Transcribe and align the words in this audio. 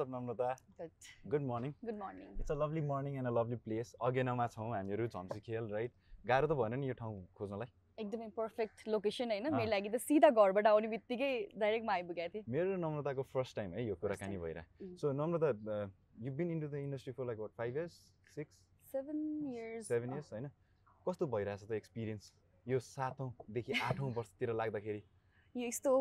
Namrata 0.00 0.52
good 0.80 0.90
good 1.30 1.42
morning 1.42 1.72
good 1.84 1.98
morning 2.02 2.28
it's 2.40 2.50
a 2.50 2.54
lovely 2.54 2.80
morning 2.92 3.16
and 3.18 3.28
a 3.28 3.30
lovely 3.40 3.56
place 3.64 3.94
अगेनामा 4.00 4.46
छौँ 4.54 4.70
हामीहरू 4.76 5.06
Jhamsikhel 5.06 5.72
right 5.72 5.92
गाह्रो 6.26 6.46
त 6.46 6.58
भएन 6.60 6.78
नि 6.80 6.88
यो 6.88 6.94
ठाउँ 7.00 7.26
खोज्नलाई। 7.36 7.68
एकदमै 7.98 8.28
पर्फेक्ट 8.36 8.88
लोकेसन 8.88 9.30
होइन। 9.30 9.52
मेरो 9.54 9.70
लागि 9.70 9.88
त 9.88 9.96
सिधा 10.06 10.30
घरबाट 10.30 10.66
आउने 10.66 10.88
बित्तिकै 10.88 11.30
डाइरेक्टमा 11.56 11.92
आइपुगेको 11.92 12.32
थिएँ। 12.34 12.44
मेरो 12.48 12.76
नम्रताको 12.76 13.22
फर्स्ट 13.32 13.56
टाइम 13.56 13.72
है 13.72 13.84
यो 13.86 13.94
कुराकानी 14.02 14.36
Mm. 14.36 14.96
So 15.00 15.12
Namrata 15.12 15.48
you 16.24 16.32
been 16.32 16.50
into 16.50 16.68
the 16.68 16.74
industry 16.74 17.12
for 17.12 17.26
like 17.26 17.38
what 17.38 17.50
five 17.58 17.76
years 17.76 17.94
six 18.34 18.52
seven 18.92 19.18
years 19.52 19.88
seven 19.88 20.12
years 20.12 20.32
होइन? 20.32 20.48
कस्तो 21.08 21.26
भइरहेछ 21.26 21.64
त 21.64 21.72
एक्सपिरियन्स 21.72 22.32
यो 22.66 22.78
सातौँदेखि 22.80 23.72
आठौँ 23.88 24.12
वर्षतिर 24.14 24.52
लाग्दाखेरि? 24.52 25.02
यो 25.56 25.68
यस्तो 25.68 25.92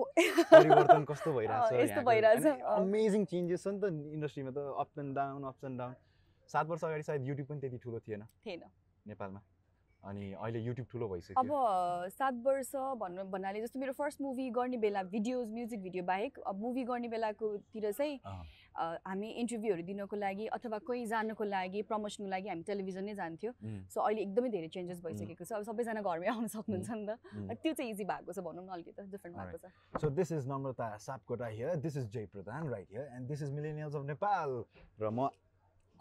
परिवर्तन 0.52 1.04
कस्तो 1.12 1.34
भइरहेछ 1.34 1.73
यस्तो 1.82 2.02
भइरहेछ। 2.02 2.46
अमेजिङ 2.76 3.26
चेन्जेस 3.26 3.63
छ 3.63 3.68
नि 3.68 3.80
त 3.80 4.13
इन्डस्ट्रीमा 4.20 4.52
त 4.52 4.58
up 4.84 5.00
and 5.00 5.16
down 5.16 5.44
ups 5.52 5.63
and 5.63 5.80
down 5.80 5.96
सात 6.50 6.66
वर्ष 6.68 6.84
अगाडि 6.84 7.04
सायद 7.04 7.27
युट्युब 7.27 7.48
पनि 7.48 7.60
त्यति 7.60 7.77
ठुलो 7.84 7.99
थिएन। 8.08 8.23
थिएन। 8.46 8.63
नेपालमा। 9.08 9.41
अनि 10.04 10.34
अहिले 10.34 10.60
युट्युब 10.60 10.88
ठुलो 10.91 11.05
अब 11.05 11.12
भइसक्यो 11.13 12.10
सात 12.10 12.34
वर्ष 12.46 12.72
भन्नु 12.76 13.23
भन्नाले 13.34 13.62
जस्तो 13.62 13.80
मेरो 13.80 13.94
फर्स्ट 13.94 14.22
मुभी 14.22 14.49
गर्ने 14.58 14.77
बेला 14.77 15.04
भिडियोज 15.04 15.52
म्युजिक 15.52 15.82
भिडियो 15.84 16.04
बाहेक 16.04 16.37
अब 16.46 16.60
मुभी 16.62 16.84
गर्ने 16.84 17.08
बेलाकोतिर 17.08 17.91
चाहिँ 17.91 18.20
हामी 18.76 19.29
इन्टरभ्यूहरू 19.41 19.84
दिनको 19.87 20.15
लागि 20.20 20.45
अथवा 20.57 20.77
कोही 20.87 21.05
जानको 21.07 21.43
लागि 21.43 21.81
प्रमोसनको 21.87 22.29
लागि 22.29 22.48
हामी 22.49 22.63
टेलिभिजन 22.68 23.04
नै 23.07 23.13
जान्थ्यो। 23.15 23.51
सो 23.87 23.98
अहिले 24.01 24.21
एकदमै 24.27 24.49
धेरै 24.51 24.70
चेन्जेस 24.76 24.99
भइसकेको 25.05 25.43
छ। 25.48 25.51
अब 25.55 25.63
सबैजना 25.63 26.01
घरमै 26.04 26.27
आउन 26.35 26.48
सक्नुहुन्छ 26.55 26.90
नि 26.91 27.05
त। 27.07 27.55
त्यो 27.63 27.73
चाहिँ 27.73 27.91
इजी 27.91 28.03
भएको 28.03 28.31
छ 28.35 28.40
भनौँ 28.43 28.63
न 28.65 28.70
अलिकति 28.76 29.07
डिफ्रेन्ट 29.15 29.35
भएको 29.40 29.57
छ। 29.63 29.65
So 30.01 30.09
this 30.12 30.31
is 30.31 30.46
Namrata 30.46 30.99
Sapkota 30.99 31.48
here. 31.49 31.77
This 31.79 31.96
is 31.96 32.05
Jay 32.12 32.27
Pradhan 32.27 32.70
right 32.70 32.87
here. 32.91 33.07
And 33.15 33.27
this 33.27 33.41
is 33.41 33.49
Millennials 33.51 33.96
of 33.96 34.03
Nepal. 34.05 34.68
र 34.99 35.09
म 35.09 35.31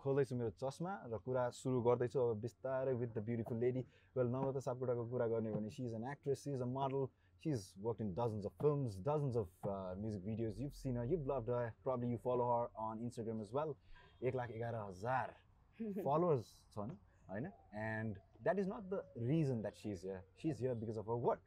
खोल्दैछु 0.05 0.37
मेरो 0.37 0.53
चस्मा 0.61 0.93
र 1.09 1.17
कुरा 1.25 1.49
सुरु 1.57 1.81
गर्दैछु। 1.81 2.19
अब 2.21 2.37
बिस्तारै 2.43 2.93
with 2.93 3.11
the 3.17 3.19
beautiful 3.25 3.57
lady 3.57 3.83
well 4.17 4.27
Namrata 4.29 4.61
सापकोटाको 4.61 5.05
कुरा 5.09 5.27
गर्ने 5.33 5.49
हो 5.49 5.57
भने 5.57 5.71
she 5.73 5.83
is 5.87 5.95
an 5.95 6.05
actress 6.13 6.39
she 6.45 6.51
is 6.53 6.61
a 6.61 6.69
model 6.69 7.09
She's 7.43 7.73
worked 7.81 8.01
in 8.01 8.15
dozens 8.15 8.47
of 8.47 8.53
films, 8.61 8.97
dozens 8.97 9.37
of 9.37 9.49
uh, 9.69 9.95
music 10.01 10.25
videos. 10.27 10.55
You've 10.59 10.75
seen 10.75 10.95
her, 10.97 11.05
you've 11.05 11.27
loved 11.27 11.49
her. 11.49 11.75
Probably 11.83 12.09
you 12.09 12.19
follow 12.23 12.47
her 12.61 12.83
on 12.83 12.99
Instagram 12.99 13.43
as 13.43 13.53
well. 13.53 13.77
1,11,000 14.23 14.35
followers, 14.55 14.95
Sona. 15.85 16.05
followers, 16.05 16.55
son. 17.35 17.53
And 17.77 18.17
that 18.45 18.59
is 18.59 18.67
not 18.67 18.89
the 18.91 19.03
reason 19.17 19.63
that 19.63 19.75
she's 19.81 20.03
here. 20.03 20.23
She's 20.37 20.59
here 20.59 20.75
because 20.75 20.97
of 20.97 21.07
her 21.07 21.17
work. 21.17 21.43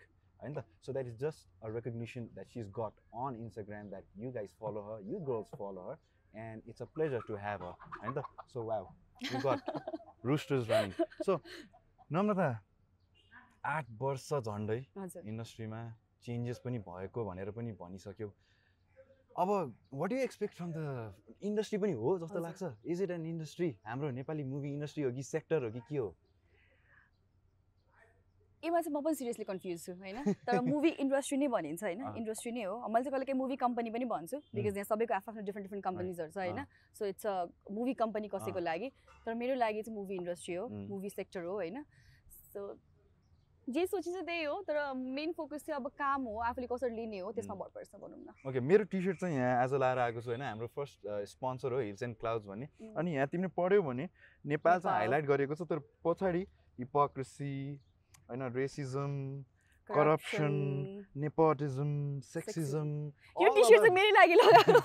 So 0.81 0.91
that 0.93 1.07
is 1.07 1.15
just 1.19 1.47
a 1.63 1.71
recognition 1.71 2.29
that 2.35 2.45
she's 2.53 2.69
got 2.69 2.93
on 3.11 3.35
Instagram 3.35 3.89
that 3.91 4.03
you 4.15 4.31
guys 4.31 4.51
follow 4.59 4.83
her, 4.83 5.01
you 5.03 5.19
girls 5.25 5.47
follow 5.57 5.81
her, 5.89 5.97
and 6.39 6.61
it's 6.67 6.81
a 6.81 6.85
pleasure 6.85 7.21
to 7.27 7.35
have 7.35 7.61
her. 7.61 7.73
So 8.53 8.61
wow, 8.63 8.89
we 9.33 9.39
got 9.39 9.61
roosters 10.23 10.69
running. 10.69 10.93
So 11.23 11.41
Namrata, 12.11 12.59
आठ 13.67 13.85
वर्ष 14.01 14.27
झन्डै 14.33 14.79
इन्डस्ट्रीमा 15.23 15.81
changes 16.25 16.59
पनि 16.65 16.79
भएको 16.87 17.25
भनेर 17.25 17.51
पनि 17.51 17.71
भनिसक्यौ। 17.79 18.29
अब 19.35 19.49
what 19.93 20.11
you 20.11 20.17
expect 20.19 20.53
from 20.55 20.71
the 20.73 21.39
industry 21.43 21.79
पनि 21.79 21.91
हो 22.03 22.17
जस्तो। 22.19 22.39
लाग्छ। 22.39 22.63
इज 22.85 23.01
इट 23.01 23.11
एन 23.11 23.25
इन्डस्ट्री 23.25 23.69
हाम्रो 23.85 24.09
नेपाली 24.11 24.43
मुभी 24.53 24.71
इन्डस्ट्री 24.73 25.03
हो 25.03 25.11
कि 25.11 25.23
सेक्टर 25.23 25.63
हो 25.63 25.71
कि 25.71 25.81
के 25.89 25.97
हो? 25.97 26.15
यसमा 28.63 28.79
चाहिँ 28.81 28.93
म 28.95 29.01
पनि 29.03 29.15
सिरियसली 29.15 29.45
कन्फ्युज 29.45 29.83
छु 29.85 29.93
होइन? 29.93 30.33
तर 30.47 30.59
मुभी 30.61 30.89
इन्डस्ट्री 31.03 31.37
नै 31.41 31.47
भनिन्छ 31.47 31.83
होइन। 31.83 32.01
इन्डस्ट्री 32.17 32.51
नै 32.51 32.63
हो। 32.63 32.75
मैले 32.87 33.03
चाहिँ 33.03 33.11
कहिले 33.11 33.25
काहीँ 33.25 33.39
मुभी 33.39 33.55
कम्पनी 33.55 33.89
पनि 33.93 34.05
भन्छु 34.05 34.37
बिकज 34.55 34.77
यहाँ 34.77 34.89
सबैको 34.89 35.13
आफ्नो 35.13 35.31
आफ्नो 35.31 35.45
डिफ्रेन्ट 35.45 35.65
डिफ्रेन्ट 35.67 35.83
कम्पनीजहरू 35.85 36.31
छ 36.31 36.37
होइन? 36.37 36.65
So 36.97 37.05
it's 37.05 37.25
a 37.27 37.35
movie 37.71 37.93
company 38.01 38.27
कसैको। 38.27 38.59
लागि। 38.59 38.89
तर 39.25 39.33
मेरो 39.35 39.55
लागि 39.55 39.81
चाहिँ 39.83 39.95
मुभी 39.95 40.15
इन्डस्ट्री 40.15 40.55
हो. 40.55 40.67
मुभी 40.67 41.09
सेक्टर 41.09 41.43
हो 41.45 41.53
होइन? 41.53 41.83
सो 42.53 42.59
जे 43.67 43.85
सोचिन्छ 43.85 44.17
त्यही 44.25 44.43
हो 44.43 44.61
तर 44.67 44.77
मेन 44.95 45.31
फोकस 45.37 45.65
चाहिँ 45.65 45.75
अब 45.79 45.87
काम 45.99 46.23
हो 46.23 46.39
आफूले 46.49 46.67
कसरी 46.71 46.95
लिने 46.95 47.19
हो 47.19 47.31
त्यसमा. 47.31 47.55
भर 47.55 47.69
पर्छ 47.75 47.95
भनौँ 47.95 48.19
न। 48.19 48.29
ओके 48.47 48.59
मेरो 48.63 48.83
टी 48.87 49.01
सर्ट 49.03 49.19
चाहिँ 49.19 49.35
यहाँ 49.35 49.63
आज 49.63 49.73
लाएर 49.83 49.97
आएको 49.99 50.21
छु 50.21 50.29
होइन 50.29 50.41
हाम्रो 50.41 50.67
फर्स्ट 50.75 50.97
स्पोन्सर 51.33 51.73
हो 51.73 51.79
हिल्स 51.79 52.03
एन्ड 52.03 52.15
क्लाउड्स 52.19 52.45
भन्ने. 52.47 52.67
अनि 52.95 53.09
यहाँ 53.15 53.27
तिमीले 53.27 53.51
पढ्यौ 53.57 53.81
भने 53.83 54.05
नेपाल 54.45 54.79
चाहिँ। 54.79 54.97
हाइलाइट 54.97 55.25
गरिएको 55.27 55.55
छ 55.55 55.61
तर 55.67 55.79
पछाडि 56.05 56.41
हिपोक्रेसी 56.79 57.53
होइन 58.29 58.41
रेसिजम 58.55 59.11
करप्सन 59.89 60.53
नेपोटिजम 61.17 61.91
सेक्सिजम 62.23 62.87
यो 63.43 63.47
टी 63.55 63.63
सर्ट 63.63 63.79
चाहिँ 63.79 63.95
मेरै 63.95 64.11
लागि 64.15 64.35
लगाएको। 64.41 64.79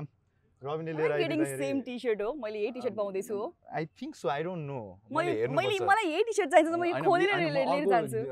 हुनु 0.62 0.70
रविनले 0.70 0.92
लिएर 0.92 1.16
गेटिङ 1.18 1.44
सेम 1.56 1.80
टी 1.82 1.98
सर्ट 1.98 2.22
हो 2.22 2.32
मैले 2.36 2.58
यही 2.58 2.70
टी 2.72 2.80
सर्ट 2.80 2.94
पाउँदैछु 2.94 3.36
हो 3.36 3.44
I 3.72 3.86
think 4.00 4.16
so 4.16 4.28
I 4.30 4.42
don't 4.42 4.66
know 4.66 4.80
मैले 5.12 5.46
मैले 5.50 5.78
मलाई 5.84 6.06
यही 6.06 6.24
टी 6.24 6.32
सर्ट 6.32 6.50
चाहिन्छ 6.50 6.68
त 6.68 6.76
म 6.76 6.84
यो 6.84 7.02
खोलेर 7.02 7.36
लिएर 7.50 7.86
जान्छु 7.88 8.24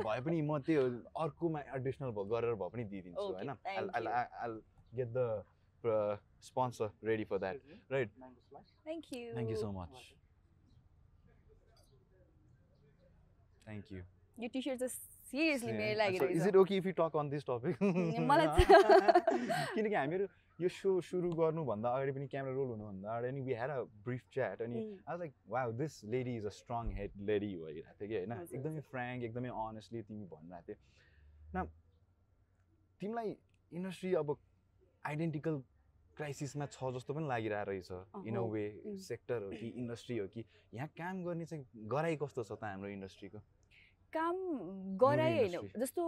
भए 0.00 0.20
पनि 0.20 0.42
म 0.42 0.58
त्यो 0.62 0.84
अर्कोमा 1.20 1.64
एडिसनल 1.76 2.14
गरेर 2.28 2.54
भए 2.56 2.70
पनि 2.70 2.84
दिइदिन्छु 2.86 3.22
Okay, 3.22 3.34
होइन 3.34 3.54
thank 3.64 3.96
you. 3.96 4.04
I 4.42 4.60
get 4.92 5.08
the 5.10 6.18
sponsor 6.42 6.90
ready 7.04 7.24
for 7.24 7.38
that 7.38 7.92
right 7.92 8.10
thank 8.10 9.12
you 9.12 9.32
thank 9.32 9.50
you 9.50 9.56
so 9.56 9.70
much 9.72 9.88
thank 13.66 13.92
you 13.92 14.02
यो 14.38 14.48
टी 14.48 14.62
सर्ट 14.62 14.78
चाहिँ 14.78 14.94
सिरियसली 15.26 15.72
मेरो 15.72 15.98
लागि 15.98 16.30
is 16.30 16.46
it 16.46 16.56
okay 16.56 16.76
if 16.76 16.86
you 16.86 16.92
talk 16.96 17.16
on 17.16 17.30
this 17.30 17.44
topic 17.46 17.82
मलाई 17.82 18.64
किनकि 19.74 19.94
हामीहरू 19.94 20.26
यो 20.62 20.68
so 20.70 20.90
सुरु 21.02 21.28
गर्नुभन्दा 21.38 21.88
अगाडि 21.90 22.12
पनि 22.16 22.26
क्यामेरा 22.32 22.54
रोल 22.54 22.68
हुनुभन्दा 22.72 23.08
अगाडि 23.12 23.32
नि 23.36 23.40
we 23.46 23.54
had 23.60 23.70
a 23.70 23.82
brief 24.06 24.22
chat 24.34 24.62
अनि. 24.62 24.82
I 25.08 25.18
like 25.18 25.32
wow 25.54 25.72
this 25.82 25.94
lady 26.14 26.36
is 26.36 26.46
a 26.46 26.54
strong 26.58 26.92
head 26.98 27.12
lady 27.30 27.50
भइरहेको 27.62 27.94
थियो 27.98 28.08
कि 28.08 28.16
होइन 28.18 28.32
एकदमै। 28.58 28.82
फ्रेङ्क 28.92 29.24
एकदमै 29.30 29.50
अनेस्टली 29.64 30.02
तिमी 30.10 30.26
भनिरहेको 30.34 30.66
थियो 30.68 30.78
न 31.56 31.66
तिमीलाई 33.00 33.36
इन्डस्ट्री 33.72 34.14
अब 34.22 34.36
आइडेन्टिकल 35.04 35.62
क्राइसिसमा 36.16 36.66
छ 36.76 36.92
जस्तो 36.94 37.14
पनि 37.14 37.26
लागिरहेको 37.28 37.70
रहेछ 37.70 38.26
इन 38.28 38.36
अ 38.36 38.44
वे. 38.54 38.64
सेक्टर 39.08 39.42
हो 39.42 39.50
कि 39.60 39.68
इन्डस्ट्री 39.82 40.18
हो 40.18 40.26
कि 40.36 40.44
यहाँ 40.74 40.88
काम 41.02 41.24
गर्ने 41.24 41.44
चाहिँ 41.52 41.88
गराइ 41.94 42.16
कस्तो 42.22 42.42
छ 42.44 42.52
त 42.52 42.70
हाम्रो 42.70 42.90
इन्डस्ट्रीको 42.96 43.38
काम 44.12 44.36
गराइ 45.00 45.36
होइन. 45.38 45.68
जस्तो 45.78 46.02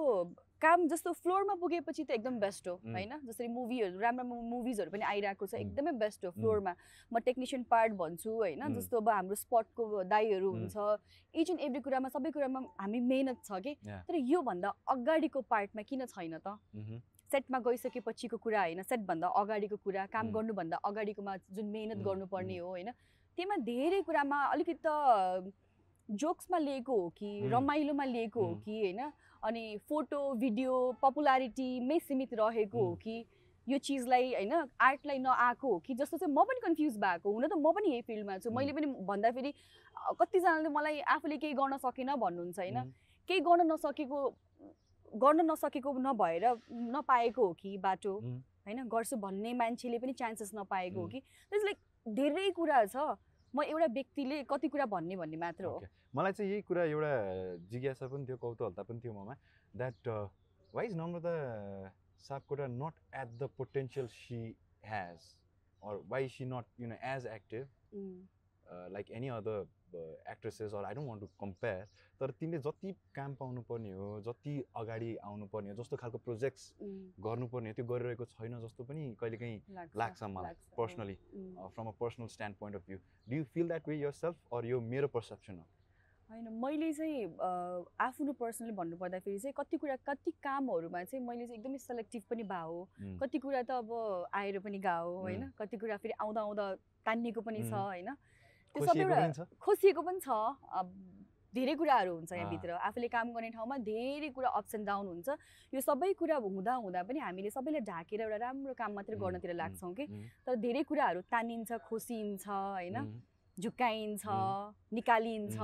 काम 0.63 0.87
जस्तो 0.89 1.13
फ्लोरमा 1.13 1.55
पुगेपछि 1.61 2.05
त 2.05 2.11
एकदम 2.11 2.39
बेस्ट 2.41 2.69
हो. 2.69 2.75
होइन 2.85 3.13
जसरी 3.25 3.49
मुभीहरू 3.49 3.99
राम्रो 4.01 4.25
राम्रो 4.25 4.43
मुभिजहरू 4.51 4.91
पनि 4.91 5.05
आइरहेको 5.05 5.47
छ. 5.47 5.55
एकदमै 5.55 5.93
बेस्ट 6.03 6.25
हो. 6.25 6.31
फ्लोरमा 6.31 6.75
म 7.13 7.19
टेक्निसियन 7.21 7.63
पार्ट 7.71 7.93
भन्छु 7.95 8.31
होइन. 8.33 8.63
जस्तो 8.77 8.97
अब 8.97 9.09
हाम्रो 9.09 9.35
स्पटको 9.35 10.03
दाईहरू. 10.05 10.51
हुन्छ 10.53 10.77
इच 11.35 11.51
एन्ड 11.51 11.61
एभ्री 11.61 11.81
कुरामा 11.81 12.09
सबै 12.09 12.31
कुरामा 12.31 12.61
हामी 12.81 13.01
मेहनत 13.01 13.43
छ 13.45 13.61
कि. 13.61 13.75
तर 14.09 14.15
योभन्दा 14.15 14.69
अगाडिको 14.89 15.41
पार्टमा 15.51 15.83
किन 15.83 16.07
छैन 16.07 16.39
त. 16.39 16.57
सेटमा 17.33 17.59
गइसकेपछिको 17.67 18.37
कुरा 18.37 18.61
होइन 18.61 18.83
सेटभन्दा 18.85 19.29
अगाडिको 19.43 19.77
कुरा 19.85 20.07
काम. 20.07 20.31
गर्नुभन्दा 20.33 20.77
अगाडिकोमा 20.85 21.37
जुन 21.51 21.67
मेहनत 21.77 21.99
गर्नुपर्ने. 22.05 22.59
हो 22.59 22.69
होइन 22.69 22.91
त्यसमा 23.39 23.57
धेरै 23.67 24.01
कुरामा 24.07 24.39
अलिकति 24.55 24.75
त 24.87 25.53
जोक्समा 26.11 26.59
लिएको 26.59 27.01
हो 27.01 27.09
कि. 27.09 27.49
रमाइलोमा 27.49 28.05
लिएको 28.05 28.47
हो. 28.47 28.55
कि 28.65 28.81
होइन 28.81 29.11
अनि 29.43 29.77
फोटो 29.89 30.35
भिडियो 30.35 30.75
पपुलारिटीमै 31.03 31.99
सीमित 31.99 32.35
रहेको 32.35 32.85
हो. 32.85 32.95
कि 32.95 33.25
यो 33.67 33.79
चिजलाई 33.79 34.33
होइन 34.35 34.53
आर्टलाई 34.81 35.19
नआएको 35.19 35.69
हो 35.69 35.79
कि 35.79 35.95
जस्तो 35.95 36.17
चाहिँ 36.17 36.35
म 36.35 36.45
पनि 36.45 36.61
कन्फ्युज 36.61 36.97
भएको 36.99 37.33
हुन 37.33 37.47
त 37.49 37.53
म 37.57 37.73
पनि 37.73 37.91
यही 37.91 38.03
फिल्डमा 38.03 38.39
छु 38.39 38.51
मैले 38.51 38.73
पनि 38.73 38.87
भन्दाखेरि 39.09 39.53
कतिजनाले 40.21 40.69
मलाई 40.69 41.01
आफूले 41.01 41.37
केही 41.37 41.55
गर्न 41.55 41.77
सकेन 41.77 42.15
भन्नुहुन्छ 42.15 42.59
होइन. 42.59 42.93
केही 43.29 43.41
गर्न 43.41 43.73
नसकेको 43.73 44.19
गर्न 45.13 45.41
नसकेको 45.51 45.93
नभएर 45.99 46.45
नपाएको 46.93 47.47
हो 47.47 47.53
कि 47.61 47.77
बाटो. 47.79 48.15
होइन 48.67 48.89
गर्छु 48.89 49.17
भन्ने 49.17 49.53
मान्छेले 49.55 49.99
पनि 49.99 50.13
चान्सेस 50.13 50.51
नपाएको 50.55 51.01
हो. 51.01 51.07
कि 51.09 51.23
लाइक 51.53 51.79
धेरै 52.07 52.51
कुरा 52.51 52.85
छ 52.85 53.17
म 53.57 53.63
एउटा 53.63 53.87
व्यक्तिले 53.95 54.43
कति 54.51 54.69
कुरा 54.69 54.87
भन्ने 54.95 55.17
भन्ने 55.17 55.37
मात्र 55.37 55.65
हो. 55.65 55.83
मलाई 56.17 56.33
चाहिँ 56.33 56.51
यही 56.51 56.63
कुरा 56.63 56.85
एउटा 56.85 57.13
जिज्ञासा 57.71 58.07
पनि 58.09 58.27
थियो 58.29 58.37
कौतूहलता 58.43 58.83
पनि 58.83 59.01
थियो 59.05 59.13
ममा 59.15 59.35
that 59.75 60.09
why 60.75 60.87
is 60.87 60.95
Namrata 60.97 61.35
Sapkota 62.27 62.67
not 62.67 62.95
at 63.23 63.39
the 63.39 63.49
potential 63.59 64.07
she 64.19 64.43
has 64.85 65.33
or 65.83 65.95
why 66.09 66.19
is 66.25 66.33
she 66.33 66.45
not 66.51 66.65
you 66.83 66.87
know 66.91 66.97
as 67.05 67.27
any 69.15 69.31
other 69.31 69.67
uh, 69.95 70.15
actresses 70.27 70.73
or 70.73 70.85
I 70.87 70.95
don't 70.95 71.07
want 71.07 71.21
to 71.21 71.29
compare 71.39 71.87
तर 72.21 72.31
तिमीले 72.41 72.59
जति 72.63 72.93
काम 73.15 73.35
पाउनुपर्ने 73.35 73.93
हो 73.93 74.09
जति 74.27 74.53
अगाडि 74.77 75.17
आउनुपर्ने 75.25 75.71
हो 75.71 75.77
जस्तो 75.77 75.97
खालको 75.97 76.19
प्रोजेक्ट्स. 76.25 76.63
गर्नुपर्ने 77.27 77.69
हो 77.69 77.75
त्यो 77.75 77.85
गरिरहेको 77.85 78.25
छैन 78.25 78.61
जस्तो 78.63 78.85
पनि 78.85 79.15
कहिलेकाहीँ 79.21 79.61
लाग्छ 79.97 80.23
मलाई. 80.23 80.55
Personally. 80.79 81.17
From 81.75 81.87
a 81.87 81.95
personal 82.01 82.27
stand 82.35 82.57
point 82.61 82.77
of 82.77 82.83
view 82.89 82.99
do 83.29 83.37
you 83.37 83.45
feel 83.55 83.69
that 83.69 83.89
way 83.89 83.97
yourself 84.13 84.55
or 84.55 84.67
यो 84.67 84.81
मेरो 84.93 85.09
पर्सेप्सन 85.17 85.55
हो 85.59 85.67
होइन 86.31 86.53
मैले 86.65 86.93
चाहिँ 86.93 87.27
आफ्नो 88.01 88.33
पर्सनली 88.33 88.73
भन्नुपर्दाखेरि 88.75 89.39
चाहिँ 89.39 89.55
कति 89.57 89.77
कुरा 89.77 89.97
कति 90.09 90.31
कामहरूमा 90.47 91.03
चाहिँ 91.05 91.25
मैले 91.27 91.47
चाहिँ 91.47 91.59
एकदमै 91.59 91.79
सेलेक्टिभ 91.79 92.23
पनि 92.31 92.43
भए 92.53 92.63
हो 92.63 92.89
कति 93.23 93.39
कुरा 93.39 93.63
त 93.63 93.71
अब 93.83 93.91
आएर 94.35 94.59
पनि 94.59 94.79
गयो 94.87 95.11
होइन. 95.19 95.43
कति 95.59 95.77
कुरा 95.77 95.97
फेरि 95.97 96.15
आउँदा 96.23 96.41
आउँदा 96.41 96.65
तान्निएको 97.07 97.41
पनि 97.41 97.63
छ. 97.63 97.73
होइन 97.73 98.09
त्यो 98.75 99.09
छ। 99.33 99.41
खोसिएको 99.61 100.03
पनि 100.03 100.21
छ। 100.21 100.29
धेरै 101.55 101.75
कुराहरू 101.79 102.13
हुन्छ। 102.15 102.33
यहाँभित्र। 102.35 102.71
आफूले 102.83 103.09
काम 103.09 103.31
गर्ने 103.31 103.51
ठाउँमा 103.55 103.77
धेरै 103.87 104.29
कुरा 104.35 104.49
अप्स 104.59 104.75
एन्ड 104.75 104.87
डाउन 104.87 105.07
हुन्छ। 105.07 105.29
यो 105.73 105.81
सबै 105.81 106.13
कुरा 106.19 106.37
हुँदा 106.43 106.75
हुँदा 106.83 107.01
पनि 107.07 107.19
हामीले 107.23 107.51
सबैलाई 107.55 107.83
ढाकेर 107.87 108.21
एउटा 108.27 108.39
राम्रो 108.43 108.75
काम 108.75 108.91
मात्रै 108.99 109.17
गर्नतिर 109.17 109.55
लाग्छौँ 109.55 109.93
कि। 109.95 110.05
तर 110.43 110.55
धेरै 110.59 110.83
कुराहरू 110.83 111.21
तानिन्छ 111.31 111.71
खोसिन्छ 111.87 112.47
होइन? 112.51 112.97
झुक्काइन्छ. 113.55 114.25
निकालिन्छ. 114.91 115.57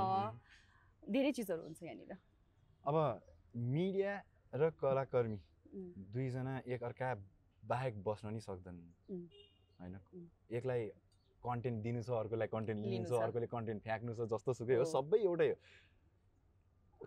धेरै 1.02 1.32
चिजहरू 1.34 1.62
हुन्छ 1.66 1.82
यहाँनिर। 1.82 2.12
अब 2.86 2.96
मिडिया 3.74 4.12
र 4.54 4.70
कलाकर्मी 4.78 5.38
दुईजना 6.14 6.54
एक 6.70 6.82
अर्का 6.86 7.08
बाहेक 7.62 7.94
बस्न 8.02 8.30
नि 8.30 8.40
सक्दैनन् 8.40 8.94
उम्. 9.10 9.26
होइन. 9.80 9.94
एकलाई 10.54 10.82
कन्टेन्ट 11.44 11.82
दिनु 11.82 12.02
छ 12.02 12.10
अर्कोलाई 12.18 12.48
कन्टेन्ट 12.48 12.80
लिनु 12.86 13.04
छ। 13.04 13.12
अर्कोले 13.20 13.46
कन्टेन्ट 13.54 13.82
फ्याँक्नु 13.82 14.14
छ 14.14 14.28
जस्तो 14.32 14.52
सुकै 14.60 14.74
हो। 14.74 14.84
सबै 14.92 15.18
एउटै 15.24 15.48
हो 15.50 15.56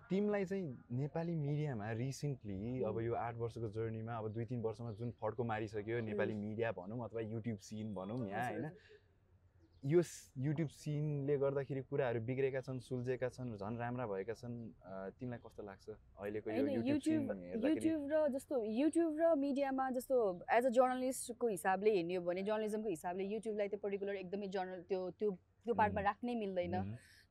तिमीलाई 0.09 0.45
चाहिँ 0.45 0.65
नेपाली 0.97 1.35
मिडियामा 1.37 1.91
रिसेन्टली 1.93 2.81
अब. 2.83 2.99
यो 3.01 3.13
आठ 3.13 3.35
वर्षको 3.37 3.67
जर्नीमा 3.69 4.13
अब 4.17 4.27
दुई 4.33 4.45
तिन 4.45 4.61
वर्षमा 4.61 4.91
जुन 4.97 5.11
फड्को 5.21 5.43
मारिसक्यो 5.43 5.99
नेपाली 6.09 6.33
मिडिया 6.33 6.71
भनौँ 6.73 6.99
अथवा 7.05 7.21
युट्युब 7.21 7.57
सिन 7.61 7.93
भनौँ 7.93 8.17
यहाँ 8.27 8.49
होइन। 8.49 8.65
यो 9.83 10.01
युट्युब 10.39 10.69
सिनले 10.71 11.35
गर्दाखेरि 11.37 11.81
कुराहरू 11.91 12.19
बिग्रेका 12.27 12.59
छन् 12.63 12.79
सुल्झेका 12.79 13.29
छन् 13.35 13.49
झन् 13.59 13.77
राम्रा 13.79 14.05
भएका 14.07 14.33
छन् 14.33 14.55
तिमीलाई 15.19 15.39
कस्तो 15.43 15.63
लाग्छ 15.63 15.89
अहिलेको 15.91 16.51
युट्युब 16.51 16.85
युट्युब 17.65 18.11
र 18.11 18.21
जस्तो 18.35 18.63
युट्युब 18.63 19.19
र 19.19 19.33
मिडियामा 19.43 19.89
जस्तो 19.99 20.15
एज 20.57 20.65
अ 20.65 20.69
जर्नलिस्टको 20.79 21.47
हिसाबले 21.47 21.95
हेर्ने 21.95 22.15
हो 22.15 22.23
भने 22.23 22.43
जर्नलिजमको 22.47 22.89
हिसाबले 22.95 23.23
युट्युबलाई 23.33 23.67
त्यो 23.75 23.79
पर्टिकुलर 23.83 24.15
एकदमै 24.23 24.47
जर्नल 24.55 24.81
त्यो 24.87 25.01
त्यो 25.19 25.29
त्यो 25.65 25.73
पार्टमा. 25.75 26.01
राख्नै 26.01 26.35
मिल्दैन 26.35 26.75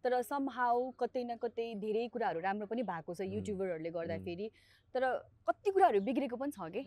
तर 0.04 0.20
समहाउ 0.28 0.90
कतै 1.00 1.24
न 1.24 1.36
कतै 1.40 1.68
धेरै 1.80 2.06
कुराहरू 2.12 2.40
राम्रो 2.48 2.66
पनि 2.68 2.82
भएको 2.84 3.14
छ. 3.14 3.20
युट्युबरहरूले 3.32 3.90
गर्दाखेरि 3.96 4.46
तर 4.94 5.02
कति 5.48 5.70
कुराहरू 5.72 6.00
बिग्रेको 6.04 6.36
पनि 6.36 6.52
छ 6.52 6.68
कि। 6.68 6.82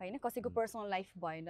होइन 0.00 0.16
कसैको. 0.24 0.48
पर्सनल 0.56 0.88
लाइफ 0.90 1.18
भएन. 1.24 1.48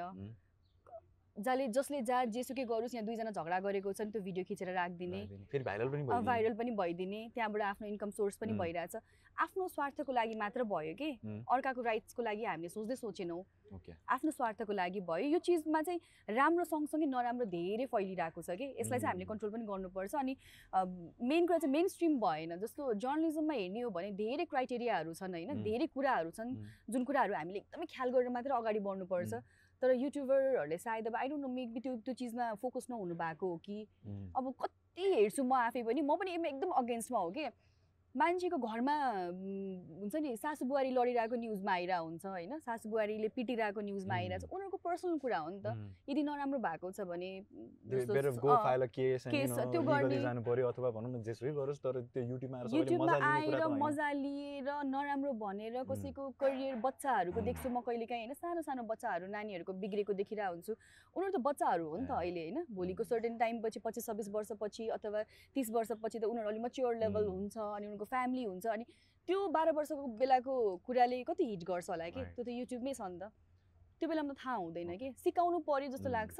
जसले 1.37 1.67
जसले 1.73 2.00
जहाँ 2.02 2.25
जेसुकै 2.29 2.64
गरोस् 2.69 2.94
यहाँ 2.94 3.06
दुईजना 3.06 3.31
झगडा 3.32 3.58
गरेको 3.64 3.93
छन् 3.93 4.11
त्यो 4.12 4.20
भिडियो 4.23 4.44
खिचेर 4.44 4.69
राखिदिने। 4.69 5.20
फेरि 5.49 5.64
भाइरल 5.64 5.88
पनि 5.88 6.02
भइदिने। 6.05 6.26
भाइरल 6.26 6.55
पनि 6.55 6.70
भइदिने 6.76 7.20
त्यहाँबाट 7.34 7.62
आफ्नो 7.62 7.88
इन्कम 7.88 8.11
सोर्स 8.12 8.37
पनि. 8.37 8.52
भइरहेछ 8.52 8.96
आफ्नो 9.40 9.69
स्वार्थको 9.69 10.12
लागि 10.12 10.34
मात्र 10.37 10.64
भयो 10.69 10.94
कि. 10.94 11.08
अर्काको 11.49 11.82
राइट्सको 11.82 12.23
लागि 12.23 12.44
हामीले 12.44 12.69
सोच्दै 12.69 12.96
सोचेनौँ 12.96 13.43
आफ्नो 14.12 14.31
स्वार्थको 14.31 14.73
लागि 14.73 15.00
भयो 15.08 15.29
यो 15.32 15.38
चिजमा 15.40 15.81
चाहिँ 15.82 16.00
राम्रो 16.37 16.64
सँगसँगै 16.69 17.06
नराम्रो 17.08 17.46
धेरै 17.49 17.87
फैलिरहेको 17.88 18.43
छ 18.43 18.50
कि 18.61 18.69
यसलाई 18.76 19.00
चाहिँ 19.00 19.08
हामीले. 19.08 19.25
कन्ट्रोल 19.25 19.50
पनि 19.56 19.64
गर्नुपर्छ 19.64 20.14
अनि 20.14 20.37
मेन 21.32 21.46
कुरा 21.49 21.58
चाहिँ 21.64 21.73
मेन 21.73 21.88
स्ट्रिम 21.88 22.20
भएन 22.20 22.56
जस्तो 22.61 22.93
जर्नलिजममा 23.00 23.55
हेर्ने 23.56 23.81
हो 23.81 23.90
भने 23.90 24.12
धेरै 24.20 24.44
क्राइटेरियाहरू 24.52 25.14
छन् 25.17 25.32
होइन. 25.32 25.64
धेरै 25.64 25.87
कुराहरू 25.96 26.31
छन्. 26.37 26.55
जुन 26.93 27.05
कुराहरू 27.08 27.34
हामीले 27.34 27.58
एकदमै 27.64 27.87
ख्याल 27.88 28.08
गरेर 28.12 28.29
मात्र 28.37 28.52
अगाडि 28.61 28.81
बढ्नुपर्छ. 28.84 29.32
तर 29.82 29.94
युट्युबरहरूले 29.94 30.79
सायद 30.79 31.06
अब 31.06 31.17
आई 31.17 31.29
डोन्ट 31.29 31.43
नो 31.43 31.49
मेबी 31.49 31.81
त्यो 31.81 31.96
त्यो 32.06 32.14
चिजमा 32.14 32.52
फोकस 32.62 32.87
नहुनु 32.90 33.14
भएको 33.14 33.46
हो 33.46 33.56
कि. 33.64 33.87
अब 34.37 34.55
कति 34.62 35.12
हेर्छु 35.14 35.44
म 35.44 35.52
आफै 35.61 35.82
पनि 35.82 36.00
म 36.00 36.17
पनि 36.17 36.31
एकदम 36.32 36.70
अगेन्स्टमा 36.82 37.19
हो 37.19 37.31
कि 37.31 37.44
मान्छेको 38.12 38.56
घरमा 38.69 38.94
हुन्छ 39.32 40.14
नि 40.20 40.37
सासु 40.37 40.64
बुहारी 40.69 40.91
लडिरहेको 40.93 41.37
न्युजमा 41.37 41.73
आइरहेको 41.73 42.05
हुन्छ 42.05 42.25
होइन 42.26 42.59
सासु 42.61 42.88
बुहारीले 42.93 43.29
पिटिरहेको 43.37 43.81
न्युजमा 43.81 44.14
आइरहेको 44.14 44.47
छ 44.47 44.53
उनीहरूको 44.53 44.79
पर्सनल 44.85 45.17
कुरा 45.19 45.38
हो 45.38 45.49
नि 45.49 45.61
त. 45.64 45.73
यदि 46.09 46.23
नराम्रो 46.23 46.59
भएको 46.61 46.91
छ 46.93 47.09
भने 47.09 47.31
त्यो 52.12 52.20
युट्युबमा 52.23 53.17
आएर 53.32 53.67
मजा 53.81 54.09
लिएर 54.12 54.69
नराम्रो 54.93 55.32
भनेर 55.41 55.75
कसैको 55.88 56.29
करियर 56.37 56.75
बच्चाहरूको. 56.85 57.41
देख्छु 57.41 57.69
म 57.69 57.81
कहिले 57.81 58.06
काहीँ 58.06 58.29
होइन 58.29 58.35
सानो 58.37 58.61
सानो 58.62 58.82
बच्चाहरू 58.93 59.26
नानीहरूको 59.32 59.73
बिग्रेको 59.73 60.12
देखिरहेको 60.20 60.53
हुन्छु 60.53 60.73
उनीहरू 61.17 61.32
त 61.32 61.41
बच्चाहरू 61.49 61.88
हो 61.88 61.97
नि 61.97 62.06
त। 62.06 62.12
अहिले 62.12 62.43
होइन 62.44 62.58
भोलिको. 62.76 63.03
सर्टेन 63.08 63.35
टाइम 63.41 63.55
पछि 63.65 63.81
पच्चिस 63.81 64.05
छब्बिस 64.06 64.29
वर्षपछि 64.37 64.85
अथवा 65.00 65.20
तिस 65.56 65.70
वर्षपछि 65.73 66.19
त 66.19 66.25
उनीहरू 66.29 66.49
अलिक 66.53 66.62
मच्योर 66.69 66.93
लेभल. 67.00 67.25
हुन्छ 67.32 67.56
अनि 67.56 67.87
उनीहरूको 67.87 68.01
फ्यामिली 68.04 68.44
हुन्छ 68.44 68.66
अनि 68.66 68.84
त्यो 69.28 69.38
बाह्र 69.54 69.70
वर्षको 69.72 70.06
बेलाको 70.19 70.54
कुराले 70.87 71.22
कति 71.25 71.44
हिट 71.50 71.62
गर्छ 71.64 71.90
होला 71.90 72.08
कि. 72.10 72.22
त्यो 72.34 72.44
त 72.44 72.49
युट्युबमै 72.49 72.94
छ 72.94 73.02
नि 73.02 73.19
त। 73.19 73.31
त्यो 74.00 74.08
बेलामा 74.08 74.34
त 74.34 74.37
थाहा 74.43 74.54
हुँदैन 74.56 74.96
कि? 74.99 75.10
सिकाउनु 75.22 75.58
पर्यो 75.62 75.88
जस्तो 75.94 76.08
उम्. 76.10 76.16
लाग्छ। 76.16 76.38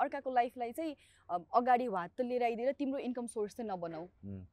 अर्काको 0.00 0.30
लाइफलाई 0.32 0.72
चाहिँ 0.72 0.96
अगाडि 1.28 1.86
हात 1.92 2.20
लिएर 2.20 2.42
आइदिएर 2.42 2.72
तिम्रो 2.80 2.98
इन्कम 2.98 3.26
सोर्स 3.28 3.56
चाहिँ 3.56 3.68
नबनाऊ। 3.70 4.04
उम्. 4.24 4.44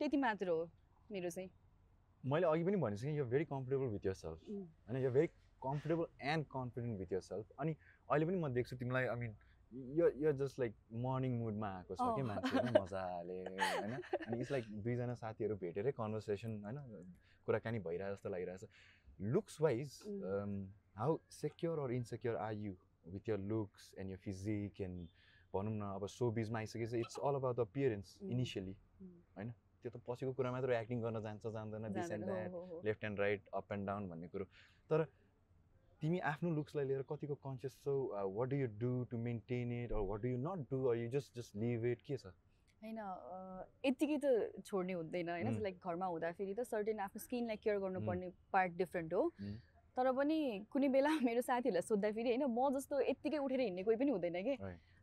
त्यति 0.00 0.16
मात्र 0.16 0.48
हो 0.48 0.68
मेरो 1.10 1.30
चाहिँ। 1.30 1.50
मैले 2.24 2.46
अघि 2.46 2.64
पनि 2.64 2.76
भनिसकेँ 2.76 3.16
यो 3.16 3.24
very 3.24 3.44
comfortable 3.44 3.86
with 3.96 4.06
your 4.06 4.14
self. 4.14 4.38
होइन 4.88 5.02
यो 5.04 5.10
very 5.10 5.26
comfortable 5.62 6.06
and 6.28 6.44
confident 6.52 6.98
with 7.00 7.12
yourself 7.22 7.46
अनि 7.58 7.72
अहिले 8.10 8.26
पनि 8.26 8.38
म 8.38 8.48
देख्छु 8.52 8.76
तिमीलाई 8.76 9.06
आई 9.06 9.16
मिन 9.16 9.32
यो 9.72 10.08
यो 10.22 10.32
जस्ट 10.36 10.58
लाइक 10.60 10.74
मर्निङ 11.04 11.38
मुडमा 11.40 11.68
आएको 11.76 11.94
छ 11.94 12.08
कि। 12.16 12.22
मान्छे 12.22 12.56
होइन 12.56 12.76
मजाले 12.76 13.38
होइन 13.44 13.94
अनि 13.94 14.40
इट्स 14.40 14.52
लाइक 14.52 14.64
दुईजना 14.84 15.14
साथीहरू 15.22 15.56
भेटेरै 15.62 15.92
कन्भर्सेसन 15.92 16.58
होइन 16.64 16.78
कुराकानी 17.46 17.78
भइरहेको 17.86 18.14
जस्तो 18.14 18.28
लागिरहेछ 18.28 18.64
looks 19.32 19.60
wise. 19.60 19.98
How 20.96 21.18
secure 21.32 21.78
or 21.78 21.92
insecure 21.92 22.36
are 22.36 22.54
you 22.54 22.74
with 23.06 23.28
your 23.28 23.38
looks 23.52 23.92
and 23.98 24.10
your 24.10 24.16
physique 24.24 24.80
and 24.80 25.08
भनौँ 25.54 25.72
न 25.72 25.82
अब 25.94 26.06
सो 26.08 26.30
बिजमा 26.32 26.58
आइसकेपछि 26.58 27.00
it's 27.00 27.18
all 27.18 27.34
about 27.34 27.56
the 27.56 27.66
appearance 27.74 28.16
um. 28.20 28.30
Initially. 28.30 28.76
होइन 29.36 29.50
त्यो 29.84 29.90
त 29.90 30.00
पछिको 30.06 30.32
कुरा 30.32 30.50
मात्र 30.52 30.72
एक्टिङ 30.72 31.00
गर्न 31.02 31.20
जान्छ 31.22 31.46
जान्दैन 31.56 31.92
this 31.92 32.10
and 32.12 32.24
that. 32.24 32.84
Left 32.84 33.04
and 33.04 33.20
right 33.20 33.48
up 33.54 33.72
and 33.72 33.86
down 33.86 34.08
भन्ने 34.08 34.28
कुरो 34.28 34.44
तर 34.90 35.06
तिमी 36.02 36.18
आफ्नो 36.28 36.50
लुक्सलाई 36.54 36.84
लिएर 36.86 37.02
कतिको 37.08 37.34
कन्सियस 37.42 37.74
छौ? 37.78 37.92
What 38.36 38.48
do 38.50 38.56
you 38.56 38.66
do 38.78 38.92
to 39.10 39.18
maintain 39.18 39.72
it 39.72 39.92
or 39.92 40.00
what 40.08 40.22
do 40.22 40.28
you 40.28 40.38
not 40.38 40.64
do 40.70 40.84
or 40.90 40.96
you 40.96 41.08
just 41.10 41.38
just 41.38 41.56
live 41.56 41.84
it 41.86 42.00
के 42.06 42.16
छ? 42.16 42.32
होइन 42.82 42.96
अ, 42.98 43.66
यत्तिकै 43.86 44.16
त 44.24 44.62
छोड्ने 44.66 44.92
हुँदैन 44.92 45.28
होइन. 45.28 45.50
लाइक 45.62 45.76
घरमा 45.86 46.06
हुँदाखेरि 46.06 46.54
त 46.54 46.64
सर्टेन 46.70 47.00
आफ्नो 47.00 47.22
स्किनलाई 47.22 47.56
केयर 47.62 47.78
गर्नुपर्ने 47.84 48.30
पार्ट 48.52 48.72
डिफ्रेन्ट 48.78 49.14
हो. 49.14 49.22
तर 49.96 50.10
पनि 50.18 50.38
कुनै 50.72 50.88
बेला 50.88 51.10
मेरो 51.22 51.40
साथीहरूलाई 51.46 51.82
सोद्धाखेरि 51.86 52.28
होइन 52.34 52.44
म 52.50 52.68
जस्तो 52.76 53.00
यत्तिकै 53.02 53.38
उठेर 53.38 53.60
हिँड्ने 53.60 53.82
कोही 53.86 53.96
पनि 54.02 54.10
हुँदैन 54.10 54.42
कि. 54.42 54.56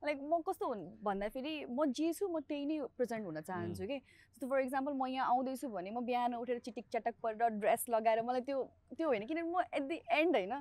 लाइक 0.03 0.17
म 0.23 0.41
कस्तो 0.47 0.67
हुन् 0.67 0.83
भन्दाखेरि 1.03 1.53
म 1.69 1.85
जे 1.95 2.11
छु 2.19 2.27
म 2.27 2.39
त्यही 2.43 2.65
नै 2.65 2.77
प्रेजेन्ट 2.97 3.25
हुन 3.25 3.39
चाहन्छु 3.47 3.87
कि। 3.87 3.97
जस्तो 3.99 4.47
फर 4.49 4.59
इक्जाम्पल 4.59 4.93
म 4.93 5.07
यहाँ 5.07 5.27
आउँदैछु 5.29 5.69
भने 5.69 5.91
म 5.91 6.03
बिहान 6.03 6.35
उठेर 6.35 6.59
चिटिक 6.67 6.85
चटक 6.91 7.15
परेर 7.23 7.49
ड्रेस 7.61 7.85
लगाएर 7.89 8.21
मलाई 8.25 8.41
त्यो 8.41 8.57
त्यो 8.97 9.07
होइन 9.07 9.25
किनभने 9.27 9.47
म 9.47 9.63
एट 9.71 9.83
दि 9.87 10.01
एन्ड 10.19 10.35
होइन 10.35 10.53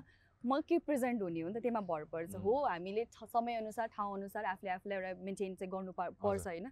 म 0.47 0.61
के 0.69 0.79
प्रेजेन्ट 0.79 1.23
हुने 1.23 1.41
हो 1.41 1.49
नि 1.49 1.55
त 1.55 1.63
त्यसमा 1.63 1.81
भर 1.81 2.05
पर्छ. 2.05 2.35
हो 2.37 2.55
हामीले 2.65 3.05
समयअनुसार 3.27 3.87
ठाउँअनुसार 3.97 4.45
आफूले 4.45 4.71
आफूलाई 4.71 4.99
एउटा 4.99 5.23
मेन्टेन 5.25 5.55
चाहिँ 5.55 5.71
गर्नु 5.73 5.93
पर- 5.93 6.15
पर्छ। 6.23 6.47
होइन 6.47 6.71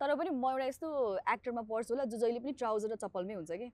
तर 0.00 0.14
पनि 0.14 0.30
म 0.30 0.44
एउटा 0.52 0.64
यस्तो 0.66 0.88
एक्टरमा 1.32 1.62
पर्छु 1.64 1.94
होला 1.94 2.04
जो 2.04 2.16
जहिले 2.18 2.40
पनि 2.40 2.52
ट्राउजर 2.52 2.92
र 2.92 2.96
चप्पलमै 2.96 3.34
हुन्छ 3.34 3.52
कि। 3.52 3.70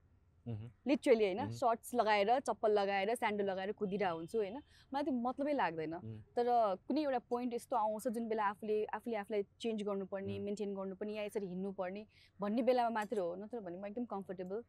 लिटरली 0.87 1.23
होइन। 1.25 1.49
सर्ट्स 1.55 1.93
लगाएर 1.95 2.39
चप्पल 2.39 2.71
लगाएर 2.71 3.15
स्यान्डल 3.15 3.45
लगाएर 3.49 3.71
कुदिरहेको 3.79 4.15
हुन्छु 4.15 4.37
होइन 4.37 4.57
मलाई 4.93 5.03
त्यो 5.03 5.13
मतलबै 5.13 5.53
लाग्दैन. 5.53 5.93
तर 6.35 6.45
कुनै 6.87 7.01
एउटा 7.03 7.19
पोइन्ट 7.29 7.53
यस्तो 7.53 7.75
आउँछ 7.75 8.07
जुन 8.07 8.27
बेला 8.27 8.43
आफूले 8.51 8.77
आफूले 8.95 9.15
आफूलाई 9.17 9.43
चेन्ज 9.59 9.83
गर्नुपर्ने. 9.83 10.39
मेन्टेन 10.39 10.73
गर्नुपर्ने 10.75 11.13
या 11.13 11.23
यसरी 11.23 11.47
हिँड्नुपर्ने 11.47 12.05
भन्ने 12.39 12.61
बेलामा 12.63 12.89
मात्र 12.89 13.19
हो 13.19 13.35
नत्र 13.35 13.59
भने 13.59 13.77
म 13.77 13.85
एकदम 13.87 14.05
कम्फर्टेबल. 14.05 14.63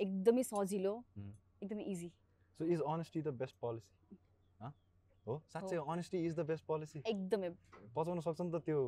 एकदमै 0.00 0.42
सजिलो. 0.42 0.94
एकदमै 1.62 1.82
easy 1.84 2.10
so 2.60 2.64
is 2.68 2.80
honesty 2.88 3.22
the 3.22 3.34
best 3.36 3.56
policy 3.60 4.18
हो? 5.26 5.36
साँच्चै 5.52 5.76
honesty 5.88 6.24
is 6.26 6.34
the 6.34 6.46
best 6.46 6.66
policy 6.66 7.02
एकदमै। 7.06 7.50
बचाउन 7.96 8.20
सक्छ 8.20 8.40
नि 8.40 8.50
त 8.50 8.62
त्यो 8.64 8.80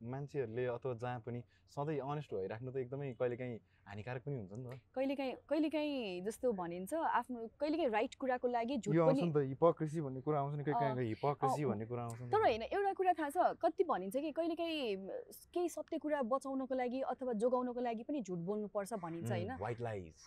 मान्छेहरूले 0.00 0.64
अथवा 0.68 0.94
जहाँ 0.96 1.20
पनि 1.22 1.42
सधैँ 1.76 1.98
अनेस्ट 2.06 2.34
भइराख्नु 2.34 2.72
त 2.72 2.76
एकदमै 2.78 3.12
कहिलेकाहीँ 3.20 3.58
हानिकारक 3.86 4.22
पनि 4.24 4.36
हुन्छ 4.36 4.52
नि 4.52 4.64
त 4.64 4.80
कहिलेकाहीँ 4.94 5.34
कहिलेकाहीँ 5.48 6.20
जस्तो 6.24 6.52
भनिन्छ 6.52 6.92
आफ्नो 6.94 7.38
कहिलेकाहीँ 7.60 7.90
राइट 7.90 8.14
कुराको 8.20 8.48
लागि 8.48 8.76
झुट 8.78 8.96
पनि 8.96 9.22
नि 9.22 9.46
हिपोक्रेसी 9.48 10.00
भन्ने 10.00 10.20
कुरा 10.20 10.38
आउँछ 10.40 10.54
नि 10.56 11.06
हिपोक्रेसी 11.08 11.64
भन्ने 11.64 11.86
कुरा 11.86 12.02
आउँछ 12.02 12.20
नि 12.20 12.28
तर। 12.30 12.40
होइन 12.40 12.62
एउटा 12.64 12.92
कुरा 12.92 13.12
थाहा 13.12 13.30
छ 13.30 13.56
कति 13.62 13.84
भनिन्छ 13.84 14.16
कि 14.16 14.30
कहिलेकाहीँ 14.32 14.96
केही 15.54 15.68
सत्य 15.68 15.98
कुरा 15.98 16.22
बचाउनको 16.32 16.74
लागि 16.74 17.00
अथवा 17.12 17.32
जोगाउनको 17.42 17.80
लागि 17.80 18.02
पनि 18.08 18.20
झुट 18.22 18.38
बोल्नुपर्छ 18.48 18.92
भनिन्छ 19.04 19.30
होइन. 19.30 19.50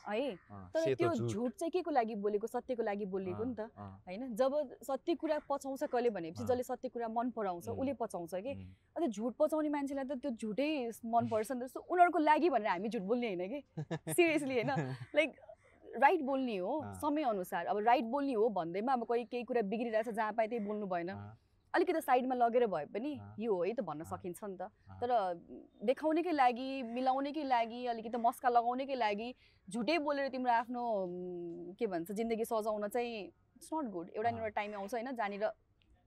है 0.07 0.35
तर 0.73 0.93
त्यो 0.93 1.13
झुट। 1.27 1.51
चाहिँ 1.57 1.71
के 1.71 1.81
को 1.81 1.91
लागि 1.91 2.15
बोलेको 2.15 2.47
सत्यको 2.47 2.83
लागि 2.83 3.05
बोलेको 3.09 3.43
नि 3.43 3.55
त 3.59 3.69
होइन 4.07 4.35
जब 4.35 4.51
सत्य 4.83 5.15
कुरा 5.15 5.39
पचाउँछ 5.49 5.83
कसले 5.83 6.09
भनेपछि। 6.09 6.43
जसले 6.43 6.63
सत्य 6.63 6.89
कुरा 6.89 7.07
मन 7.07 7.29
पराउँछ. 7.35 7.67
उसले 7.69 7.93
पचाउँछ 7.93 8.35
कि 8.35 8.51
अन्त 8.95 9.09
झुट 9.09 9.33
पचाउने 9.39 9.69
मान्छेलाई 9.69 10.05
त 10.05 10.21
त्यो 10.21 10.31
झुटै 10.31 10.69
मनपर्छ 11.05 11.51
नि 11.51 11.59
त 11.59 11.63
जस्तो 11.63 11.79
उनीहरूको 11.81 12.19
लागि 12.19 12.49
भनेर 12.49 12.67
हामी 12.67 12.89
झुट 12.89 13.01
बोल्ने 13.01 13.27
होइन 13.27 13.46
कि 13.47 14.13
सिरियसली 14.13 14.53
होइन? 14.53 14.95
लाइक 15.15 15.35
राइट 15.85 16.21
बोल्ने 16.21 16.57
हो। 16.57 16.81
समयअनुसार। 17.01 17.65
अब 17.65 17.77
राइट 17.85 18.05
बोल्ने 18.05 18.33
हो 18.33 18.49
भन्दैमा 18.49 18.93
अब 18.93 19.03
कोही 19.05 19.25
केही 19.25 19.43
कुरा 19.43 19.61
बिग्रिरहेछ 19.61 20.09
जहाँ 20.09 20.33
पाए 20.33 20.47
त्यही 20.47 20.65
बोल्नु 20.65 20.87
भएन। 20.87 21.09
अलिकति 21.73 22.01
साइडमा 22.01 22.35
लगेर 22.35 22.65
भए 22.67 22.85
पनि। 22.93 23.11
यो 23.39 23.53
हो 23.53 23.63
है 23.63 23.73
त 23.73 23.81
भन्न। 23.81 24.03
सकिन्छ 24.03 24.43
नि 24.43 24.57
त। 24.57 24.69
तर 25.01 25.09
देखाउनेकै 25.83 26.31
लागि 26.31 26.83
मिलाउनेकै 26.83 27.43
लागि 27.43 27.85
अलिकति 27.87 28.17
मस्का 28.17 28.49
लगाउनेकै 28.49 28.95
लागि 28.95 29.33
झुटै 29.67 29.97
बोलेर 29.99 30.29
तिम्रो 30.29 30.51
आफ्नो 30.53 30.83
के 31.79 31.87
भन्छ 31.87 32.11
जिन्दगी 32.11 32.45
सजाउन 32.45 32.87
चाहिँ 32.87 33.23
इट्स 33.23 33.69
नट 33.73 33.91
गुड 33.91 34.09
एउटा। 34.15 34.29
एउटा 34.29 34.49
टाइम 34.49 34.73
आउँछ 34.75 34.93
होइन? 34.93 35.11
जहाँनिर 35.11 35.49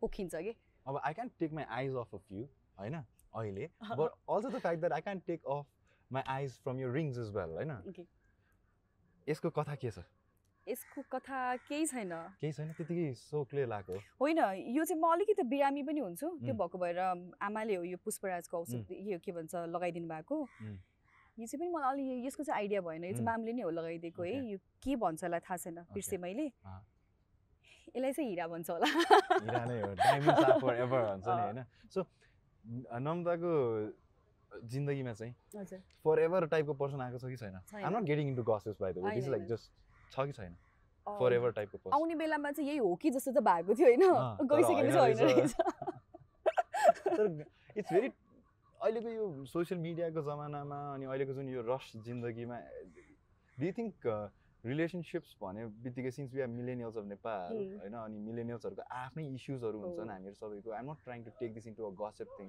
पोखिन्छ 0.02 0.34
कि। 0.34 0.54
अब 0.86 1.00
I 1.04 1.12
can 1.14 1.30
take 1.38 1.52
my 1.52 1.64
eyes 1.68 1.94
off 1.96 2.14
off 2.14 2.32
you 2.32 2.44
होइन? 2.78 2.94
अहिले। 3.34 3.68
But 3.84 4.10
also 4.28 4.48
the 4.48 4.58
fact 4.58 4.80
that 4.80 4.92
I 4.92 5.00
can 5.00 5.18
take 5.26 5.44
off 5.46 5.66
my 6.12 6.22
eyes 6.28 6.58
from 6.62 6.80
your 6.80 6.90
rings 6.92 7.18
is 7.18 7.30
well 7.36 7.50
होइन. 7.56 7.72
यसको 9.26 9.50
कथा 9.50 9.74
के 9.74 9.90
छ? 9.90 10.04
यसको 10.66 11.02
कथा 11.12 11.38
केही 11.66 11.86
छैन। 11.86 12.12
केही 12.40 12.52
छैन? 12.52 12.72
त्यतिकै 12.78 13.12
सो 13.16 13.44
क्लियर 13.50 13.68
लागेको 13.68 13.92
हो 13.92 13.98
होइन 14.20 14.38
यो 14.76 14.84
चाहिँ 14.84 15.00
म 15.00 15.06
अलिकति 15.12 15.42
बिरामी 15.42 15.82
पनि 15.82 16.00
हुन्छु। 16.00 16.28
त्यो. 16.44 16.54
भएको 16.54 16.78
भएर 16.78 16.98
आमाले 17.42 17.74
हो 17.74 17.82
यो 17.84 17.98
पुष्पराजको 18.04 18.54
औषध 18.58 18.92
यो 18.92 19.18
के 19.18 19.32
भन्छ 19.32 19.54
लगाइदिनु 19.74 20.08
भएको. 20.08 20.36
यो 21.38 21.46
चाहिँ 21.46 21.58
पनि 21.58 21.70
मलाई 21.72 21.90
अलि 21.90 22.26
यसको 22.26 22.42
चाहिँ 22.44 22.58
आइडिया 22.60 22.80
भएन। 22.80 23.04
यो 23.04 23.12
चाहिँ. 23.12 23.26
मामले 23.26 23.52
नै 23.52 23.62
हो 23.62 23.70
लगाइदिएको 23.70 24.22
है. 24.22 24.36
यो 24.52 24.58
के 24.82 24.96
भन्छ 24.96 25.24
होला 25.24 25.38
थाहा 25.40 25.56
छैन। 25.56 25.78
बिर्सेँ 25.94 26.18
मैले। 26.18 26.46
यसलाई 27.90 28.12
चाहिँ 28.12 28.30
हिरा 28.30 28.46
भन्छ 28.46 28.70
होला। 28.70 28.86
हिरा 28.86 29.64
नै 29.64 29.80
हो। 29.80 29.90
डायमन्ड्स 29.94 30.44
आर 30.44 30.58
फर 30.60 30.74
एभर 30.86 31.00
भन्छ 31.08 31.26
नि। 31.26 31.42
होइन? 31.42 31.64
सो 31.90 32.00
नम्ताको 33.00 33.52
जिन्दगीमा 34.64 35.12
चाहिँ 35.14 35.80
फर 36.04 36.18
एभर 36.20 36.46
टाइपको 36.46 36.74
पर्सन 36.74 37.00
आएको 37.00 37.18
छ 37.18 37.24
कि 37.24 37.36
छैन 37.36 37.60
छैन। 37.70 37.84
I'm 37.84 37.96
not 37.96 38.04
getting 38.04 38.28
into 38.28 38.42
gossips 38.42 38.76
by 38.80 38.92
the 38.92 38.98
way 39.04 39.14
this 39.14 39.28
like. 39.28 39.42
Just 39.52 39.66
छ 40.12 40.26
कि 40.26 40.32
छैन 40.32 40.56
फर 41.06 41.32
एभर 41.32 41.50
टाइपको 41.52 41.78
पर्सन 41.78 41.94
आउने 41.96 42.14
बेलामा 42.14 42.50
चाहिँ 42.50 42.68
यही 42.68 42.78
हो 42.78 42.94
कि 43.02 43.10
जस्तो 43.10 43.32
चाहिँ 43.32 43.44
भएको 43.46 43.74
थियो 43.74 43.86
होइन 43.88 44.02
गइसकेपछि 44.46 44.98
होइन 44.98 45.16
होइन 45.18 45.18
रहेछ। 45.28 45.52
इट्स 47.78 47.92
भेरी 47.92 48.08
अहिलेको 48.80 49.08
यो 49.10 49.24
सोसियल 49.46 49.80
मिडियाको 49.80 50.20
जमानामा 50.26 50.78
अनि 50.94 51.04
अहिलेको 51.06 51.32
जुन 51.34 51.48
यो 51.48 51.62
रस 51.68 51.92
जिन्दगीमा 52.04 52.58
डु 53.58 53.72
थिङ्क 53.78 54.06
रिलेसनसिप्स 54.64 55.36
भने 55.42 55.66
बित्तिकै 55.84 56.10
since 56.12 56.34
we 56.34 56.40
are 56.40 56.50
millennials 56.52 56.96
of 56.96 57.04
Nepal. 57.10 57.52
होइन 57.80 57.94
अनि 58.00 58.18
मिलेनियल्सहरूको 58.24 58.82
आफ्नै 59.02 59.24
इस्युजहरू 59.36 59.78
हुन्छन्। 59.84 60.10
हामीहरू 60.10 60.36
सबैको 60.36 60.70
I'm 60.78 60.90
not 60.90 60.98
trying 61.04 61.20
to 61.24 61.30
take 61.40 61.54
this 61.54 61.66
into 61.66 61.82
a 61.84 61.92
gossip 62.00 62.28
thing 62.38 62.48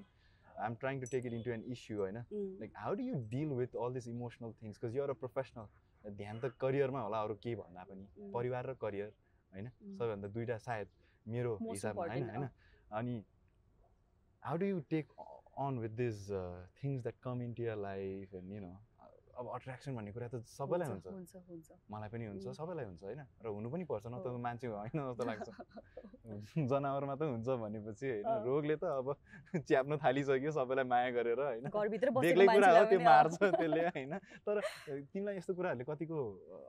I'm 0.65 0.75
trying 0.75 1.01
to 1.01 1.08
take 1.12 1.25
it 1.25 1.34
into 1.34 1.51
an 1.51 1.63
issue 1.72 1.98
होइन? 2.00 2.17
Like 2.60 2.74
how 2.77 2.93
do 2.96 3.03
you 3.03 3.15
deal 3.29 3.50
with 3.60 3.75
all 3.75 3.93
this 3.93 4.08
emotional 4.08 4.53
things 4.62 4.79
because 4.79 4.96
you're 4.96 5.10
a 5.10 5.13
professional 5.13 6.12
ध्यान 6.17 6.39
त 6.39 6.53
करियरमा 6.60 7.01
होला 7.01 7.22
अरू 7.22 7.36
केही 7.36 7.55
भन्दा 7.55 7.84
पनि। 7.84 8.08
उम्, 8.17 8.31
परिवार 8.34 8.65
र 8.65 8.74
करियर 8.81 9.13
होइन? 9.51 9.67
उम्. 9.67 9.98
सबैभन्दा 9.98 10.27
दुइटा 10.27 10.58
सायद 10.58 10.88
मेरो 11.25 11.58
हिसाबमा 11.62 12.08
होइन 12.08 12.29
होइन? 12.29 12.48
अनि 12.91 13.24
how 14.43 14.58
do 14.58 14.65
you 14.65 14.79
take 14.89 15.12
on 15.58 15.79
with 15.79 15.89
this 15.89 16.29
things 16.84 17.01
that 17.03 17.17
come 17.22 17.41
into 17.41 17.63
your 17.63 17.77
life 17.77 18.34
and 18.36 18.53
you 18.53 18.62
know 18.62 18.74
अब 19.38 19.45
अट्र्याक्सन 19.55 19.95
भन्ने 19.95 20.11
कुरा 20.11 20.27
त 20.27 20.43
सबैलाई 20.47 20.88
हुन्छ 20.89 21.07
मलाई 21.89 22.09
पनि 22.09 22.25
हुन्छ. 22.25 22.45
सबैलाई 22.51 22.85
हुन्छ 22.85 23.03
होइन? 23.03 23.21
र 23.41 23.47
हुनु 23.47 23.69
पनि 23.69 23.83
पर्छ 23.85 24.05
न 24.07 24.15
त। 24.19 24.27
मान्छे 24.38 24.67
होइन 24.67 24.97
जस्तो 24.97 25.23
लाग्छ। 25.25 25.47
जनावरमा 26.71 27.15
त 27.15 27.21
हुन्छ 27.31 27.47
भनेपछि 27.63 28.07
होइन। 28.11 28.43
रोगले 28.45 28.75
त 28.75 28.83
अब 28.91 29.07
च्याप्न 29.63 29.97
थालिसक्यो 29.97 30.51
सबैलाई 30.51 30.85
माया 30.85 31.09
गरेर 31.11 31.39
होइन? 31.39 31.65
बेग्लै 31.71 32.45
कुरा 32.47 32.69
हो 32.77 32.85
त्यो। 32.85 33.00
मार्छ 33.00 33.35
त्यसले 33.41 33.81
होइन? 33.88 34.13
तर 34.45 34.55
तिमीलाई 35.07 35.35
यस्तो 35.38 35.53
कुराहरूले 35.53 35.85
कतिको 35.85 36.17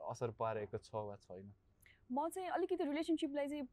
असर 0.09 0.29
पारेको 0.39 0.77
छ 0.79 0.95
वा 0.95 1.15
छैन? 1.19 1.45
म 2.09 2.27
चाहिँ 2.29 2.49
अलिकति 2.49 2.83
रिलेसनसिपलाई 2.83 3.47
चाहिँ 3.47 3.67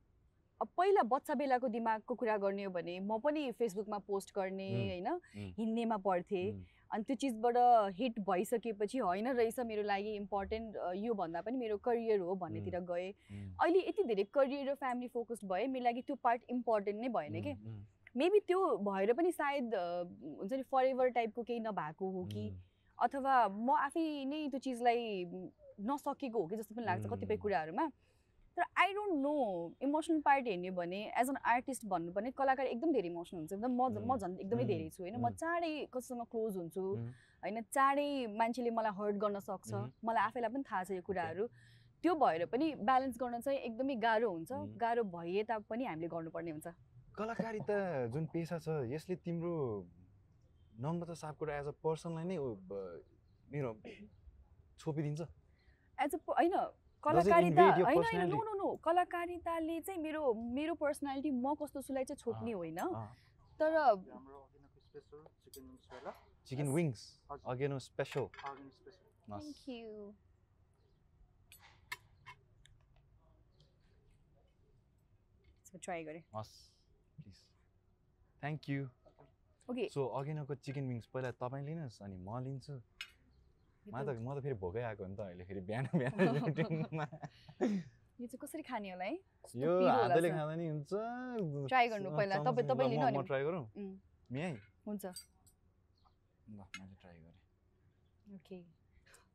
अब 0.61 0.68
पहिला 0.76 1.02
बच्चा 1.09 1.35
बेलाको 1.35 1.68
दिमागको 1.68 2.14
कुरा 2.14 2.37
गर्ने 2.37 2.64
हो 2.64 2.70
भने 2.70 2.99
म 3.00 3.16
पनि 3.18 3.50
फेसबुकमा 3.56 3.99
पोस्ट 4.04 4.35
गर्ने 4.37 4.68
होइन? 4.68 5.09
उम्, 5.09 5.52
हिन्नेमा 5.59 5.97
पढ्थेँ। 5.97 6.49
अनि 6.92 7.04
त्यो 7.04 7.16
चिजबाट 7.16 7.56
हिट 7.99 8.18
भइसकेपछि 8.28 8.99
होइन 8.99 9.28
रहेछ 9.28 9.59
मेरो 9.66 9.82
लागि 9.82 10.14
इम्पोर्टेन्ट 10.16 10.76
यो 10.97 11.14
भन्दा 11.14 11.40
पनि 11.40 11.56
मेरो 11.56 11.76
करियर 11.85 12.18
हो 12.20 12.35
भन्नेतिर 12.35 12.78
गएँ। 12.90 13.12
अहिले 13.61 13.87
यति 13.88 14.02
धेरै 14.04 14.25
करियर 14.35 14.70
र 14.70 14.75
फ्यामिली 14.75 15.09
फोकस्ड 15.09 15.47
भए 15.52 15.66
मेरो 15.66 15.85
लागि 15.85 16.02
त्यो 16.02 16.16
पार्ट 16.25 16.42
इम्पोर्टेन्ट 16.50 17.00
नै 17.00 17.09
भएन 17.09 17.40
कि। 17.42 17.54
मेबी 18.16 18.38
त्यो 18.47 18.61
भएर 18.82 19.12
पनि 19.12 19.30
सायद 19.32 19.75
हुन्छ 19.75 20.52
नि 20.52 20.62
फर 20.70 21.09
टाइपको 21.11 21.42
केही 21.42 21.61
नभएको 21.61 22.11
हो 22.11 22.25
कि 22.32 22.44
अथवा 22.99 23.35
म 23.49 23.76
आफै 23.78 24.06
नै 24.26 24.49
त्यो 24.50 24.61
चिजलाई 24.61 25.25
नसकेको 25.87 26.38
हो 26.38 26.47
कि 26.47 26.56
जस्तो 26.56 26.75
पनि 26.75 26.85
लाग्छ 26.85 27.06
कतिपय. 27.06 27.37
कुराहरूमा। 27.37 27.87
तर 28.57 28.64
I 28.83 28.92
don't 28.92 29.14
know 29.23 29.33
emotional 29.83 30.21
part 30.21 30.47
हेर्ने 30.47 30.71
भने 30.78 31.00
एज 31.21 31.28
एन 31.30 31.37
आर्टिस्ट 31.52 31.85
भन्नुपर्ने 31.92 32.30
कलाकार 32.40 32.66
एकदम 32.66 32.92
धेरै 32.92 33.09
इमोसनल 33.09 33.38
हुन्छ 33.40 33.52
एकदम 33.52 33.73
म 33.73 33.88
म. 34.07 34.16
झन् 34.16 34.38
एकदमै. 34.38 34.64
धेरै 34.64 34.88
छु 34.90 35.02
होइन 35.02 35.16
म. 35.16 35.30
चाँडै 35.42 35.73
कसैसँग 35.92 36.25
क्लोज 36.30 36.57
हुन्छु. 36.57 36.85
होइन 37.42 37.62
चाँडै 37.76 38.09
मान्छेले 38.40 38.71
मलाई 38.78 38.92
हर्ट 38.99 39.16
गर्न 39.25 39.38
सक्छ. 39.49 39.71
मलाई 40.04 40.25
आफैलाई 40.25 40.50
पनि 40.54 40.64
थाहा 40.71 40.83
छ 40.85 40.90
यो 40.99 41.02
कुराहरू 41.02 41.47
त्यो 42.04 42.14
भएर 42.16 42.45
पनि 42.52 42.66
ब्यालेन्स 42.88 43.16
गर्न 43.23 43.40
चाहिँ 43.40 43.59
एकदमै 43.61 43.95
गाह्रो 44.07 44.30
हुन्छ. 44.30 44.52
गाह्रो 44.83 45.04
भए 45.14 45.42
तापनि 45.49 45.85
हामीले 45.85 46.09
गर्नुपर्ने 46.09 46.50
हुन्छ 46.50 46.75
कलाकारिता 47.19 47.76
जुन 48.12 48.26
पेसा 48.33 48.59
छ 48.59 48.76
यसले 48.90 49.16
तिम्रो 49.25 49.54
नम्रता 50.83 51.14
सापकोटा 51.23 51.57
एज 51.61 51.66
अ 51.66 51.75
पर्सनलाई 51.85 52.25
नै 52.25 52.37
मेरो 53.52 53.73
छोपिदिन्छ 54.80 55.21
एज 55.99 56.14
अ 56.14 56.19
होइन 56.28 56.54
कलाकारिता 57.02 57.66
होइन 57.76 58.30
नो? 58.30 58.38
No 58.45 58.54
no. 58.54 58.69
कलाकारिताले 58.85 59.80
चाहिँ 59.80 60.00
मेरो 60.00 60.23
मेरो 60.52 60.75
पर्सनालिटी 60.76 61.30
म 61.37 61.54
कस्तो 61.57 61.80
सुलाई 61.83 62.04
चाहिँ 62.04 62.19
छोप्ने 62.19 62.52
होइन। 62.52 62.80
तर 63.61 63.73
चिकन 66.47 66.69
विङ्स। 66.75 67.00
अगेनो 67.47 67.78
स्पेसल 67.80 68.26
थ्याङ्क 68.37 69.69
यू 69.69 70.12
ट्राई 75.78 76.04
गरेँ। 76.04 76.23
हस् 76.35 76.54
please 77.16 77.38
thank 78.42 78.69
you 78.69 78.87
okay 79.69 79.87
so 79.88 80.07
अघिनको 80.19 80.54
chicken 80.61 80.88
wings 80.88 81.07
पहिला 81.09 81.30
तपाईँ 81.38 81.64
लिनुहोस् 81.66 82.02
अनि 82.02 82.16
म 82.19 82.38
लिन्छु। 82.45 82.80
मलाई 83.87 84.04
त 84.04 84.20
म 84.20 84.28
त 84.37 84.38
फेरि 84.44 84.54
भोकै 84.60 84.82
आएको 84.84 85.02
नि 85.06 85.14
त 85.16 85.20
अहिले 85.20 85.44
फेरि 85.44 85.60
बिहान 85.64 85.84
बिहान 85.94 86.14
यो 88.20 88.26
चाहिँ 88.26 88.38
कसरी 88.40 88.62
खाने 88.62 88.90
होला 88.90 89.04
है 89.04 89.14
यो 89.56 89.70
हातले। 89.88 90.28
खाँदा 90.30 90.54
नि 90.54 90.66
हुन्छ 90.68 90.92
Try 91.72 91.84
गर्नु 91.88 92.10
पहिला, 92.12 92.37
तपाईँ- 92.44 92.68
तपाईँ 92.68 92.88
लिनु 92.90 93.06
म- 93.06 93.16
म 93.16 93.22
ट्राई 93.25 93.42
गरौँ 93.44 93.64
मियाइ 94.30 94.54
हुन्छ 94.87 95.04
ल 95.06 96.60
मैले 96.76 96.94
ट्राई 97.00 97.16
गरेँ 97.16 97.38
ओके 98.37 98.58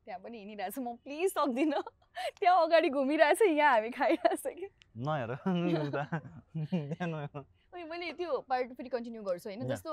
त्यहाँ 0.06 0.20
पनि 0.22 0.38
हिँडिरहेछ 0.38 0.78
म 0.80 0.96
प्लिज 1.04 1.32
सक्दिनँ 1.34 1.82
त्यहाँ 2.40 2.58
अगाडि 2.64 2.90
घुमिरहेछ 2.90 3.42
यहाँ 3.42 3.72
हामी 3.74 3.90
खाइरहेछ 3.92 4.44
कि 4.48 4.68
नहेर 5.02 5.32
मैले 7.90 8.12
त्यो 8.14 8.32
पार्ट 8.50 8.74
फेरि 8.78 8.90
कन्टिन्यू 8.90 9.22
गर्छु 9.24 9.50
होइन. 9.50 9.68
जस्तो 9.68 9.92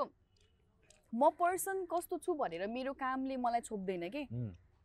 म 1.13 1.29
पर्सन 1.39 1.85
कस्तो 1.93 2.17
छु 2.25 2.33
भनेर 2.33 2.67
मेरो 2.67 2.93
कामले 2.97 3.37
मलाई 3.37 3.61
छोप्दैन 3.61 4.09
कि? 4.09 4.23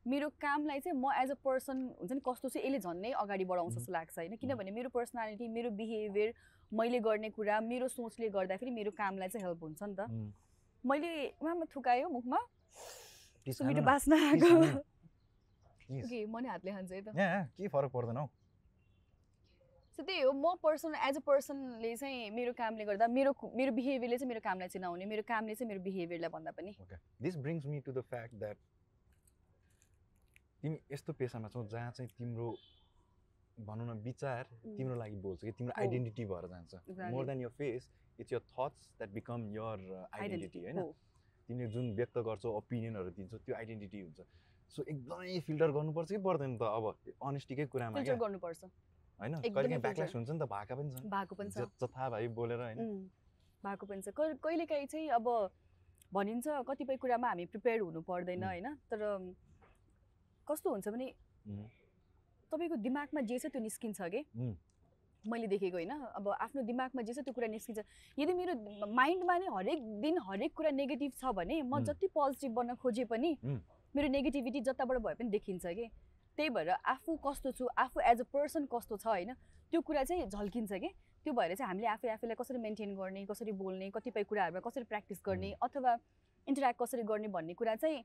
मेरो 0.06 0.28
कामलाई 0.40 0.80
चाहिँ 0.80 0.96
म 0.98 1.12
एज 1.20 1.30
अ 1.30 1.34
पर्सन 1.44 1.76
हुन्छ 2.00 2.12
नि 2.12 2.20
कस्तो 2.20 2.48
चाहिँ 2.48 2.66
यसले 2.66 2.78
झन्नै 2.80 3.10
अगाडि 3.22 3.44
बढाउँछ 3.44 3.74
जस्तो 3.74 3.92
लाग्छ 3.92 4.18
होइन। 4.18 4.36
किनभने 4.36 4.70
मेरो 4.70 4.88
पर्सनालिटी 4.92 5.48
मेरो 5.48 5.70
बिहेभियर 5.80 6.32
मैले 6.72 7.00
गर्ने 7.00 7.30
कुरा 7.32 7.60
मेरो 7.60 7.88
सोचले 7.88 8.28
गर्दाखेरि 8.28 8.70
मेरो 8.70 8.90
कामलाई 9.00 9.28
चाहिँ 9.28 9.44
हेल्प 9.46 9.62
हुन्छ 9.62 9.82
नि 9.82 9.94
त। 9.98 10.00
मैले 10.84 11.10
उहाँमा 11.40 11.64
थुकायो 11.74 12.08
मुखमा। 12.08 12.40
Please 13.44 13.58
सो 13.58 13.64
मिठो 13.64 13.80
खानु 13.80 13.82
न। 13.82 13.84
बास्ना 13.84 14.16
Please 14.16 14.44
आएको। 14.44 14.96
ओके 16.04 16.24
म 16.24 16.38
नि 16.38 16.48
हातले 16.48 16.70
खान्छु 16.72 16.94
है 16.94 17.02
त। 17.02 17.08
के 17.56 17.68
फरक 17.68 17.90
पर्दैन 17.92 18.16
हौ? 18.16 18.26
सो 19.98 20.02
त्यही 20.06 20.20
हो 20.22 20.32
म 20.32 20.54
पर्सन 20.62 20.94
एज 20.94 21.16
अ 21.16 21.20
पर्सनले 21.26 21.94
चाहिँ 21.98 22.30
मेरो 22.30 22.52
कामले 22.54 22.84
गर्दा 22.86 23.06
मेरो 23.10 23.30
मेरो 23.50 23.72
बिहेभियरले 23.74 24.16
चाहिँ 24.18 24.28
मेरो 24.30 24.40
कामलाई 24.40 24.68
चिनाउने 24.70 25.04
मेरो 25.12 25.22
कामले 25.26 25.54
चाहिँ 25.58 25.68
मेरो 25.68 25.80
बिहेभियरलाई 25.82 26.30
भन्दा 26.30 26.50
पनि। 26.54 26.70
Okay 26.82 26.96
this 27.18 27.36
brings 27.42 27.66
me 27.66 27.80
to 27.82 27.92
the 27.92 28.04
fact 28.06 28.34
that 28.38 28.58
तिमी 30.62 30.78
यस्तो 30.92 31.12
पेसामा 31.18 31.48
छौ 31.50 31.64
जहाँ 31.74 31.90
चाहिँ 31.98 32.10
तिम्रो 32.14 32.46
भनौँ 33.58 33.86
न 33.86 33.98
विचार 34.06 34.42
उम्. 34.46 34.76
तिम्रो 34.78 34.94
लागि 35.02 35.16
बोल्छ 35.18 35.40
कि 35.44 35.52
तिम्रो। 35.58 35.74
आइडेन्टिटी 35.82 36.24
भएर 36.30 36.46
जान्छ. 36.46 36.74
More 37.14 37.26
than 37.26 37.40
your 37.42 37.50
face 37.58 37.90
it's 38.22 38.32
your 38.32 38.42
thoughts 38.54 38.90
that 38.98 39.10
become 39.18 39.50
your 39.54 39.78
identity 40.14 40.58
होइन? 40.62 40.78
हो 40.78 40.94
तिमीले 41.48 41.70
जुन 41.74 41.94
व्यक्त 41.98 42.18
गर्छौ 42.28 42.52
ओपिनियनहरू 42.60 43.10
दिन्छौ 43.18 43.38
त्यो 43.38 43.54
आइडेन्टिटी 43.56 44.00
हुन्छ। 44.00 44.20
सो 44.76 44.82
एकदमै 44.94 45.40
फिल्टर 45.46 45.70
गर्नुपर्छ 45.74 46.08
कि 46.10 46.22
पर्दैन 46.28 46.54
त? 46.54 46.62
अब 46.62 46.84
अनेस्टीकै 47.30 47.66
कुरामा 47.74 47.98
फिल्टर 47.98 48.22
गर्नुपर्छ। 48.22 48.70
होइन. 49.20 49.34
ब्याकल्यास 49.78 50.14
हुन्छ 50.14 50.30
नि 50.30 50.38
त 50.38 50.48
भएका 50.48 50.74
पनि 50.74 50.90
छन् 50.90 51.10
भएको 51.10 51.34
पनि 51.34 51.50
छ 51.50 51.58
ज- 51.58 51.70
जथा 51.82 52.08
भाइ 52.10 52.28
बोलेर 52.34 52.60
होइन 52.60 52.78
भएको 53.64 53.86
पनि 53.86 54.02
छ 54.02 54.08
कहिलेकाहीँ 54.16 54.86
चाहिँ 54.86 55.08
अब 55.10 55.26
भनिन्छ 56.12 56.46
कतिपय 56.68 56.96
कुरामा 56.96 57.28
हामी 57.28 57.44
प्रिपेयर 57.46 57.80
हुनु 57.80 58.00
पर्दैन. 58.02 58.44
होइन 58.44 58.66
तर 58.90 59.00
कस्तो 60.46 60.70
हुन्छ 60.70 60.88
भने. 60.88 61.08
तपाईँको 62.52 62.76
दिमागमा 62.80 63.20
जे 63.22 63.38
छ 63.38 63.46
त्यो 63.52 63.60
निस्किन्छ 63.60 64.00
कि. 64.08 64.24
मैले 65.24 65.46
देखेको 65.46 65.76
होइन 65.76 65.90
अब 66.16 66.28
आफ्नो 66.40 66.62
दिमागमा 66.62 67.02
जे 67.02 67.12
छ 67.12 67.20
त्यो 67.20 67.32
कुरा 67.34 67.46
निस्किन्छ 67.48 67.78
यदि 68.18 68.32
मेरो 68.32 68.54
माइन्डमा 68.88 69.36
नै 69.38 69.46
हरेक 69.52 69.78
दिन 70.00 70.18
हरेक 70.24 70.52
कुरा 70.54 70.70
नेगेटिभ 70.72 71.12
छ 71.18 71.32
भने 71.34 71.60
म. 71.62 71.80
जति 71.84 72.06
पोजिटिभ 72.08 72.52
बन्न 72.54 72.74
खोजे 72.76 73.04
पनि. 73.04 73.36
मेरो 73.94 74.08
नेगेटिभिटी 74.08 74.60
जताबाट 74.62 74.98
भए 74.98 75.14
पनि 75.14 75.28
देखिन्छ 75.30 75.66
कि 75.66 75.84
त्यही 76.38 76.50
भएर 76.54 76.70
आफू 76.94 77.16
कस्तो 77.26 77.50
छु 77.58 77.68
आफू 77.84 78.00
एज 78.10 78.20
अ 78.20 78.24
पर्सन 78.32 78.66
कस्तो 78.72 78.96
छ 78.96 79.06
होइन 79.06 79.34
त्यो 79.72 79.80
कुरा 79.82 80.02
चाहिँ 80.04 80.26
झल्किन्छ 80.28 80.72
कि? 80.72 80.90
त्यो 81.24 81.32
भएर 81.34 81.54
चाहिँ 81.54 81.68
हामीले 81.68 81.86
आफै 81.88 82.08
आफैलाई 82.08 82.36
कसरी 82.38 82.58
मेन्टेन 82.58 82.94
गर्ने 82.96 83.24
कसरी 83.26 83.52
बोल्ने 83.58 83.90
कतिपय 83.90 84.22
कुराहरूमा 84.30 84.60
कसरी 84.66 84.84
प्र्याक्टिस 84.84 85.22
गर्ने 85.26 85.50
अथवा 85.62 85.96
इन्टरेक्ट 86.46 86.78
कसरी 86.82 87.02
गर्ने 87.10 87.28
भन्ने 87.28 87.54
कुरा 87.54 87.74
चाहिँ 87.76 87.98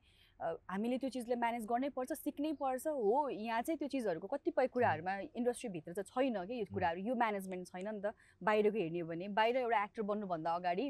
हामीले 0.70 0.98
त्यो 0.98 1.10
चिजलाई 1.16 1.38
म्यानेज 1.40 1.66
गर्नै 1.70 1.90
पर्छ 1.96 2.14
सिक्नै 2.14 2.52
पर्छ। 2.60 2.88
हो 2.88 3.30
यहाँ 3.30 3.62
चाहिँ 3.62 3.78
त्यो 3.80 3.88
चिजहरूको 3.94 4.28
कतिपय 4.28 4.68
कुराहरूमा 4.74 5.14
इन्डस्ट्रीभित्र 5.40 5.94
चाहिँ 5.94 6.10
छैन 6.10 6.46
कि 6.48 6.60
यो 6.60 6.66
कुराहरू? 6.74 7.00
यो 7.00 7.16
म्यानेजमेन्ट 7.16 7.68
छैन 7.68 7.88
नि 7.88 8.02
त। 8.02 8.12
बाहिरको 8.42 8.78
हेर्ने 8.78 9.00
हो 9.00 9.08
भने 9.08 9.28
बाहिर 9.38 9.58
एउटा 9.58 9.84
एक्टर 9.84 10.02
बन्नुभन्दा 10.10 10.56
अगाडि 10.56 10.90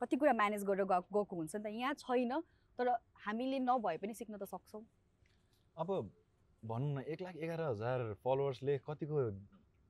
कति 0.00 0.16
कुरा 0.16 0.32
म्यानेज 0.42 0.64
गरेर 0.68 0.84
गएको 0.92 1.18
गएको 1.18 1.36
हुन्छ 1.36 1.56
नि 1.56 1.62
त। 1.62 1.66
यहाँ 1.72 1.94
छैन 2.04 2.32
तर 2.78 2.94
हामीले 3.26 3.58
नभए 3.64 3.96
पनि 3.96 4.14
सिक्न 4.14 4.36
त 4.36 4.44
सक्छौँ। 4.44 4.84
अब 5.76 5.90
भनौँ 6.62 6.92
न 6.94 7.04
एक 7.06 7.22
लाख 7.22 7.36
एघार 7.36 7.60
हजार 7.60 8.12
फलोवर्सले 8.24 8.78
कतिको 8.86 9.30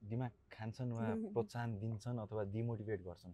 दिमाग 0.01 0.31
खान्छन् 0.51 0.91
वा 0.93 1.05
प्रोत्साहन 1.35 1.79
दिन्छन् 1.79 2.19
अथवा 2.19 2.43
डिमोटिभेट 2.53 3.01
गर्छन् 3.03 3.33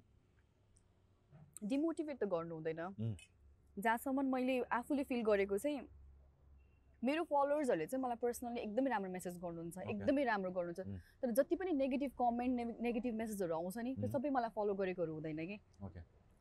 डिमोटिभेट 1.63 2.17
त 2.19 2.23
गर्नु 2.27 2.55
हुँदैन. 2.55 3.15
जहाँसम्म 3.77 4.25
मैले 4.31 4.55
आफूले 4.79 5.03
फिल 5.09 5.21
गरेको 5.23 5.57
चाहिँ 5.57 5.81
मेरो 7.03 7.23
फलोवर्सहरूले 7.27 7.85
चाहिँ 7.87 8.03
मलाई 8.03 8.17
पर्सनली 8.21 8.59
एकदमै 8.61 8.89
राम्रो 8.89 9.11
मेसेज 9.11 9.37
गर्नुहुन्छ. 9.43 9.77
एकदमै 9.91 10.23
राम्रो 10.23 10.51
गर्नुहुन्छ. 10.51 10.81
तर 11.21 11.31
जति 11.39 11.55
पनि 11.55 11.71
नेगेटिभ 11.83 12.11
कमेन्ट 12.19 12.81
नेगेटिभ 12.81 13.13
मेसेजहरू 13.21 13.53
आउँछ 13.55 13.77
नि 13.77 13.95
त्यो. 13.95 14.07
सबै 14.15 14.29
मलाई 14.29 14.51
फलो 14.55 14.73
गरेकोहरू 14.81 15.13
हुँदैन 15.13 15.39
कि. 15.47 15.57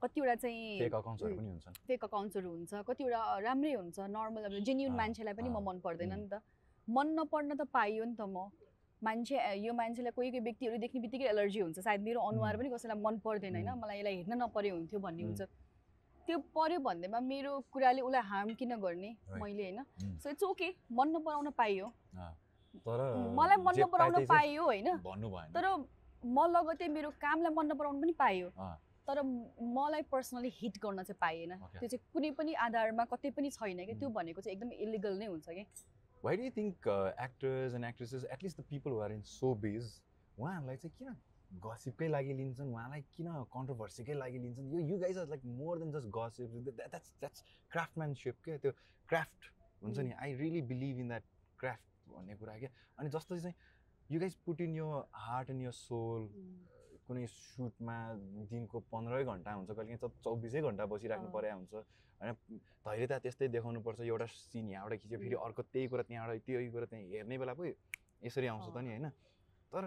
कतिवटा 0.03 0.35
चाहिँ 0.35 0.79
फेक 0.79 0.95
अकाउन्ट्सहरू. 0.95 1.37
पनि 1.37 1.49
हुन्छन् 1.49 1.75
फेक 1.87 2.05
अकाउन्ट्सहरू 2.05 2.49
हुन्छ 2.51 2.73
कतिवटा 2.87 3.21
राम्रै 3.47 3.73
हुन्छ 3.75 3.99
नर्मल 4.17 4.43
अब 4.51 4.59
जेन्युन 4.67 4.93
मान्छेलाई 5.01 5.35
पनि 5.35 5.49
म 5.49 5.63
मन 5.67 5.79
पर्दैन. 5.87 6.15
नि 6.19 6.29
त 6.31 6.43
मन 6.89 7.07
नपर्न 7.19 7.55
त 7.55 7.63
पाइयो 7.73 8.05
नि 8.05 8.15
त 8.15 8.23
म 8.27 8.51
मान्छे 9.03 9.37
यो 9.59 9.73
मान्छेलाई 9.75 10.13
कोही 10.17 10.31
कोही 10.31 10.41
व्यक्तिहरू 10.41 10.77
देख्ने 10.79 11.01
बित्तिकै 11.01 11.27
एलर्जी 11.29 11.61
हुन्छ 11.61 11.79
सायद 11.79 12.01
मेरो 12.03 12.21
अनुहार. 12.23 12.57
पनि 12.57 12.69
कसैलाई 12.71 12.99
मन 13.03 13.19
पर्दैन 13.25 13.55
होइन. 13.55 13.71
मलाई 13.83 13.99
यसलाई 13.99 14.17
हेर्न 14.17 14.43
नपरे 14.43 14.71
हुन्थ्यो 14.71 14.99
भन्ने. 15.01 15.23
हुन्छ 15.23 15.43
त्यो 16.27 16.39
पर्यो 16.55 16.79
भन्दैमा 16.79 17.21
मेरो 17.21 17.53
कुराले 17.73 18.01
उसलाई 18.01 18.23
हार्म 18.31 18.55
किन 18.55 18.77
गर्ने. 18.79 19.11
मैले 19.43 19.63
होइन. 19.63 19.81
सो 20.23 20.31
इट्स 20.31 20.43
ओके 20.45 20.69
मन 20.93 21.09
नपराउन 21.17 21.51
पाइयो 21.59 21.87
तर 22.87 23.01
मलाई 23.39 23.57
मन 23.67 23.81
नपराउन 23.81 24.27
पाइयो 24.27 24.63
होइन 24.65 24.89
तर 25.55 25.67
म 26.23 26.47
लगतै 26.55 26.89
मेरो 26.89 27.11
कामलाई 27.19 27.53
मन 27.55 27.67
नपराउनु 27.73 28.01
पनि 28.01 28.13
पाइयो। 28.19 28.49
तर 29.09 29.23
मलाई 29.77 30.03
पर्सनली 30.11 30.51
हिट 30.55 30.79
गर्न 30.79 31.03
चाहिँ 31.03 31.19
पाइएन. 31.21 31.53
त्यो 31.79 31.89
चाहिँ 31.89 32.03
कुनै 32.15 32.31
पनि 32.39 32.53
आधारमा 32.67 33.05
कतै 33.11 33.31
पनि 33.35 33.51
छैन 33.51 33.85
कि 33.87 33.95
त्यो. 33.99 34.09
भनेको 34.09 34.41
चाहिँ 34.41 34.55
एकदम 34.57 34.71
इलिगल 34.87 35.19
नै 35.19 35.27
हुन्छ 35.27 35.49
कि 35.51 35.65
why 36.25 36.37
do 36.37 36.51
think 36.57 36.89
actors 37.21 37.75
and 37.75 37.85
actresses 37.85 38.25
at least 38.33 38.61
the 38.61 38.65
people 38.71 39.03
are 39.05 39.13
in 39.13 39.23
showbiz 39.67 39.87
उहाँहरूलाई 40.39 40.77
चाहिँ 40.77 40.95
किन 40.99 41.17
गसिपकै 41.65 42.09
लागि 42.09 42.33
लिन्छन्? 42.35 42.69
उहाँलाई 42.73 43.03
किन 43.17 43.27
कन्ट्रोभर्सीकै 43.55 44.15
लागि 44.15 44.39
लिन्छन्? 44.39 44.69
यो 44.73 44.79
you 44.91 44.99
guys 44.99 45.19
are 45.19 45.29
like 45.29 45.45
more 45.59 45.79
than 45.79 45.91
just 45.93 46.09
gossip 46.17 46.55
that's 46.69 47.13
that's 47.21 47.45
craftsmanship 47.73 48.37
क्या? 48.45 48.57
त्यो 48.59 48.73
क्राफ्ट 49.09 49.51
हुन्छ 49.83 49.99
नि? 49.99 50.13
I 50.13 50.35
really 50.35 50.63
believe 50.71 50.99
in 51.01 51.09
that 51.09 51.25
craft 51.59 51.85
भन्ने 52.15 52.37
कुरा 52.37 52.59
क्या? 52.59 52.71
अनि 52.99 53.11
जस्तो 53.11 53.39
चाहिँ 53.39 53.55
you 54.11 54.21
guys 54.21 54.35
put 54.47 54.61
in 54.61 54.77
your 54.77 54.89
heart 55.27 55.51
and 55.51 55.63
your 55.63 55.71
soul 55.71 56.29
कुनै 57.07 57.27
सुटमा 57.27 57.97
दिनको 58.51 58.79
पन्ध्रै 58.93 59.25
घन्टा 59.25 59.51
हुन्छ 59.53 59.71
कहिले 59.79 59.97
काहीँ 59.97 60.11
चौबिसै 60.25 60.61
घन्टा 60.63 60.85
बसिराख्नु 60.93 61.29
अँ। 61.29 61.35
परेको 61.35 61.57
हुन्छ 61.57 61.75
होइन 62.21 62.33
धैर्यता 62.85 63.17
त्यस्तै 63.25 63.49
देखाउनुपर्छ 63.57 64.01
एउटा 64.07 64.27
सिन 64.27 64.71
यहाँबाट 64.71 65.01
खिच्यो 65.03 65.19
फेरि. 65.19 65.37
अर्को 65.47 65.63
त्यही 65.73 65.87
कुरा 65.93 66.03
त्यहाँबाट 66.09 66.41
त्यही 66.47 66.69
कुरा 66.71 66.87
त्यहाँ 66.91 67.05
हेर्ने 67.13 67.39
बेला 67.39 67.53
पो 67.59 67.65
यसरी 67.67 68.47
आउँछ 68.47 68.67
त। 68.71 68.77
नि 68.79 68.91
होइन 68.95 69.09
तर 69.73 69.85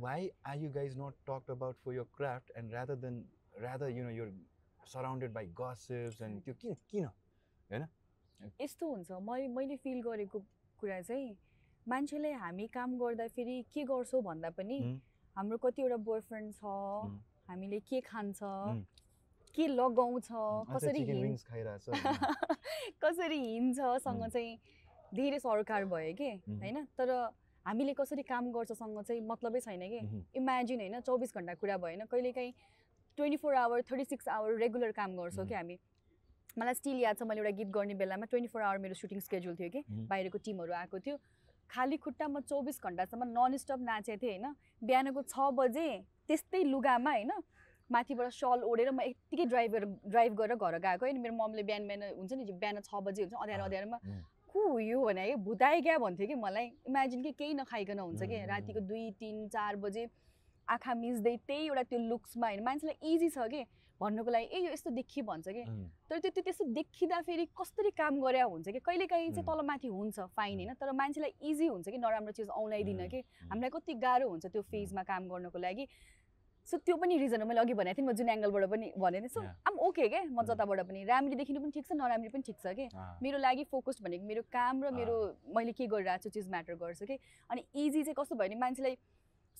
why 0.00 0.28
are 0.44 0.56
you 0.58 0.70
guys 0.72 0.98
not 0.98 1.14
talk 1.26 1.50
about 1.50 1.76
for 1.84 1.92
your 1.94 2.06
craft 2.16 2.50
and 2.56 2.72
rather 2.72 2.96
than 3.04 3.14
rather 3.62 3.88
you 3.88 4.02
know 4.04 4.10
you're 4.10 4.28
surrounded 4.86 5.32
by 5.32 5.46
gossips 5.60 6.22
and 6.22 6.42
त्यो 6.44 6.54
किन 6.62 6.74
किन 6.90 7.86
यस्तो 8.60 8.88
हुन्छ 8.88 9.10
मैले 9.28 9.48
मैले 9.48 9.76
फिल 9.84 10.00
गरेको 10.02 10.38
कुरा 10.78 11.00
चाहिँ 11.02 11.36
मान्छेले 11.86 12.32
हामी 12.42 12.66
काम 12.74 12.96
गर्दा 12.98 13.26
फेरि 13.36 13.56
के 13.74 13.84
गर्छौँ 13.84 14.22
भन्दा 14.22 14.50
पनि. 14.50 14.78
हाम्रो 15.36 15.56
कतिवटा 15.64 15.96
बोयफ्रेन्ड 16.08 16.52
छ. 16.54 16.64
हामीले 17.48 17.78
के 17.88 18.00
खान्छ. 18.00 18.40
के 19.56 19.66
लगाउँछ 19.66 20.28
कसरी? 20.72 21.00
कसरी 23.04 23.38
हिँड्छसँग. 23.40 24.22
चाहिँ 24.32 24.58
धेरै 25.14 25.38
सरकार 25.38 25.84
भयो 25.92 26.14
कि. 26.20 26.30
होइन 26.60 26.84
तर 26.98 27.10
हामीले 27.66 27.92
कसरी 28.00 28.22
काम 28.22 28.50
गर्छसँग 28.52 29.02
चाहिँ 29.02 29.20
मतलबै 29.28 29.60
छैन 29.60 29.80
कि. 29.92 30.00
इमेजिन 30.36 30.80
होइन 30.80 31.00
चौबिस 31.00 31.34
घन्टा 31.36 31.54
कुरा 31.60 31.76
भएन 31.84 32.04
कहिलेकाहीँ 32.10 32.52
twenty 33.18 33.36
four 33.42 33.54
hour 33.54 33.82
thirty 33.90 34.04
six 34.04 34.28
hour 34.28 34.56
regular 34.60 34.92
काम 34.92 35.16
गर्छौँ. 35.16 35.46
कि 35.46 35.54
हामी 35.54 35.78
मलाई 36.58 36.74
स्टिल 36.74 36.96
याद 37.00 37.16
छ 37.18 37.22
मैले 37.28 37.40
एउटा 37.40 37.50
गीत 37.56 37.68
गर्ने 37.68 37.94
बेलामा 37.94 38.26
ट्वेन्टी 38.32 38.48
फोर 38.48 38.62
आवर 38.62 38.78
मेरो 38.78 38.94
सुटिङ 38.94 39.20
स्केड्युल 39.20 39.56
थियो 39.56 39.70
कि. 39.70 39.82
बाहिरको 40.10 40.38
टिमहरू 40.44 40.72
आएको 40.72 40.98
थियो 41.00 41.16
खाली 41.70 41.96
खुट्टा 41.96 42.26
म 42.28 42.40
चौबिस 42.40 42.80
घन्टासम्म 42.82 43.24
नन 43.28 43.56
स्टप 43.56 43.80
नाचेको 43.82 44.22
थिएँ 44.22 44.38
होइन? 44.38 44.54
बिहानको 44.82 45.22
छ 45.22 45.50
बजे 45.54 45.88
त्यस्तै 46.28 46.62
लुगामा 46.64 47.10
होइन? 47.10 47.32
माथिबाट 47.90 48.30
सल 48.32 48.62
ओढेर 48.66 48.90
म 48.90 49.00
यत्तिकै 49.00 49.44
ड्राइभ 49.46 49.72
गरेर 49.72 49.88
ड्राइभ 50.10 50.32
गरेर 50.34 50.56
घर 50.56 50.78
गएको 50.78 51.04
होइन? 51.06 51.20
मेरो 51.20 51.34
मम्मीले 51.34 51.62
बिहान 51.62 51.86
बिहान 51.88 52.02
हुन्छ 52.18 52.32
नि 52.32 52.44
बिहान 52.52 52.80
छ 52.82 53.02
बजे 53.06 53.22
हुन्छ 53.22 53.34
अँध्यारो 53.34 53.64
अँध्यारोमा. 53.64 53.98
को 54.48 54.68
हो 54.68 54.78
यो 54.78 55.04
भने 55.04 55.20
है 55.20 55.36
भुताए 55.46 55.80
क्या? 55.80 55.98
भन्थ्यो 55.98 56.26
कि 56.26 56.34
मलाई। 56.34 56.66
इमेजिन 56.88 57.22
कि 57.22 57.32
केही 57.32 57.54
नखाइकन 57.54 57.98
हुन्छ 57.98 58.22
कि 58.22 58.36
रातिको 58.46 58.80
दुई 58.90 59.10
तिन 59.20 59.48
चार 59.48 59.76
बजे 59.76 60.06
आँखा 60.68 60.94
मिच्दै 60.94 61.36
त्यही 61.46 61.66
एउटा 61.66 61.82
त्यो 61.82 61.98
लुक्समा 62.10 62.46
होइन? 62.46 62.62
मान्छेलाई 62.64 63.14
इजी 63.14 63.28
छ 63.30 63.46
कि 63.52 63.62
भन्नुको 64.00 64.30
लागि 64.30 64.46
ए 64.52 64.58
यो 64.60 64.72
यस्तो 64.72 64.90
देखि 64.90 65.22
भन्छ 65.22 65.48
कि. 65.48 65.62
तर 66.08 66.18
त्यो 66.18 66.30
त्यो 66.30 66.42
त्यस्तो 66.44 66.64
देखिँदा 66.76 67.20
फेरि 67.24 67.44
कसरी 67.56 67.90
काम 67.96 68.20
गरे 68.20 68.40
हुन्छ 68.40 68.68
कि? 68.68 68.80
कहिले 68.80 69.06
काहीँ 69.06 69.30
चाहिँ. 69.30 69.46
तलमाथि 69.46 69.88
हुन्छ 69.88 70.20
फाइन 70.36 70.56
होइन। 70.60 70.74
तर 70.74 70.92
मान्छेलाई 70.92 71.32
इजी 71.40 71.66
हुन्छ 71.66 71.88
कि 71.88 71.98
नराम्रो 71.98 72.32
चिज 72.32 72.48
उम्, 72.48 73.08
कि. 73.08 73.20
हामीलाई 73.50 73.70
कति 73.70 73.94
गाह्रो 73.94 74.28
हुन्छ 74.28 74.46
त्यो 74.46 74.62
फेजमा 74.62 75.02
काम 75.02 75.28
गर्नको 75.28 75.58
लागि। 75.58 75.88
सो 76.66 76.76
त्यो 76.82 76.96
पनि 76.98 77.16
रिजन 77.18 77.40
हो। 77.40 77.46
मैले 77.46 77.60
अघि 77.60 77.74
भनेको 77.78 77.94
थिएँ 77.94 78.06
म 78.06 78.12
जुन 78.12 78.28
एङ्गलबाट 78.28 78.64
पनि 78.70 78.86
भनेको 78.98 79.22
थिएँ। 79.22 79.28
सो. 79.30 79.40
आम 79.40 79.74
ओके 79.86 80.08
क्या? 80.08 80.22
म. 80.26 80.42
जताबाट 80.42 80.80
पनि। 80.90 81.04
राम्ररी 81.06 81.36
देखिनु 81.38 81.60
पनि 81.62 81.70
ठिक 81.70 81.86
छ 81.86 81.92
नराम्री 81.94 82.28
पनि 82.28 82.42
ठिक 82.42 82.58
छ 82.58 82.74
कि. 82.74 82.88
मेरो 83.22 83.38
लागि 83.38 83.64
फोकस्ड 83.70 84.02
भनेको 84.02 84.24
मेरो 84.26 84.42
काम 84.50 84.82
र 84.84 84.90
मेरो 84.90 85.14
मैले 85.54 85.72
के 85.72 85.86
गरिरहेको 85.86 86.26
छु 86.26 86.30
चिज 86.34 86.50
म्याटर 86.50 86.74
गर्छ 86.74 87.02
कि? 87.06 87.18
अनि 87.50 87.62
इजी 87.70 88.02
चाहिँ 88.02 88.14
कस्तो 88.18 88.34
भयो 88.34 88.50
भने 88.50 88.58
मान्छेलाई 88.58 88.98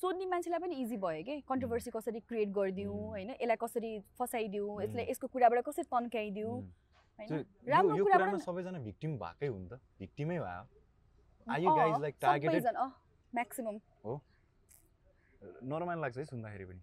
सोध्ने 0.01 0.27
मान्छेलाई 0.27 0.59
पनि 0.59 0.75
इजी 0.75 0.97
भयो 0.97 1.25
कि? 1.25 1.41
कन्ट्रोभर्सी 1.41 1.91
कसरी 1.91 2.21
क्रिएट 2.21 2.49
गरिदिउँ. 2.49 3.09
होइन? 3.09 3.31
यसलाई 3.31 3.57
कसरी 3.57 4.01
फसाइदिउँ. 4.01 4.83
यसलाई 4.83 5.07
यसको 5.11 5.27
कुराबाट 5.27 5.65
कसरी 5.65 5.85
तन्काइदिउँ. 5.85 6.63
होइन? 6.63 7.29
सबैजना 8.39 8.79
भिक्टिम 8.79 9.19
भएकै 9.19 9.49
त। 9.49 9.81
भिक्टिमै 9.99 10.39
भयो 10.39 10.67
लाग्छ 16.01 16.19
है 16.19 16.25
सुन्दाखेरि 16.25 16.65
पनि। 16.65 16.81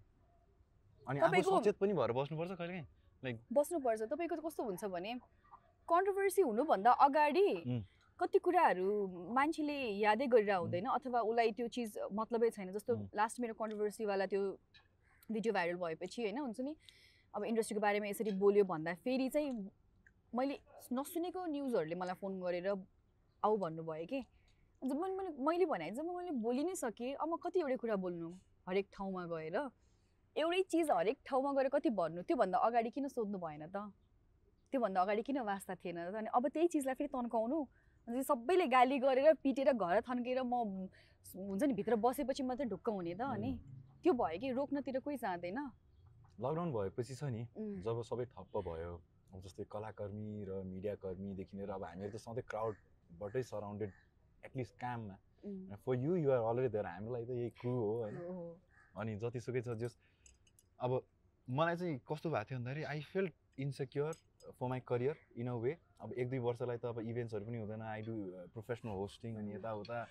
अनि 1.08 1.20
तपाईँको- 1.20 1.54
आफू 1.54 1.62
सचेत 1.62 1.76
पनि 1.76 1.92
भएर 1.92 2.12
बस्नुपर्छ 2.12 2.52
कहिले 2.52 2.80
काहीँ। 2.80 3.38
बस्नुपर्छ। 3.52 4.02
तपाईँको 4.02 4.36
चाहिँ 4.36 4.50
कस्तो 4.50 4.62
हुन्छ 4.62 4.84
भने 4.84 5.14
कन्ट्रोभर्सी 5.88 6.42
हुनुभन्दा 6.42 6.92
अगाडि. 6.92 7.62
कति 8.20 8.38
कुराहरू 8.38 8.86
मान्छेले 9.34 9.76
यादै 9.98 10.26
गरिरह 10.30 10.56
हुँदैन 10.56 10.86
अथवा 10.86 11.20
उसलाई 11.20 11.50
त्यो 11.52 11.66
चिज 11.68 11.98
मतलबै 12.12 12.50
छैन। 12.50 12.72
जस्तो. 12.72 12.94
लास्ट 13.10 13.40
मेरो 13.40 13.54
कन्ट्रोभर्सीवाला 13.58 14.26
त्यो 14.30 14.42
भिडियो 15.30 15.52
भाइरल 15.54 15.76
भएपछि 15.82 16.22
होइन 16.22 16.38
हुन्छ 16.38 16.60
नि? 16.60 16.74
अब 17.34 17.44
इन्डस्ट्रीको 17.44 17.80
बारेमा 17.80 18.06
यसरी 18.06 18.30
बोल्यो 18.38 18.64
भन्दा 18.64 18.94
फेरि 19.02 19.28
चाहिँ 19.34 19.50
मैले 20.32 20.58
नसुनेको 20.92 21.46
न्युजहरूले 21.46 21.94
मलाई 21.94 22.14
फोन 22.22 22.40
गरेर 22.40 22.68
आऊ 23.42 23.56
भन्नुभयो 23.58 24.06
कि। 24.06 24.20
जब 24.82 24.96
मैले 25.00 25.14
मैले 25.16 25.32
मैले 25.42 25.66
भने 25.66 25.90
जब 25.90 26.06
मैले 26.06 26.30
बोलि 26.38 26.64
नै 26.64 26.74
सकेँ 26.78 27.14
अब 27.18 27.28
म 27.28 27.36
कति 27.42 27.60
एउटै 27.60 27.76
कुरा 27.82 27.96
बोल्नु? 27.98 28.30
हरेक 28.68 28.86
ठाउँमा 28.94 29.24
गएर। 29.26 29.56
एउटै 30.36 30.62
चिज 30.70 30.90
हरेक 30.90 31.18
ठाउँमा 31.26 31.52
गएर 31.52 31.68
कति 31.74 31.90
भन्नु? 31.90 32.22
त्योभन्दा 32.22 32.58
अगाडि 32.58 32.90
किन 32.90 33.08
सोध्नु 33.08 33.38
भएन 33.38 33.66
त? 33.74 33.90
त्योभन्दा 34.72 35.00
अगाडि 35.02 35.22
किन 35.22 35.38
वास्ता 35.42 35.74
थिएन? 35.74 35.98
त 36.10 36.14
अनि 36.14 36.28
अब 36.30 36.48
त्यही 36.48 36.68
चिजलाई 36.68 36.94
फेरि 36.94 37.08
तन्काउनु? 37.10 37.58
अनि 38.08 38.22
सबैले 38.22 38.66
गाली 38.68 38.98
गरेर 39.00 39.32
पिटेर 39.42 39.72
घर 39.72 40.00
थन्केर 40.08 40.42
म 40.44 40.88
हुन्छ 41.26 41.62
नि 41.62 41.74
भित्र 41.74 41.96
बसेपछि 41.96 42.42
मात्रै 42.42 42.66
ढुक्क 42.68 42.88
हुने 42.88 43.14
त 43.14 43.22
अनि 43.24 43.50
त्यो 44.04 44.12
भयो 44.12 44.38
कि 44.40 44.50
रोक्नतिर 44.52 44.98
कोही 45.00 45.16
जाँदैन। 45.16 45.58
लकडाउन 46.40 46.72
भएपछि 46.72 47.14
छ 47.14 47.24
नि 47.32 47.42
जब 47.80 48.02
सबै 48.04 48.24
ठप्प 48.34 48.54
भयो 48.68 48.92
जस्तै 49.44 49.64
कलाकर्मी 49.72 50.44
र 50.48 50.62
मिडियाकर्मीदेखि 50.68 51.56
लिएर 51.56 51.70
अब 51.70 51.84
हामीहरू 51.84 52.12
त 52.12 52.20
सधैँ 52.20 52.44
क्राउडबाटै 52.44 53.42
सराउन्डेड 53.42 53.90
एटलिस्ट 54.44 54.74
काममा। 54.78 55.16
For 55.84 55.94
you 56.04 56.12
you're 56.16 56.40
already 56.50 56.70
there 56.76 56.86
हाम्रो 56.86 57.12
लागि 57.14 57.26
त 57.26 57.32
यही 57.40 57.50
क्रु 57.60 57.72
हो 57.72 57.92
होइन। 58.04 58.16
अनि 59.00 59.12
जतिसुकै 59.22 59.62
छ 59.64 59.74
जस 59.80 59.96
अब 60.78 60.90
मलाई 61.48 61.76
चाहिँ 61.76 61.98
कस्तो 62.04 62.28
भएको 62.30 62.44
थियो 62.48 62.58
भन्दाखेरि 62.58 62.84
I 62.92 63.00
felt 63.12 63.32
insecure 63.64 64.12
for 64.44 64.68
my 64.68 64.80
career 64.88 65.16
in 65.40 65.48
a 65.48 65.54
way 65.64 65.76
अब 66.00 66.12
एक 66.12 66.28
दुई 66.30 66.38
वर्षलाई 66.38 66.78
त 66.78 66.84
अब 66.86 67.00
इभेन्ट्सहरू 67.00 67.44
पनि 67.46 67.58
हुँदैन। 67.58 67.82
आई 67.82 68.02
डु 68.02 68.14
प्रोफेसनल 68.52 68.92
होस्टिङ 68.92 69.36
अनि 69.36 69.54
यताउता। 69.54 70.06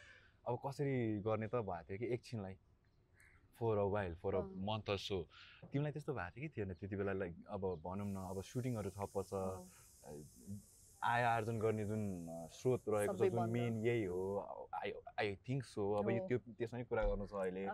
अब 0.48 0.60
कसरी 0.66 1.22
गर्ने 1.22 1.48
त 1.48 1.56
भएको 1.62 1.84
थियो 1.90 1.98
कि 1.98 2.14
एकछिनलाई? 2.14 2.56
For 3.60 3.78
a 3.78 3.84
while 3.94 4.16
for 4.22 4.36
a. 4.36 4.42
Month 4.68 4.90
or 4.90 4.98
so 4.98 5.18
तिमीलाई 5.72 5.92
त्यस्तो 5.92 6.14
भएको 6.14 6.34
थियो 6.34 6.44
कि 6.44 6.50
थिएन 6.58 6.74
त्यति 6.74 6.96
बेला? 6.96 7.14
लाइक 7.14 7.34
अब 7.48 7.62
भनौँ 7.86 8.08
न 8.10 8.18
अब 8.30 8.42
सुटिङहरू 8.42 8.90
ठप्प 8.90 9.22
छ 9.30 9.34
हो, 9.34 10.24
आय 11.04 11.24
आर्जन 11.24 11.60
गर्ने 11.60 11.86
जुन 11.86 12.04
स्रोत 12.52 12.90
रहेको 12.90 13.16
छ 13.16 13.30
जुन। 13.32 13.50
मेन 13.50 13.74
यही 13.86 14.04
हो। 14.04 14.22
आई 14.74 14.92
आई 15.20 15.36
थिङ्क 15.48 15.64
सो 15.64 15.92
अब 16.00 16.10
यो। 16.10 16.28
त्यो 16.28 16.38
त्यसमै 16.58 16.84
कुरा 16.90 17.04
गर्नु 17.04 17.28
छ 17.28 17.34
अहिले। 17.34 17.68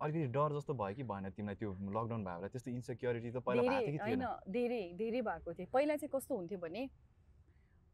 अलिकति 0.00 0.26
डर 0.34 0.52
जस्तो 0.56 0.74
भयो 0.80 0.94
कि 0.94 1.02
भएन 1.02 1.30
तिमीलाई 1.36 1.56
त्यो 1.60 1.70
लकडाउन 1.96 2.24
भयो 2.24 2.34
होला। 2.34 2.48
त्यस्तो 2.54 2.70
इन्सेक्योरिटी 2.70 3.30
त 3.30 3.42
पहिला 3.46 3.62
भएको 3.68 3.90
थियो 3.92 4.02
होइन 4.06 4.24
धेरै 4.56 4.82
धेरै 4.98 5.20
भएको 5.28 5.52
थियो। 5.58 5.66
पहिला 5.72 5.96
चाहिँ 5.96 6.12
कस्तो 6.14 6.32
हुन्थ्यो 6.34 6.58
भने 6.58 6.82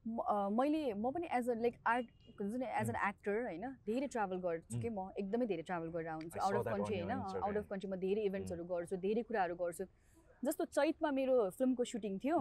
मैले 0.04 0.82
म 1.00 1.10
पनि 1.16 1.26
एज 1.32 1.48
अ 1.48 1.54
लाइक 1.64 1.74
आर्ट 1.88 2.06
हुन्छ 2.40 2.54
नि 2.60 2.66
एज 2.80 2.88
एन 2.92 2.96
एक्टर 3.08 3.36
होइन 3.44 3.64
धेरै 3.88 4.06
ट्राभल 4.14 4.36
गर्छु 4.44 4.80
कि 4.80 4.88
म 4.88 5.08
एकदमै 5.16 5.46
धेरै 5.52 5.64
ट्राभल 5.70 5.88
गरेर 5.96 6.08
आउँछु। 6.14 6.40
आउट 6.44 6.54
अफ 6.56 6.66
कन्ट्री 6.74 6.98
होइन 7.00 7.12
आउट. 7.16 7.56
अफ 7.56 7.66
कन्ट्री 7.70 7.88
म 7.90 7.96
धेरै 8.04 8.22
इभेन्ट्सहरू 8.28 8.64
गर्छु 8.74 8.96
धेरै 9.06 9.22
कुराहरू 9.30 9.54
गर्छु। 9.64 9.84
जस्तो 10.42 10.64
चैतमा 10.76 11.10
मेरो 11.18 11.36
फिल्मको 11.56 11.84
सुटिङ 11.88 12.18
थियो 12.20 12.38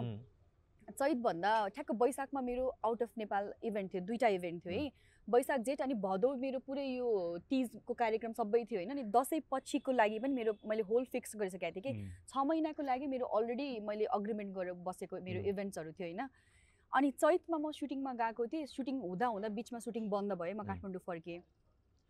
चैतभन्दा 0.91 1.51
ठ्याक्क 1.75 1.91
वैशाखमा 2.01 2.41
मेरो 2.51 2.65
आउट 2.83 3.03
अफ 3.03 3.11
नेपाल 3.17 3.43
इभेन्ट 3.63 3.93
थियो 3.93 4.01
दुइटा 4.11 4.27
इभेन्ट 4.37 4.65
थियो 4.65 4.73
है। 4.75 4.91
वैशाख 5.27 5.59
जेठ 5.61 5.81
अनि 5.81 5.93
भदौ 6.03 6.33
मेरो 6.35 6.59
पुरै 6.59 6.85
यो 6.85 7.09
तिजको 7.49 7.93
कार्यक्रम 7.93 8.31
सबै 8.33 8.63
थियो 8.65 8.79
होइन। 8.79 8.89
अनि 8.91 9.03
दसैँ 9.09 9.39
पछिको 9.51 9.91
लागि 9.91 10.19
पनि 10.19 10.33
मेरो 10.33 10.53
मैले 10.67 10.83
होल 10.83 11.05
फिक्स 11.11 11.35
गरिसकेको 11.35 11.79
थिएँ 11.79 11.83
कि 11.83 11.93
छ 12.27 12.43
महिनाको 12.45 12.83
लागि 12.83 13.07
मेरो 13.07 13.25
अलरेडी 13.39 13.79
मैले 13.81 14.05
अग्रिमेन्ट 14.17 14.55
गरेर 14.55 14.73
बसेको 14.83 15.19
मेरो. 15.21 15.39
इभेन्ट्सहरू 15.49 15.91
थियो 15.91 16.07
होइन। 16.07 16.27
अनि 16.93 17.11
चैतमा 17.11 17.57
म 17.57 17.71
सुटिङमा 17.71 18.13
गएको 18.13 18.47
थिएँ। 18.47 18.65
सुटिङ 18.67 18.99
हुँदा 19.01 19.27
हुँदा 19.27 19.49
बिचमा 19.57 19.79
सुटिङ 19.79 20.09
बन्द 20.09 20.33
भयो 20.33 20.55
म. 20.55 20.63
काठमाडौँ 20.63 21.01
फर्केँ। 21.07 21.39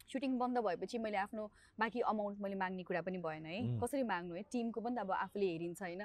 सुटिङ 0.09 0.37
बन्द 0.37 0.57
भएपछि 0.59 0.97
मैले 0.97 1.17
आफ्नो 1.17 1.43
बाँकी 1.79 1.99
अमाउन्ट 2.11 2.41
मैले 2.41 2.55
माग्ने 2.55 2.83
कुरा 2.83 3.01
पनि 3.01 3.17
भएन 3.17 3.45
है. 3.45 3.57
कसरी 3.79 4.03
माग्नु 4.03 4.35
है? 4.35 4.43
टिमको 4.51 4.81
पनि 4.81 4.95
त 4.95 4.99
अब 4.99 5.11
आफूले 5.11 5.47
हेरिन्छ 5.51 5.81
होइन। 5.81 6.03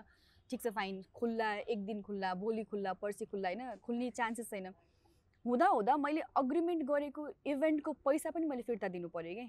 ठिक 0.51 0.61
छ 0.61 0.71
फाइन 0.73 1.03
खुल्ला 1.12 1.49
एक 1.66 1.81
दिन 1.85 2.03
खुल्ला 2.03 2.35
भोलि 2.35 2.64
खुल्ला 2.64 2.92
पर्सि 3.01 3.25
खुल्ला 3.27 3.49
होइन। 3.49 3.77
खुल्ने 3.85 4.11
चान्सेस 4.11 4.51
छैन। 4.51 4.73
हुँदा 5.44 5.66
हुँदा 5.66 5.96
मैले 5.96 6.20
अग्रिमेन्ट 6.37 6.83
गरेको 6.85 7.29
इभेन्टको 7.46 7.92
पैसा 8.05 8.31
पनि 8.31 8.46
मैले 8.46 8.62
फिर्ता 8.62 8.88
दिनु 8.88 9.09
पऱ्यो 9.09 9.35
कि? 9.35 9.46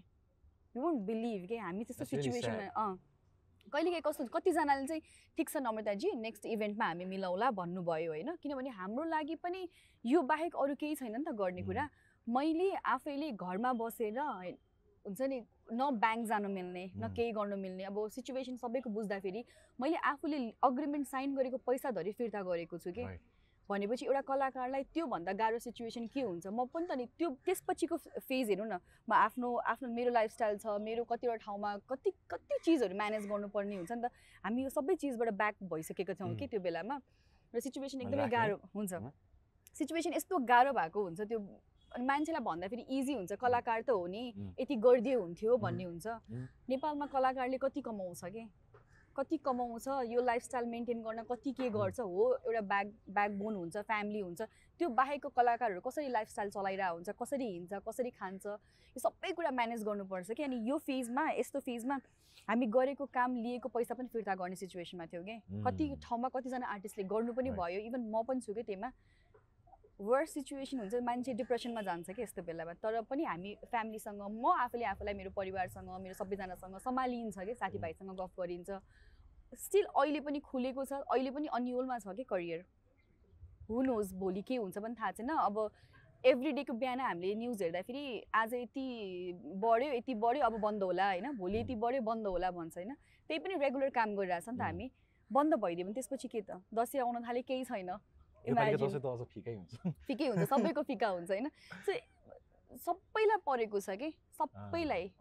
यु 0.75 0.81
वन्ट 0.81 0.99
बिलिभ 1.07 1.47
कि? 1.49 1.57
हामी 1.57 1.83
त्यस्तो 1.83 2.05
सिचुएसनमा 2.05 2.67
अँ। 2.77 2.97
कहिलेकाहीँ 3.73 4.01
कस्तो 4.01 4.25
कतिजनाले 4.33 4.85
चाहिँ 4.87 5.01
ठिक 5.37 5.49
छ 5.49 5.57
नम्रताजी 5.57 6.11
नेक्स्ट 6.21 6.45
इभेन्टमा 6.45 6.85
हामी 6.85 7.05
मिलाउला 7.05 7.49
भन्नुभयो 7.51 8.11
होइन। 8.11 8.29
किनभने 8.41 8.69
हाम्रो 8.69 9.03
लागि 9.09 9.35
पनि 9.43 9.67
यो 10.05 10.21
बाहेक 10.21 10.55
अरू 10.55 10.75
केही 10.75 10.95
छैन 10.95 11.15
नि 11.17 11.23
त 11.25 11.35
गर्ने 11.37 11.63
कुरा। 11.63 11.89
मैले 12.27 12.69
आफैले 12.85 13.31
घरमा 13.33 13.73
बसेर 13.73 14.19
हुन्छ 15.05 15.21
नि 15.21 15.37
न 15.73 15.89
ब्याङ्क 16.01 16.27
जानु 16.27 16.49
मिल्ने 16.49 16.85
न. 16.97 17.13
केही 17.13 17.31
गर्नु 17.31 17.57
मिल्ने 17.57 17.83
अब 17.83 17.97
सिचुएसन 18.09 18.55
सबैको 18.57 18.89
बुझ्दाखेरि 18.89 19.43
मैले 19.79 19.97
आफूले 20.11 20.37
अग्रिमेन्ट 20.63 21.07
साइन 21.07 21.35
गरेको 21.35 21.57
पैसा 21.65 21.91
धरि 21.91 22.11
फिर्ता 22.11 22.41
गरेको 22.41 22.77
छु 22.77 22.91
कि. 22.91 23.05
भनेपछि 23.69 24.05
एउटा 24.05 24.21
कलाकारलाई 24.25 24.83
त्योभन्दा 24.93 25.33
गाह्रो 25.39 25.59
सिचुएसन 25.61 26.05
के 26.13 26.21
हुन्छ 26.21 26.47
म 26.47 26.65
पनि 26.73 26.85
त 26.89 26.97
नि 26.97 27.05
त्यो 27.17 27.29
त्यसपछिको 27.45 27.97
फेज 28.25 28.49
हेरौँ 28.49 28.67
न 28.67 28.79
म 29.05 29.13
आफ्नो 29.13 29.49
आफ्नो 29.73 29.87
मेरो 29.93 30.11
लाइफस्टाइल 30.11 30.57
छ 30.57 30.77
मेरो 30.81 31.03
कतिवटा 31.05 31.37
ठाउँमा 31.45 31.75
कति 31.85 32.11
कति 32.33 32.57
चिजहरू 32.65 32.95
म्यानेज 32.97 33.29
गर्नुपर्ने 33.29 33.75
हुन्छ 33.75 33.91
नि 33.91 34.01
त 34.01 34.11
हामी 34.43 34.63
यो 34.63 34.69
सबै 34.73 34.95
चिजबाट 34.97 35.29
ब्याक 35.37 35.55
भइसकेका 35.69 36.13
छौँ 36.17 36.35
कि. 36.35 36.47
त्यो 36.49 36.59
बेलामा 36.59 36.95
र 37.53 37.59
सिचुएसन 37.61 38.01
एकदमै। 38.01 38.27
गाह्रो 38.29 38.55
हुन्छ। 38.75 38.93
सिचुएसन 39.77 40.13
यस्तो 40.13 40.37
गाह्रो 40.49 40.71
भएको 40.73 41.03
हुन्छ 41.03 41.21
त्यो 41.29 41.39
अनि 41.95 42.05
मान्छेलाई 42.05 42.43
भन्दाखेरि 42.45 42.83
इजी 42.89 43.13
हुन्छ 43.13 43.33
कलाकार 43.37 43.81
त 43.81 43.89
हो 43.89 44.05
नि. 44.07 44.23
यति 44.59 44.75
गरिदिए 44.77 45.13
हुन्थ्यो 45.13 45.57
भन्ने 45.57 45.83
हुन्छ. 45.83 46.07
नेपालमा 46.69 47.05
कलाकारले 47.05 47.57
कति 47.57 47.81
कमाउँछ 47.81 48.21
कि 48.33 48.43
कति 49.19 49.37
कमाउँछ 49.45 49.87
यो 50.07 50.21
लाइफस्टाइल 50.23 50.65
मेन्टेन 50.71 51.01
गर्न 51.03 51.23
कति 51.31 51.51
के 51.59 51.69
गर्छ 51.69 51.99
हो 51.99 52.25
एउटा 52.47 52.61
ब्याक 52.71 52.87
ब्याकबोन 53.11 53.55
हुन्छ 53.55 53.77
फ्यामिली 53.77 54.19
हुन्छ 54.19 54.41
त्यो 54.79 54.89
बाहेकको 54.95 55.29
कलाकारहरू 55.35 55.81
कसरी 55.87 56.07
लाइफस्टाइल 56.09 56.49
चलाइरहेको 56.49 56.95
हुन्छ 56.95 57.09
कसरी 57.21 57.51
हिँड्छ 57.51 57.81
कसरी 57.87 58.09
खान्छ 58.15 58.45
यो 58.45 58.99
सबै 58.99 59.31
कुरा 59.35 59.51
म्यानेज 59.51 59.83
गर्नुपर्छ 59.83 60.31
कि। 60.31 60.43
अनि 60.43 60.57
यो 60.69 60.77
फेजमा 60.87 61.29
यस्तो 61.37 61.59
फेजमा 61.59 61.99
हामी 62.47 62.65
गरेको 62.73 63.05
काम 63.13 63.35
लिएको 63.43 63.69
पैसा 63.69 63.93
पनि 63.93 64.07
फिर्ता 64.13 64.35
गर्ने 64.35 64.55
सिचुएसनमा 64.55 65.05
थियो 65.11 65.23
कि। 65.23 65.35
कति 65.67 65.89
उम्. 65.89 65.99
ठाउँमा 66.01 66.29
कतिजना 66.35 66.67
आर्टिस्टले 66.73 67.03
गर्नु 67.11 67.33
पनि. 67.33 67.51
भयो 67.59 67.79
इभन 67.89 68.01
म 68.09 68.23
पनि 68.23 68.41
छु 68.41 68.53
कि 68.53 68.63
त्यसमा। 68.63 68.91
वर्स 69.99 70.33
सिचुएसन 70.33 70.79
हुन्छ 70.79 71.03
मान्छे 71.03 71.33
डिप्रेसनमा 71.35 71.81
जान्छ 71.83 72.09
कि 72.15 72.21
यस्तो 72.21 72.41
बेलामा। 72.47 72.73
तर 72.79 73.01
पनि 73.03 73.23
हामी 73.25 73.55
फ्यामिलीसँग 73.67 74.21
म 74.41 74.55
आफूले 74.57 74.85
आफूलाई 74.95 75.13
मेरो 75.13 75.31
परिवारसँग 75.35 75.89
मेरो 76.01 76.15
सबैजनासँग 76.15 76.77
सम्हालिन्छ 76.79 77.37
कि 77.37 77.53
साथीभाइसँग 77.53 78.15
गफ 78.15 78.39
गरिन्छ। 78.39 78.69
स्टिल 79.53 79.85
अहिले 79.85 80.19
पनि 80.21 80.39
खुलेको 80.39 80.85
छ 80.85 80.93
अहिले 80.93 81.31
पनि 81.31 81.47
अन्यलमा 81.53 81.97
छ 81.99 82.15
कि 82.17 82.23
करियर 82.23 82.65
हु 83.69 83.81
नोज 83.83 84.13
भोलि 84.15 84.41
के 84.41 84.55
हुन्छ 84.55 84.77
पनि 84.77 84.95
थाहा 84.95 85.11
छैन। 85.11 85.29
अब 85.29 85.69
एभ्री 86.23 86.51
डेको 86.51 86.73
बिहान 86.73 86.99
हामीले 86.99 87.35
न्युज 87.35 87.61
हेर्दाखेरि 87.63 88.03
आज 88.35 88.53
यति 88.53 88.85
बढ्यो 89.63 89.93
यति 89.93 90.13
बढ्यो 90.15 90.45
अब 90.45 90.59
बन्द 90.61 90.83
होला 90.83 91.07
होइन? 91.09 91.31
भोलि 91.37 91.59
यति 91.59 91.75
बढ्यो 91.75 92.01
बन्द 92.01 92.27
होला 92.27 92.51
भन्छ 92.51 92.77
होइन? 92.77 92.93
त्यही 93.29 93.39
पनि 93.39 93.55
रेगुलर 93.63 93.89
काम 93.89 94.15
गरिरहेछ 94.15 94.49
नि 94.49 94.57
त. 94.57 94.61
हामी। 94.61 94.91
बन्द 95.31 95.53
भइदियो 95.55 95.85
भने 95.85 95.93
त्यसपछि 95.93 96.27
के 96.27 96.41
त? 96.41 96.61
दसैँ 96.73 97.01
आउन 97.01 97.23
थाले 97.23 97.41
केही 97.41 97.63
छैन। 97.65 97.91
फिकै 100.07 100.27
हुन्छ। 100.27 100.49
सबैको 100.49 100.81
फिका 100.83 101.07
हुन्छ 101.07 101.29
होइन? 101.31 101.47
सो 101.85 101.93
सबैलाई 102.77 103.37
परेको 103.45 103.79
छ 103.79 103.89
कि? 104.01 104.09
सबैलाई। 104.33 105.11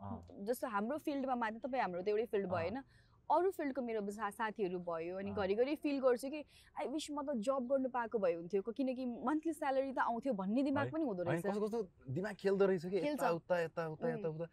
जस्तो 0.49 0.67
हाम्रो 0.69 0.99
फिल्डमा 1.05 1.35
मात्रै 1.35 1.61
तपाईँ 1.61 1.83
हाम्रो 1.83 2.03
त 2.03 2.09
एउटै 2.09 2.27
फिल्ड। 2.33 2.47
भयो 2.49 2.57
होइन? 2.57 2.83
अरू 3.31 3.51
फिल्डको 3.57 3.81
मेरो 3.83 4.01
साथीहरू 4.11 4.79
भयो 4.88 5.17
अनि। 5.19 5.31
घरिघरि 5.33 5.75
फिल 5.83 5.99
गर्छु 6.01 6.29
कि 6.31 6.41
आई 6.81 6.87
विस 6.88 7.11
म 7.11 7.23
त 7.23 7.37
जब 7.45 7.67
गर्नु 7.71 7.88
पाएको 7.93 8.19
भए 8.19 8.35
हुन्थ्यो 8.35 8.62
किनकि 8.73 9.05
मन्थली 9.29 9.53
स्यालेरी 9.53 9.93
त 9.93 9.99
आउँथ्यो 10.09 10.33
भन्ने 10.33 10.62
दिमाग? 10.62 10.91
पनि 10.93 11.05
हुँदो 11.05 11.23
रहेछ 11.29 11.47
कस्तो 11.47 11.61
कस्तो 11.61 12.12
दिमाग 12.14 12.35
खेल्दो 12.41 12.64
रहेछ 12.67 12.85
कि। 12.87 12.99
यता 13.07 13.31
उता 13.38 13.61
यता 13.61 13.83
उता 13.88 14.07
उम्. 14.07 14.19
यता 14.19 14.29
उता 14.29 14.47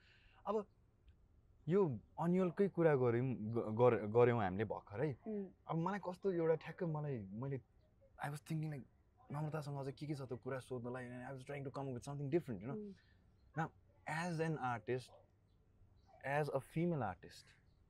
अब 0.45 0.65
यो 1.67 1.81
अन्यलकै 2.21 2.67
कुरा 2.75 2.93
गऱ्यौँ 3.01 3.29
गऱ्यौँ 4.13 4.39
हामीले 4.41 4.65
भर्खरै 4.69 5.09
अब 5.67 5.75
मलाई 5.85 5.99
कस्तो 6.05 6.31
एउटा 6.31 6.55
ठ्याक्क 6.65 6.83
मलाई 6.95 7.15
मैले 7.41 7.57
आई 8.23 8.29
वाज 8.29 8.41
थिङ्किङ 8.49 8.69
लाइक 8.69 8.83
नम्रतासँग 9.29 9.77
अझै 9.81 9.91
के 9.97 10.05
के 10.05 10.13
छ 10.13 10.21
त 10.29 10.37
कुरा 10.43 10.59
सोध्नलाई 10.61 11.05
I 11.09 11.31
was 11.31 11.41
trying 11.45 11.63
to 11.65 11.71
come 11.73 11.85
with 11.95 12.05
something 12.05 12.29
different 12.29 12.61
होइन 12.61 12.73
उम्, 13.55 13.71
as 14.07 14.41
an 14.41 14.57
artist 14.69 15.09
as 16.35 16.49
a 16.49 16.59
female 16.73 17.01
artist 17.03 17.45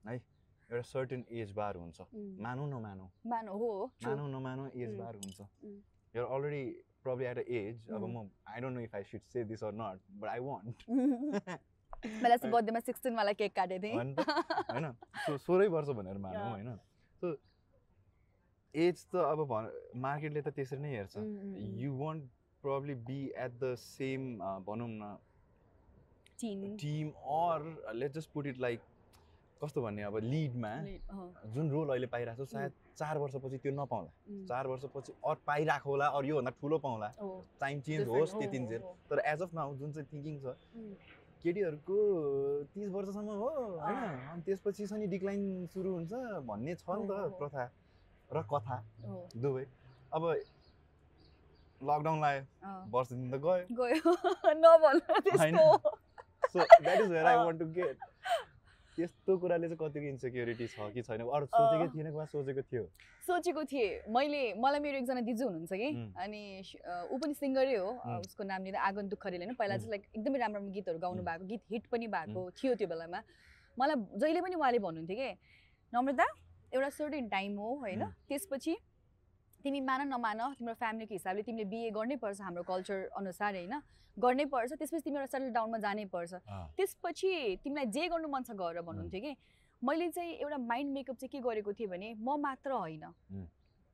है 0.07 0.15
एउटा 0.69 0.81
सर्टेन 0.83 1.25
एज 1.31 1.51
बार 1.53 1.75
हुन्छ 1.77 2.01
मानौँ 2.41 2.67
नमानौँ 2.69 3.09
मानव 3.27 3.53
हो. 3.57 3.91
मानौँ 4.03 4.29
नमानौँ 4.31 4.67
एज. 4.69 4.97
बार 4.97 5.15
हुन्छ. 5.15 5.39
You're 6.13 6.25
already 6.35 6.63
problem 7.03 7.25
at 7.27 7.37
a 7.37 7.43
age 7.59 7.89
अब. 7.89 8.03
म 8.07 8.29
I 8.47 8.61
don't 8.61 8.75
know 8.77 8.81
if 8.81 8.95
I 8.95 9.03
should 9.03 9.21
say 9.33 9.43
this 9.45 9.63
or 9.63 9.73
not 9.73 9.99
but 10.21 10.27
I 10.29 10.39
want 10.39 10.77
मलाई 12.23 12.37
चाहिँ 12.37 12.51
बर्थडेमा 12.51 12.79
सिक्सटिन 12.79 13.15
वाला 13.15 13.31
केक 13.33 13.55
काटेको 13.55 13.83
थिएँ 13.83 14.25
होइन 14.71 14.91
सो 15.25 15.37
सोह्रै 15.37 15.67
वर्ष 15.67 15.89
भनेर 15.99 16.17
मानौँ. 16.25 16.49
होइन 16.49 16.77
सो 17.21 17.35
एज 18.73 19.05
त 19.11 19.15
अब 19.25 19.45
भन 19.49 19.69
मार्केटले 20.01 20.41
त 20.41 20.55
त्यसरी 20.55 20.79
नै 20.79 20.95
हेर्छ. 20.95 21.15
You 21.83 21.93
won't 22.01 22.23
probably 22.63 22.95
be 23.07 23.21
at 23.37 23.51
the 23.61 23.75
same 23.79 24.21
भनौँ 24.67 24.89
न 24.89 25.15
team 26.41 27.09
or 27.35 27.93
let 27.95 28.11
just 28.13 28.31
put 28.33 28.47
it 28.47 28.57
like 28.59 28.79
कस्तो 29.61 29.81
भन्ने 29.81 30.01
अब 30.03 30.15
लिडमा 30.23 30.71
जुन 31.53 31.69
रोल 31.71 31.89
अहिले 31.89 32.07
पाइरहेको 32.13 32.45
छ 32.45 32.49
सायद 32.51 32.71
चार 32.99 33.17
वर्षपछि 33.17 33.57
त्यो 33.63 33.71
नपाउँला. 33.71 34.11
चार 34.49 34.67
वर्षपछि 34.67 35.11
अरू 35.23 35.39
पाइरहेको 35.47 35.89
होला 35.89 36.07
अरू 36.17 36.27
योभन्दा 36.27 36.51
ठुलो 36.61 36.77
पाउँला। 36.85 37.07
टाइम 37.59 37.79
चेन्ज 37.87 38.07
होस् 38.07 38.33
त्यतिन्जेल. 38.39 38.81
तर 39.09 39.19
एज 39.25 39.41
अफ 39.41 39.53
नाउ 39.53 39.75
जुन 39.75 39.91
चाहिँ 39.91 40.07
थिङ्किङ 40.11 40.35
छ. 40.43 40.45
केटीहरूको 41.43 41.97
तिस 42.73 42.89
वर्षसम्म 42.89 43.29
हो 43.39 43.49
होइन? 43.79 43.97
अनि 44.31 44.41
त्यसपछि 44.45 44.83
नि 44.91 45.07
डिक्लाइन 45.07 45.41
सुरु 45.73 45.89
हुन्छ 45.93 46.13
भन्ने 46.47 46.75
छ 46.75 46.85
नि 46.89 47.07
त. 47.07 47.11
प्रथा 47.39 47.63
र 48.29 48.41
कथा 48.51 48.77
दुवै। 49.41 49.65
अब 50.13 50.23
लकडाउन 51.83 52.19
लाग्यो. 52.21 52.43
वर्ष 52.91 53.09
दिन 53.13 53.29
त 53.31 53.35
गयो। 53.45 53.63
गयो। 53.79 54.11
So 56.51 56.59
that 56.81 56.99
is 57.01 57.09
where 57.11 57.25
I. 57.25 57.35
Want 57.35 57.59
to 57.59 57.65
get 57.77 57.97
त्यस्तो 58.95 59.31
कुराले 59.37 59.67
चाहिँ 59.67 59.79
कतिको 59.79 60.07
इन्सेक्युरिटी 60.07 60.65
छ 60.71 60.77
कि 60.95 61.01
छैन? 61.03 61.21
अरू 61.27 61.45
सोचेकै 61.51 61.87
थिएन 61.95 62.07
वा 62.15 62.25
सोचेको 62.31 62.61
थियो? 62.71 62.83
सोचेको 63.27 63.63
थिएँ। 63.71 64.07
मैले 64.07 64.41
मलाई 64.55 64.79
मेरो 64.79 64.97
एकजना 64.97 65.21
दिजु 65.27 65.43
हुनुहुन्छ 65.45 65.73
कि. 65.75 65.89
अनि 66.23 66.41
ऊ 67.11 67.15
पनि 67.19 67.33
सिङ्गरै 67.35 67.75
हो. 67.75 67.89
उसको 68.23 68.43
नाम 68.43 68.63
लिँदा 68.63 68.79
आगन्तुक 68.79 69.19
खरेल 69.19 69.41
होइन 69.43 69.53
पहिला 69.59 69.75
चाहिँ 69.77 69.91
लाइक 69.91 70.03
एकदमै 70.15 70.37
राम्रो 70.39 70.59
राम्रो 70.59 70.73
गीतहरू 70.73 70.99
गाउनु. 70.99 71.21
भएको 71.27 71.45
गीत 71.51 71.61
हिट 71.71 71.85
पनि 71.91 72.07
भएको 72.07 72.41
थियो 72.55 72.73
त्यो 72.79 72.87
बेलामा। 72.87 73.19
मलाई 73.77 73.95
जहिले 74.15 74.41
पनि 74.41 74.55
उहाँले 74.55 74.79
भन्नुहुन्थ्यो 74.79 75.17
कि 75.19 75.29
नम्रता 75.93 76.25
एउटा 76.73 76.89
सर्टेन 76.89 77.27
टाइम 77.29 77.51
हो 77.59 77.69
होइन. 77.83 78.03
त्यसपछि 78.29 78.73
तिमी 79.65 79.79
मान 79.81 80.07
नमान 80.07 80.39
तिम्रो 80.57 80.73
फ्यामिलीको 80.77 81.13
हिसाबले 81.15 81.41
तिमीले 81.43 81.65
बिए 81.69 81.89
गर्नै 81.91 82.15
पर्छ 82.21 82.41
हाम्रो 82.41 82.63
कल्चर 82.63 82.97
अनुसार 83.17 83.55
होइन? 83.55 83.73
गर्नै 84.17 84.45
पर्छ 84.53 84.73
त्यसपछि 84.73 85.01
तिमी 85.01 85.17
एउटा 85.17 85.31
सेटल 85.33 85.49
डाउनमा 85.57 85.77
जानै 85.85 86.05
पर्छ। 86.13 86.33
त्यसपछि 86.77 87.31
तिमीलाई 87.63 87.85
जे 87.95 88.07
गर्नु 88.13 88.27
मन 88.29 88.43
छ 88.45 88.57
गर 88.61 88.81
भन्नुहुन्थ्यो 88.85 89.21
कि। 89.21 89.33
मैले 89.81 90.09
चाहिँ 90.09 90.33
एउटा 90.37 90.57
माइन्ड 90.69 90.93
मेकअप 90.93 91.17
चाहिँ 91.17 91.29
के 91.33 91.39
गरेको 91.47 91.73
थिएँ 91.73 91.89
भने 91.89 92.13
म 92.13 92.37
मात्र 92.45 92.71
होइन. 92.71 93.05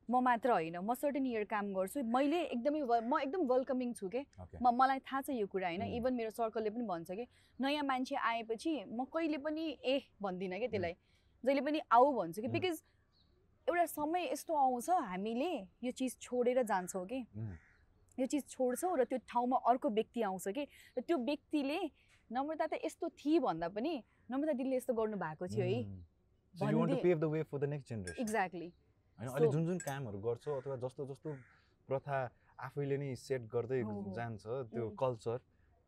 म 0.09 0.19
मात्र 0.27 0.51
होइन। 0.51 0.77
म 0.77 0.93
सर्टेन 0.99 1.25
इयर 1.25 1.43
काम 1.47 1.73
गर्छु। 1.73 2.03
मैले 2.03 2.39
एकदमै 2.51 2.81
म 2.83 3.19
एकदम 3.21 3.47
वेलकमिङ 3.47 3.93
छु 3.95 4.09
कि. 4.11 4.25
म 4.61 4.75
मलाई 4.75 4.99
थाहा 5.07 5.21
छ 5.21 5.39
यो 5.39 5.47
कुरा 5.47 5.67
होइन. 5.67 5.83
इभन 5.95 6.13
मेरो 6.19 6.31
सर्कलले 6.35 6.69
पनि 6.75 6.85
भन्छ 6.91 7.11
कि 7.11 7.25
नयाँ 7.59 7.83
मान्छे 7.87 8.15
आएपछि 8.15 8.73
म 8.91 9.07
कहिले 9.07 9.37
पनि 9.47 9.63
ए 9.85 9.95
भन्दिनँ 10.19 10.59
क्या 10.59 10.69
त्यसलाई। 10.75 10.95
जहिले 11.43 11.61
पनि 11.61 11.79
आऊ 11.91 12.11
भन्छु 12.19 12.41
कि. 12.41 12.47
बिकज 12.47 12.83
एउटा 13.71 13.85
समय 13.87 14.23
यस्तो 14.31 14.53
आउँछ 14.53 14.89
हामीले 15.07 15.51
यो 15.83 15.91
चिज 15.95 16.17
छोडेर 16.19 16.63
जान्छौँ 16.67 17.05
कि. 17.07 17.19
यो 18.17 18.25
चिज 18.27 18.43
छोड्छौँ 18.51 18.97
र 18.99 19.03
त्यो 19.07 19.17
ठाउँमा 19.31 19.57
अर्को 19.71 19.89
व्यक्ति 19.89 20.21
आउँछ 20.27 20.47
कि 20.51 20.63
र 20.97 21.01
त्यो 21.07 21.17
व्यक्तिले 21.23 21.79
नम्रता 22.29 22.65
त 22.67 22.73
यस्तो 22.83 23.09
थिए 23.15 23.39
भन्दा 23.39 23.67
पनि 23.71 23.93
नम्रता 24.27 24.53
दिदीले 24.59 24.75
यस्तो 24.75 24.93
गर्नु 24.93 25.17
भएको 25.23 25.47
थियो 25.47 25.63
है. 25.63 25.79
एक्ज्याक्टली 28.19 28.67
अहिले 29.19 29.47
जुन 29.47 29.65
जुन 29.65 29.77
कामहरू 29.87 30.19
गर्छौ 30.19 30.51
अथवा 30.59 30.75
जस्तो 30.83 31.05
जस्तो 31.07 31.29
प्रथा 31.87 32.17
आफैले 32.59 32.97
नै 32.97 33.15
सेट 33.15 33.41
गर्दै। 33.47 33.79
जान्छ 34.11 34.43
त्यो. 34.75 34.89
कल्चर 34.99 35.39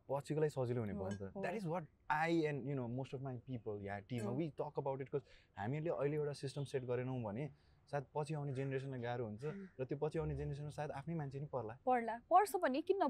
पछिको 0.08 0.40
लागि 0.40 0.52
सजिलो 0.56 0.80
हुने 0.80 0.94
भयो 0.96 1.08
नि 1.08 1.16
त। 1.20 1.32
That 1.36 1.54
is 1.54 1.66
what 1.66 1.84
I 2.16 2.32
and 2.48 2.68
you 2.68 2.74
know 2.76 2.86
most 2.96 3.14
of 3.14 3.20
my 3.28 3.36
people 3.44 3.84
या 3.84 3.96
उम्. 4.24 4.36
We 4.36 4.48
talk 4.56 4.74
about 4.78 5.00
it 5.00 5.08
because 5.12 5.22
हामीले 5.58 5.90
अहिले 5.90 6.16
एउटा 6.16 6.32
सिस्टम 6.40 6.64
सेट 6.72 6.82
गरेनौँ 6.84 7.20
भने 7.22 7.44
सायद 7.90 8.04
पछि 8.14 8.34
आउने 8.34 8.52
जेनेरेसनलाई 8.54 9.00
गाह्रो 9.00 9.24
हुन्छ. 9.24 9.44
र 9.80 9.84
त्यो 9.84 9.96
पछि 9.98 10.18
आउने 10.18 10.34
जेनेरेसनमा 10.34 10.70
सायद 10.70 10.90
आफ्नै 10.90 11.14
मान्छे 11.14 11.38
नि 11.40 11.46
पर्ला। 11.52 11.74
पढ्ला 11.84 12.14
पढ्छ 12.30 12.52
पनि 12.64 12.80
किन 12.82 13.00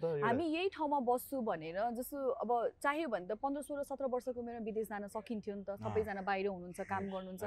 त 0.00 0.04
हामी- 0.24 0.50
यही 0.52 0.68
ठाउँमा 0.72 0.98
बस्छु 1.00 1.36
भनेर 1.40 1.76
जस्तो 1.98 2.16
अब 2.42 2.50
चाह्यो 2.82 3.08
भने 3.08 3.26
त 3.26 3.32
पन्ध्र 3.42 3.60
सोह्र 3.62 3.82
सत्र 3.84 4.04
वर्षको 4.08 4.40
मेरो 4.42 4.60
विदेश 4.64 4.88
जान 4.88 5.08
सकिन्थ्यो 5.08 5.54
नि 5.54 5.64
त। 5.68 5.76
सबैजना 5.82 6.22
बाहिर 6.22 6.46
हुनुहुन्छ 6.48 6.80
काम 6.88 7.02
गर्नुहुन्छ। 7.12 7.44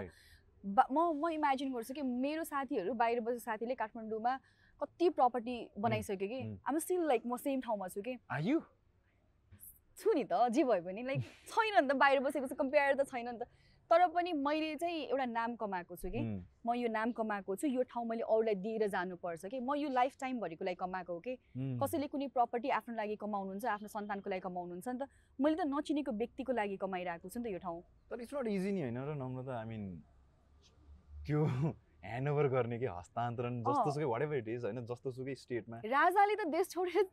म 0.66 0.98
म 1.22 1.30
इमेजिन 1.30 1.74
गर्छु 1.74 1.94
कि 1.94 2.02
मेरो 2.02 2.44
साथीहरू 2.44 2.94
बाहिर 2.94 3.20
बसेको 3.22 3.40
साथीले 3.40 3.76
काठमाडौँमा 3.76 4.34
कति 4.82 5.10
प्रपर्टी 5.10 5.56
बनाइसक्यो 5.78 6.28
कि. 6.28 6.40
आम 6.68 6.78
स्टिल 6.80 7.02
लाइक 7.08 7.22
म 7.26 7.38
सेम 7.38 7.62
ठाउँमा 7.62 7.88
छु 7.94 8.02
कि? 8.02 8.18
छु 9.98 10.12
नि 10.14 10.24
त 10.26 10.50
जे 10.52 10.64
भए 10.64 10.82
पनि। 10.82 11.02
लाइक 11.04 11.22
छैन 11.48 11.74
नि 11.82 11.88
त 11.90 11.94
बाहिर 11.96 12.20
बसेको 12.20 12.48
कम्पेयर 12.56 12.96
त 13.00 13.08
छैन 13.08 13.30
नि 13.30 13.38
त। 13.40 13.48
तर 13.92 14.08
पनि 14.16 14.34
मैले 14.34 14.76
चाहिँ 14.76 15.02
एउटा 15.06 15.26
नाम 15.26 15.56
कमाएको 15.56 15.96
छु 15.96 16.10
कि. 16.10 16.22
म 16.66 16.74
यो 16.74 16.88
नाम 16.90 17.12
कमाएको 17.12 17.56
छु 17.56 17.68
यो 17.68 17.84
ठाउँ 17.86 18.06
मैले 18.08 18.24
अरूलाई 18.26 18.56
दिएर 18.66 18.88
जानुपर्छ 18.90 19.46
कि 19.46 19.60
म 19.60 19.76
यो 19.78 19.90
लाइफ 19.90 20.18
टाइमभरिको 20.22 20.66
लागि 20.66 20.76
कमाएको 20.76 21.14
हो 21.14 21.20
कि. 21.20 21.34
कसैले 21.82 22.08
कुनै 22.08 22.28
प्रपर्टी 22.34 22.70
आफ्नो 22.80 22.96
लागि 22.96 23.16
कमाउनुहुन्छ 23.22 23.66
आफ्नो 23.78 23.88
सन्तानको 23.88 24.30
लागि 24.30 24.42
कमाउनुहुन्छ 24.42 24.88
नि 24.88 25.00
त 25.00 25.10
मैले 25.40 25.56
त 25.56 25.70
नचिनेको 25.70 26.12
व्यक्तिको 26.18 26.54
लागि 26.54 26.78
कमाइरहेको 26.82 27.30
छु 27.30 27.40
नि 27.40 27.46
त 27.46 27.54
यो 27.54 27.60
ठाउँ 27.62 27.82
तर 28.10 28.22
इट्स 28.22 28.34
नट 28.34 28.48
इजी 28.58 28.72
नि 28.72 28.82
होइन 28.82 28.98
र 29.06 29.16
नम्रता 29.22 29.60
आई 29.60 29.66
मिन 29.70 29.84
त्यो 31.26 31.42
ह्यान्डओभर 32.06 32.48
गर्ने 32.54 32.78
कि 32.80 32.86
हस्तान्तरण 32.86 33.62
वाट 33.66 34.22
एभर 34.22 34.36
इट 34.36 34.48
इज 34.48 34.66
होइन 34.66 35.36
स्टेटमा 35.44 35.78
राजाले 35.94 36.36
त 36.36 36.48
देश 36.56 36.68
छोडेर 36.70 37.06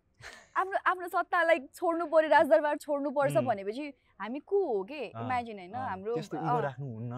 आफ्नो 0.57 0.78
आफ्नो 0.92 1.09
सत्तालाई 1.09 1.59
छोड्नु 1.74 2.07
पर्यो 2.14 2.31
राजदरबार 2.31 2.76
छोड्नु 2.85 3.11
पर्छ. 3.11 3.37
भनेपछि 3.48 3.87
हामी 4.20 4.38
को 4.46 4.59
हो 4.66 4.83
के 4.90 5.00
इमेजिन 5.22 5.59
होइन 5.59 5.74
हाम्रो 5.74 6.16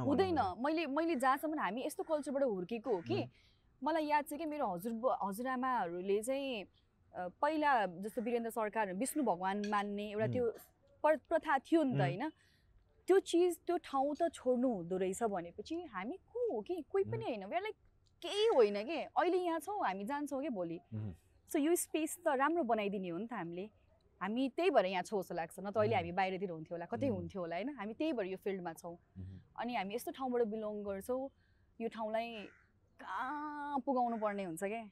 हुँदैन। 0.07 0.39
मैले 0.65 0.87
मैले 0.87 1.15
जहाँसम्म 1.17 1.59
हामी 1.59 1.87
यस्तो 1.87 2.03
कल्चरबाट 2.13 2.43
हुर्केको 2.43 2.91
हो 2.95 3.01
कि. 3.09 3.19
मलाई 3.83 4.07
याद 4.07 4.25
छ 4.31 4.39
कि 4.39 4.45
मेरो 4.47 4.67
हजुर 4.75 4.93
हजुरआमाहरूले 5.23 6.21
चाहिँ 6.23 6.65
पहिला 7.43 7.71
जस्तो 8.05 8.23
वीरेन्द्र 8.23 8.51
सरकार 8.51 8.93
विष्णु 9.03 9.23
भगवान् 9.25 9.67
मान्ने 9.71 10.07
एउटा. 10.11 10.27
त्यो 10.33 10.45
पर- 11.05 11.21
प्रथा 11.29 11.59
थियो 11.59 11.83
नि 11.83 11.95
त. 11.95 12.01
होइन 12.01 12.31
त्यो 13.09 13.19
चिज 13.21 13.59
त्यो 13.67 13.77
ठाउँ 13.85 14.15
त 14.17 14.29
छोड्नु 14.33 14.69
हुँदो 14.69 14.97
रहेछ 14.97 15.23
भनेपछि 15.29 15.77
हामी 15.93 16.17
हो 16.55 16.61
कि 16.63 16.83
कोही 16.91 17.05
पनि 17.11 17.25
होइन 17.25 17.45
वे 17.45 17.61
लाइक 17.61 17.77
केही 18.23 18.47
होइन 18.55 18.83
कि 18.87 18.99
अहिले 19.03 19.39
यहाँ 19.45 19.61
छौँ 19.61 19.79
हामी 19.87 20.05
जान्छौँ 20.05 20.43
कि 20.43 20.49
भोलि. 20.49 20.79
सो 21.51 21.59
यो 21.59 21.75
स्पेस 21.77 22.19
त 22.25 22.37
राम्रो 22.39 22.63
बनाइदिने 22.65 23.09
हो 23.09 23.19
नि 23.19 23.27
त 23.27 23.33
हामीले 23.35 23.69
हामी 24.21 24.49
त्यही 24.57 24.71
भएर 24.71 24.87
यहाँ 24.87 25.03
छौँ 25.03 25.21
जस्तो 25.23 25.35
लाग्छ 25.35 25.57
न 25.61 25.71
त 25.71 25.77
अहिले. 25.77 25.95
हामी 25.97 26.13
बाहिरतिर 26.13 26.51
हुन्थ्यो 26.51 26.75
होला 26.75 26.87
कतै. 26.87 27.09
हुन्थ्यो 27.09 27.41
होला 27.41 27.57
होइन 27.57 27.69
हामी 27.79 27.93
त्यही 27.95 28.13
भएर 28.13 28.27
यो 28.27 28.39
फिल्डमा 28.45 28.73
छौँ. 28.81 28.97
अनि 29.61 29.75
हामी 29.75 29.95
यस्तो 29.95 30.11
ठाउँबाट 30.17 30.43
बिलोङ 30.55 30.83
गर्छौँ 30.83 31.23
यो 31.81 31.89
ठाउँलाई 31.89 32.29
कहाँ 33.01 33.79
पुगाउनु 33.85 34.17
पर्ने 34.23 34.45
हुन्छ 34.45 34.65
क्या 34.65 34.83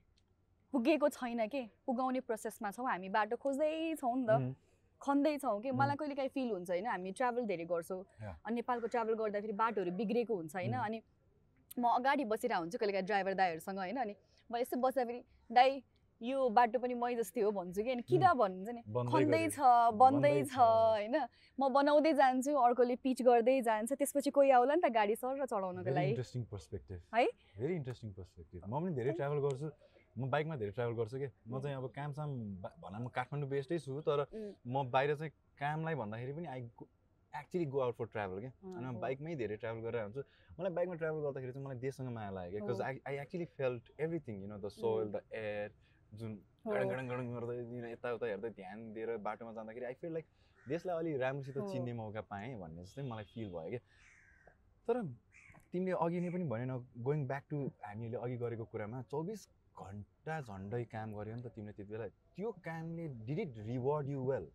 पुगेको 0.72 1.08
छैन 1.08 1.46
के 1.48 1.62
पुगाउने 1.86 2.20
प्रोसेसमा 2.26 2.70
छौँ 2.70 2.86
हामी 2.90 3.08
बाटो 3.08 3.36
खोज्दै 3.36 3.94
छौँ 4.00 4.16
नि 4.18 4.26
त. 4.28 4.54
खन्दैछौँ 5.00 5.60
कि. 5.62 5.70
मलाई 5.70 5.96
कहिले 5.96 6.14
काहीँ 6.14 6.30
फिल 6.30 6.50
हुन्छ 6.50 6.70
होइन 6.70 6.86
हामी 6.86 7.10
ट्राभल 7.12 7.42
धेरै 7.46 7.64
गर्छौँ. 7.64 8.02
अनि 8.46 8.54
नेपालको 8.54 8.86
ट्राभल 8.86 9.14
गर्दाखेरि 9.18 9.52
बाटोहरू 9.52 9.90
बिग्रेको 9.98 10.34
हुन्छ 10.34 10.54
होइन. 10.56 10.74
अनि 10.78 10.98
म 11.78 11.84
अगाडि 11.98 12.24
बसिरहेको 12.24 12.62
हुन्छु 12.62 12.78
कहिले 12.78 12.92
काहीँ 12.92 13.06
ड्राइभर 13.06 13.34
दाईहरूसँग 13.34 13.78
होइन? 13.78 13.96
अनि 13.96 14.14
म 14.50 14.56
यस्तो 14.56 14.76
बस्दाखेरि 14.80 15.20
दाई 15.50 15.82
यो 16.20 16.38
बाटो 16.54 16.78
पनि 16.78 16.94
मै 16.94 17.14
जस्तै 17.18 17.40
हो 17.42 17.50
भन्छु 17.50 17.82
कि। 17.82 17.90
अनि 17.90 18.02
किन 18.06 18.22
भन्नुहुन्छ 18.22 18.70
नि? 18.70 18.82
बन्दै 18.86 19.10
खन्दै 19.12 19.42
गरेको। 19.42 19.54
छ 19.56 19.60
बन्दै 19.98 20.32
बन्दै 20.32 20.34
छ 20.42 20.54
छ। 20.54 20.58
होइन? 20.58 21.16
म 21.58 21.62
बनाउँदै 21.74 22.12
जान्छु 22.14 22.50
अर्कोले 22.54 22.96
पिच 23.02 23.22
गर्दै 23.26 23.56
जान्छ 23.66 23.90
त्यसपछि 23.98 24.30
कोही 24.30 24.50
आउला 24.54 24.74
नि 24.74 24.82
त 24.82 24.92
गाडी 24.94 25.14
सर 25.18 25.34
र 25.34 25.44
चढाउनको 25.50 25.90
लागि। 25.90 26.14
इन्ट्रेस्टिङ 26.14 26.42
पर्सपेक्टिभ 26.52 26.98
है? 27.14 27.26
भेरी 27.58 27.74
इन्ट्रेस्टिङ 27.74 28.10
पर्सपेक्टिभ 28.18 28.60
म 28.70 28.74
पनि 28.78 28.94
धेरै 28.94 29.12
ट्राभल 29.18 29.38
गर्छु। 29.46 29.68
म 30.12 30.28
बाइकमा 30.30 30.56
धेरै 30.62 30.72
ट्राभल 30.76 30.94
गर्छु 30.94 31.16
कि? 31.18 31.28
म 31.48 31.58
चाहिँ 31.58 31.76
अब 31.76 31.86
कामसाम 31.90 32.30
भनौँ 32.62 33.00
म 33.02 33.08
काठमाडौँ 33.10 33.48
बेस्डै 33.48 33.78
छु 33.82 34.00
तर. 34.06 34.28
म 34.62 34.86
बाहिर 34.94 35.14
चाहिँ 35.18 35.32
कामलाई 35.58 35.94
भन्दाखेरि 35.98 36.32
पनि 36.38 36.46
I 36.54 36.62
actually 37.34 37.64
go 37.74 37.80
out 37.80 37.94
for 37.96 38.06
travel 38.12 38.40
क्या 38.40 38.52
अनि 38.76 38.86
म। 38.86 39.00
बाइकमै 39.00 39.34
धेरै 39.36 39.56
ट्राभल 39.56 39.80
गरेर 39.80 40.02
हुन्छु 40.02 40.22
मलाई 40.58 40.72
बाइकमा 40.78 40.94
ट्राभल 41.02 41.20
गर्दाखेरि 41.26 41.52
चाहिँ 41.52 41.66
मलाई 41.66 41.78
देशसँग 41.80 42.12
माया 42.14 42.30
लाग्यो 42.30 42.60
because. 42.60 42.80
I 42.82 43.00
I 43.08 43.16
actually 43.22 43.44
felt 43.58 43.92
everything 44.00 44.42
you 44.42 44.48
know 44.48 44.58
the 44.58 44.68
soil 44.76 45.12
the 45.12 45.22
air 45.42 45.68
जुन। 46.12 46.32
गडङ 46.66 46.88
गडङ 46.88 47.08
गडङ 47.08 47.32
गर्दै 47.34 47.90
यताउता 47.90 48.26
हेर्दै 48.26 48.50
ध्यान 48.56 48.92
दिएर 48.94 49.16
बाटोमा 49.26 49.52
जाँदाखेरि 49.52 49.86
आई 49.86 49.94
फिल 50.00 50.12
लाइक 50.12 50.26
देशलाई 50.66 50.96
अलिक 50.98 51.20
राम्रोसित। 51.20 51.58
चिन्ने 51.72 51.92
मौका 52.00 52.20
पाएँ 52.30 52.54
भन्ने 52.58 52.84
जस्तै 52.84 53.02
मलाई 53.02 53.24
फिल 53.34 53.48
भयो 53.54 53.70
क्या 53.70 53.80
तर 54.88 55.02
तिमीले 55.72 55.92
अघि 56.04 56.20
नै 56.20 56.30
पनि 56.30 56.44
भनेन 56.52 56.72
गोइङ 57.02 57.26
ब्याक 57.26 57.44
टु 57.50 57.58
हामीले 57.82 58.16
अघि 58.18 58.36
गरेको 58.44 58.64
कुरामा 58.72 59.02
चौबिस 59.10 59.48
घन्टा 59.76 60.40
झन्डै 60.40 60.82
काम 60.94 61.14
गऱ्यो 61.18 61.34
नि 61.36 61.42
त 61.42 61.54
तिमीले 61.56 61.72
त्यति 61.72 61.92
बेला 61.92 62.06
त्यो 62.36 62.50
कामले 62.66 63.06
did 63.26 63.38
it 63.38 63.58
reward 63.66 64.08
you 64.10 64.24
well 64.30 64.46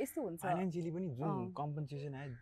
यस्तो 0.00 0.22
हुन्छ। 0.22 0.40
फाइनेन्सियली 0.42 0.90
पनि 0.90 1.08
जुन। 1.18 1.52
कम्पन्सेसन 1.56 2.14
आयो 2.14 2.34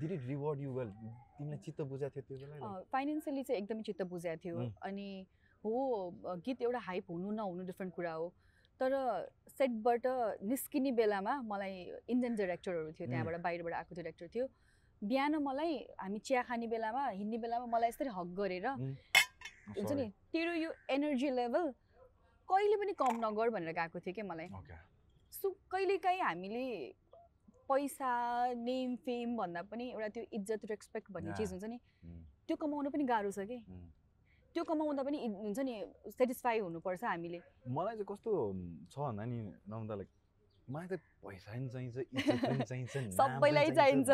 did 0.00 0.12
it 0.12 0.22
reward 0.26 0.60
you 0.60 0.70
well 0.72 0.90
तिमीलाई 1.38 1.58
चित्त 1.64 1.80
बुझाएको 1.92 2.20
थियो 2.20 2.38
त्यो 2.38 2.48
बेला? 2.48 2.72
फाइनेन्सियली 2.92 3.42
चाहिँ 3.42 3.60
एकदमै 3.62 3.82
चित्त 3.82 4.02
बुझाएको 4.12 4.42
थियो. 4.44 4.56
अनि 4.82 5.08
हो 5.64 5.72
गीत 6.44 6.62
एउटा 6.62 6.80
हाइप 6.88 7.10
हुनु 7.10 7.30
नहुनु 7.30 7.62
डिफ्रेन्ट 7.66 7.94
कुरा 7.94 8.12
हो। 8.12 8.26
तर 8.80 8.92
सेटबाट 9.58 10.06
निस्किने 10.50 10.92
बेलामा 10.92 11.32
मलाई 11.46 11.74
इन्डियन 12.10 12.34
डिरेक्टरहरू 12.36 12.92
थियो. 12.92 13.06
त्यहाँबाट 13.08 13.40
बाहिरबाट 13.40 13.72
आएको 13.72 13.94
डिरेक्टर 13.94 14.28
थियो। 14.34 14.46
बिहान 15.02 15.34
मलाई 15.44 15.72
हामी 16.00 16.18
चिया 16.18 16.42
खाने 16.48 16.66
बेलामा 16.66 17.02
हिँड्ने 17.08 17.38
बेलामा 17.38 17.66
मलाई 17.76 17.88
यसरी 17.88 18.08
हक 18.18 18.28
गरेर 18.40 18.66
हुन्छ 18.66 19.90
नि 19.92 20.06
तेरो 20.32 20.52
यो 20.52 20.70
एनर्जी 20.90 21.30
लेभल 21.30 21.70
कहिले 22.48 22.76
पनि 22.76 22.92
कम 22.98 23.14
नगर 23.24 23.50
भनेर 23.50 23.72
गएको 23.72 24.00
थियो 24.00 24.14
क्या 24.14 24.24
मलाई। 24.24 24.48
सो 25.34 25.50
कहिलेकाहीँ 25.70 26.20
हामीले 26.20 26.64
पैसा 27.68 28.10
नेम 28.60 28.94
फेम 29.04 29.36
भन्दा 29.36 29.62
पनि 29.72 29.84
एउटा 29.90 30.08
त्यो 30.14 30.24
इज्जत 30.38 30.64
रेस्पेक्ट 30.70 31.10
भन्ने. 31.12 31.32
चिज 31.36 31.50
हुन्छ 31.52 31.64
नि. 31.64 31.78
त्यो 32.46 32.56
कमाउनु 32.56 32.90
पनि 32.94 33.04
गाह्रो 33.12 33.30
छ 33.32 33.46
कि. 33.50 33.58
त्यो 34.54 34.64
कमाउँदा 34.64 35.02
पनि 35.02 35.18
हुन्छ 35.26 35.58
नि 35.66 35.74
सेटिस्फाई 36.18 36.58
हुनुपर्छ 36.60 37.04
हामीले 37.04 37.40
मलाई 37.66 37.94
चाहिँ 37.96 38.08
कस्तो 38.10 38.30
छ 38.92 38.94
भन्दा 38.98 39.24
नि 39.24 39.38
नम्दा 39.66 39.94
लाइक 39.98 40.10
मलाई 40.68 40.86
त 40.88 41.00
पैसा 41.24 41.48
पनि 41.52 41.68
चाहिन्छ 41.74 41.96
चाहिन्छ 42.68 42.92
सबैलाई 43.18 43.70
चाहिन्छ। 43.78 44.10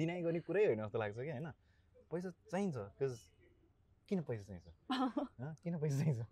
दिनाइ 0.00 0.20
गर्ने 0.22 0.40
कुरै 0.48 0.64
होइन 0.66 0.80
जस्तो 0.84 0.98
लाग्छ 0.98 1.16
कि 1.18 1.30
होइन 1.30 1.48
पैसा 2.10 2.28
चाहिन्छ 2.50 2.76
बिकज 2.76 3.12
किन 4.08 4.20
पैसा 4.22 4.42
चाहिन्छ 4.44 4.66
हँ? 4.90 5.54
किन 5.64 5.78
पैसा 5.78 5.96
चाहिन्छ 5.98 6.22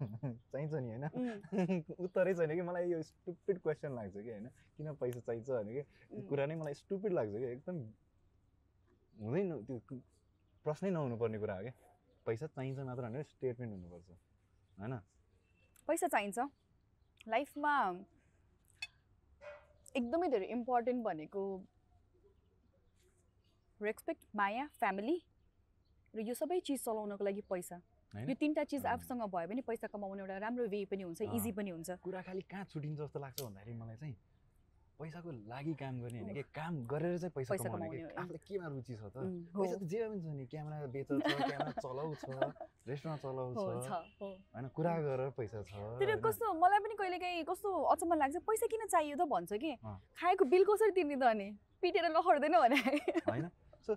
चाहिन्छ 0.49 0.73
नि 0.75 0.89
होइन 0.89 1.85
उत्तरै 2.01 2.35
छैन 2.35 2.55
कि 2.55 2.63
मलाई 2.63 2.89
यो 2.91 3.03
स्टुपिड 3.05 3.59
क्वेसन 3.61 3.95
लाग्छ 3.95 4.15
कि 4.17 4.31
होइन 4.31 4.49
किन 4.77 4.93
पैसा 4.95 5.21
चाहिन्छ 5.21 5.49
भने 5.51 5.73
कि 5.75 6.23
कुरा 6.29 6.47
नै 6.47 6.55
मलाई 6.57 6.75
स्टुपिड 6.77 7.13
लाग्छ 7.13 7.33
कि 7.35 7.45
एकदम 7.49 7.83
हुँदैन 9.15 9.53
त्यो 9.65 9.99
प्रश्नै 10.67 10.91
नहुनुपर्ने 10.91 11.39
कुरा 11.39 11.57
हो 11.57 11.63
क्या 11.63 11.75
पैसा 12.27 12.47
चाहिन्छ 12.49 12.79
मात्र 12.81 13.03
भनेर 13.05 13.23
स्टेटमेन्ट 13.27 13.73
हुनुपर्छ 13.73 14.09
होइन 14.79 14.99
पैसा 15.89 16.07
चाहिन्छ 16.09 16.39
लाइफमा 17.27 17.75
एकदमै 19.95 20.29
धेरै 20.31 20.47
इम्पोर्टेन्ट 20.53 21.05
भनेको 21.05 21.43
रेस्पेक्ट 23.81 24.23
माया 24.37 24.67
फ्यामिली 24.75 25.17
र 26.17 26.21
यो 26.25 26.35
सबै 26.35 26.61
चिज 26.65 26.81
चलाउनको 26.85 27.25
लागि 27.25 27.43
पैसा 27.53 27.77
यो 28.29 28.35
तिनवटा 28.41 28.65
चिज। 28.65 28.87
आफूसँग 28.87 29.23
भयो 29.29 29.49
भने 29.49 29.63
पैसा 29.69 29.87
कमाउने 29.93 30.21
एउटा 30.23 30.37
राम्रो 30.47 30.65
वे 30.73 30.85
पनि 30.89 31.03
हुन्छ। 31.03 31.21
इजी 31.37 31.53
पनि 31.53 31.71
हुन्छ 31.77 31.91
कुरा 32.01 32.23
खालि 32.25 32.43
कहाँ 32.49 32.65
छुटिन्छ 32.73 32.99
जस्तो 33.01 33.19
लाग्छ 33.21 33.43
भन्दाखेरि 33.43 33.77
मलाई 33.77 33.97
चाहिँ 34.01 34.17
पैसाको 34.97 35.31
लागि 35.53 35.73
काम 35.77 35.95
गर्ने 36.01 36.21
होइन 36.25 36.35
कि 36.35 36.43
काम 36.57 36.75
गरेर 36.89 37.19
चाहिँ 37.21 37.33
पैसा 37.37 37.57
कमाउने। 37.61 38.01
आफूलाई 38.17 38.41
केमा 38.49 38.67
रुचि 38.73 38.95
छ 38.97 39.05
त 39.13 39.17
पैसा 39.53 39.77
त 39.77 39.83
जेमा 39.85 40.09
पनि 40.09 40.21
छ 40.25 40.33
नि 40.33 40.45
क्यामेरा 40.49 40.87
बेच 40.89 41.09
क्यामेरा 41.21 41.73
चलाउँछ 41.85 42.23
रेस्टुरेन्ट 42.89 43.21
चलाउँछ। 43.21 43.57
होइन 44.57 44.69
कुरा 44.73 44.95
गरेर 45.05 45.31
पैसा 45.37 45.61
छ 45.69 45.77
तर? 46.01 46.17
कस्तो 46.25 46.53
मलाई 46.57 46.81
पनि 46.81 46.95
कहिले 46.97 47.19
काहीँ 47.21 47.45
कस्तो 47.45 47.69
अचम्म 47.93 48.15
लाग्छ 48.17 48.37
पैसा 48.49 48.67
किन 48.73 48.87
चाहियो 48.89 49.17
त 49.21 49.29
भन्छ 49.29 49.53
कि। 49.61 49.73
खाएको 50.17 50.45
बिल 50.49 50.65
कसरी 50.65 50.93
तिर्ने 50.97 51.17
त 51.21 51.29
अनि 51.29 51.49
पिटेर 51.85 52.09
लखड्दैन 52.17 52.57
भने 52.57 52.81
होइन 53.29 53.47
सो 53.87 53.93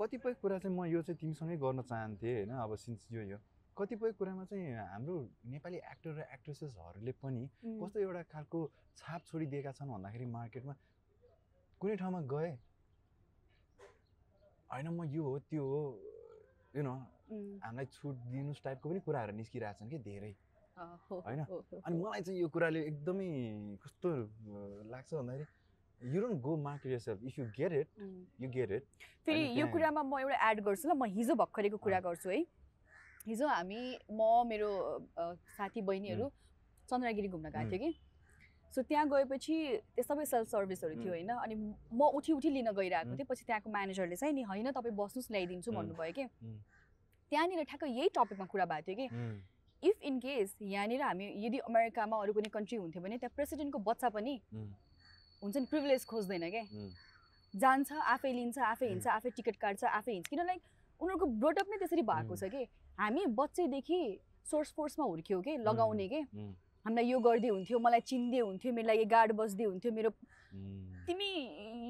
कतिपय 0.00 0.32
कुरा 0.34 0.58
चाहिँ 0.58 0.76
म 0.76 0.84
यो 0.86 1.00
चाहिँ 1.02 1.18
तिमीसँगै 1.18 1.56
गर्न 1.58 1.82
चाहन्थेँ 1.82 2.34
होइन 2.34 2.50
अब 2.58 2.74
सिन्स 2.74 3.06
यो 3.12 3.22
यो 3.22 3.38
कतिपय 3.76 4.12
कुरामा 4.12 4.44
चाहिँ 4.44 4.72
हाम्रो 4.88 5.16
नेपाली 5.46 5.76
एक्टर 5.76 6.10
र 6.10 6.20
एक्ट्रेसेसहरूले 6.32 7.12
पनि 7.20 7.44
कस्तो 7.76 8.00
एउटा 8.00 8.22
खालको 8.32 8.58
छाप 8.96 9.20
छोडिदिएका 9.26 9.72
छन् 9.72 9.90
भन्दाखेरि 9.90 10.26
मार्केटमा 10.30 10.74
कुनै 11.80 11.96
ठाउँमा 11.96 12.20
गए 12.32 12.50
होइन 14.70 14.88
म 14.88 15.04
यो 15.06 15.22
हो 15.22 15.38
त्यो 15.50 15.64
हो 15.64 15.82
यु 16.74 16.82
नो 16.82 16.94
हामीलाई 17.60 17.86
छुट 17.92 18.14
दिनुहोस् 18.26 18.62
टाइपको 18.64 18.86
पनि 18.88 19.00
कुराहरू 19.00 19.32
निस्किरहेको 19.36 19.78
छन् 19.78 19.90
कि 19.90 19.98
धेरै 20.00 20.32
होइन? 21.20 21.40
अनि। 21.84 21.96
मलाई 21.98 22.22
चाहिँ 22.22 22.40
यो 22.40 22.48
कुराले 22.48 22.80
एकदमै 22.86 23.28
कस्तो 23.82 24.08
लाग्छ 24.88 25.10
भन्दाखेरि 25.14 25.46
you 26.02 26.20
don't 26.20 26.40
go 26.42 26.56
market 26.56 26.92
yourself 26.98 27.24
if 27.24 27.38
you 27.38 27.44
get 27.56 27.72
it. 27.72 27.88
You 28.40 28.48
get 28.50 28.70
it 28.72 28.84
फेरि 29.26 29.60
यो 29.60 29.66
कुरामा 29.72 30.02
म 30.02 30.18
एउटा 30.20 30.50
एड 30.50 30.60
गर्छु 30.64 30.88
ल 30.88 30.92
म 30.94 31.04
हिजो 31.16 31.34
भर्खरैको 31.34 31.76
कुरा। 31.76 32.00
गर्छु 32.00 32.30
है 32.30 32.38
हिजो 33.26 33.46
हामी 33.46 33.80
म 34.10 34.22
मेरो 34.48 34.70
साथी 35.56 35.80
बहिनीहरू 35.82 36.30
चन्द्रगिरी 36.88 37.28
घुम्न 37.28 37.50
गएको 37.50 37.70
थियो 37.70 37.78
कि 37.78 37.92
सो 38.74 38.82
त्यहाँ 38.82 39.06
गएपछि 39.10 39.54
त्यो 39.94 40.02
सबै 40.02 40.24
सेल्फ 40.24 40.48
सर्भिसहरू 40.48 40.94
थियो. 41.02 41.12
होइन 41.12 41.30
अनि 41.36 41.54
म 41.54 42.00
उठी 42.16 42.32
उठी 42.32 42.50
लिन 42.50 42.70
गइरहेको. 42.72 43.16
थिएँ 43.18 43.26
पछि 43.30 43.44
त्यहाँको 43.44 43.70
म्यानेजरले 43.70 44.16
चाहिँ 44.16 44.34
नि 44.34 44.42
होइन 44.50 44.70
तपाईँ 44.72 44.94
बस्नुहोस् 44.94 45.30
ल्याइदिन्छु. 45.30 45.70
भन्नुभयो 45.72 46.12
कि. 46.16 46.24
त्यहाँनिर 47.32 47.62
ठ्याक्क 47.62 47.84
यही 47.86 48.08
टपिकमा 48.14 48.46
कुरा 48.46 48.64
भएको 48.66 48.86
थियो 48.86 48.96
कि 49.00 49.88
इफ 49.88 49.96
इन 50.02 50.18
केस 50.20 50.56
यहाँनिर 50.62 51.02
हामी 51.02 51.26
यदि 51.46 51.58
अमेरिकामा 51.66 52.16
अरू 52.22 52.32
कुनै 52.32 52.48
कन्ट्री 52.54 52.76
हुन्थ्यो 52.78 53.02
भने 53.02 53.18
त्यहाँ 53.18 53.34
प्रेसिडेन्टको 53.36 53.78
बच्चा 53.90 54.08
पनि 54.16 54.34
हुन्छ 55.42 55.56
नि 55.56 55.66
प्रिभिलेज 55.66 56.04
खोज्दैन 56.06 56.50
क्या 56.50 56.64
जान्छ 57.54 57.92
आफै 58.14 58.32
लिन्छ 58.32 58.58
आफै 58.70 58.88
हिँड्छ 58.88 59.06
आफै 59.12 59.30
टिकट 59.36 59.56
काट्छ 59.60 59.84
आफै 59.84 60.12
हिँड्छ। 60.12 60.28
किन 60.30 60.44
लाइक 60.46 60.60
उनीहरूको 61.00 61.26
ब्रोटअप 61.44 61.70
नै 61.70 61.78
त्यसरी 61.78 62.02
भएको 62.10 62.36
छ 62.36 62.50
कि? 62.54 62.66
हामी 62.98 63.24
बच्चैदेखि 63.38 64.00
सोर्स 64.50 64.72
फोर्समा 64.76 65.04
हुर्क्यौँ 65.06 65.42
कि? 65.42 65.56
लगाउने 65.68 66.08
के? 66.08 66.20
हामीलाई 66.84 67.06
यो 67.10 67.18
गर्दै 67.20 67.48
हुन्थ्यो 67.48 67.78
मलाई 67.86 68.00
चिन्दै 68.10 68.38
हुन्थ्यो 68.40 68.72
मेरो 68.72 68.88
लागि 68.88 69.04
गार्ड 69.14 69.32
बस्दै 69.40 69.64
हुन्थ्यो 69.64 69.92
मेरो 69.92 70.10
तिमी 71.08 71.30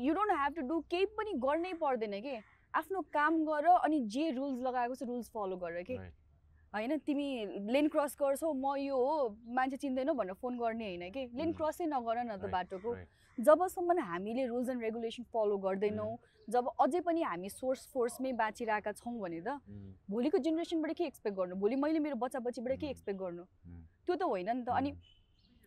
you 0.06 0.14
don't 0.14 0.32
have 0.38 0.54
to 0.54 0.62
do 0.70 0.80
केही 0.90 1.06
पनि 1.18 1.32
गर्नै 1.44 1.72
पर्दैन 1.82 2.20
कि? 2.20 2.34
आफ्नो 2.74 3.00
काम 3.12 3.44
गर 3.46 3.66
अनि 3.76 4.00
जे 4.14 4.30
रुल्स 4.38 4.58
लगाएको 4.66 4.94
छ 4.94 5.02
रुल्स 5.10 5.30
फलो 5.34 5.56
गर 5.62 5.82
कि? 5.90 5.98
होइन 6.74 6.98
तिमी 7.06 7.28
लेन 7.66 7.88
क्रस 7.88 8.16
गर्छौ 8.20 8.52
म 8.54 8.74
यो 8.78 8.96
हो 8.96 9.14
मान्छे 9.54 9.76
चिन्दैनौ 9.76 10.12
भनेर 10.14 10.34
फोन 10.42 10.58
गर्ने 10.58 10.86
होइन 10.86 11.10
कि 11.10 11.22
लेन. 11.34 11.52
क्रसै 11.52 11.86
नगर 11.86 12.22
न 12.24 12.36
त 12.38 12.50
बाटोको. 12.50 12.94
जबसम्म 13.38 13.98
हामीले 14.00 14.44
रुल्स 14.46 14.68
एन्ड 14.70 14.82
रेगुलेसन 14.82 15.22
फलो 15.32 15.56
गर्दैनौँ 15.58 16.10
जब 16.48 16.70
अझै 16.80 17.00
पनि 17.00 17.22
हामी 17.22 17.48
सोर्स 17.50 17.86
फोर्समै 17.92 18.32
बाँचिरहेका 18.38 18.92
छौँ 18.92 19.14
भने 19.18 19.40
त 19.40 19.58
भोलिको 20.10 20.38
जेनेरेसनबाट 20.38 20.92
के 20.94 21.04
एक्सपेक्ट 21.04 21.36
गर्नु 21.36 21.56
भोलि 21.56 21.76
मैले 21.76 21.98
मेरो 21.98 22.16
बच्चा 22.22 22.38
बच्चीबाट 22.38 22.78
के. 22.78 22.86
एक्सपेक्ट 22.86 23.18
गर्नु. 23.18 23.44
त्यो 24.06 24.14
त 24.14 24.22
होइन 24.22 24.50
नि 24.56 24.62
त 24.62 24.68
अनि 24.70 24.90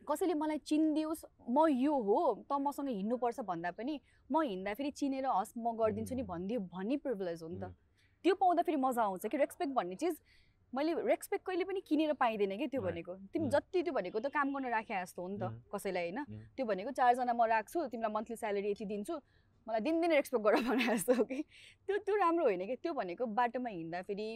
कसैले 0.07 0.33
मलाई 0.35 0.57
चिनिदियोस् 0.69 1.25
म 1.49 1.67
यो 1.71 1.93
हो 2.07 2.19
त 2.47 2.59
मसँग 2.59 2.87
हिँड्नुपर्छ 2.89 3.39
भन्दा 3.51 3.71
पनि 3.75 3.99
म 4.29 4.41
हिँड्दाखेरि 4.43 4.91
चिनेर 4.99 5.27
हस् 5.27 5.57
म 5.57 5.75
गरिदिन्छु 5.75 6.15
नि. 6.15 6.23
भनिदियो 6.23 6.59
भन्ने 6.71 6.97
प्रिभिलेज 7.03 7.43
हो 7.43 7.47
नि 7.49 7.59
त. 7.59 7.75
त्यो 8.25 8.35
पाउँदाखेरि 8.39 8.77
मजा 8.79 9.01
आउँछ 9.03 9.25
कि 9.27 9.37
रेस्पेक्ट 9.37 9.73
भन्ने 9.73 9.95
चिज 9.99 10.15
मैले 10.73 10.93
रेस्पेक्ट 11.05 11.45
कहिले 11.45 11.63
पनि 11.69 11.79
किनेर 11.87 12.13
पाइँदैन 12.17 12.57
कि 12.57 12.67
त्यो. 12.67 12.81
भनेको 12.81 13.13
तिमी 13.33 13.45
Mm. 13.45 13.51
जति 13.53 13.81
त्यो 13.83 13.93
भनेको 13.93 14.19
त 14.19 14.27
काम 14.33 14.53
गर्न 14.53 14.65
राखे 14.73 14.93
जस्तो 15.01 15.21
हो 15.21 15.27
नि 15.29 15.37
त 15.37 15.43
Mm. 15.43 15.59
कसैलाई 15.73 16.03
होइन 16.09 16.19
Mm. 16.25 16.39
त्यो 16.57 16.65
भनेको 16.65 16.91
चारजना 16.97 17.33
म 17.33 17.41
राख्छु 17.45 17.79
तिमीलाई 17.93 18.11
मन्थली 18.13 18.35
स्यालेरी 18.41 18.69
यति 18.73 18.85
दिन्छु 18.85 19.13
मलाई 19.67 19.81
दिनदिनै 19.85 20.15
रेस्पेक्ट 20.17 20.43
गर 20.43 20.55
भने 20.65 20.85
जस्तो 20.89 21.13
हो 21.13 21.23
कि 21.29 21.39
त्यो 21.87 21.97
त्यो 22.05 22.15
राम्रो 22.17 22.43
होइन 22.45 22.65
कि 22.67 22.75
त्यो 22.81 22.93
भनेको 22.93 23.25
बाटोमा 23.37 23.69
हिँड्दाखेरि 23.69 24.27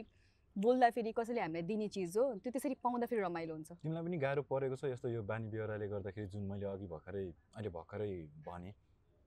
बोल्दाखेरि 0.55 1.11
कसैले 1.13 1.41
हामीलाई 1.41 1.63
दिने 1.69 1.87
चिज 1.95 2.17
हो 2.17 2.23
त्यो 2.41 2.49
त्यसरी 2.53 2.75
पाउँदाखेरि 2.85 3.21
रमाइलो 3.21 3.53
हुन्छ 3.53 3.69
तिमीलाई 3.81 4.03
पनि 4.05 4.17
गाह्रो 4.17 4.41
परेको 4.45 4.75
छ 4.77 4.83
यस्तो 4.93 5.07
यो 5.09 5.21
बानी 5.25 5.49
बेहोराले 5.49 5.87
गर्दाखेरि 5.89 6.27
जुन 6.33 6.43
मैले 6.49 6.65
अघि 6.65 6.87
भर्खरै 6.87 7.25
अहिले 7.55 7.69
भर्खरै 7.77 8.09
भने 8.45 8.71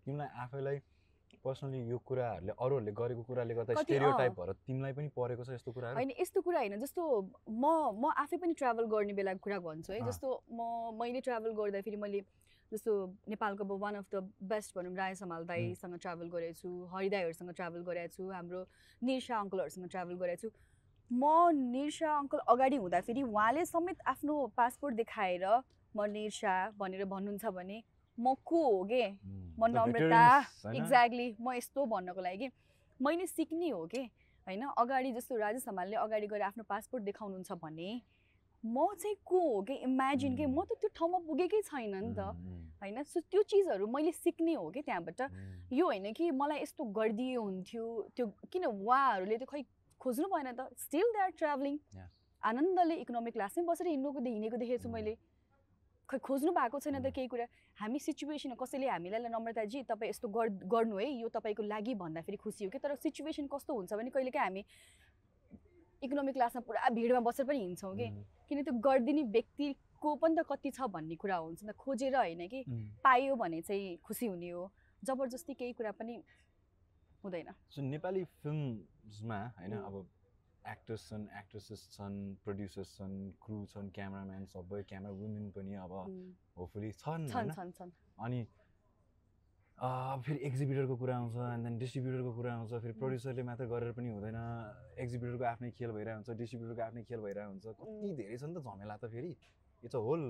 तिमीलाई 0.07 0.29
आफैलाई 0.43 0.79
पर्सनली 1.45 1.81
यो 1.89 1.99
कुराहरूले 2.05 2.53
अरूहरूले 2.53 2.93
गरेको 2.93 3.23
कुराले 3.23 3.55
गर्दा 3.55 3.75
स्टेरियो 3.83 4.13
भएर 4.19 4.53
तिमीलाई 4.67 4.93
पनि 4.93 5.09
परेको 5.17 5.45
छ 5.45 5.51
यस्तो 5.51 5.73
कुराहरू? 5.73 5.97
होइन 5.97 6.11
यस्तो 6.21 6.41
कुरा 6.41 6.59
होइन 6.59 6.81
जस्तो 6.81 7.03
म 7.49 7.65
म 7.97 8.13
आफै 8.23 8.37
पनि 8.37 8.55
ट्राभल 8.61 8.85
गर्ने 8.95 9.13
बेलाको 9.21 9.41
कुरा 9.47 9.59
भन्छु 9.67 9.93
है। 9.93 10.01
जस्तो 10.07 10.29
म 10.53 10.97
मैले 11.01 11.21
ट्राभल 11.21 11.53
गर्दाखेरि 11.61 11.97
मैले 11.97 12.21
जस्तो 12.73 12.93
नेपालको 13.29 13.65
अब 13.65 13.73
वान 13.83 13.95
अफ 13.95 14.07
द 14.15 14.23
बेस्ट 14.47 14.77
भनौँ 14.79 14.95
राय 14.97 15.15
समाल 15.21 15.45
दाईसँग 15.47 15.99
ट्राभल 15.99 16.29
गरेको 16.31 16.59
छु 16.61 16.69
हरिदाईहरूसँग 16.95 17.51
ट्राभल 17.61 17.81
गरेको 17.89 18.15
छु 18.17 18.31
हाम्रो 18.31 18.61
निर्सा 19.03 19.39
अङ्कलहरूसँग 19.39 19.89
ट्राभल 19.91 20.15
गरेको 20.23 20.49
छु। 20.49 20.51
म 21.11 21.25
निर्सा 21.73 22.11
अङ्कल 22.19 22.39
अगाडि 22.49 22.77
हुँदाखेरि 22.77 23.23
उहाँले 23.23 23.65
समेत 23.67 23.99
आफ्नो 24.07 24.35
पासपोर्ट 24.57 24.95
देखाएर 24.97 25.47
म 25.95 26.05
निर्सा 26.11 26.55
भनेर 26.79 27.05
भन्नुहुन्छ 27.05 27.47
भने 27.57 27.83
म 28.21 28.35
को 28.45 28.63
हो 28.63 28.85
के? 28.85 29.05
म 29.59 29.67
नम्रता? 29.73 30.23
एक्ज्याक्टली 30.77 31.27
म 31.41 31.53
यस्तो 31.57 31.85
भन्नको 31.87 32.21
लागि 32.21 32.37
कि 32.39 32.49
मैले 33.01 33.27
सिक्ने 33.27 33.69
हो 33.71 33.87
कि? 33.87 34.03
होइन? 34.47 34.63
अगाडि 34.77 35.13
जस्तो 35.13 35.37
राजेश 35.37 35.65
हमालले 35.69 35.97
अगाडि 35.97 36.27
गएर 36.27 36.43
आफ्नो 36.53 36.65
पासपोर्ट 36.69 37.05
देखाउनुहुन्छ 37.05 37.53
भने 37.65 37.91
म 38.65 38.87
चाहिँ 39.01 39.17
को 39.25 39.41
हो 39.41 39.61
कि? 39.65 39.75
इमेजिन 39.89 40.37
कि? 40.37 40.47
म 40.47 40.65
त 40.69 40.77
त्यो 40.81 40.89
ठाउँमा 40.93 41.19
पुगेकै 41.25 41.61
छैन 41.65 41.97
नि 41.97 42.13
त 42.13 42.29
होइन? 42.81 43.03
सो 43.03 43.21
त्यो 43.21 43.43
चिजहरू 43.49 43.87
मैले 43.89 44.13
सिक्ने 44.13 44.55
हो 44.55 44.69
कि 44.71 44.81
त्यहाँबाट? 44.85 45.21
यो 45.73 45.85
होइन 45.87 46.13
कि 46.13 46.31
मलाई 46.31 46.61
यस्तो 46.61 46.85
गरिदिए 46.93 47.37
हुन्थ्यो। 47.37 47.85
त्यो 48.17 48.27
किन 48.53 48.65
उहाँहरूले 48.69 49.37
त 49.41 49.45
खै 49.49 49.65
खोज्नु 50.01 50.29
भएन 50.29 50.53
त? 50.53 50.69
Still 50.77 51.07
they 51.13 51.21
are 51.25 51.31
travelling. 51.41 51.77
आनन्दले 52.43 52.95
इकोनोमिक 53.05 53.33
क्लासमै 53.33 53.65
बसेर 53.65 53.87
हिँड्नुको 53.89 54.21
हिँडेको 54.21 54.57
देखेको 54.57 54.83
छु. 54.83 54.89
मैले। 54.89 55.17
खै 56.11 56.19
खोज्नु 56.19 56.51
भएको 56.51 56.79
छैन 56.81 56.99
त. 56.99 57.15
केही 57.15 57.29
कुरा। 57.31 57.47
हामी 57.79 57.99
सिचुएसन 58.03 58.55
कसैले 58.59 58.89
हामीलाई 58.91 59.21
"ल, 59.23 59.27
नम्रताजी 59.31 59.83
तपाईँ 59.87 60.11
यस्तो 60.11 60.29
गर् 60.29 60.51
गर्नु 60.67 60.97
है 60.99 61.07
यो 61.23 61.29
तपाईँको 61.31 61.63
लागि 61.63 61.95
भन्दाखेरि 61.95 62.37
खुसी 62.37 62.65
हो 62.67 62.71
कि 62.71 62.79
तर 62.83 62.95
सिचुएसन 62.99 63.47
कस्तो 63.47 63.71
हुन्छ 63.75 63.95
भने 63.95 64.11
कहिलेकाहीँ 64.11 64.47
हामी 64.47 64.63
इकोनोमिक 66.03 66.35
क्लासमा 66.35 66.61
पुरा 66.67 66.89
भिडमा 66.91 67.21
बसेर 67.21 67.47
पनि 67.47 67.59
हिँड्छौँ 67.61 67.95
कि। 67.97 68.07
किन 68.49 68.59
त्यो 68.67 68.75
गरिदिने 68.83 69.23
व्यक्तिको 69.31 70.09
पनि 70.19 70.35
त 70.35 70.43
कति 70.51 70.71
छ 70.75 70.91
भन्ने 70.91 71.15
कुरा 71.15 71.37
हुन्छ 71.37 71.63
नि 71.63 71.71
त। 71.71 71.77
खोजेर 71.79 72.17
होइन 72.17 72.43
कि। 72.49 72.61
पायो 73.05 73.37
भने 73.37 73.61
चाहिँ 73.63 73.97
खुसी 74.03 74.27
हुने 74.27 74.51
हो। 74.51 74.67
जबरजस्ती 75.05 75.55
केही 75.55 75.73
कुरा 75.79 75.93
पनि 75.95 76.15
हुँदैन। 77.25 77.49
सो 77.71 77.83
नेपाली 77.83 78.25
फिल्ममा 78.43 79.41
होइन. 79.61 79.73
अब 79.79 79.95
एक्टर्स 80.69 81.09
छन् 81.09 81.27
एक्ट्रेसेस 81.41 81.81
छन् 81.93 82.17
प्रड्युसर्स 82.45 82.97
छन् 82.97 83.15
क्रु 83.45 83.59
छन् 83.73 83.91
क्यामराम्यान 83.97 84.45
सबै 84.55 84.83
क्यामरा 84.91 85.13
वुमेन 85.21 85.51
पनि 85.57 85.75
अब 85.85 85.93
होपफुली 86.57 86.91
छन् 87.03 87.31
अनि 88.25 88.41
फेरि 90.25 90.39
एक्जिबिटरको 90.45 90.95
कुरा 91.01 91.15
आउँछ 91.17 91.37
एन्ड 91.41 91.65
देन 91.65 91.79
डिस्ट्रिब्युटरको 91.81 92.33
कुरा 92.37 92.53
आउँछ 92.55 92.73
फेरि. 92.85 92.93
प्रड्युसरले 93.01 93.43
मात्र 93.49 93.65
गरेर 93.73 93.93
पनि 93.97 94.09
हुँदैन 94.13 94.37
एक्जिबिटरको 95.05 95.45
आफ्नै 95.53 95.71
खेल 95.79 95.91
भइरहेको 95.97 96.17
हुन्छ 96.21 96.37
डिस्ट्रिब्युटरको 96.41 96.83
आफ्नै 96.89 97.03
खेल 97.09 97.21
भइरहेको 97.25 97.51
हुन्छ 97.51 97.67
कति. 97.81 98.13
धेरै 98.21 98.37
छ 98.37 98.45
नि 98.45 98.55
त 98.55 98.61
झमेला 98.61 98.97
त 99.01 99.09
फेरि 99.09 99.33
it's 99.83 99.97
a 99.97 99.99
whole 100.05 100.23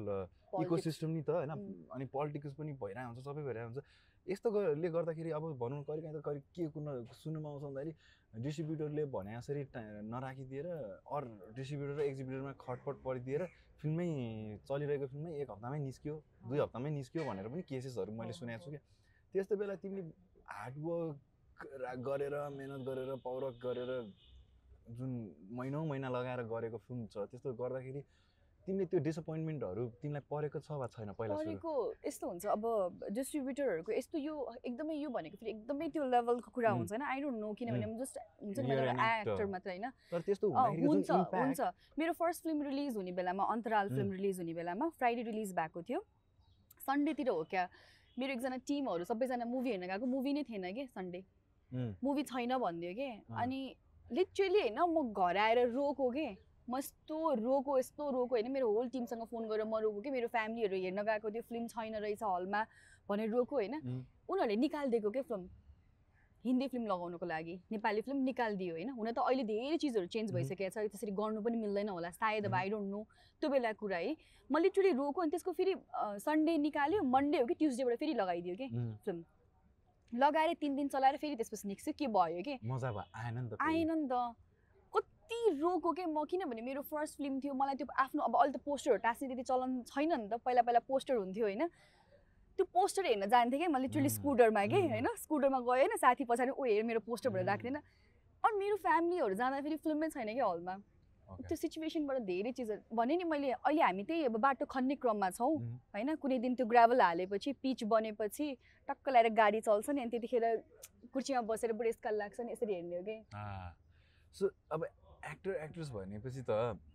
eco. 0.63 0.77
System 0.87 1.11
नि 1.11 1.23
त 1.27 1.31
होइन. 1.35 1.51
अनि 1.91 2.05
पोलिटिक्स 2.15 2.55
पनि 2.55 2.73
भइरहेको 2.79 3.11
हुन्छ 3.11 3.21
सबै 3.27 3.43
भइरहेको 3.43 3.75
हुन्छ 3.75 3.83
यस्तो 4.27 4.51
ग- 4.51 4.77
ले 4.77 4.89
गर्दाखेरि 4.91 5.31
अब 5.31 5.45
भनौँ 5.59 5.83
कहिले 5.85 6.03
काहीँ 6.03 6.15
त 6.15 6.23
कहिले 6.25 6.41
के 6.55 6.69
कुन 6.71 6.87
सुन्नुमा 7.13 7.49
आउँछ 7.51 7.63
भन्दाखेरि 7.63 7.93
डिस्ट्रिब्युटरले 8.43 9.05
भने 9.07 9.33
जसरी 9.37 9.63
नराखिदिएर 10.07 10.67
अर 11.09 11.23
डिस्ट्रिब्युटर 11.57 11.95
र 11.97 12.01
एक्जिब्युटरमा 12.03 12.53
खटपट 12.61 12.97
परिदिएर 13.03 13.43
फिल्मै 13.83 14.09
चलिरहेको 14.69 15.07
फिल्मै 15.07 15.31
एक 15.41 15.51
हप्तामै 15.51 15.79
निस्क्यो 15.81 16.15
दुई 16.47 16.59
हप्तामै 16.61 16.91
निस्क्यो 16.91 17.25
भनेर 17.25 17.47
पनि 17.49 17.63
केसेसहरू 17.65 18.13
मैले 18.13 18.33
सुनेको 18.33 18.65
छु। 18.65 18.71
क्या 18.71 18.81
त्यस्तो 19.35 19.57
बेला 19.57 19.75
तिमीले 19.83 20.03
हार्डवर्क 20.49 22.01
गरेर 22.07 22.35
मेहनत 22.51 22.81
गरेर 22.87 23.11
पौरख 23.25 23.55
गरेर 23.59 23.91
जुन 24.87 25.11
महिनौ 25.59 25.85
महिना 25.85 26.09
लगाएर 26.09 26.43
गरेको 26.53 26.79
फिल्म 26.87 27.07
छ 27.07 27.27
त्यस्तो 27.31 27.55
गर्दाखेरि 27.55 28.03
तिमीले 28.71 28.87
त्यो 28.87 29.01
डिसपोइन्टमेन्टहरू 29.03 29.85
तिमीलाई 29.99 30.23
परेको 30.31 30.59
छ 30.63 30.79
वा 30.79 30.87
छैन 30.95 31.11
पहिला 31.19 31.35
परेको 31.43 31.73
यस्तो 32.07 32.25
हुन्छ। 32.31 32.45
अब 32.55 32.63
डिस्ट्रिब्युटरहरूको 33.19 33.91
यस्तो 33.93 34.17
यो 34.23 34.35
एकदमै 34.63 34.95
यो 34.95 35.09
भनेको 35.11 35.37
फेरि 35.43 35.51
एकदमै 35.51 35.87
त्यो 35.91 36.05
लेभलको 36.15 36.51
कुरा. 36.55 36.71
हुन्छ 36.79 36.91
होइन 36.95 37.03
आई 37.03 37.19
डोन्ट 37.21 37.39
नो 37.43 37.51
किनभने 37.59 37.87
जस्ट 37.99 38.17
हुन्छ 38.47 38.59
नि. 38.63 38.71
एक्टर 38.71 39.47
मात्र 39.51 39.69
होइन। 39.75 39.87
हुन्छ 40.87 41.11
हुन्छ। 41.11 41.61
मेरो 41.99 42.13
फर्स्ट 42.15 42.43
फिल्म 42.45 42.63
रिलिज 42.71 42.97
हुने 42.97 43.13
बेलामा 43.19 43.45
अन्तराल 43.51 43.89
फिल्म. 43.91 44.11
रिलिज 44.13 44.39
हुने 44.41 44.55
बेलामा 44.55 44.89
फ्राइडे 44.99 45.23
रिलिज 45.31 45.51
भएको 45.59 45.83
थियो। 45.83 46.01
सन्डेतिर 46.87 47.29
हो 47.29 47.43
क्या? 47.51 47.69
मेरो 48.19 48.33
एकजना 48.33 48.57
टिमहरू 48.69 49.05
सबैजना 49.05 49.45
मुभी 49.51 49.71
हेर्न 49.71 49.87
गएको। 49.87 50.07
मुभी 50.07 50.33
नै 50.33 50.43
थिएन 50.47 50.73
कि 50.75 50.87
सन्डे 50.87 51.21
मुभी 52.05 52.23
छैन 52.31 52.57
भनिदियो 52.59 52.93
कि। 52.95 53.11
अनि 53.35 53.61
लिटरली 54.07 54.61
होइन 54.61 54.79
म 54.79 55.11
घर 55.11 55.37
आएर 55.39 55.59
रोको 55.75 56.11
के? 56.11 56.29
म 56.71 56.79
यस्तो 56.79 57.17
रोको 57.43 57.79
यस्तो 57.79 58.11
रोको 58.11 58.35
होइन। 58.35 58.51
मेरो 58.53 58.67
होल 58.73 58.89
टिमसँग 58.89 59.25
फोन 59.31 59.49
गरेर 59.51 59.65
म 59.67 59.79
रोको 59.83 60.01
कि 60.01 60.11
मेरो 60.11 60.29
फ्यामिलीहरू 60.31 60.77
हेर्न 60.77 61.03
गएको 61.03 61.31
त्यो 61.31 61.43
फिल्म 61.51 61.67
छैन 61.67 61.95
रहेछ 61.99 62.23
हलमा 62.23 62.61
भनेर 63.09 63.31
रोको 63.31 63.57
होइन. 63.57 63.75
उनीहरूले 64.31 64.57
निकालिदिएको 64.57 65.11
के 65.11 65.23
फिल्म 65.23 65.49
हिन्दी 66.45 66.67
फिल्म 66.73 66.87
लगाउनुको 66.87 67.27
लागि। 67.27 67.55
नेपाली 67.73 68.01
फिल्म 68.01 68.19
निकालिदियो 68.25 68.75
होइन। 68.75 68.91
हुन 68.97 69.11
त 69.13 69.19
अहिले 69.19 69.45
धेरै 69.45 69.77
चिजहरू 69.77 70.07
चेन्ज। 70.07 70.33
भइसकेको 70.33 70.71
छ। 70.71 70.87
त्यसरी 70.89 71.13
गर्नु 71.13 71.41
पनि 71.43 71.57
मिल्दैन 71.65 71.89
होला। 71.89 72.11
सायद 72.17 72.47
अब। 72.47 72.55
आई 72.55 72.69
डोन्ट 72.71 72.89
नो 72.91 73.01
त्यो 73.43 73.49
बेला 73.51 73.73
कुरा 73.83 73.97
है। 73.97 74.15
म 74.51 74.59
लिटरली 74.59 74.93
रोको 74.97 75.21
अनि 75.21 75.31
त्यसको 75.31 75.53
फेरि 75.53 75.75
सन्डे 76.23 76.57
निकाल्यो 76.59 77.03
मन्डे 77.03 77.39
हो 77.41 77.47
कि 77.47 77.55
ट्युसडेबाट 77.55 77.97
फेरि 77.99 78.15
लगाइदियो 78.15 78.55
कि 78.57 78.67
उम्, 78.67 79.23
लगाएर 80.13 80.55
तिन 80.61 80.77
दिन 80.77 80.89
चलाएर 80.89 81.17
फेरि 81.17 81.37
त्यसपछि 81.37 81.69
निक्स्यो 81.69 81.93
के 81.99 82.07
भयो 82.09 82.43
कि? 82.43 82.55
आएन 83.61 83.91
नि 83.91 84.09
त। 84.09 84.35
फेरि। 85.31 85.47
आएन 85.47 85.55
नि 85.55 85.55
त 85.55 85.55
कति 85.55 85.61
रोको 85.61 85.93
के 85.93 86.07
म 86.07 86.25
किनभने 86.25 86.63
मेरो 86.63 86.83
फर्स्ट 86.83 87.17
फिल्म 87.17 87.41
थियो 87.41 87.55
मलाई 87.55 87.75
त्यो 87.75 87.87
आफ्नो 87.99 88.23
अब 88.23 88.37
अहिले 88.37 88.53
त 88.53 88.61
पोस्टरहरू 88.65 88.99
टाँस्ने 88.99 89.29
त्यति 89.29 89.43
चलन 89.43 89.83
छैन 89.87 90.13
नि 90.21 90.29
त 90.29 90.41
पहिला 90.45 90.63
पहिला 90.63 90.81
पोस्टर 90.89 91.15
हुन्थ्यो 91.15 91.47
होइन 91.47 91.67
त्यो 92.59 92.65
पोस्टर 92.65 93.07
हेर्न 93.07 93.27
जान्थेँ 93.27 93.59
क्या 93.59 93.69
म 93.69 93.77
लिटरली 93.79 94.09
स्कुटरमा 94.11 94.67
कि. 94.67 94.81
होइन 94.91 95.07
स्कुटरमा 95.17 95.59
गएँ 95.61 95.67
होइन 95.67 95.97
साथी 95.97 96.25
पछाडि 96.25 96.51
ओ 96.51 96.65
हेर 96.65 96.83
मेरो 96.83 97.01
पोस्टर 97.01 97.31
भनेर. 97.31 97.47
राख्दैन 97.47 97.77
अनि 97.77 98.59
मेरो 98.59 98.77
फ्यामिलीहरू 98.77 99.35
जाँदाखेरि 99.35 99.77
फिल्मै 99.77 100.09
छैन 100.09 100.35
कि 100.35 100.41
हलमा. 100.41 100.77
त्यो 101.31 101.57
सिचुएसनबाट 101.57 102.19
धेरै 102.27 102.53
चिजहरू 102.53 102.97
भने 102.97 103.17
नि 103.17 103.25
मैले 103.25 103.51
अहिले 103.53 103.83
हामी 103.83 104.03
त्यही 104.03 104.25
अब 104.25 104.37
बाटो 104.37 104.67
खन्ने 104.67 104.95
क्रममा 104.99 105.31
छौँ 105.31 105.55
होइन 105.95 106.15
कुनै 106.19 106.39
दिन 106.39 106.55
त्यो 106.55 106.67
ग्राभल 106.67 107.01
हालेपछि 107.01 107.53
पिच 107.63 107.85
बनेपछि 107.87 108.57
टक्क 108.89 109.09
ल्याएर 109.09 109.29
गाडी 109.31 109.61
चल्छ 109.61 109.91
नि 109.91 110.01
अनि 110.03 110.11
त्यतिखेर 110.11 110.45
कुर्सीमा 111.15 111.41
बसेर 111.47 111.73
बुढेसकाल 111.73 112.15
लाग्छ 112.19 112.41
नि 112.41 112.53
यसरी 112.53 112.75
हेर्ने 112.75 112.97
हो 112.97 113.03
कि। 113.03 113.17
सो 114.35 114.51
अब 114.73 114.87
एक्टर 115.23 115.51
एक्ट्रेस 115.65 115.89
भनेपछि 115.91 116.43
त 116.49 116.51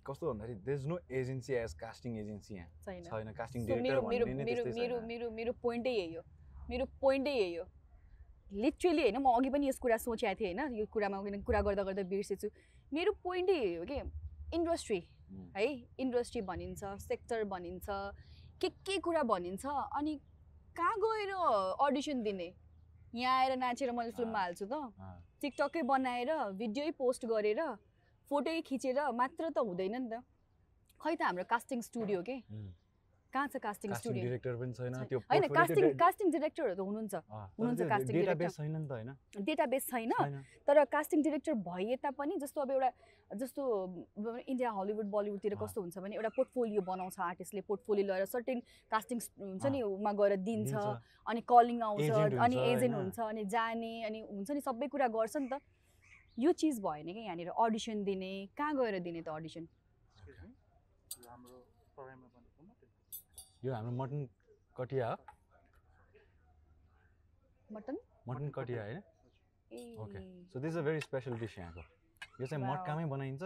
कस्तो 0.07 0.33
भन्दाखेरि 0.33 0.59
there 0.65 0.77
is 0.79 0.85
no 0.87 0.97
agency 1.11 1.53
as 1.53 1.73
casting 1.81 2.17
agency 2.19 2.55
यहाँ। 2.55 2.69
छैन। 3.05 3.33
कास्टिङ 3.33 3.61
मेरो 3.81 4.01
भन्ने 4.01 4.19
नै 4.19 4.43
मेरो 4.43 4.63
त्यस्तै 4.63 4.81
मेरो 4.81 4.99
मेरो 5.09 5.29
मेरो 5.31 5.53
पोइन्टै 5.63 5.91
यही 5.91 6.13
हो। 6.13 6.23
मेरो 6.69 6.85
पोइन्टै 7.01 7.33
यही 7.33 7.55
हो। 7.55 7.65
लिटरली 8.51 9.01
होइन 9.01 9.17
म 9.17 9.27
अघि 9.37 9.49
पनि 9.49 9.67
यस 9.67 9.79
कुरा 9.79 9.97
सोचेको 10.01 10.35
थिएँ 10.39 10.53
होइन 10.53 10.75
यो 10.79 10.85
कुरामा 10.93 11.17
कुरा 11.45 11.61
गर्दा 11.61 11.83
गर्दा 11.83 12.03
बिर्सेछु। 12.09 12.49
मेरो 12.91 13.11
पोइन्टै 13.23 13.55
यही 13.55 13.75
हो 13.75 13.85
कि 13.85 14.01
इन्डस्ट्री 14.57 15.01
है। 15.55 15.65
इन्डस्ट्री 15.99 16.41
भनिन्छ 16.49 16.81
सेक्टर 17.05 17.43
भनिन्छ 17.53 17.87
के 18.61 18.69
के 18.85 18.97
कुरा 19.05 19.23
भनिन्छ 19.23 19.65
अनि 19.65 20.19
कहाँ 20.75 20.95
गएर 21.03 21.31
अडिसन 21.87 22.21
दिने? 22.23 22.53
यहाँ 23.15 23.33
आएर 23.39 23.57
नाचेर 23.57 23.91
मैले 23.91 24.11
फिल्ममा। 24.11 24.39
हाल्छु 24.39 24.65
त। 24.65 24.73
टिकटकै 25.41 25.81
बनाएर 25.87 26.31
भिडियोै 26.59 26.91
पोस्ट 26.99 27.25
गरेर 27.25 27.61
फोटोै 28.29 28.61
खिचेर 28.69 28.97
मात्र 29.21 29.43
त 29.49 29.57
हुँदैन 29.67 29.95
नि 30.01 30.09
त 30.09 30.23
खै 31.01 31.13
त 31.15 31.21
हाम्रो 31.27 31.45
कास्टिङ 31.53 31.79
स्टुडियो 31.89 32.19
के। 32.23 32.37
कहाँ 33.35 33.47
छ 33.51 33.59
कास्टिङ 33.59 33.91
कास्टिङ 33.91 33.99
स्टुडियो 33.99 34.23
डिरेक्टर 34.25 34.53
पनि 34.55 34.73
छैन। 34.79 34.93
त्यो 35.11 35.19
होइन 35.19 35.43
portfolio 35.43 35.55
कास्टिङ 35.59 35.83
कास्टिङ 35.99 36.27
डिरेक्टरहरू 36.35 36.75
त 36.75 36.81
हुनुहुन्छ 36.87 37.15
हुनुहुन्छ 37.59 37.81
डेटाबेस 37.83 38.07
director। 38.15 38.49
छैन 38.55 38.71
नि 38.75 38.87
त 38.87 38.91
होइन 38.95 39.09
डेटाबेस 39.49 39.83
छैन 39.91 40.11
छैन 40.19 40.37
तर 40.67 40.77
कास्टिङ 40.95 41.19
डिरेक्टर 41.27 41.53
भए 41.67 41.95
तापनि 42.05 42.37
जस्तो 42.43 42.61
अब 42.63 42.71
एउटा 42.71 42.89
जस्तो 43.43 43.61
इन्डिया 44.39 44.69
हलिउड 44.79 45.07
बलिउडतिर। 45.11 45.55
कस्तो 45.59 45.79
हुन्छ 45.83 45.95
भने 45.99 46.15
एउटा 46.15 46.31
पोर्टफोलियो 46.39 46.81
बनाउँछ 46.91 47.19
आर्टिस्टले 47.27 47.61
पोर्टफोलियो 47.67 48.05
लिएर 48.07 48.25
सर्टेन 48.31 48.59
कास्टिङ 48.87 49.17
हुन्छ 49.19 49.65
नि 49.67 49.81
उमा 49.83 50.11
गएर 50.15 50.33
दिन्छ। 50.47 50.73
अनि 51.27 51.41
कलिङ 51.43 51.77
आउँछ 51.91 52.39
अनि 52.39 52.57
एजेन्ट? 52.71 52.95
हुन्छ 52.95 53.19
अनि 53.19 53.43
जाने 53.51 53.93
अनि 54.07 54.19
हुन्छ 54.31 54.49
नि 54.51 54.61
सबै 54.63 54.87
कुरा 54.95 55.07
गर्छ 55.11 55.35
नि 55.43 55.47
त 55.51 55.59
यो 56.37 56.51
चिज 56.51 56.79
भएन 56.83 57.07
कि? 57.13 57.19
यहाँनिर 57.19 57.49
अडिसन 57.49 58.03
दिने 58.03 58.31
कहाँ 58.57 58.75
गएर 58.75 58.99
दिने 58.99 59.21
त 59.21 59.27
अडिसन. 59.29 59.67
यो 61.15 61.29
हाम्रो 61.29 61.57
पढाइमा 61.95 62.27
बनेको 62.27 62.61
मात्रै 62.67 62.89
यो 63.65 63.73
हाम्रो 63.73 63.91
मटन 63.95 64.27
कटिया 64.77 65.07
हो। 65.09 65.15
मटन? 67.69 67.95
मटन 68.27 68.49
कटिया 68.57 68.83
होइन? 68.83 69.01
Okay 70.03 70.19
so 70.51 70.59
this 70.59 70.75
a 70.75 70.81
very 70.81 70.99
special 71.07 71.39
dish 71.39 71.57
यहाँको। 71.57 71.81
यो 72.41 72.45
चाहिँ. 72.47 72.63
मटकामै 72.65 73.05
बनाइन्छ। 73.15 73.43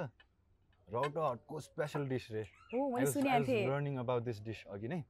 राउटा 0.88 1.22
हटको 1.30 1.60
स्पेसल 1.62 2.08
डिस 2.10 2.26
रे 2.32 2.44
लर्निङ 2.74 3.98
अबाउट 4.02 4.24
दिस 4.24 4.42
डिस 4.44 4.66
अघि 4.74 4.88
नै. 4.88 5.02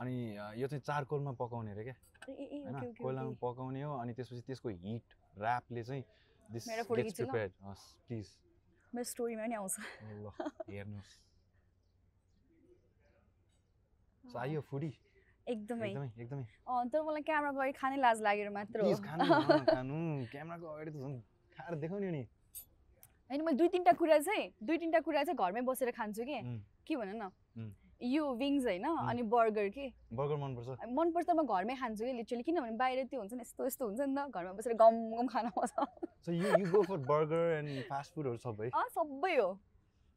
अनि 0.00 0.14
यो 0.60 0.66
चाहिँ 0.68 0.82
चारकोलमा 0.84 1.32
पकाउने 1.40 1.74
रे 1.74 1.84
क्या 1.84 1.96
ए, 2.28 2.32
ए, 2.32 2.44
ए, 2.44 2.58
होइन 2.64 2.92
कोइलामा। 3.00 3.32
पकाउने 3.40 3.82
हो। 3.82 3.92
अनि 3.98 4.12
त्यसपछि 4.14 4.42
त्यसको 4.46 4.68
हिट 4.68 5.06
ऱ्यापले 5.40 5.82
चाहिँ 5.84 6.04
दिस 6.52 6.64
गेट्स? 6.68 7.16
प्रिपेयर्ड 7.16 7.52
हस् 7.66 7.84
प्लिज 8.08 8.26
मेरो 8.92 9.04
स्टोरीमा 9.12 9.42
पनि 9.44 9.54
आउँछ 9.54 9.74
ल 9.78 10.30
हेर्नुहोस् 10.70 11.12
सो 14.24 14.38
आइयो 14.38 14.60
फुडी 14.70 14.90
एकदमै 15.46 15.90
एकदमै 15.90 16.44
तर 16.92 17.02
मलाई 17.02 17.22
क्यामेरा 17.28 17.50
अगाडि 17.52 17.72
खानै 17.80 17.96
लाज 18.04 18.20
लागेर 18.22 18.50
मात्र 18.58 18.78
हो 18.84 18.94
खानु 19.08 19.24
न, 19.24 19.64
खानु 19.66 19.96
क्यामेराको 20.32 20.66
अगाडि 20.66 20.90
त 20.90 20.96
झन् 21.02 21.16
खाएर 21.56 21.74
देखाउने 21.82 22.10
नि 22.10 22.22
होइन 23.30 23.40
मैले 23.44 23.56
दुई 23.58 23.68
तिनवटा 23.74 23.92
कुरा 23.98 24.18
चाहिँ 24.28 24.44
दुई 24.62 24.76
तिनवटा 24.78 25.00
कुरा 25.08 25.22
चाहिँ 25.24 25.38
घरमै 25.38 25.62
बसेर 25.66 25.90
खान्छु 25.98 26.22
कि 26.28 26.38
के 26.86 26.96
भन 26.96 27.08
न। 27.16 27.24
यो 28.02 28.24
विङ्स 28.34 28.64
होइन? 28.66 28.84
अनि 29.08 29.22
बर्गर 29.32 29.68
के? 29.74 29.86
बर्गर 30.12 30.36
मनपर्छ। 30.36 30.68
मनपर्छ 30.98 31.26
त 31.26 31.34
म 31.38 31.42
घरमै 31.46 31.74
खान्छु 31.80 32.04
कि 32.04 32.12
लिटरली 32.12 32.42
किनभने 32.42 32.76
बाहिर 32.76 33.04
त्यो 33.10 33.20
हुन्छ 33.20 33.32
नि 33.32 33.40
यस्तो 33.40 33.66
यस्तो 33.66 33.86
हुन्छ 33.86 34.00
नि 34.00 34.14
त 34.14 34.28
घरमा 34.30 34.52
बसेर 34.58 34.74
गम 34.82 34.94
गम 35.18 35.26
खान 35.34 35.50
मजा 35.58 35.84
so 36.24 36.32
you 36.32 36.48
you 36.60 36.70
go 36.70 36.82
for 36.88 36.98
burger 37.10 37.58
and 37.58 37.82
fast 37.90 38.14
फुडहरू 38.14 38.38
सबै? 38.46 38.70
सबै 38.96 39.36
हो। 39.36 39.50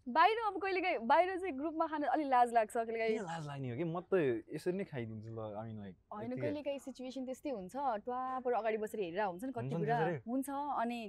बाहिर 0.07 0.37
अब 0.47 0.57
कहिलेकाहीँ 0.61 0.97
बाहिर 1.09 1.37
चाहिँ 1.37 1.53
ग्रुपमा 1.57 1.85
खान 1.91 2.03
अलिक 2.15 2.27
लाज 2.29 2.51
लाग्छ 2.53 2.73
कहिलेकाहीँ 2.77 3.19
लाज 3.25 3.47
लाग्ने 3.47 3.69
हो 3.69 3.75
कि? 3.77 3.83
म 3.83 4.01
त 4.05 4.13
यसरी 4.53 4.73
नै 4.77 4.85
खाइदिन्छु 4.85 5.29
ल 5.33 5.39
आई 5.61 5.69
मिन 5.69 5.81
लाइक 5.81 5.95
होइन 6.13 6.31
कहिलेकाहीँ 6.41 6.79
सिचुएसन 6.79 7.25
त्यस्तै 7.25 7.49
हुन्छ। 7.49 7.73
टुवापर 8.05 8.53
अगाडि 8.53 8.77
बसेर 8.85 9.01
हेरेर 9.01 9.25
हुन्छ 9.25 9.43
नि 9.43 9.53
कति 9.57 9.75
कुरा? 9.81 9.97
हुन्छ 10.29 10.49
अनि 10.81 10.99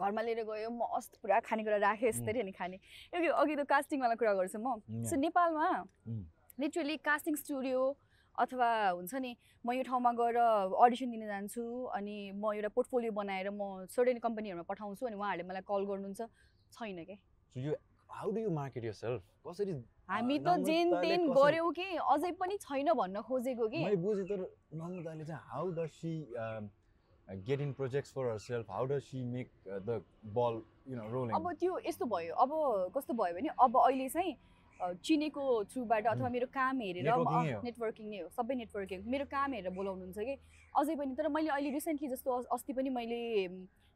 घरमा 0.00 0.22
लिएर 0.22 0.42
गयो 0.44 0.70
मस्त 0.70 1.12
पुरा 1.22 1.40
खानेकुरा 1.46 1.76
राखेँ 1.86 2.08
यसरी 2.08 2.40
अनि 2.40 2.52
खाने। 2.52 2.76
अघि 3.14 3.28
अघि 3.28 3.54
त 3.56 3.62
कास्टिङवाला 3.72 4.14
कुरा 4.18 4.32
गर्छु 4.34 4.58
म। 4.58 4.80
सो 5.06 5.14
नेपालमा. 5.16 5.68
लिटरली 6.60 6.96
कास्टिङ 7.02 7.34
स्टुडियो 7.34 7.80
अथवा 8.34 8.68
हुन्छ 8.98 9.14
नि 9.14 9.32
म 9.64 9.72
यो 9.72 9.82
ठाउँमा 9.86 10.10
गएर 10.18 10.38
अडिसन 10.82 11.10
दिन 11.10 11.26
जान्छु 11.26 11.62
अनि 11.94 12.16
म 12.34 12.52
एउटा 12.58 12.68
पोर्टफोलियो 12.74 13.12
बनाएर 13.14 13.50
म 13.50 13.86
सर्टेन 13.94 14.18
कम्पनीहरूमा 14.18 14.66
पठाउँछु 14.66 15.06
अनि 15.06 15.16
उहाँहरूले 15.16 15.46
मलाई 15.48 15.62
कल 15.62 15.82
गर्नुहुन्छ 15.86 16.20
छैन 16.74 16.98
क्या 17.06 17.18
हामी 20.10 20.38
त 20.38 20.48
जेन 20.66 20.94
तेन 21.02 21.20
गऱ्यौँ 21.30 21.70
कि 21.72 21.86
अझै 21.96 22.30
पनि 22.42 22.56
छैन 22.66 22.92
भन्न 22.92 23.22
खोजेको 23.22 23.68
कि। 23.70 23.80
मैले 27.28 27.40
बुझेँ 27.40 27.40
तर 27.40 27.40
नम्रताले 27.40 27.40
चाहिँ 27.40 27.40
how 27.40 27.40
does 27.40 27.40
she 27.40 27.46
get 27.46 27.60
in 27.60 27.72
projects 27.72 28.12
for 28.12 28.30
herself 28.38 28.70
how 28.70 28.86
does 28.86 29.02
she 29.02 29.22
make 29.22 29.48
the 29.68 30.02
ball 30.24 30.62
you 30.88 30.96
know 30.96 31.08
rolling 31.08 31.36
अब 31.36 31.52
त्यो 31.52 31.78
यस्तो 31.86 32.06
भयो। 32.06 32.34
अब 32.34 32.50
कस्तो 32.96 33.14
भयो 33.14 33.34
भने 33.34 33.48
अब 33.60 33.76
अहिले 33.76 34.08
चाहिँ 34.08 34.36
अ, 34.80 34.92
चिनेको 34.92 35.64
थ्रुबाट 35.64 36.06
अथवा 36.06 36.28
मेरो 36.28 36.46
काम 36.46 36.80
हेरेर। 36.80 37.04
नेटवर्किङ 37.64 38.08
नै 38.10 38.18
हो। 38.18 38.28
सबै 38.28 38.54
नेटवर्किङ 38.54 39.02
मेरो 39.06 39.24
काम 39.24 39.52
हेरेर 39.52 39.70
बोलाउनुहुन्छ 39.70 40.18
कि? 40.18 40.36
अझै 40.76 40.96
पनि। 40.96 41.14
तर 41.14 41.28
मैले 41.28 41.50
अहिले 41.50 41.70
रिसेन्टली 41.70 42.08
जस्तो 42.08 42.30
अस- 42.30 42.48
अस्ति 42.52 42.72
पनि 42.72 42.90
मैले 42.90 43.48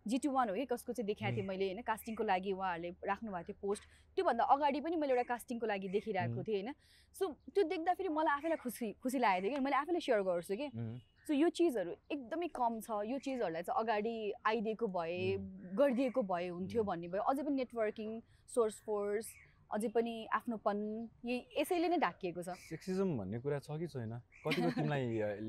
जिटु 0.07 0.31
वान 0.31 0.49
हो 0.49 0.55
कि? 0.55 0.65
कसको 0.67 0.93
चाहिँ 0.93 1.07
देखाएको 1.07 1.37
थिएँ 1.37 1.47
मैले 1.47 1.65
होइन? 1.67 1.83
कास्टिङको 1.83 2.25
लागि 2.25 2.53
उहाँहरूले 2.53 2.91
राख्नु 3.05 3.33
भएको 3.33 3.53
थियो 3.53 3.59
पोस्ट 3.67 3.83
त्योभन्दा 4.17 4.45
अगाडि 4.45 4.81
पनि 4.81 4.97
मैले 4.97 5.13
एउटा 5.13 5.23
कास्टिङको 5.35 5.67
लागि 5.67 5.89
देखिरहेको. 5.89 6.43
थिएँ 6.47 6.63
होइन? 6.63 6.75
सो 7.19 7.27
त्यो 7.55 7.63
देख्दाखेरि 7.65 8.09
मलाई 8.09 8.35
आफैलाई 8.39 8.57
खुसी 8.57 8.93
खुसी 9.03 9.19
लागेको 9.19 9.47
थियो 9.49 9.59
कि? 9.59 9.65
मैले 9.65 9.77
आफैलाई 9.77 10.01
सेयर 10.01 10.23
गर्छु 10.23 10.57
कि. 10.57 10.69
सो 11.29 11.35
यो 11.35 11.49
चिजहरू 11.57 11.93
एकदमै 12.11 12.47
कम 12.57 12.77
छ 12.85 12.99
यो 13.07 13.17
चिजहरूलाई 13.25 13.63
चाहिँ 13.63 13.81
अगाडि 13.81 14.13
आइदिएको 14.51 14.87
भए 14.95 15.17
गरिदिएको 15.81 16.23
भए 16.31 16.47
हुन्थ्यो. 16.49 16.85
भन्ने 16.85 17.09
भयो 17.09 17.23
अझै 17.33 17.43
पनि 17.43 17.57
नेटवर्किङ 17.57 18.15
सोर्स 18.55 18.81
फोर्स 18.87 19.27
अझै 19.77 19.89
पनि 19.95 20.13
आफ्नोपन 20.33 20.79
यही 21.25 21.61
यसैले 21.61 21.89
नै 21.89 21.99
ढाकिएको 22.05 22.43
छ 22.43 22.55
सेक्सिजम 22.69 23.17
भन्ने 23.19 23.39
कुरा 23.45 23.59
छ 23.67 23.77
कि 23.81 23.87
छैन 23.95 24.13
कतिको 24.45 24.71
तिमीलाई 24.77 25.05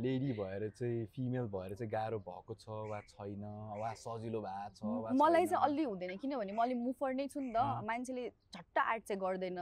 लेडी 0.05 0.31
भएर 0.39 0.67
चाहिँ 0.79 1.05
फिमेल 1.15 1.47
भएर 1.53 1.75
चाहिँ 1.75 1.91
गाह्रो 1.91 2.19
भएको 2.27 2.53
छ 2.63 2.79
वा 2.91 2.99
छैन 3.11 3.43
वा 3.79 3.93
सजिलो 4.01 4.41
भएको 4.41 4.75
छ 4.75 5.15
मलाई? 5.21 5.45
चाहिँ 5.45 5.63
अलि 5.63 5.83
हुँदैन 5.83 6.17
किनभने 6.19 6.53
म 6.53 6.61
अलि 6.63 6.75
मुफर 6.83 7.13
नै 7.13 7.27
छु 7.27 7.39
नि 7.39 7.53
त। 7.55 7.63
मान्छेले 7.87 8.27
झट्ट 8.55 8.77
आर्ट 8.77 9.03
चाहिँ 9.07 9.21
गर्दैन 9.21 9.59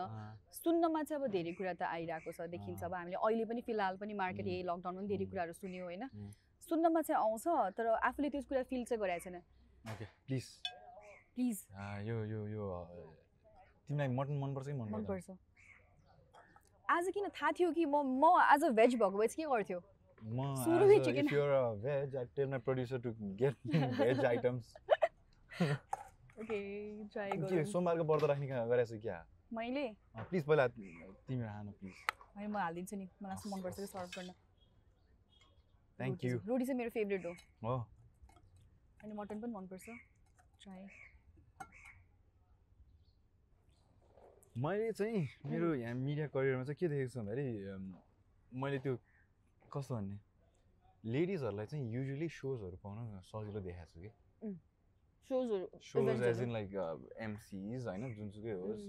सुन्नमा 0.57 1.03
चाहिँ 1.03 1.21
अब 1.21 1.31
धेरै 1.37 1.53
कुरा 1.61 1.73
त 1.73 1.83
आइरहेको 1.93 2.31
छ 2.31 2.49
देखिन्छ। 2.49 2.83
अब 2.83 2.93
हामीले 2.93 3.21
अहिले 3.21 3.45
पनि 3.45 3.61
फिलहाल 3.61 3.95
पनि 4.01 4.13
मार्केट. 4.23 4.45
यही 4.47 4.63
लकडाउनमा 4.63 4.99
पनि 4.99 5.07
धेरै. 5.13 5.25
कुराहरू 5.31 5.53
सुन्यो 5.53 5.85
होइन. 5.85 6.03
सुन्नमा 6.63 7.01
चाहिँ 7.01 7.21
आउँछ 7.21 7.45
तर 7.77 7.85
आफूले 8.09 8.29
त्यो 8.29 8.41
कुरा 8.49 8.63
फिल 8.73 8.83
चाहिँ 8.89 8.99
गराएको 9.01 9.29
छैन 9.29 9.37
प्लिज 10.27 10.45
प्लिज 11.35 11.57
यो 12.09 12.17
यो 12.25 12.41
यो 12.47 12.65
तिमीलाई 13.89 14.07
मटन 14.15 14.39
मनपर्छ 14.39 14.67
कि 14.67 14.73
मन 14.73 14.89
मनपर्छ। 14.93 15.29
आज 16.89 17.07
किन 17.13 17.27
थाहा 17.29 17.51
थियो 17.59 17.71
कि 17.71 17.85
म 17.85 18.01
म 18.21 18.31
आज 18.41 18.63
भेज 18.79 18.95
भएको 18.95 19.17
भए 19.17 19.27
के 19.27 19.43
गर्थ्यो? 19.43 19.79
म 20.23 20.55
सुरुमै 20.63 20.99
chicken. 21.05 21.27
if 21.27 21.31
you're 21.31 21.53
a 21.53 21.75
veg, 21.85 22.15
I 22.15 22.25
tell 22.35 22.47
my 22.53 22.59
producer 22.67 22.99
to 22.99 23.13
get 23.41 23.55
veg 24.01 24.23
items. 24.33 24.73
Okay 26.37 26.57
try 27.13 27.31
के 27.31 27.37
गरौँ। 27.37 27.63
सोमबारको 27.71 28.03
व्रत 28.03 28.23
राख्ने 28.29 28.47
का- 28.47 28.67
गरेको 28.69 28.89
छु 28.93 28.99
क्या? 29.01 29.17
मैले? 29.53 29.85
प्लिज 30.29 30.43
पहिला 30.45 30.67
तिमी 30.67 31.43
खानु 31.43 31.71
प्लिज 31.79 31.95
होइन 32.37 32.51
म 32.51 32.57
हालिदिन्छु 32.57 32.95
नि। 32.95 33.07
मलाई 33.23 33.35
चाहिँ 33.37 33.51
मनपर्छ 33.55 33.75
कि 33.79 33.85
सर्भ 33.85 34.09
गर्न। 34.17 34.31
थ्याङ्क 35.99 36.25
यू 36.25 36.37
रोटी 36.47 36.65
चाहिँ 36.65 36.77
मेरो 36.77 36.89
फेभरेट 36.97 37.25
हो। 37.25 37.33
हो। 37.63 37.75
अनि 39.03 39.13
मटन 39.13 39.41
पनि 39.41 39.51
मनपर्छ। 39.53 39.85
ट्राई 40.61 40.85
मैले 44.57 44.91
चाहिँ 44.91 45.21
मेरो 45.45 45.73
यहाँ 45.75 45.95
मिडिया 45.95 46.27
करियरमा 46.33 46.63
चाहिँ 46.65 46.77
के 46.79 46.87
देखेको 46.89 47.09
छु 47.13 47.19
भन्दाखेरि 47.19 47.53
मैले 48.61 48.77
त्यो 48.85 48.93
कस्तो 49.73 49.95
भन्ने 49.95 50.17
लेडिजहरूलाई 51.13 51.65
चाहिँ 51.65 51.85
युजली 51.93 52.29
सोजहरू 52.37 52.77
पाउन 52.83 53.19
सजिलो 53.29 53.59
देखाएको 53.67 53.91
छु 53.91 53.99
कि। 54.01 54.09
सोजहरू 55.29 55.65
shows 55.91 56.23
as. 56.29 56.41
In 56.41 56.51
like 56.53 56.69
MCs 57.27 57.87
होइन 57.87 58.13
जुनसुकै 58.17 58.53
होस्। 58.63 58.83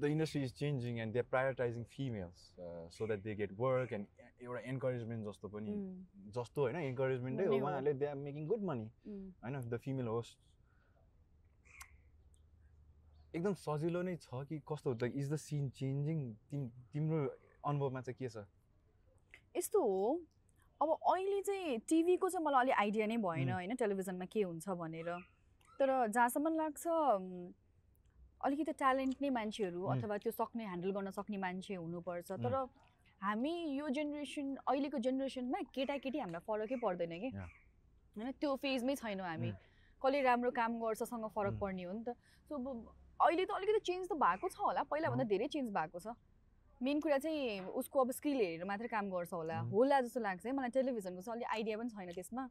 the 0.00 0.08
industry 0.08 0.42
is 0.44 0.52
changing 0.52 1.00
and 1.00 1.12
they're 1.12 1.30
prioritizing 1.30 1.84
females 1.94 2.42
uh, 2.58 2.84
so 2.88 3.06
that 3.06 3.24
they 3.24 3.34
get 3.34 3.50
work 3.58 3.92
and 3.92 4.06
एउटा 4.40 4.60
encouragement 4.72 5.26
जस्तो 5.26 5.48
पनि 5.54 5.72
जस्तो 6.36 6.60
होइन 6.62 6.76
इन्करेजमेन्टै 6.76 7.46
हो। 7.46 7.56
उहाँहरूले 7.56 7.92
they 8.02 8.06
are 8.06 8.14
making 8.20 8.46
good 8.52 8.62
money. 8.68 8.86
होइन 9.42 9.60
द 9.60 9.78
फिमेल 9.86 10.06
होस्ट 10.06 10.38
एकदम 13.34 13.54
सजिलो 13.58 14.02
नै 14.02 14.16
छ 14.16 14.42
कि 14.48 14.58
कस्तो 14.68 14.92
like 15.02 15.16
is 15.16 15.32
the 15.32 15.36
scene 15.38 15.68
changing 15.78 16.18
तिम 16.50 16.68
तिम्रो 16.92 17.18
अनुभवमा 17.64 18.00
चाहिँ 18.00 18.18
के 18.18 18.28
छ 18.28 18.46
यस्तो 19.56 19.80
हो 19.82 20.20
अब 20.80 20.90
अहिले 20.90 21.40
चाहिँ 21.42 21.78
टिभीको 21.88 22.28
चाहिँ 22.28 22.44
मलाई 22.44 22.60
अलिक 22.60 22.76
आइडिया 22.80 23.06
नै 23.06 23.16
भएन. 23.22 23.50
होइन 23.52 23.74
टेलिभिजनमा 23.76 24.26
के 24.32 24.42
हुन्छ 24.42 24.68
भनेर 24.80 25.08
तर 25.80 25.90
जहाँसम्म 26.08 26.54
लाग्छ 26.56 26.86
अलिकति 28.40 28.72
ट्यालेन्ट 28.72 29.16
नै 29.22 29.30
मान्छेहरू. 29.30 29.80
अथवा 29.94 30.16
त्यो 30.18 30.32
सक्ने 30.32 30.64
ह्यान्डल 30.64 30.90
गर्न 30.90 31.10
सक्ने 31.12 31.38
मान्छे 31.38 31.74
हुनुपर्छ. 31.74 32.32
तर 32.32 32.54
हामी 33.20 33.52
यो 33.76 33.88
जेनेरेसन 33.96 34.54
अहिलेको 34.66 34.98
जेनेरेसनमा 35.06 35.60
केटाकेटी 35.74 36.18
हामीलाई 36.18 36.42
फरकै 36.46 36.76
पर्दैन 36.80 37.12
कि. 37.20 37.30
होइन 38.16 38.30
त्यो 38.40 38.54
फेजमै 38.64 38.94
छैनौँ 38.96 39.26
हामी. 39.26 39.50
कसले 40.02 40.22
राम्रो 40.22 40.50
काम 40.56 40.80
गर्छसँग 40.80 41.28
फरक. 41.36 41.54
पर्ने 41.60 41.82
हो 41.84 41.92
नि 41.92 42.04
त 42.08 42.16
सो 42.48 42.56
अहिले 43.20 43.44
त 43.44 43.50
अलिकति 43.56 43.80
चेन्ज 43.84 44.08
त 44.08 44.12
भएको 44.16 44.48
छ 44.48 44.56
होला। 44.60 44.82
पहिलाभन्दा 44.88 45.24
धेरै 45.28 45.46
चेन्ज 45.52 45.68
भएको 45.70 45.98
छ। 46.00 46.16
मेन 46.80 47.00
कुरा 47.00 47.18
चाहिँ 47.20 47.60
उसको 47.76 48.00
अब 48.00 48.10
स्किल 48.16 48.36
हेरेर 48.40 48.64
मात्रै 48.64 48.88
काम 48.88 49.10
गर्छ 49.12 49.32
होला. 49.32 49.58
होला 49.68 50.00
जस्तो 50.00 50.20
लाग्छ 50.20 50.46
है। 50.46 50.52
मलाई 50.52 50.70
टेलिभिजनको 50.72 51.22
चाहिँ 51.22 51.36
अलिक 51.36 51.48
आइडिया 51.52 51.78
पनि 51.78 51.90
छैन 51.90 52.12
त्यसमा। 52.16 52.44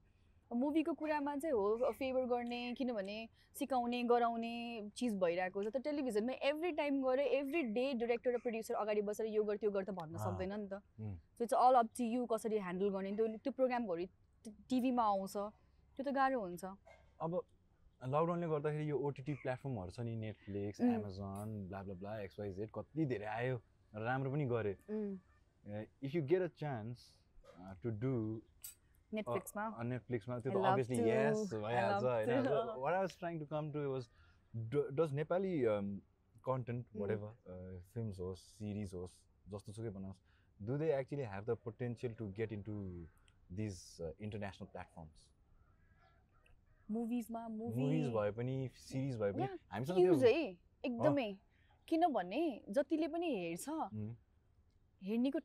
मुभीको 0.51 0.93
कुरामा 0.93 1.35
चाहिँ 1.41 1.53
हो 1.53 1.91
फेभर 1.97 2.25
गर्ने 2.25 2.73
किनभने 2.77 3.17
सिकाउने 3.57 4.03
गराउने 4.09 4.53
चिज 4.97 5.13
भइरहेको 5.21 5.63
छ। 5.63 5.67
त 5.73 5.81
टेलिभिजनमा 5.85 6.33
एभ्री 6.49 6.71
टाइम 6.77 7.01
गएर 7.01 7.19
एभ्री 7.19 7.61
डे 7.73 7.85
डिरेक्टर 8.01 8.33
र 8.33 8.37
प्रड्युसर 8.45 8.73
अगाडि 8.81 9.01
बसेर 9.09 9.25
यो 9.29 9.43
गर 9.43 9.57
त्यो 9.57 9.71
गर 9.71 9.83
त 9.83 9.91
भन्न. 9.93 10.17
सक्दैन 10.17 10.53
नि 10.53 10.67
त. 10.69 10.81
So 11.37 11.43
it's 11.43 11.53
all 11.53 11.75
up 11.81 11.89
to 11.97 12.03
you 12.03 12.25
कसरी 12.25 12.57
ह्यान्डल 12.65 12.89
गर्ने। 12.89 13.11
त्यो 13.17 13.27
त्यो 13.45 13.51
प्रोग्रामहरू 13.57 14.05
टिभीमा 14.69 15.03
आउँछ। 15.05 15.35
त्यो 15.97 16.03
त 16.05 16.09
गाह्रो 16.13 16.39
हुन्छ। 16.41 16.65
अब 17.21 17.31
लकडाउनले 18.01 18.47
गर्दाखेरि 18.47 18.85
यो 18.89 18.97
ओटिटी 19.07 19.33
प्लेटफर्महरू 19.43 19.91
छ 19.91 19.99
नि 20.07 20.15
Netflix. 20.15 20.81
Amazon 20.81 21.47
blah 21.69 21.81
blah 21.83 21.95
blah 22.01 22.13
XYZ 22.21 22.69
कति 22.75 23.05
धेरै 23.05 23.25
आयो 23.37 23.55
राम्रो 23.93 24.31
पनि 24.31 24.45
गरे 24.53 24.73
if 26.07 26.15
you 26.15 26.21
get 26.31 26.41
a 26.41 26.47
chance 26.61 26.97
to 27.83 27.89
do 28.03 28.13
नेटफ्लिक्समा 29.11 29.65
नेटफ्लिक्समा 29.83 30.39
त्यो 30.39 30.51
त 30.51 30.65
अभियसली. 30.71 30.97
यस 31.09 31.53
भइहाल्छ 31.53 32.03
होइन. 32.05 32.29
What 32.83 32.93
I 32.93 33.01
was 33.01 33.17
trying 33.19 33.39
to 33.39 33.45
come 33.53 33.71
to 33.71 33.79
was 33.91 34.03
does 34.99 35.13
Nepali 35.21 35.55
content. 36.43 36.85
Whatever 37.11 37.31
films 37.93 38.19
होस् 38.19 38.43
सिरिज 38.57 38.93
होस् 38.93 39.15
जस्तो 39.45 39.71
सुकै 39.71 39.91
बनाओस् 39.97 40.21
do 40.59 40.77
they 40.77 40.87
actually 40.99 41.25
have 41.33 41.43
the 41.49 41.57
potential 41.65 42.13
to 42.19 42.27
get 42.39 42.51
into 42.63 42.75
these 43.59 43.75
international 44.19 44.67
platforms 44.71 45.27
मुभिजमा 46.91 47.47
movies 47.47 47.83
movie 47.83 48.01
भए 48.13 48.31
पनि 48.37 48.69
सिरिज 48.75 49.15
भए 49.17 49.31
पनि 49.31 49.47
हामीसँग 49.71 50.23
है 50.23 50.33
एकदमै 50.85 51.29
किनभने 51.87 52.41
जतिले 52.69 53.07
पनि 53.07 53.27
हेर्छ. 53.35 53.69
हेर्नेको 55.01 55.39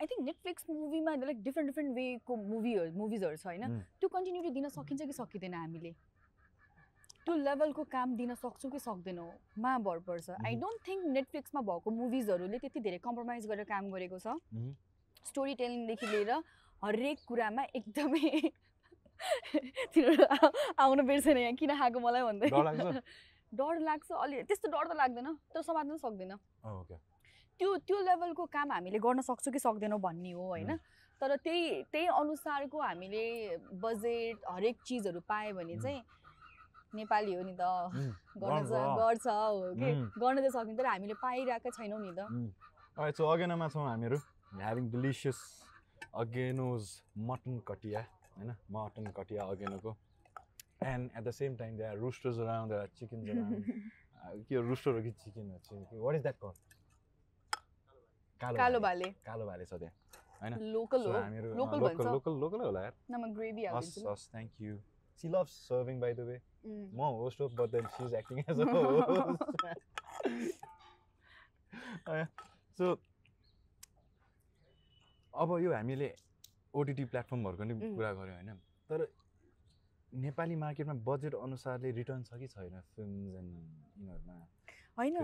आई 0.00 0.06
थिङ्क 0.06 0.22
नेटफ्लिक्स 0.24 0.70
मुभीमा 0.70 1.14
लाइक 1.16 1.42
डिफ्रेन्ट 1.42 1.70
डिफ्रेन्ट 1.70 1.94
वेको 1.96 2.36
मुभीहरू 2.36 2.92
मुभिजहरू 2.98 3.36
छ 3.36 3.46
होइन. 3.46 3.64
त्यो 4.00 4.08
कन्टिन्युटी 4.08 4.50
दिन 4.50 4.68
सकिन्छ 4.68 5.02
कि 5.02 5.12
सकिँदैन 5.12 5.54
हामीले 5.54 5.92
त्यो 7.24 7.34
लेभलको 7.36 7.84
काम 7.92 8.16
दिन 8.16 8.34
सक्छौँ 8.34 8.70
कि 8.72 8.78
सक्दैनौँ 8.78 9.30
मा 9.58 9.76
भर 9.84 9.98
पर्छ 10.06 10.30
आई। 10.30 10.54
डोन्ट 10.56 10.86
थिङ्क 10.88 11.06
नेटफ्लिक्समा 11.16 11.60
भएको 11.68 11.90
मुभिजहरूले 11.98 12.58
त्यति 12.58 12.80
धेरै 12.80 12.98
कम्प्रोमाइज 13.04 13.46
गरेर 13.46 13.64
काम 13.68 13.90
गरेको 13.90 14.18
छ। 14.18 14.26
स्टोरी 15.28 15.54
टेलिङदेखि 15.54 16.06
लिएर 16.06 16.30
हरेक 16.82 17.18
कुरामा 17.28 17.62
एकदमै 17.76 18.28
तिनीहरू 19.94 20.48
आउनु 20.78 21.02
बिर्सेन 21.02 21.38
यहाँ 21.38 21.54
किन 21.54 21.76
खाएको 21.76 21.98
मलाई 22.00 22.22
भन्दै। 22.22 22.48
डर 23.52 23.78
लाग्छ? 23.82 24.12
अलि 24.14 24.42
त्यस्तो 24.46 24.68
डर 24.70 24.84
त 24.86 24.96
लाग्दैन 24.96 25.28
तर 25.50 25.62
समात्न 25.62 25.96
सक्दैन। 25.98 26.32
त्यो 27.60 27.76
त्यो 27.82 27.98
लेभलको 28.00 28.44
काम 28.46 28.72
हामीले 28.72 28.98
गर्न 28.98 29.20
सक्छौँ 29.20 29.52
कि 29.52 29.58
सक्दैनौँ 29.58 30.00
भन्ने 30.00 30.32
हो 30.32 30.46
होइन? 30.48 30.76
तर 31.20 31.36
त्यही 31.36 31.82
त्यही 31.92 32.06
अनुसारको 32.06 32.78
हामीले 32.80 33.24
बजेट 33.82 34.36
हरेक 34.48 34.76
चिजहरू 34.86 35.20
पायो 35.28 35.54
भने. 35.54 35.76
चाहिँ 35.76 36.02
नेपाली 36.94 37.34
हो 37.34 37.42
नि 37.42 37.54
त। 37.54 37.62
गर्छ। 38.38 38.70
गर्छ 38.70 39.26
हो 39.26 39.74
कि. 39.74 39.90
गर्न 40.16 40.36
चाहिँ 40.38 40.50
सक्ने 40.50 40.74
तर 40.78 40.86
हामीले 40.86 41.14
पाइरहेको 41.18 41.70
छैनौँ 41.70 42.00
नि 42.00 42.12
त। 42.16 42.20
सो 43.16 43.26
अगेनामा 43.26 43.68
छौँ 43.68 43.86
हामीहरू। 43.88 44.16
ह्याभिङ 44.56 44.90
डिलिसियस 44.90 45.38
अगेनोज 46.14 46.82
मटन 47.18 47.58
कटिया। 47.68 48.00
होइन? 48.40 48.54
मटन 48.72 49.06
कटिया 49.16 49.44
अगेनोको 49.54 49.96
and 50.84 51.10
at 51.16 51.22
the 51.24 51.30
same 51.38 51.56
time 51.56 51.76
they 51.76 51.84
are 51.84 51.96
roosters 51.98 52.38
around 52.38 52.72
they 52.72 52.78
are 52.78 52.88
chickens 52.98 53.28
around 53.30 54.44
के 54.48 54.60
रुस्टर 54.68 54.90
हो 54.90 55.02
कि 55.02 55.10
चिकन 55.24 55.50
हो? 55.50 55.58
Chicken 55.58 55.98
what 55.98 56.14
is 56.16 56.22
that 56.22 56.36
call 58.40 58.56
कालो 58.56 58.80
भाले 58.80 59.10
कालो 59.26 59.46
भाले 59.46 59.64
छ 59.66 59.74
त्यहाँ 59.74 60.58
लोकल 60.60 61.02
So 61.02 61.06
हो 61.06 61.12
हामीहरू 61.14 61.54
लोकल 61.54 61.80
लोकल 61.80 62.06
लोकल 62.12 62.38
लोकल 62.40 62.60
होला 62.60 62.82
यार। 62.82 62.94
नम 63.10 63.32
ग्रेभी 63.34 63.64
हस्। 63.66 63.98
हस् 64.06 64.28
thank 64.30 64.60
you 64.60 64.76
she 65.20 65.28
love 65.28 65.46
serving 65.46 66.00
by 66.00 66.12
the 66.14 66.20
way. 66.28 66.40
म 66.64 67.00
होस्ट 67.18 67.40
हो 67.40 67.48
but 67.48 67.70
then 67.70 67.86
she 67.88 68.04
is 68.06 68.14
acting 68.14 68.38
as 68.40 68.60
a 72.08 72.24
so 72.78 72.94
अब 75.34 75.58
यो 75.62 75.72
हामीले 75.74 76.08
ओटिटी 76.74 77.04
प्लेटफर्महरूको 77.04 77.64
नि. 77.64 77.74
कुरा 77.96 78.12
गऱ्यौँ 78.12 78.36
होइन 78.36 78.58
तर 78.90 79.06
नेपाली 80.12 80.56
मार्केटमा 80.56 80.94
बजेट 81.06 81.34
अनुसारले 81.36 81.90
रिटर्न 81.92 82.22
छ 82.22 82.38
कि 82.40 82.46
छैन 82.48 82.80
फिल्म्स 82.96 83.34
एन्ड 83.34 83.50
यिनीहरूमा 83.98 84.34
होइन 84.98 85.16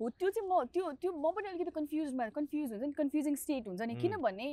हो 0.00 0.08
त्यो 0.10 0.30
चाहिँ 0.30 0.48
म 0.48 0.64
त्यो 0.74 0.92
त्यो 1.00 1.12
म 1.12 1.30
पनि 1.32 1.48
अलिकति 1.48 1.70
कन्फ्युजमा 1.70 2.28
कन्फ्युज 2.36 2.72
हुन्छ 2.72 2.84
नि 2.84 2.92
कन्फ्युजिङ 2.94 3.34
स्टेट 3.36 3.66
हुन्छ 3.66 3.80
नि. 3.82 3.94
किनभने 3.96 4.48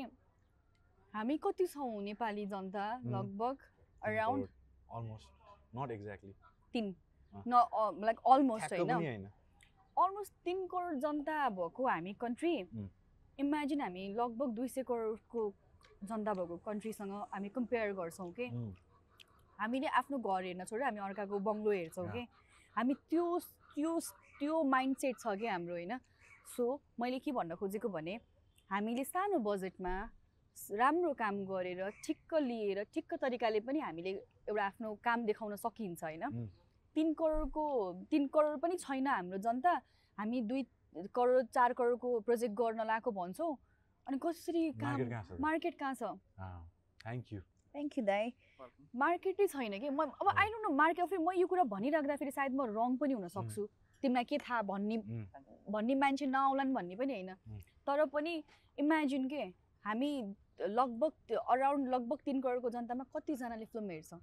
हामी 1.14 1.38
कति 1.44 1.66
छौँ 1.68 2.02
नेपाली 2.04 2.46
जनता. 2.48 2.86
लगभग 3.08 3.58
अराउन्ड 4.02 4.48
अलमोस्ट 4.92 5.28
नट 5.76 5.92
एक्ज्याक्टली 5.92 6.34
तिन। 6.76 6.96
न 7.34 7.54
लाइक 8.06 8.20
अलमोस्ट 8.28 8.74
होइन 8.74 9.26
अलमोस्ट 9.98 10.34
तिन 10.46 10.66
करोड 10.68 11.00
जनता 11.02 11.50
भएको 11.52 11.88
हामी 11.88 12.14
कन्ट्री. 12.22 12.56
इमेजिन 13.42 13.82
हामी 13.82 14.08
लगभग 14.20 14.50
दुई 14.56 14.68
सय 14.68 14.84
करोडको 14.90 15.42
जनता 16.10 16.34
भएको 16.34 16.58
कन्ट्रीसँग 16.66 17.12
हामी 17.34 17.50
कम्पेयर 17.58 17.94
गर्छौँ 18.00 18.32
कि 18.40 18.46
हामीले 19.60 19.88
आफ्नो 20.02 20.18
घर 20.18 20.44
हेर्न 20.44 20.64
छोडेर 20.66 20.86
हामी 20.86 21.00
अर्काको 21.08 21.40
बङ्गलो 21.48 21.72
हेर्छौँ। 21.72 22.08
कि 22.14 22.22
हामी 22.76 22.94
त्यो 23.10 23.26
त्यो 23.76 24.00
त्यो 24.40 24.64
माइन्ड 24.64 24.98
सेट 24.98 25.16
छ 25.20 25.36
कि 25.40 25.48
हाम्रो 25.48 25.74
होइन? 25.74 25.98
सो 26.56 26.64
मैले 27.00 27.20
के 27.20 27.32
भन्न 27.32 27.56
खोजेको 27.56 27.90
भने 27.90 28.20
हामीले 28.70 29.04
सानो 29.04 29.38
बजेटमा 29.46 29.94
राम्रो 30.82 31.14
काम 31.14 31.36
गरेर 31.46 31.90
ठिक्क 32.04 32.34
लिएर 32.42 32.84
ठिक्क 32.94 33.14
तरिकाले 33.22 33.60
पनि 33.68 33.80
हामीले 33.80 34.12
एउटा 34.50 34.64
आफ्नो 34.66 34.94
काम 35.04 35.26
देखाउन 35.26 35.56
सकिन्छ 35.56 36.04
होइन. 36.04 36.24
तिन 36.96 37.14
करोडको 37.14 37.64
तिन 38.12 38.28
करोड 38.34 38.60
पनि 38.60 38.76
छैन 38.78 39.08
हाम्रो 39.08 39.38
जनता 39.46 39.72
हामी 40.18 40.42
दुई 40.50 40.64
करोड 40.96 41.46
चार 41.54 41.74
करोडको 41.74 42.20
प्रोजेक्ट 42.28 42.54
गर्न 42.56 42.80
लगाएको 42.82 43.12
भन्छौँ। 43.12 43.58
अनि 44.08 44.18
कसरी 44.18 44.72
काम 44.82 44.98
मार्केट 44.98 45.10
कहाँ 45.10 45.24
छ? 45.24 45.40
मार्केट 45.40 45.76
कहाँ 45.80 45.94
छ? 45.96 46.04
थ्याङ्क 47.04 47.34
यू 47.34 47.40
थ्याङ्क 47.40 47.98
यू 47.98 48.04
दाई। 48.06 48.34
मार्केटै 48.96 49.48
छैन 49.48 49.80
कि? 49.80 49.90
म 49.90 50.04
अब। 50.04 50.28
आई 50.28 50.48
डोन्ट 50.52 50.64
नो 50.64 50.72
मार्केट 50.76 51.06
फेरि 51.06 51.24
म 51.24 51.32
यो 51.38 51.48
कुरा 51.48 51.64
भनिराख्दाखेरि 51.64 52.32
सायद 52.32 52.52
म 52.56 52.68
रङ 52.76 52.98
पनि 52.98 53.14
हुन 53.14 53.28
सक्छु। 53.28 53.68
तिमीलाई 54.04 54.24
के 54.26 54.38
थाहा 54.38 54.62
भन्ने. 54.68 54.98
भन्ने 55.72 55.96
मान्छे 55.96 56.26
नआउलान् 56.26 56.74
भन्ने 56.74 56.96
पनि 56.96 57.14
होइन. 57.14 57.32
तर 57.88 58.06
पनि 58.12 58.44
इमेजिन 58.78 59.28
के? 59.30 59.44
हामी 59.86 60.12
लगभग 60.62 61.14
अराउन्ड 61.32 61.88
लगभग 61.90 62.20
तिन 62.26 62.42
करोडको 62.42 62.70
जनतामा 62.70 63.04
कतिजनाले 63.16 63.66
फिल्म 63.66 63.90
हेर्छ. 63.90 64.14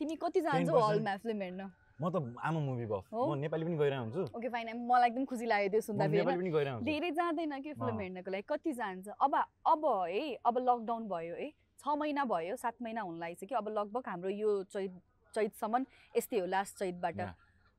तिमी 0.00 0.16
कति 0.16 0.40
जान्छौ 0.40 0.72
10% 0.72 0.88
हलमा 0.90 1.16
फिल्म 1.16 1.42
हेर्न? 1.42 1.62
म 2.00 2.08
त 2.08 2.16
आम 2.40 2.56
मुभी 2.64 2.86
बफ। 2.88 3.12
हो? 3.12 3.20
म 3.28 3.38
नेपाली 3.44 3.64
पनि 3.64 3.76
गइरहेको 3.76 4.02
हुन्छु 4.02 4.22
ओके 4.36 4.48
फाइन 4.48 4.68
मलाई 4.88 5.08
एकदम 5.10 5.24
खुसी 5.28 5.46
लाग्यो 5.46 5.68
त्यो 5.70 5.80
सुन्दाखेरि 5.84 6.16
नेपाली 6.16 6.32
होइन? 6.32 6.40
पनि 6.40 6.50
गइरहेको 6.50 6.76
हुन्छु 6.76 6.90
धेरै 6.90 7.10
जाँदैन 7.12 7.52
कि 7.60 7.72
फिल्म। 7.76 8.00
हेर्नको 8.00 8.30
लागि? 8.30 8.44
कति 8.48 8.72
जान्छ? 8.72 9.08
अब 9.20 9.34
अब 9.68 9.84
है 10.08 10.24
अब 10.40 10.54
लकडाउन 10.58 11.02
भयो 11.12 11.34
है। 11.36 11.48
छ 11.80 11.88
महिना 12.00 12.24
भयो 12.24 12.56
सात 12.56 12.76
महिना 12.82 13.00
हुन 13.04 13.18
लागिसक्यो 13.20 13.58
अब 13.58 13.68
लगभग 13.68 14.02
हाम्रो 14.08 14.30
यो 14.32 14.50
चैत 14.72 14.92
चैतसम्म 15.34 15.84
यस्तै 16.16 16.38
हो 16.40 16.46
लास्ट 16.46 16.78
चैतबाट. 16.78 17.20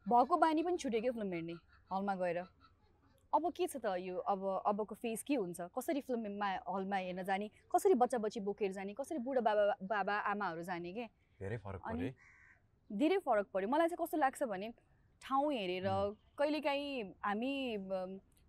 भएको 0.05 0.38
बानी 0.38 0.61
पनि 0.63 0.78
छुट्यो 0.78 1.01
क्या 1.01 1.11
फिल्म 1.11 1.34
हेर्ने? 1.34 1.55
हलमा 1.91 2.15
गएर। 2.15 2.38
अब 3.34 3.43
के 3.57 3.65
छ 3.67 3.78
त 3.82 3.97
यो? 3.97 4.17
अब 4.22 4.41
अबको 4.69 4.95
फेज 5.01 5.24
के 5.24 5.36
हुन्छ? 5.36 5.74
कसरी 5.74 6.01
फिल्ममा 6.03 6.49
हलमा 6.69 6.97
हेर्न 6.97 7.24
जाने? 7.24 7.49
कसरी 7.74 7.93
बच्चा 7.97 8.17
बच्ची 8.17 8.39
बोकेर 8.41 8.72
जाने? 8.78 8.93
कसरी 8.93 9.19
बुढा 9.24 9.41
बाबा 9.41 9.76
बाबा 9.82 10.15
आमाहरू 10.30 10.63
जाने 10.63 10.91
के? 10.93 11.05
धेरै 11.39 11.57
फरक 11.57 11.82
अनि। 11.89 12.09
धेरै 12.91 13.17
फरक 13.25 13.47
पऱ्यो 13.53 13.69
मलाई 13.69 13.87
चाहिँ 13.87 14.03
कस्तो 14.03 14.17
लाग्छ 14.17 14.43
भने 14.43 14.69
ठाउँ 15.21 15.51
हेरेर. 15.53 15.87
कहिलेकाहीँ 16.37 17.03
हामी 17.23 17.53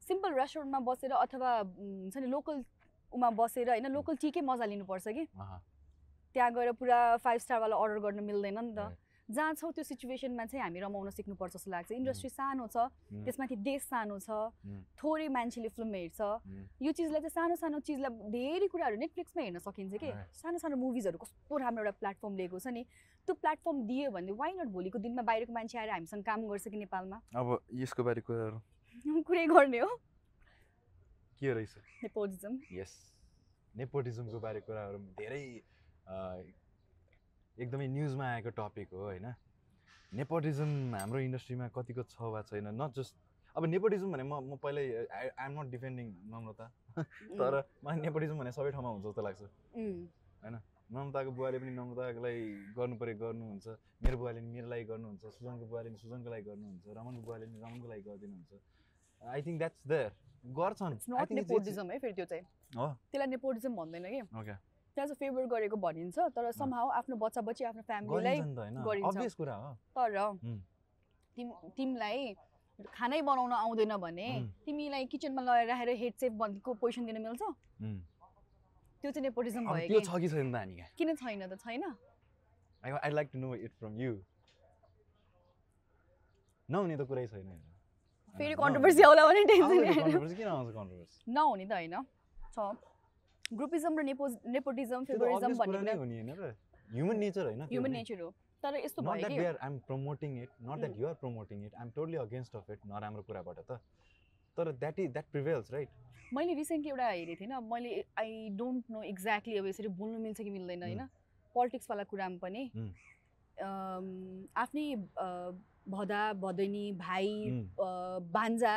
सिम्पल 0.02 0.34
रेस्टुरेन्टमा 0.34 0.80
बसेर 0.88 1.12
अथवा 1.14 1.50
हुन्छ 1.58 2.16
नि 2.16 2.26
लोकल 2.26 2.64
उमा 3.12 3.30
बसेर 3.38 3.68
होइन 3.70 3.86
लोकल 3.92 4.16
टीकै 4.22 4.40
मजा 4.40 4.64
लिनुपर्छ 4.66 5.08
कि। 5.08 5.24
त्यहाँ 6.34 6.50
गएर 6.54 6.72
पुरा 6.80 6.98
फाइभ 7.22 7.40
स्टारवाला 7.40 7.76
अर्डर 7.76 7.98
गर्न 8.00 8.24
मिल्दैन 8.24 8.58
नि 8.58 8.72
त. 8.74 8.80
जहाँ 9.32 9.54
छौँ 9.58 9.72
त्यो 9.72 9.84
सिचुएसनमा 9.84 10.44
चाहिँ 10.44 10.62
हामी 10.62 10.80
रमाउन 10.80 11.10
सिक्नुपर्छ 11.10 11.52
जस्तो 11.56 11.70
लाग्छ। 11.70 11.92
इन्डस्ट्री 11.92 12.30
सानो 12.30 12.66
छ 12.68 12.76
त्यसमाथि 13.24 13.56
देश 13.56 13.82
सानो 13.82 14.18
छ 14.20 14.30
थोरै 15.00 15.28
मान्छेले 15.28 15.68
फिल्म 15.72 15.94
हेर्छ। 15.94 16.20
यो 16.82 16.92
चिजलाई 16.92 17.20
चाहिँ 17.20 17.34
सानो 17.38 17.54
सानो 17.56 17.78
चिजलाई 17.80 18.30
धेरै 18.30 18.68
कुराहरू 18.68 18.96
नेटफ्लिक्समा 19.02 19.42
हेर्न 19.42 19.58
सकिन्छ 19.64 19.92
कि. 19.96 20.10
सानो 20.42 20.58
सानो 20.58 20.76
मुभिजहरू 20.76 21.18
कस्तो 21.18 21.56
राम्रो 21.56 21.84
एउटा 21.84 21.98
प्लेटफर्म 22.00 22.36
लिएको 22.36 22.58
छ 22.58 22.66
नि 22.76 22.84
त्यो 23.28 23.34
प्लेटफर्म 23.40 23.76
दियो 23.86 24.10
भने 24.10 24.32
वाइ 24.36 24.52
नट 24.60 24.68
भोलिको 24.76 24.98
दिनमा 24.98 25.22
बाहिरको 25.22 25.52
मान्छे 25.52 25.78
आएर 25.78 25.90
हामीसँग 25.90 26.24
काम 26.24 26.46
गर्छ 26.48 26.68
कि 26.68 26.78
नेपालमा? 26.84 27.16
अब 27.36 27.58
यसको 27.82 28.02
बारे 28.04 28.20
कुराहरू 28.26 29.22
कुरै 29.28 29.46
गर्ने 29.46 29.78
हो। 29.78 29.90
के 31.40 31.52
रहेछ? 31.54 31.74
नेपोटिजम 32.02 32.58
यस 32.72 32.92
नेपोटिजमको 33.74 34.38
बारे 34.40 34.60
कुराहरू 34.66 34.98
धेरै 35.18 35.44
एकदमै 37.58 37.86
न्युजमा 37.88 38.24
आएको 38.34 38.50
टपिक 38.60 38.88
हो 38.92 39.02
होइन? 39.02 39.26
नेपोटिजम 40.12 40.70
हाम्रो 40.94 41.18
इन्डस्ट्रीमा 41.28 41.68
कतिको 41.76 42.02
छ 42.12 42.16
वा 42.32 42.40
छैन 42.48 42.66
नट 42.80 42.90
जस्ट 42.98 43.14
अब 43.56 43.64
नेपोटिजम 43.68 44.12
भने 44.12 44.24
म 44.24 44.34
म 44.48 44.56
पहिल्यै 44.60 45.06
I 45.08 45.28
I'm 45.28 45.52
not 45.60 45.68
defending 45.70 46.06
Namrata 46.32 46.66
तर 47.40 47.52
मलाई 47.84 48.00
नेपोटिजम 48.00 48.36
भने 48.40 48.52
सबै 48.52 48.70
ठाउँमा 48.72 48.90
हुन्छ 48.92 49.04
जस्तो 49.06 49.22
लाग्छ। 49.22 49.42
नम्रताको 50.92 51.30
बुवाले 51.36 51.58
पनि 51.60 51.72
नम्रतालाई 51.72 52.40
गर्नु 52.76 52.94
पऱ्यो 53.00 53.16
गर्नुहुन्छ। 53.20 53.66
मेरो 54.04 54.16
बुवाले 54.20 54.40
नि 54.44 54.48
मेरो 54.56 54.68
लागि 54.72 54.84
गर्नुहुन्छ 54.92 55.22
सुजनको 55.36 55.64
बुवाले 55.72 55.88
नि 55.92 55.98
सुजनको 56.04 56.28
लागि 56.32 56.44
गर्नुहुन्छ 56.48 56.84
रमनको 56.96 57.22
बुवाले 57.28 57.44
नि 57.48 57.56
रमनको 57.64 57.86
लागि 57.92 58.02
गरिदिनुहुन्छ। 58.08 58.52
आई 59.22 59.40
थिङ्क 59.46 59.58
द्याट्स 59.62 59.80
देयर 59.92 60.10
गर्छन्। 60.58 60.94
त्यसलाई 63.08 63.28
नेपोटिजम 63.32 63.72
भन्दैन 63.80 64.04
कि। 64.12 64.20
त्यहाँ 64.94 65.06
चाहिँ 65.08 65.18
फेभर 65.18 65.44
गरेको 65.48 65.76
भनिन्छ 65.76 66.18
तर 66.36 66.50
समहाउ 66.52 66.88
आफ्नो 67.00 67.16
बच्चा 67.16 67.40
बच्ची 67.48 67.64
आफ्नो 67.64 67.82
फ्यामिलीलाई 67.82 68.38
गरिन्छ 68.86 69.16
तर. 69.96 70.20
तिम 71.36 71.48
तिमीलाई 71.76 72.34
खानै 72.92 73.20
बनाउन 73.24 73.52
आउँदैन 73.52 73.96
भने. 73.96 74.28
तिमीलाई 74.64 75.04
किचनमा 75.08 75.42
लगाएर 75.42 75.66
राखेर 75.68 75.90
हेड 75.96 76.14
सेफ 76.20 76.32
भनेको 76.36 76.70
पोजिसन 76.76 77.06
दिन 77.06 77.18
मिल्छ. 77.24 77.42
त्यो 79.00 79.10
चाहिँ 79.10 79.22
नेपोटिजम 79.22 79.64
भयो 79.66 79.88
त्यो 79.88 80.00
छ 80.00 80.10
कि 80.20 80.28
छैन 80.28 80.52
त 80.52 80.54
कहाँ 80.54 80.92
किन 80.98 81.08
छैन 81.16 81.40
त? 81.48 81.56
छैन। 81.64 81.82
I 82.84 82.90
I 82.92 83.10
like 83.10 83.28
to 83.32 83.38
know 83.38 83.54
it 83.56 83.72
from 83.80 83.92
you 84.00 84.12
नहुने 86.68 86.96
त 86.96 87.02
कुरै 87.08 87.26
छैन। 87.32 87.48
फेरि 88.36 88.54
कन्ट्रोभर्सी 88.60 89.02
आउला 89.02 89.22
भने 89.26 89.40
टेन्सन 89.48 89.78
controversy 89.96 90.36
किन 90.36 90.48
आउँछ 90.48 90.74
कन्ट्रोभर्सी 90.76 91.32
नहुने 91.32 91.64
त 91.66 91.72
होइन। 91.72 91.96
छ। 92.52 92.58
ग्रुपिजम 93.56 93.98
र 93.98 94.02
नेपो 94.02 94.28
नेपोटिजम 94.54 95.04
फेभरिजम 95.04 95.52
भन्ने 95.58 95.80
नै 95.82 95.94
कुरा 95.96 96.52
ह्युमन 96.92 97.18
नेचर 97.18 97.44
होइन 97.46 97.62
ह्युमन 97.70 97.92
नेचर 97.92 98.20
हो. 98.20 98.30
तर 98.62 98.76
यस्तो 98.84 99.02
भयो 99.02 99.28
कि 99.28 99.44
are 99.44 99.56
I'm 99.62 99.78
promoting 99.86 100.42
it 100.42 100.50
not 100.62 100.78
that. 100.78 100.98
You 101.00 101.06
are 101.08 101.14
promoting 101.20 101.64
it 101.66 101.74
I'm 101.74 101.90
totally 101.96 102.16
against 102.24 102.56
of 102.56 102.70
it 102.70 102.86
नराम्रो 102.86 103.22
कुराबाट 103.22 103.58
त। 103.70 103.80
तर 104.56 104.72
that 104.72 104.98
is 104.98 105.10
that 105.12 105.26
prevails 105.32 105.72
right 105.72 105.88
मैले 106.34 106.54
रिसेन्टली 106.54 106.90
एउटा 106.90 107.08
हेरेको 107.08 107.40
थिएँ 107.40 107.52
होइन 107.52 107.70
मैले 107.72 108.04
आई 108.18 108.48
डोन्ट 108.56 108.90
नो 108.90 109.02
एक्ज्याक्टली 109.02 109.56
अब 109.58 109.66
यसरी 109.66 109.88
बोल्नु 110.00 110.18
मिल्छ 110.18 110.40
कि 110.40 110.50
मिल्दैन 110.50 110.82
होइन? 110.82 111.08
पोलिटिक्सवाला 111.54 112.04
कुरामा 112.10 112.38
पनि. 112.42 112.62
अम, 113.56 114.06
आफ्नै 114.56 114.86
भदा 115.88 116.22
भदैनी 116.40 116.92
भाइ 116.98 117.28
भान्जा 118.32 118.74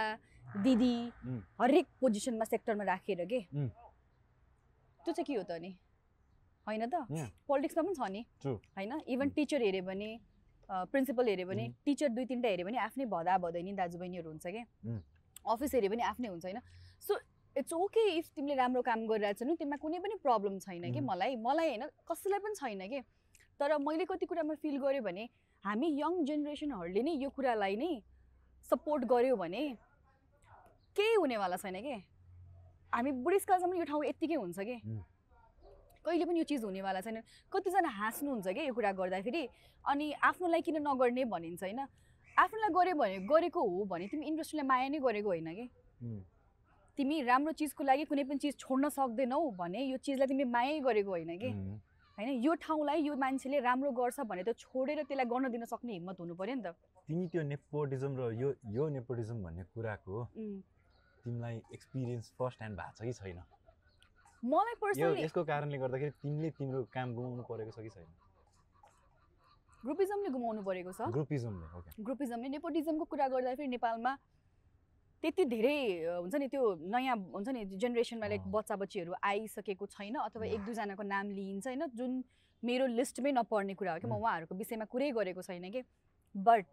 दिदी 0.63 0.95
उम्. 1.05 1.41
हरेक 1.61 1.88
पोजिसनमा 2.01 2.45
सेक्टरमा 2.45 2.84
राखेर 2.84 3.26
के. 3.26 3.39
त्यो 5.06 5.14
चाहिँ 5.14 5.26
के 5.26 5.36
हो 5.36 5.43
त 5.43 5.62
नि 5.62 5.72
होइन 6.68 6.86
त. 6.89 7.06
पोलिटिक्समा 7.47 7.84
पनि 7.84 7.95
छ 7.95 8.10
नि. 8.10 8.22
होइन 8.78 8.93
इभन. 9.08 9.30
टिचर 9.38 9.62
हेऱ्यो 9.62 9.84
भने 9.86 10.10
प्रिन्सिपल 10.91 11.28
हेऱ्यो 11.28 11.47
भने. 11.47 11.66
टिचर 11.86 12.10
दुई 12.10 12.26
तिनवटा 12.26 12.49
हेऱ्यो 12.49 12.66
भने 12.66 12.78
आफ्नै 12.88 13.06
भदा 13.06 13.38
भदैनी 13.38 13.74
दाजुबहिनीहरू 13.78 14.30
हुन्छ 14.30 14.45
क्या. 14.47 14.66
अफिस 15.45 15.74
हेऱ्यो 15.76 15.89
भने 15.93 16.03
आफ्नै 16.03 16.28
हुन्छ 16.28 16.45
होइन 16.45 16.60
सो 17.01 17.20
इट्स 17.56 17.74
ओके 17.74 18.01
इफ 18.18 18.30
तिमीले 18.36 18.56
राम्रो 18.56 18.82
काम 18.82 19.06
गरिरहेको 19.08 19.39
छ 19.39 19.47
नि 19.47 19.56
तिमीमा 19.56 19.78
कुनै 19.84 19.99
पनि 20.06 20.16
प्रब्लम 20.24 20.58
छैन 20.60 20.91
कि. 20.91 20.99
मलाई 20.99 21.36
मलाई 21.45 21.70
होइन 21.70 21.84
कसैलाई 22.10 22.39
पनि 22.45 22.56
छैन 22.56 22.82
कि 22.89 22.99
तर 23.60 23.78
मैले 23.80 24.06
कति 24.06 24.26
कुरामा 24.26 24.53
फिल 24.60 24.78
गरेँ 24.84 25.01
भने 25.01 25.24
हामी 25.64 25.88
यङ 26.01 26.14
जेनेरेसनहरूले 26.26 27.01
नै 27.03 27.14
यो 27.22 27.30
कुरालाई 27.38 27.76
नै 27.78 27.91
सपोर्ट 28.66 29.06
गऱ्यो 29.06 29.36
भने 29.38 29.62
केही 30.97 31.16
हुनेवाला 31.16 31.58
छैन 31.64 31.78
कि 31.86 31.95
हामी 32.96 33.12
बुढेसकालसम्म 33.26 33.74
यो 33.76 33.86
ठाउँ 33.91 34.04
यत्तिकै 34.06 34.36
हुन्छ 34.36 34.60
कि. 34.60 34.78
कहिले 36.06 36.26
पनि 36.26 36.39
यो 36.39 36.46
चिज 36.46 36.64
हुनेवाला 36.64 37.02
छैन 37.02 37.18
कतिजना 37.52 37.89
हाँस्नुहुन्छ 37.89 38.48
कि 38.56 38.62
यो 38.68 38.74
कुरा 38.74 38.91
गर्दाखेरि 39.00 39.41
अनि 39.86 40.06
आफ्नोलाई 40.24 40.62
किन 40.62 40.78
नगर्ने 40.88 41.24
भनिन्छ 41.34 41.64
होइन 41.64 41.82
आफ्नोलाई 42.38 42.72
गऱ्यो 42.78 42.96
भने 42.96 43.18
गरेको 43.32 43.62
हो 43.70 43.84
भने 43.91 44.08
तिमी 44.08 44.26
इन्डस्ट्रीलाई 44.32 44.68
माया 44.68 44.88
नै 44.93 45.00
गरेको 45.02 45.30
होइन 45.30 45.50
कि. 45.58 45.66
तिमी 46.98 47.16
राम्रो 47.28 47.52
चिजको 47.60 47.84
लागि 47.84 48.04
कुनै 48.06 48.24
पनि 48.30 48.38
चिज 48.43 48.56
छोड्न 48.64 48.89
सक्दैनौ 48.98 49.41
भने 49.60 49.82
यो 49.84 49.98
चिजलाई 50.06 50.28
तिमी 50.28 50.46
मायै 50.56 50.80
गरेको 50.88 51.12
होइन 51.12 51.38
कि. 51.41 51.50
होइन 52.18 52.30
यो 52.46 52.54
ठाउँलाई 52.64 53.02
यो 53.02 53.16
मान्छेले 53.20 53.60
राम्रो 53.60 53.91
गर्छ 53.91 54.20
भने 54.30 54.43
त 54.43 54.56
छोडेर 54.62 55.04
त्यसलाई 55.04 55.26
गर्न 55.26 55.52
दिन 55.52 55.66
सक्ने 55.74 55.93
हिम्मत 55.93 56.20
हुनु 56.22 56.36
पऱ्यो 56.39 56.56
नि 56.56 56.64
त 56.64 56.78
तिमी 57.10 57.28
त्यो 57.34 57.41
नेपोटिजम 57.50 58.12
र 58.20 58.32
यो 58.39 58.54
यो 58.78 58.88
नेपोटिजम 58.93 59.43
भन्ने 59.43 59.64
कुराको. 59.74 60.16
तिमीलाई 61.26 61.61
एक्सपिरियन्स 61.73 62.32
फर्स्ट 62.39 62.61
ह्यान्ड 62.61 62.80
भएको 62.80 62.93
छ 62.97 63.09
कि 63.09 63.13
छैन 63.19 63.41
मलाई 64.43 64.76
पर्सनली 64.82 65.23
यसको 65.23 65.43
कारणले 65.51 65.78
गर्दाखेरि 65.84 66.13
तिमीले 66.21 66.49
तिम्रो 66.61 66.84
काम 66.95 67.13
गुमाउनु 67.17 67.43
परेको 67.49 67.71
छ 67.71 67.86
कि 67.88 67.91
छैन 67.97 68.07
ग्रुपिजमले 69.84 70.30
गुमाउनु 70.38 70.61
परेको 70.69 70.91
छ 70.93 71.11
ग्रुपिजमले 71.17 71.67
ओके 71.80 72.03
ग्रुपिजमले 72.05 72.49
नेपोटिजमको 72.55 73.05
कुरा 73.11 73.28
गर्दाखेरि 73.36 73.69
नेपालमा 73.76 74.15
त्यति 75.23 75.43
धेरै 75.51 75.78
हुन्छ 76.05 76.36
नि 76.41 76.47
त्यो 76.53 76.63
नयाँ 76.93 77.15
हुन्छ 77.34 77.49
नि 77.57 77.61
जेनेरेसनमा 77.82 78.28
लाइक। 78.28 78.41
बच्चा 78.55 78.76
बच्चीहरू 78.82 79.13
आइसकेको 79.30 79.86
छैन 79.93 80.15
अथवा। 80.23 80.45
एक 80.45 80.61
दुईजनाको 80.65 81.03
नाम 81.03 81.32
लिइन्छ 81.38 81.67
होइन 81.67 81.86
जुन 81.97 82.11
मेरो 82.63 82.86
लिस्टमै 82.88 83.32
नपर्ने 83.32 83.73
कुरा 83.73 83.93
हो 83.93 83.99
कि 83.99 84.07
म. 84.07 84.13
उहाँहरूको 84.21 84.55
विषयमा 84.55 84.86
कुरै 84.93 85.09
गरेको 85.17 85.41
छैन 85.41 85.65
कि 85.71 85.82
बट 86.36 86.65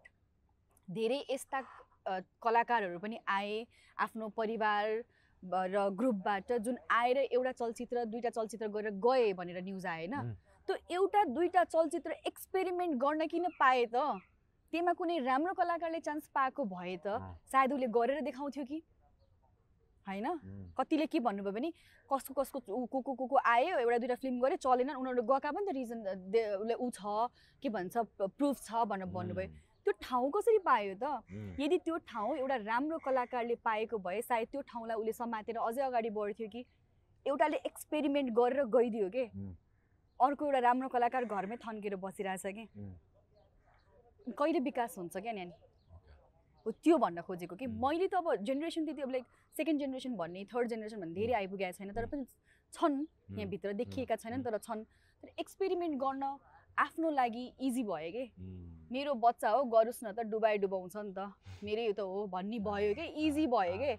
धेरै 0.88 1.20
यस्ता 1.30 1.60
कलाकारहरू 2.06 2.98
पनि 2.98 3.18
आए 3.28 3.64
आफ्नो 3.98 4.28
परिवार 4.36 5.02
र 5.42 5.88
ग्रुपबाट 5.98 6.52
जुन 6.62 6.76
आएर 6.90 7.18
एउटा 7.18 7.52
चलचित्र 7.52 8.04
दुईवटा 8.04 8.30
चलचित्र 8.30 8.66
गरेर 8.68 8.92
गए 9.02 9.32
भनेर 9.34 9.62
न्युज 9.62 9.86
आयो 9.86 10.06
होइन. 10.08 10.34
त्यो 10.68 10.76
एउटा 10.90 11.24
दुईवटा 11.34 11.64
चलचित्र 11.64 12.10
एक्सपेरिमेन्ट 12.26 12.94
गर्न 13.02 13.26
किन 13.26 13.48
पाए 13.58 13.84
त 13.86 13.96
त्यसमा 14.72 14.92
कुनै 14.94 15.18
राम्रो 15.20 15.52
कलाकारले 15.52 16.00
चान्स 16.00 16.28
पाएको 16.34 16.64
भए 16.64 16.96
त। 16.96 17.18
सायद 17.52 17.72
उसले 17.72 17.86
गरेर 17.90 18.20
देखाउँथ्यो 18.22 18.64
कि 18.64 18.78
होइन. 20.06 20.26
कतिले 20.78 21.06
के 21.06 21.18
भन्नुभयो 21.20 21.52
भने 21.52 21.70
कसको 22.08 22.34
कसको 22.34 22.58
को 22.60 22.86
को 22.86 23.14
को 23.14 23.26
को 23.26 23.36
आयो 23.36 23.78
एउटा 23.78 23.98
दुइटा 23.98 24.14
फिल्म 24.22 24.40
गऱ्यो 24.40 24.56
चलेन 24.62 24.90
उनीहरू 24.94 25.22
गएका 25.22 25.50
पनि 25.50 25.66
त 25.66 25.74
रिजन 25.74 25.98
उसले 26.62 26.74
ऊ 26.74 26.90
छ 26.90 27.28
के 27.62 27.68
भन्छ 27.68 27.94
प्रुफ 28.30 28.62
छ 28.62 28.86
भनेर 28.86 29.10
भन्नुभयो. 29.10 29.48
त्यो 29.84 29.92
ठाउँ 30.02 30.30
कसरी 30.30 30.58
पायो 30.66 30.94
त. 31.02 31.04
यदि 31.60 31.78
त्यो 31.84 31.96
ठाउँ 32.08 32.36
एउटा 32.38 32.56
राम्रो 32.56 32.98
कलाकारले 33.04 33.54
पाएको 33.64 33.98
भए 33.98 34.20
सायद 34.22 34.48
त्यो 34.52 34.60
ठाउँलाई 34.70 34.96
उसले 34.96 35.12
समातेर 35.12 35.56
अझै 35.58 35.82
अगाडि 35.82 36.10
बढ्थ्यो 36.10 36.48
कि 36.48 36.64
एउटाले 37.26 37.56
एक्सपेरिमेन्ट 37.66 38.30
गरेर 38.34 38.64
गइदियो 38.70 39.08
के. 39.10 39.24
अर्को 40.20 40.44
एउटा 40.46 40.58
राम्रो 40.58 40.88
कलाकार 40.88 41.24
घरमै 41.24 41.56
थन्केर 41.66 41.96
बसिरहेछ 41.98 42.46
कि. 42.46 42.64
कहिले 44.38 44.60
विकास 44.62 44.98
हुन्छ 44.98 45.16
क्या 45.16 45.32
नानी 45.32 45.52
हो 46.66 46.70
त्यो 46.70 46.96
भन्न 46.98 47.20
खोजेको 47.26 47.56
कि. 47.58 47.66
मैले 47.66 48.06
त 48.06 48.14
अब 48.22 48.46
जेनेरेसन 48.46 48.84
त्यति 48.86 49.02
अब 49.02 49.10
लाइक 49.10 49.24
सेकेन्ड 49.56 49.80
जेनेरेसन 49.80 50.14
भन्ने 50.16 50.44
थर्ड 50.54 50.68
जेनेरेसन 50.68 51.00
भन्ने 51.00 51.14
धेरै 51.14 51.34
आइपुगेको 51.42 51.72
छैन 51.78 51.90
तर 51.90 52.06
पनि 52.06 52.24
छन्. 52.72 52.94
यहाँभित्र 53.34 53.72
देखिएका 53.82 54.16
छैनन्. 54.16 54.42
तर 54.46 54.58
छन् 54.58 54.84
तर 55.22 55.28
एक्सपेरिमेन्ट 55.42 55.94
गर्न 55.98 56.22
आफ्नो 56.82 57.10
लागि 57.10 57.44
इजी 57.60 57.82
भयो 57.82 58.10
कि. 58.12 58.24
मेरो 58.92 59.14
बच्चा 59.14 59.48
हो 59.50 59.62
गरोस् 59.64 60.04
न 60.04 60.12
त 60.12 60.26
डुबाइ 60.30 60.58
डुबाउँछ 60.58 60.96
नि 60.96 61.12
त। 61.16 61.32
मेरै 61.64 61.92
त 61.92 62.00
हो 62.00 62.26
भन्ने 62.32 62.58
भयो 62.68 62.94
कि? 62.94 63.06
इजी 63.26 63.46
भयो 63.46 63.76
कि? 63.78 63.92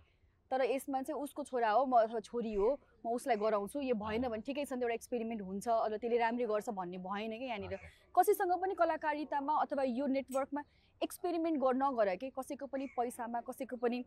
तर 0.52 0.62
यसमा 0.70 1.02
चाहिँ 1.02 1.22
उसको 1.24 1.44
छोरा 1.44 1.70
हो 1.72 1.86
म 1.86 1.98
अथवा 2.04 2.20
छोरी 2.20 2.54
हो 2.54 2.68
म 3.06 3.16
उसलाई 3.16 3.38
गराउँछु। 3.42 3.80
यो 3.82 3.96
भएन 3.96 4.28
भने 4.30 4.42
ठिकै 4.46 4.66
छ 4.66 4.74
नि 4.74 4.80
त 4.80 4.84
एउटा 4.84 4.94
एक्सपेरिमेन्ट 4.94 5.42
हुन्छ 5.42 5.68
अथवा 5.68 5.98
त्यसले 5.98 6.18
राम्रै 6.20 6.46
गर्छ 6.46 6.70
भन्ने 6.70 6.98
भएन 7.08 7.32
कि 7.40 7.46
यहाँनिर। 7.46 7.74
कसैसँग 8.16 8.54
पनि 8.62 8.74
कलाकारितामा 8.76 9.54
अथवा 9.64 9.84
यो 9.84 10.06
नेटवर्कमा 10.14 10.62
एक्सपेरिमेन्ट 11.02 11.58
गर्न 11.64 11.84
नगर 11.84 12.16
कि? 12.22 12.30
कसैको 12.38 12.66
पनि 12.68 12.86
पैसामा 13.00 13.42
कसैको 13.50 13.76
पनि 13.82 14.04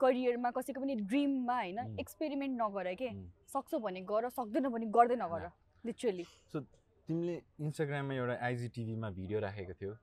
करियरमा 0.00 0.50
कसैको 0.50 0.80
पनि 0.80 0.94
ड्रिममा 1.08 1.56
होइन. 1.56 1.78
एक्सपेरिमेन्ट 2.00 2.60
नगर 2.60 2.94
के. 2.94 3.08
सक्छौ 3.48 3.78
भने 3.78 4.00
गर 4.04 4.28
सक्दैन 4.36 4.68
भने 4.68 4.86
गर्दै 4.92 5.16
नगर 5.16 5.48
लिटरली 5.84 6.26
तिमीले 7.10 7.36
इन्स्टाग्राममा 7.58 8.14
एउटा 8.14 8.34
आइजी 8.46 8.68
टिभीमा 8.74 9.08
भिडियो 9.10 9.38
राखेको 9.42 9.74
थियो 9.78 9.94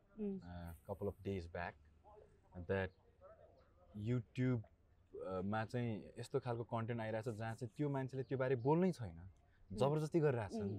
couple 0.88 1.08
of 1.08 1.22
days 1.24 1.46
back 1.54 1.74
that 2.68 2.92
युट्युबमा 4.08 5.64
चाहिँ 5.72 5.94
यस्तो 6.20 6.40
खालको 6.44 6.64
कन्टेन्ट 6.68 7.02
आइरहेछ 7.02 7.30
जहाँ 7.30 7.54
चाहिँ 7.56 7.72
त्यो 7.78 7.90
मान्छेले 7.96 8.24
त्यो 8.28 8.38
बारे 8.38 8.56
बोल्नै 8.68 8.92
छैन 9.00 9.16
जबरजस्ती 9.72 10.20
गरिरहेछ। 10.20 10.56
नि 10.68 10.76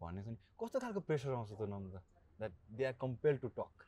भन्ने 0.00 0.22
चाहिँ 0.22 0.38
कस्तो 0.60 0.78
खालको 0.82 1.00
प्रेसर 1.06 1.30
आउँछ 1.38 1.52
त 1.54 1.70
नम्दा 1.70 2.02
that 2.40 2.52
they 2.78 2.84
are 2.84 2.98
compel 3.06 3.36
to 3.38 3.48
talk 3.54 3.86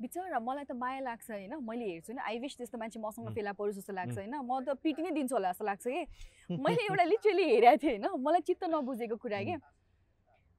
बिचरा 0.00 0.38
मलाई 0.40 0.64
त 0.64 0.72
माया 0.72 1.00
लाग्छ 1.00 1.30
होइन? 1.30 1.52
मैले 1.68 1.84
हेर्छु 1.92 2.12
होइन 2.12 2.20
आई 2.20 2.38
विस 2.38 2.56
त्यस्तो 2.56 2.78
मान्छे 2.78 3.00
मसँग. 3.00 3.28
फेला 3.34 3.52
परोस् 3.60 3.76
जस्तो 3.76 3.92
लाग्छ. 3.92 4.16
होइन? 4.18 4.34
म 4.40 4.60
त 4.64 4.76
पिटी 4.84 5.02
नै 5.02 5.10
दिन्छु 5.16 5.34
होला 5.36 5.52
जस्तो 5.52 5.64
लाग्छ 5.64 5.84
कि। 5.84 6.02
मैले 6.64 6.82
एउटा 6.88 7.04
लिटरली 7.12 7.44
हेरेको 7.44 7.76
थिएँ 7.82 7.98
होइन? 8.04 8.20
मलाई 8.24 8.40
चित्त 8.48 8.64
नबुझेको 8.72 9.16
कुरा 9.16 9.40
के 9.48 9.56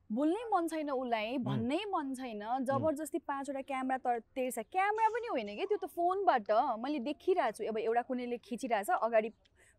बोल्नै 0.09 0.43
मन 0.51 0.67
छैन 0.71 0.89
उसलाई 0.91 1.37
भन्नै 1.43 1.79
मन 1.91 2.13
छैन 2.15 2.43
जबरजस्ती 2.63 3.19
पाँचवटा 3.27 3.61
क्यामेरा 3.61 3.97
त 3.99 4.23
तेर्छ। 4.31 4.63
क्यामेरा 4.71 5.09
पनि 5.11 5.27
होइन 5.27 5.49
कि 5.59 5.65
त्यो 5.67 5.77
त 5.83 5.85
फोनबाट 5.91 6.51
मैले 6.79 6.99
देखिरहेको 7.03 7.51
छु। 7.57 7.63
अब 7.67 7.77
एउटा 7.77 8.01
कुनैले 8.07 8.37
खिचिरहेछ 8.39 8.89
अगाडि 9.03 9.29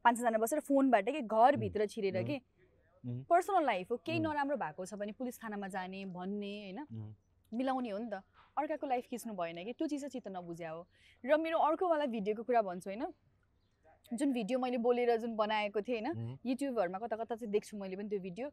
पाँचजना 0.04 0.38
बसेर 0.38 0.60
फोनबाट 0.68 1.08
कि 1.08 1.22
घरभित्र 1.24 1.86
छिरेर. 1.88 2.22
कि. 2.28 2.36
पर्सनल 3.24 3.64
लाइफ 3.64 3.90
हो 3.90 3.96
केही. 4.04 4.18
नराम्रो 4.20 4.56
भएको 4.60 4.84
छ 4.84 5.00
भने 5.00 5.12
पुलिस 5.16 5.40
थानामा 5.40 5.68
जाने 5.72 6.04
भन्ने 6.12 6.52
होइन. 6.60 7.14
मिलाउने 7.52 7.90
हो 7.90 7.98
नि 7.98 8.08
त। 8.12 8.20
अर्काको 8.52 8.86
लाइफ 8.86 9.04
खिच्नु 9.08 9.32
भएन 9.32 9.64
कि? 9.64 9.72
त्यो 9.72 9.86
चिज 9.88 10.00
चाहिँ 10.00 10.12
चित्त 10.12 10.28
नबुझ्या 10.28 10.70
हो। 10.70 10.84
र 11.24 11.36
मेरो 11.40 11.56
अर्कोवाला 11.56 12.04
भिडियोको 12.04 12.42
कुरा 12.44 12.62
भन्छु 12.68 12.90
होइन? 12.90 13.04
जुन 14.12 14.32
भिडियो 14.32 14.58
मैले 14.58 14.76
बोलेर 14.76 15.16
जुन 15.16 15.36
बनाएको 15.36 15.80
थिएँ 15.80 16.04
होइन. 16.04 16.36
युट्युबहरूमा 16.44 16.98
कता 16.98 17.16
कता 17.16 17.34
चाहिँ 17.34 17.52
देख्छु 17.52 17.76
मैले 17.80 17.96
पनि 17.96 18.08
त्यो 18.08 18.20
भिडियो। 18.20 18.48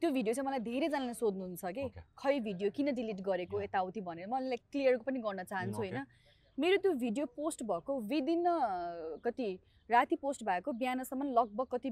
त्यो 0.00 0.10
भिडियो 0.10 0.34
चाहिँ 0.34 0.46
मलाई 0.46 0.60
धेरैजनाले 0.60 1.14
सोध्नुहुन्छ 1.14 1.64
कि. 1.78 1.88
खै 2.18 2.38
भिडियो 2.40 2.70
किन 2.70 2.94
डिलिट 2.94 3.20
गरेको. 3.22 3.60
यताउति 3.62 4.00
भनेर 4.00 4.26
मैले 4.28 4.56
क्लियर 4.72 4.96
पनि 5.06 5.20
गर्न 5.20 5.44
चाहन्छु 5.44 5.78
okay. 5.78 5.92
होइन 5.92 6.06
मेरो 6.58 6.76
त्यो 6.82 6.92
भिडियो 7.00 7.26
पोस्ट 7.36 7.62
भएको 7.64 7.98
विदिन 8.12 8.44
कति 9.24 9.48
राति 9.90 10.16
पोस्ट 10.22 10.44
भएको 10.44 10.72
बिहानसम्म 10.78 11.24
लगभग 11.32 11.66
कति 11.72 11.90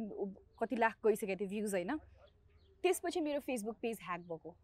कति 0.61 0.77
लाख 0.77 0.97
गइसकेको 1.07 1.37
थियो 1.41 1.49
भ्युज 1.51 1.75
होइन 1.75 1.97
त्यसपछि 2.85 3.21
मेरो 3.21 3.41
फेसबुक 3.47 3.77
पेज 3.83 3.99
ह्याक 4.03 4.21
भएको 4.33 4.55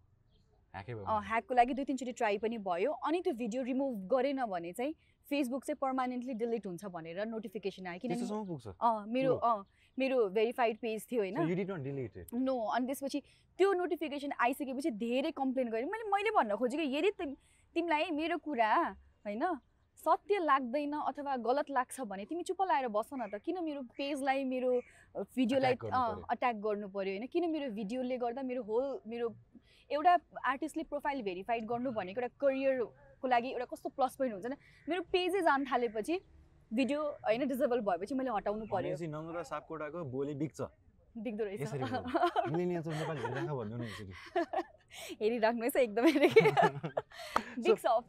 ह्याकको 0.74 1.54
लागि 1.54 1.74
दुई 1.74 1.84
तिनचोटि 1.84 2.12
ट्राई 2.12 2.38
पनि 2.38 2.58
भयो 2.66 2.92
अनि 3.06 3.20
त्यो 3.22 3.32
भिडियो 3.34 3.62
रिमुभ 3.62 4.08
गरेन 4.12 4.44
भने 4.46 4.72
चाहिँ 4.72 4.94
फेसबुक 5.32 5.64
चाहिँ 5.64 5.78
पर्मानेन्टली 5.80 6.34
डिलिट 6.40 6.66
हुन्छ 6.66 6.84
भनेर 6.94 7.24
नोटिफिकेसन 7.26 7.86
आयो। 7.86 7.98
किनभने 7.98 8.72
अँ 8.80 9.06
मेरो 9.08 9.34
अँ 9.50 9.58
मेरो 9.98 10.18
भेरिफाइड 10.36 10.76
पेज 10.78 11.06
थियो 11.10 11.20
होइन. 11.22 11.36
नो 12.44 12.54
अनि 12.76 12.86
त्यसपछि 12.86 13.20
त्यो 13.58 13.72
नोटिफिकेसन 13.74 14.32
आइसकेपछि 14.40 14.90
धेरै 15.00 15.30
कम्प्लेन 15.32 15.68
गरेँ। 15.70 15.88
मैले 15.90 16.08
मैले 16.12 16.30
भन्न 16.36 16.56
खोजेको 16.56 16.84
यदि 16.96 17.10
तिम 17.18 17.34
तिमीलाई 17.76 18.10
मेरो 18.12 18.36
कुरा 18.46 18.72
होइन 19.26 19.44
सत्य 20.04 20.38
लाग्दैन 20.42 20.94
अथवा 21.08 21.36
गलत 21.46 21.70
लाग्छ 21.70 22.00
भने 22.10 22.24
तिमी 22.26 22.42
चुप 22.42 22.62
लाएर 22.68 22.88
बस 22.90 23.10
न 23.14 23.28
त। 23.28 23.38
किन 23.44 23.62
मेरो 23.64 23.82
पेजलाई 23.98 24.44
मेरो 24.44 24.70
भिडियोलाई। 25.36 25.74
अट्याक 25.74 26.56
गर्नु 26.64 26.88
पर्यो? 26.88 27.12
होइन? 27.12 27.26
किन 27.32 27.50
मेरो 27.50 27.70
भिडियोले 27.76 28.16
गर्दा 28.18 28.42
मेरो 28.42 28.62
होल 28.68 28.86
मेरो 29.06 29.28
एउटा 29.90 30.12
आर्टिस्टले 30.50 30.82
प्रोफाइल 30.90 31.22
भेरिफाइड 31.22 31.66
गर्नु 31.68 31.90
भनेको 31.92 32.20
एउटा 32.20 32.86
करियरको 33.22 33.28
लागि 33.28 33.48
एउटा 33.50 33.64
कस्तो 33.64 33.88
प्लस 33.88 34.16
पोइन्ट 34.16 34.34
हुन्छ 34.34 34.46
नि? 34.46 34.56
मेरो 34.88 35.02
पेजै 35.12 35.40
जान 35.42 35.64
थालेपछि 35.64 36.20
भिडियो 36.70 37.00
होइन 37.24 37.48
डिजेबल 37.48 37.80
भएपछि 37.80 38.14
मैले 38.14 38.30
हटाउनु 38.30 38.66
पर्यो। 38.66 38.96
सापकोटाको 39.44 40.04
बोली 40.04 40.34
बिग्छ। 40.34 40.60
बिग्दो 41.12 41.44
रहेछ। 41.44 41.60
है। 41.72 42.00
एकदमै 45.76 46.12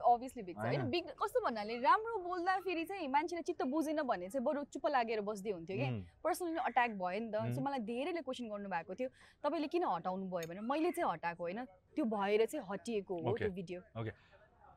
अभियसली 0.04 0.44
होइन। 0.58 0.90
बिग 0.90 1.06
कस्तो 1.20 1.40
भन्नाले 1.44 1.78
राम्रो 1.84 2.18
बोल्दाखेरि 2.24 2.84
चाहिँ 2.86 3.08
मान्छेले 3.08 3.42
चित्त 3.42 3.62
बुझेन 3.68 4.02
भने 4.04 4.30
चाहिँ 4.30 4.44
बरु 4.44 4.64
चुप्प 4.72 4.88
लागेर 4.88 5.22
बस्दै 5.22 5.52
हुन्थ्यो 5.52 5.78
कि. 5.78 5.88
पर्सनली 6.24 6.60
अट्याक 6.64 6.92
भयो 6.96 7.20
नि 7.20 7.32
त। 7.32 7.36
सो. 7.52 7.62
मलाई 7.62 7.80
धेरैले 7.84 8.22
क्वेसन 8.24 8.48
गर्नुभएको 8.48 8.96
थियो। 8.96 9.10
तपाईँले 9.44 9.68
किन 9.68 9.84
हटाउनु 9.84 10.26
भयो 10.32 10.48
भने 10.48 10.62
मैले 10.64 10.92
चाहिँ 10.92 11.12
हटाएको 11.12 11.44
होइन। 11.44 11.60
त्यो 11.96 12.06
भएर 12.08 12.46
चाहिँ 12.46 12.66
हटिएको 12.72 13.14
हो. 13.20 13.38
त्यो 13.38 13.52
भिडियो 13.52 13.80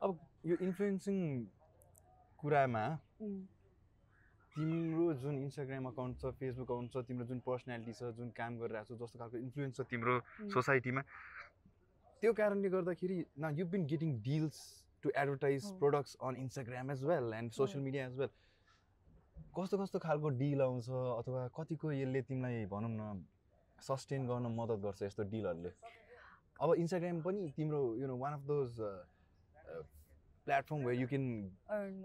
अब 0.03 0.19
यो 0.45 0.55
इन्फ्लुएन्सिङ 0.61 1.45
कुरामा 2.39 2.85
तिम्रो 4.55 5.13
जुन 5.21 5.37
इन्स्टाग्राम 5.37 5.85
अकाउन्ट 5.87 6.17
छ 6.21 6.31
फेसबुक 6.39 6.67
अकाउन्ट 6.67 6.91
छ 6.93 7.05
तिम्रो 7.07 7.25
जुन 7.31 7.39
पर्सनालिटी 7.47 7.93
छ 7.99 8.11
जुन 8.17 8.29
काम 8.37 8.57
गरिरहेको 8.59 8.95
छ 8.95 8.99
जस्तो 9.01 9.19
खालको 9.19 9.37
इन्फ्लुएन्स 9.37 9.77
छ 9.77 9.81
तिम्रो. 9.93 10.19
सोसाइटीमा 10.53 11.01
त्यो 12.21 12.33
कारणले 12.33 12.69
गर्दाखेरि 12.75 13.17
न 13.39 13.53
you 13.59 13.65
been 13.73 13.85
getting 13.93 14.13
deals 14.27 14.59
to 15.03 15.11
advertise. 15.23 15.71
Products 15.79 16.15
on 16.29 16.35
Instagram 16.43 16.91
as 16.91 17.03
well 17.13 17.33
and 17.39 17.51
social 17.59 17.83
media 17.83 18.05
as 18.05 18.17
well 18.19 18.31
कस्तो 19.57 19.77
कस्तो 19.77 19.99
खालको 20.05 20.29
डिल 20.37 20.61
आउँछ 20.61 20.89
अथवा 20.89 21.47
कतिको 21.57 21.91
यसले 21.91 22.21
तिमीलाई 22.29 22.65
भनौँ 22.73 22.93
न 22.93 23.25
सस्टेन 23.79 24.27
गर्न 24.27 24.55
मद्दत 24.55 24.79
गर्छ 24.85 25.01
यस्तो 25.03 25.23
डिलहरूले 25.33 25.71
अब 26.61 26.73
इन्स्टाग्राम 26.85 27.21
पनि 27.21 27.51
तिम्रो 27.57 27.81
you 27.97 28.07
know 28.07 28.15
one 28.17 28.33
of 28.33 28.41
those 28.47 28.81
platform 30.47 30.85
where 30.85 31.01
you 31.01 31.07
can 31.07 31.25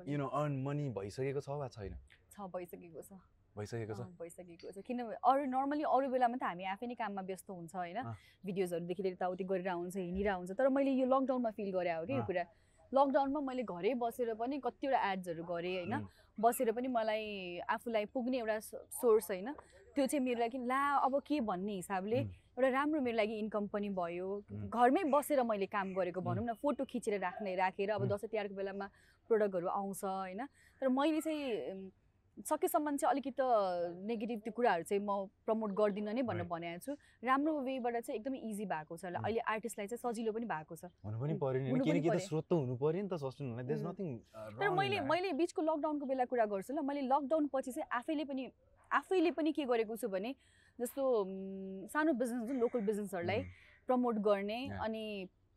you 0.09 0.19
know 0.19 0.27
earn 0.41 0.63
money 0.67 0.89
भइसकेको 0.99 1.41
छ 1.41 1.61
वा 1.63 1.69
छैन? 1.77 1.95
छ 2.33 2.51
भइसकेको 2.55 3.03
छ। 3.03 3.21
भइसकेको 3.57 3.95
छ? 3.95 4.05
भइसकेको 4.19 4.71
छ। 4.73 4.83
किनभने 4.87 5.17
अरू 5.31 5.45
नर्मली 5.55 5.85
अरू 5.85 6.09
बेलामा 6.11 6.37
त 6.41 6.49
हामी 6.49 6.65
आफै 6.75 6.87
नै 6.89 6.97
काममा 6.97 7.23
व्यस्त 7.31 7.51
हुन्छ 7.51 7.75
होइन। 7.77 7.99
भिडियोजहरूदेखि 8.49 9.03
लिएर 9.03 9.15
यताउति 9.15 9.45
गरेर 9.45 9.69
हुन्छ 9.71 9.97
हिँडिरहेको 9.97 10.39
हुन्छ 10.41 10.53
तर 10.59 10.69
मैले 10.73 10.91
यो 10.99 11.07
लकडाउनमा 11.07 11.51
फिल 11.57 11.71
गरेँ 11.77 11.95
हो 11.95 12.05
कि 12.09 12.17
यो। 12.17 12.25
कुरा। 12.25 12.45
लकडाउनमा 12.93 13.41
मैले 13.49 13.63
घरै 13.63 13.93
बसेर 14.01 14.35
पनि 14.41 14.57
कतिवटा 14.65 14.99
एड्सहरू 15.13 15.45
गरेँ 15.45 15.75
होइन. 15.77 15.95
बसेर 16.41 16.73
पनि 16.73 16.89
मलाई 16.89 17.61
आफूलाई 17.69 18.05
पुग्ने 18.09 18.37
एउटा 18.41 18.59
सोर्स 19.01 19.31
होइन? 19.31 19.53
त्यो 19.93 20.07
चाहिँ 20.09 20.25
मेरो 20.25 20.41
लागि 20.41 20.59
ला 20.65 20.81
अब 21.05 21.21
के 21.21 21.41
भन्ने 21.45 21.75
हिसाबले. 21.77 22.19
एउटा 22.53 22.69
राम्रो 22.69 23.01
मेरो 23.01 23.17
लागि 23.17 23.35
इन्कम 23.39 23.67
पनि 23.73 23.89
भयो. 23.97 24.29
घरमै 24.69 25.03
बसेर 25.09 25.43
मैले 25.43 25.67
काम 25.73 25.97
गरेको 25.97 26.21
भनौँ 26.21 26.45
न 26.45 26.53
फोटो 26.61 26.85
खिचेर 26.85 27.17
राख्ने 27.21 27.57
राखेर 27.57 27.91
अब. 27.97 28.05
दसैँ 28.13 28.29
तिहारको 28.29 28.55
बेलामा 28.55 28.87
प्रडक्टहरू 29.31 29.69
आउँछ 29.73 30.05
होइन। 30.05 30.45
तर 30.81 30.89
मैले 30.89 31.21
चाहिँ 31.25 31.91
सकेसम्म 32.49 32.97
चाहिँ 32.97 33.11
अलिकति 33.13 33.33
त 33.41 33.41
नेगेटिभ 34.05 34.41
त्यो 34.45 34.53
कुराहरू 34.57 34.85
चाहिँ 34.85 35.01
म 35.01 35.29
प्रमोट 35.45 35.71
गर्दिनँ 35.73 36.13
नै 36.13 36.23
भनेर. 36.25 36.45
भनेको 36.49 36.81
छु। 36.81 36.93
राम्रो 37.25 37.53
वेबाट 37.61 37.97
चाहिँ 38.05 38.21
एकदमै 38.21 38.39
इजी 38.53 38.65
भएको 38.69 38.97
छ. 38.97 39.05
अहिले 39.17 39.41
आर्टिस्टलाई 39.49 39.87
चाहिँ 39.89 40.01
सजिलो 40.01 40.33
पनि 40.33 40.47
भएको 40.49 40.77
छ। 40.77 40.93
तर 44.61 44.69
मैले 44.73 45.01
मैले 45.09 45.33
बिचको 45.41 45.61
लकडाउनको 45.63 46.05
बेला 46.05 46.25
कुरा 46.25 46.45
गर्छु 46.53 46.73
ल। 46.73 46.81
मैले 46.81 47.01
लकडाउन 47.05 47.49
पछि 47.53 47.73
चाहिँ 47.73 47.89
आफैले 48.01 48.25
पनि 48.25 48.45
आफैले 48.93 49.31
पनि 49.33 49.53
के 49.53 49.65
गरेको 49.65 49.97
छु 49.97 50.09
भने 50.09 50.35
जस्तो 50.79 51.03
सानो 51.93 52.13
बिजनेस 52.21 52.49
जुन 52.49 52.59
लोकल 52.61 52.81
बिजनेसहरूलाई 52.81 53.41
प्रमोट 53.89 54.17
गर्ने. 54.29 54.61
अनि 54.81 55.05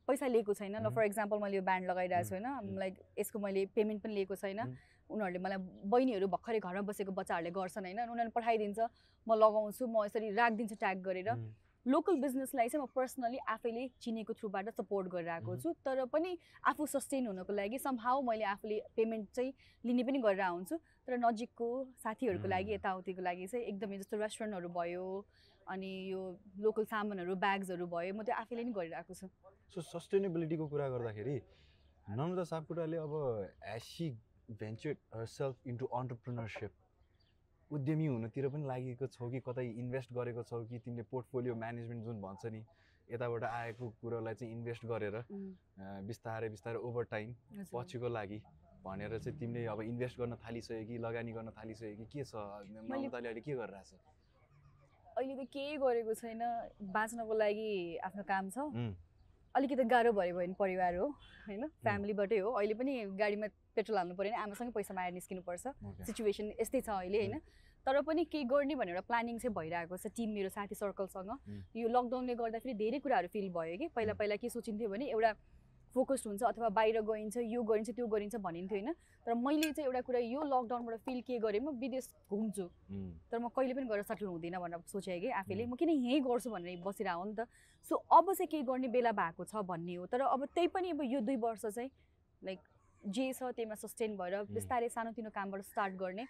पैसा 0.07 0.27
लिएको 0.27 0.53
छैन 0.53 0.75
ल. 0.75 0.89
फर 0.95 1.03
इक्जाम्पल 1.05 1.37
मैले 1.41 1.57
यो 1.57 1.63
ब्यान्ड 1.63 1.89
लगाइरहेको 1.89 2.29
छु. 2.29 2.35
होइन. 2.35 2.75
लाइक 2.79 2.93
यसको 3.19 3.39
मैले 3.39 3.65
पेमेन्ट 3.75 4.03
पनि 4.03 4.13
लिएको 4.13 4.35
छैन. 4.35 4.59
उनीहरूले 5.09 5.39
मलाई 5.39 5.57
बहिनीहरू 5.85 6.27
भर्खरै 6.27 6.59
घरमा 6.59 6.81
बसेको 6.81 7.11
बच्चाहरूले 7.13 7.51
गर्छन् 7.53 7.85
होइन 7.85 7.99
उनीहरूले 7.99 8.33
पठाइदिन्छ 8.37 8.79
म 9.27 9.35
लगाउँछु 9.37 9.83
म 9.85 10.05
यसरी 10.05 10.29
राखिदिन्छु 10.33 10.75
ट्याग 10.75 10.97
गरेर 11.05 11.29
लोकल 11.85 12.15
बिजनेसलाई 12.21 12.69
चाहिँ 12.69 12.83
म 12.83 12.87
पर्सनली 12.95 13.37
आफैले 13.53 13.87
चिनेको 14.01 14.33
थ्रुबाट 14.33 14.69
सपोर्ट 14.73 15.07
गरिरहेको. 15.15 15.55
छु 15.61 15.73
तर 15.85 16.05
पनि 16.13 16.37
आफू 16.71 16.85
सस्टेन 16.85 17.27
हुनको 17.27 17.53
लागि 17.53 17.79
समहाउ 17.79 18.21
मैले 18.29 18.45
आफूले 18.53 18.79
पेमेन्ट 18.97 19.27
चाहिँ 19.35 19.53
लिने 19.83 20.03
पनि 20.03 20.19
गरेर 20.25 20.45
हुन्छु 20.45 20.75
तर 21.07 21.17
नजिकको 21.25 21.67
साथीहरूको 22.03 22.47
लागि. 22.47 22.73
यताउतिको 22.73 23.21
लागि 23.21 23.47
चाहिँ 23.47 23.65
एकदमै 23.65 23.97
जस्तो 23.97 24.17
रेस्टुरेन्टहरू 24.17 24.69
भयो 24.77 25.05
अनि 25.67 25.91
यो 26.11 26.21
लोकल 26.61 26.85
सामानहरू 26.85 27.35
ब्याग्सहरू 27.43 27.85
भयो 27.93 28.13
म 28.13 28.23
त्यो 28.25 28.35
आफैले 28.35 28.63
नै 28.63 28.73
गरिरहेको 28.79 29.13
छु 29.13 29.27
सो 29.73 29.81
सस्टेनेबिलिटीको 29.81 30.67
कुरा 30.73 30.89
गर्दाखेरि 30.95 31.37
नम्रता 32.07 32.43
सापकोटाले 32.49 32.97
अब 32.97 33.13
as 33.75 33.81
she 33.83 34.09
venture 34.61 35.25
self 35.27 35.67
into 35.67 35.85
entrepreneurship 35.99 36.71
उद्यमी 37.71 38.05
हुनुतिर 38.05 38.47
पनि 38.49 38.65
लागेको 38.67 39.07
छौ 39.07 39.29
कि 39.29 39.39
कतै 39.45 39.65
इन्भेस्ट 39.81 40.13
गरेको 40.13 40.43
छौ 40.49 40.63
कि 40.69 40.79
तिमीले 40.85 41.03
पोर्टफोलियो 41.11 41.55
म्यानेजमेन्ट 41.55 42.03
जुन 42.05 42.21
भन्छ 42.21 42.45
नि 42.53 42.61
यताबाट 43.07 43.43
आएको 43.43 43.89
कुरोलाई 44.01 44.33
चाहिँ 44.33 44.51
इन्भेस्ट 44.53 44.85
गरेर 44.85 45.15
बिस्तारै 46.09 46.49
बिस्तारै 46.49 46.79
ओभर 46.89 47.03
टाइम। 47.11 47.33
पछिको 47.73 48.07
लागि 48.09 48.39
भनेर 48.85 49.17
चाहिँ 49.17 49.37
तिमीले 49.39 49.65
अब 49.73 49.81
इन्भेस्ट 49.81 50.19
गर्न 50.19 50.35
थालिसक्यो 50.45 50.85
कि 50.85 50.97
लगानी 51.05 51.31
गर्न 51.33 51.49
थालिसक्यो 51.57 51.95
कि 51.97 52.05
के 52.05 52.23
छ? 52.23 52.33
अहिले 52.35 53.41
के 53.41 53.53
गरिरहेछ? 53.55 53.91
अहिले 55.17 55.35
त 55.35 55.47
केही 55.53 55.77
गरेको 55.81 56.13
छैन 56.21 56.41
बाँच्नको 56.93 57.33
लागि 57.33 57.71
आफ्नो 58.05 58.23
काम 58.29 58.49
छ। 58.49 58.57
अलिकति 59.55 59.83
गाह्रो 59.87 60.11
भयो 60.11 60.35
भने 60.35 60.53
परिवार 60.59 60.95
हो 60.95 61.07
होइन? 61.47 61.67
फ्यामिलीबाटै 61.83 62.37
हो। 62.37 62.49
अहिले 62.51 62.73
पनि 62.75 62.93
गाडीमा 63.15 63.47
पेट्रोल 63.75 63.97
हाल्नु 63.97 64.15
पऱ्यो 64.15 64.31
भने 64.31 64.41
आमासँगै 64.43 64.71
पैसा 64.75 64.93
मागेर 64.93 65.13
निस्किनुपर्छ. 65.13 65.65
सिचुएसन 66.07 66.51
यस्तै 66.59 66.81
छ 66.81 66.89
अहिले 66.89 67.17
होइन? 67.23 67.39
तर 67.85 68.01
पनि 68.01 68.25
केही 68.25 68.43
गर्ने 68.49 68.75
भनेर 68.75 68.99
प्लानिङ 69.07 69.37
चाहिँ 69.39 69.53
भइरहेको 69.55 69.95
छ 69.95 70.11
टिम 70.11 70.29
मेरो 70.35 70.49
साथी 70.49 70.75
सर्कलसँग. 70.75 71.31
यो 71.77 71.87
लकडाउनले 71.87 72.35
गर्दाखेरि 72.35 72.73
धेरै 72.75 72.99
कुराहरू 72.99 73.27
फिल 73.31 73.49
भयो 73.53 73.77
कि। 73.77 73.87
पहिला. 73.95 74.13
पहिला 74.19 74.35
के 74.35 74.49
सोचिन्थ्यो 74.49 74.89
भने 74.89 75.05
एउटा 75.13 75.31
फोकस्ड 75.95 76.27
हुन्छ 76.27 76.43
अथवा 76.43 76.69
बाहिर 76.75 77.01
गइन्छ 77.07 77.37
यो 77.39 77.63
गरिन्छ 77.63 77.89
त्यो 77.95 78.07
गरिन्छ 78.07 78.35
भनिन्थ्यो 78.35 78.77
होइन। 78.77 78.93
तर 79.25 79.33
मैले 79.33 79.71
चाहिँ 79.71 79.87
एउटा 79.87 80.01
कुरा 80.03 80.19
यो 80.19 80.41
लकडाउनबाट 80.43 80.95
फिल 81.07 81.21
के 81.23 81.39
गरेँ 81.39 81.59
म 81.63 81.71
विदेश 81.79 82.09
घुम्छु। 82.29 82.65
तर 83.31 83.39
म 83.39 83.47
कहिले 83.47 83.73
पनि 83.73 83.87
गएर 83.87 84.03
सेटल 84.03 84.25
हुँदिनँ 84.27 84.59
भनेर 84.59 84.83
सोचेँ 84.91 85.19
कि 85.19 85.29
आफैले. 85.31 85.65
म 85.65 85.75
किन 85.79 85.89
यहीँ 85.89 86.19
गर्छु 86.21 86.51
भनेर 86.51 86.83
बसिरहेको 86.83 87.19
हो 87.19 87.25
नि 87.25 87.35
त। 87.39 87.47
सो 87.87 87.95
अब 87.95 88.33
चाहिँ 88.33 88.47
केही 88.51 88.63
गर्ने 88.67 88.87
बेला 88.91 89.11
भएको 89.15 89.43
छ 89.47 89.63
भन्ने 89.63 89.95
हो। 89.95 90.05
तर 90.11 90.21
अब 90.21 90.45
त्यही 90.51 90.67
पनि 90.67 90.89
अब 90.91 91.01
यो 91.03 91.19
दुई 91.23 91.35
वर्ष 91.39 91.65
चाहिँ 91.65 91.89
लाइक 92.41 92.59
जे 93.01 93.31
छ 93.33 93.55
त्यहीमा 93.55 93.75
सस्टेन 93.75 94.17
भएर 94.17 94.51
बिस्तारै 94.51 94.89
सानोतिनो 94.89 95.29
कामबाट 95.29 95.61
स्टार्ट 95.63 95.93
गर्ने। 95.95 96.25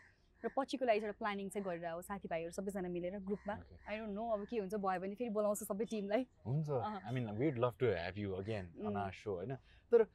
र 0.45 0.49
पछिको 0.57 0.85
लागि 0.85 0.99
एउटा 1.01 1.17
प्लानिङ 1.21 1.49
चाहिँ 1.49 1.65
गरेर 1.67 1.85
हो 1.91 2.01
साथीभाइहरू 2.01 2.51
सबैजना 2.57 2.89
मिलेर 2.89 3.19
ग्रुपमा. 3.29 3.55
आई 3.89 3.97
डोन्ट 3.97 4.13
नो 4.13 4.23
अब 4.33 4.41
के 4.49 4.55
हुन्छ 4.61 4.75
भयो 4.75 4.99
भने 5.01 5.15
फेरि 5.15 5.31
बोलाउँछु 5.37 5.65
सबै 5.65 5.85
टिमलाई 5.93 6.27
हुन्छ। 6.45 6.69
I 6.69 7.11
mean 7.13 7.31
we'd 7.41 7.57
love 7.65 7.73
to 7.79 7.85
have 7.95 8.15
you 8.17 8.29
again 8.41 8.65
on. 8.85 8.95
Are 8.95 9.13
सो 9.23 9.31
होइन 9.35 9.55
तर 9.91 10.05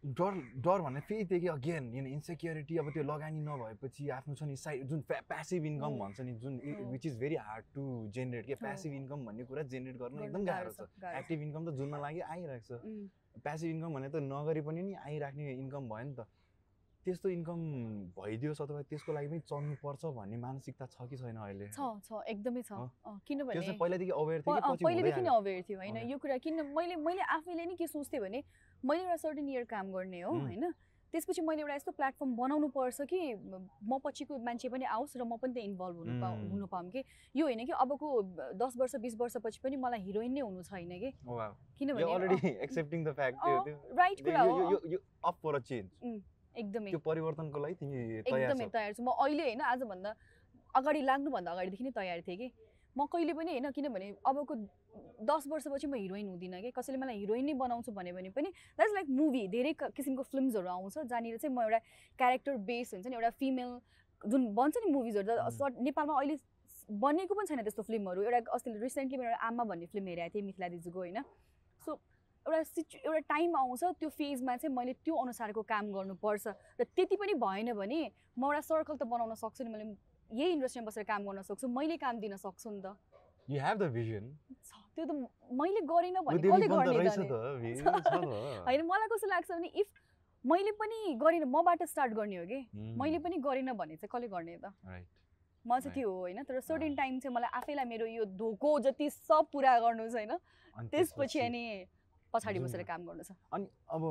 डर 0.00 0.34
डर 0.64 0.80
भन्ने 0.80 1.00
फेरि 1.04 1.24
त्यो 1.28 1.38
कि 1.40 1.48
अगेन 1.52 1.84
यु 1.94 2.04
इन्सेक्युरिटी 2.08 2.76
अब 2.80 2.88
त्यो 2.92 3.02
लगानी 3.04 3.40
नभएपछि 3.44 4.08
आफ्नो 4.16 4.34
छ 4.34 4.42
नि 4.48 4.56
साइड 4.56 4.86
जुन 4.88 5.00
प्यासिभ 5.08 5.64
इन्कम 5.64 5.92
उम्. 5.92 5.98
भन्छ 6.00 6.20
नि 6.20 6.32
जुन। 6.40 6.54
Which 6.92 7.06
is 7.06 7.18
very 7.20 7.36
hard 7.36 7.64
to 7.74 7.84
generate 8.08 8.46
के। 8.46 8.54
प्यासिभ 8.64 8.92
इन्कम 8.96 9.24
भन्ने 9.26 9.44
कुरा 9.44 9.62
जेनेरेट 9.68 9.96
गर्न 10.00 10.24
एकदम 10.24 10.44
गाह्रो 10.48 10.72
छ 10.72 10.88
एक्टिभ 11.20 11.42
इन्कम 11.42 11.62
त 11.66 11.76
जुनमा 11.76 11.98
लागि 12.00 12.20
आइरहेको 12.32 12.64
छ. 12.64 12.80
प्यासिभ 13.44 13.70
इन्कम 13.70 13.94
भने 13.94 14.08
त 14.08 14.16
नगरे 14.24 14.60
पनि 14.64 14.82
नि 14.82 14.94
आइराख्ने 15.04 15.52
इन्कम 15.52 15.88
भयो 15.92 16.04
नि 16.08 16.14
त 16.16 16.24
त्यस्तो 17.04 17.28
इन्कम 17.28 17.60
भइदियोस् 18.16 18.60
अथवा 18.62 18.82
त्यसको 18.90 19.12
लागि 19.12 19.28
पनि 19.28 19.40
चल्नुपर्छ 19.48 20.04
भन्ने 20.18 20.36
मानसिकता 20.36 20.86
छ 20.86 21.08
कि 21.08 21.16
छैन 21.16 21.36
अहिले? 21.36 21.68
छ 21.72 21.80
छ 22.04 22.20
एकदमै 22.28 22.62
छ। 22.62 22.72
किनभने 23.24 23.60
चाहिँ 23.60 23.78
पहिल्यैदेखि 23.80 24.12
अवेर 24.12 24.40
थियो 24.42 24.74
पहिलेदेखि 24.84 25.20
नै 25.20 25.32
अवेर 25.36 25.62
थियो 25.68 25.78
होइन. 25.80 25.96
यो 26.10 26.18
कुरा 26.18 26.36
किन 26.44 26.62
मैले 26.76 26.96
मैले 27.00 27.22
आफैले 27.36 27.64
नै 27.66 27.74
के 27.76 27.86
सोच्थेँ 27.86 28.20
भने 28.20 28.42
मैले 28.84 29.02
एउटा 29.02 29.16
सर्टेन 29.16 29.48
इयर 29.48 29.64
काम 29.64 29.92
गर्ने 29.92 30.20
हो. 30.20 30.32
होइन। 30.38 30.72
त्यसपछि 31.12 31.42
मैले 31.42 31.60
एउटा 31.62 31.74
यस्तो 31.74 31.92
प्लेटफर्म 31.98 32.36
बनाउनु 32.36 32.68
पर्छ 32.70 33.02
कि 33.10 33.34
म 33.34 33.98
पछिको 34.04 34.38
मान्छे 34.38 34.68
पनि 34.68 34.84
आओस् 34.84 35.16
र 35.16 35.24
म 35.24 35.36
पनि 35.42 35.52
त 35.54 35.58
इन्भल्भ 35.58 35.96
हुनु 35.96 36.20
पाऊँ. 36.20 36.38
हुनु 36.50 36.66
पाऊँ 36.70 36.90
कि। 36.90 37.02
यो 37.34 37.44
होइन 37.46 37.64
कि 37.66 37.72
अबको 37.72 38.08
दस 38.54 38.76
वर्ष 38.76 38.94
बिस 39.02 39.16
वर्षपछि 39.18 39.58
पनि 39.64 39.76
मलाई 39.76 40.00
हिरोइन 40.06 40.32
नै 40.32 40.40
हुनु 40.40 40.62
छैन 40.62 40.92
कि. 41.00 41.10
किनभने 41.80 42.04
राइट 43.96 44.22
कुरा 44.24 44.40
हो। 44.42 44.78
एकदमै। 46.56 46.90
त्यो 46.90 46.98
परिवर्तनको 47.04 47.58
लागि 47.60 47.74
तिमी 47.80 47.98
एकदमै 48.24 48.66
तयार 48.74 48.92
छु। 48.92 49.02
म 49.02 49.10
अहिले 49.14 49.42
होइन 49.42 49.60
आजभन्दा 49.60 50.10
अगाडि 50.74 51.00
लाग्नुभन्दा 51.02 51.50
अगाडिदेखि 51.52 51.84
नै 51.84 51.90
तयार 51.94 52.20
थिएँ 52.26 52.36
कि। 52.36 52.48
म 52.96 53.06
कहिले 53.06 53.32
पनि 53.38 53.50
होइन 53.54 53.70
किनभने 53.70 54.06
अबको 54.26 54.54
दस 55.22 55.46
वर्षपछि 55.46 55.86
म 55.86 55.94
हिरोइन 55.94 56.26
हुँदिनँ 56.28 56.60
कि। 56.62 56.70
कसैले 56.74 56.98
मलाई 56.98 57.18
हिरोइन 57.22 57.44
नै 57.46 57.54
बनाउँछु 57.54 57.92
भन्यो 57.94 58.14
भने 58.14 58.30
पनि 58.34 58.48
द्याट्स 58.50 58.94
लाइक 58.94 59.08
मुभी 59.08 59.42
धेरै 59.48 59.72
किसिमको 59.94 60.22
फिल्महरू 60.26 60.68
आउँछ 60.68 60.98
जहाँनिर 61.06 61.36
चाहिँ 61.38 61.54
म 61.54 61.62
एउटा 61.62 61.78
क्यारेक्टर 62.18 62.56
बेस 62.66 62.94
हुन्छ 62.94 63.06
नि 63.06 63.14
एउटा 63.14 63.30
फिमेल 63.38 63.70
जुन 64.22 64.42
बन्छ 64.54 64.74
नि 64.84 64.90
मुभिजहरू 64.90 65.26
त. 65.28 65.50
सर्ट 65.54 65.74
नेपालमा 65.80 66.14
अहिले 66.18 66.36
बनेको 66.90 67.34
पनि 67.34 67.46
छैन 67.46 67.62
त्यस्तो 67.62 67.82
फिल्महरू। 67.86 68.22
एउटा 68.26 68.50
अस्ति 68.50 68.68
रिसेन्टली 68.82 69.16
मेरो 69.22 69.38
आमा 69.38 69.64
भन्ने 69.70 69.86
फिल्म 69.86 70.06
हेरेको 70.10 70.34
थिएँ 70.34 70.44
मिथिला 70.44 70.68
दिजुको 70.74 70.98
होइन। 70.98 71.22
एउटा 72.46 72.62
सिचु 72.62 72.98
एउटा 73.04 73.20
टाइम 73.28 73.56
आउँछ 73.56 73.82
त्यो 74.00 74.08
फेजमा 74.08 74.56
चाहिँ 74.56 74.74
मैले 74.76 74.92
त्यो 75.04 75.14
अनुसारको 75.14 75.62
काम 75.62 75.92
गर्नुपर्छ। 75.92 76.46
र 76.80 76.84
त्यति 76.96 77.16
पनि 77.16 77.34
भएन 77.36 77.72
भने 77.76 78.00
म 78.38 78.44
एउटा 78.44 78.60
सर्कल 78.60 78.96
त 78.96 79.02
बनाउन 79.04 79.34
सक्छु 79.36 79.64
नि 79.64 79.70
मैले 79.70 79.84
यही 80.30 80.52
इन्डस्ट्रीमा 80.52 80.86
बसेर 80.86 81.04
काम 81.04 81.20
गर्न 81.26 81.42
सक्छु 81.42 81.68
मैले 81.68 81.96
काम 82.00 82.20
दिन 82.20 82.36
सक्छु 82.36 82.70
नि 82.70 82.80
त। 82.80 82.96
यु 83.48 83.60
हेभ 83.60 83.76
द 83.78 83.84
भिजन 83.92 84.24
छ, 84.62 84.70
त्यो 84.96 85.04
त 85.04 85.12
मैले 85.52 85.80
गरिनँ 85.84 86.22
भने 86.22 86.38
कसले 86.38 86.68
गर्ने 86.68 87.10
छ। 87.14 88.16
होइन 88.66 88.80
मलाई 88.86 89.08
कस्तो 89.12 89.26
लाग्छ 89.26 89.50
भने 89.50 89.68
इफ 89.74 89.88
मैले 90.44 90.72
पनि 90.80 90.98
गरिनँ 91.20 91.48
मबाट 91.50 91.82
स्टार्ट 91.84 92.12
गर्ने 92.16 92.36
हो 92.36 92.44
कि? 92.46 92.60
मैले 92.96 93.18
पनि 93.20 93.36
गरिनँ 93.44 93.74
भने 93.76 93.96
चाहिँ 94.00 94.08
कसले 94.08 94.28
गर्ने 94.28 94.56
त. 94.56 94.72
म 95.64 95.78
चाहिँ. 95.78 95.92
त्यो 95.92 96.08
हो 96.08 96.18
होइन 96.20 96.42
तर 96.48 96.60
सर्टेन। 96.60 96.94
टाइम 96.96 97.18
चाहिँ 97.20 97.34
मलाई 97.36 97.50
आफैलाई 97.58 97.84
मेरो 97.84 98.06
यो 98.06 98.24
धोको 98.24 98.78
जति 98.80 99.10
सब 99.10 99.50
पुरा 99.52 99.78
गर्नु 99.80 100.08
छैन 100.08 100.30
अनि 100.30 100.88
त्यसपछि 100.88 101.38
अनि 101.40 101.64
पछाडि 102.32 102.58
बसेर 102.64 102.82
काम 102.90 103.00
गर्नु 103.06 103.22
छ। 103.22 103.32
अनि 103.52 103.66
अब 103.90 104.02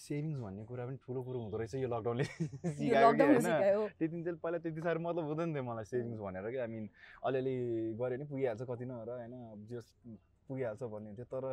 सेभिङ्स 0.00 0.38
भन्ने 0.40 0.64
कुरा 0.64 0.84
पनि 0.86 0.96
ठुलो 1.04 1.20
कुरो 1.22 1.38
हुँदो 1.40 1.56
रहेछ 1.60 1.74
यो 1.74 1.88
लकडाउनले 1.90 2.24
सिकायो 2.78 3.12
कि 3.12 3.22
होइन? 3.22 3.48
त्यति 3.98 4.22
चाहिँ 4.22 4.38
पहिला 4.38 4.58
त्यति 4.64 4.80
साह्रो 4.80 5.00
मतलब 5.00 5.24
हुँदैन 5.28 5.54
थियो 5.54 5.64
मलाई 5.66 5.84
सेभिङ्स 5.92 6.20
भनेर 6.20 6.50
क्या 6.50 6.62
आई 6.64 6.70
मिन 6.70 6.88
अलिअलि 7.26 7.56
गऱ्यो 8.00 8.16
भने 8.16 8.24
पुगिहाल्छ 8.30 8.62
कति 8.70 8.84
न 8.86 8.92
र 9.04 9.10
होइन 9.18 9.66
जस 9.68 9.86
पुगिहाल्छ 10.48 10.82
भन्ने 10.82 11.10
थियो। 11.18 11.26
तर 11.28 11.44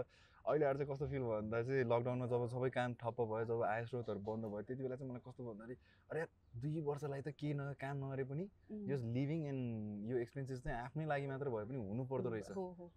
अहिले 0.47 0.65
आएर 0.65 0.75
चाहिँ 0.79 0.87
कस्तो 0.87 1.05
फिल 1.11 1.21
भयो 1.27 1.31
भन्दा 1.43 1.57
चाहिँ 1.67 1.83
लकडाउनमा 1.91 2.25
जब 2.31 2.41
सबै 2.47 2.69
काम 2.71 2.93
ठप्प 3.03 3.19
भयो 3.27 3.45
जब 3.51 3.61
आय 3.67 3.83
स्रोतहरू 3.85 4.19
बन्द 4.23 4.43
भयो 4.47 4.61
त्यति 4.63 4.81
बेला 4.83 4.95
चाहिँ 4.95 5.09
मलाई 5.11 5.23
कस्तो 5.27 5.43
भन्दाखेरि 5.43 5.75
अरे 6.07 6.21
दुई 6.61 6.81
वर्षलाई 6.87 7.21
त 7.27 7.35
केही 7.35 7.53
न 7.53 7.75
काम 7.75 7.95
नगरे 8.05 8.23
पनि. 8.31 8.45
यो 8.87 8.95
लिभिङ 9.17 9.39
एन्ड 9.51 10.11
यो 10.11 10.17
एक्सपेन्सेस 10.23 10.63
चाहिँ 10.63 10.77
आफ्नै 10.87 11.05
लागि 11.11 11.27
मात्र 11.27 11.51
भए 11.51 11.65
पनि 11.67 11.77
हुनुपर्दो 11.83 12.29
रहेछ। 12.31 12.49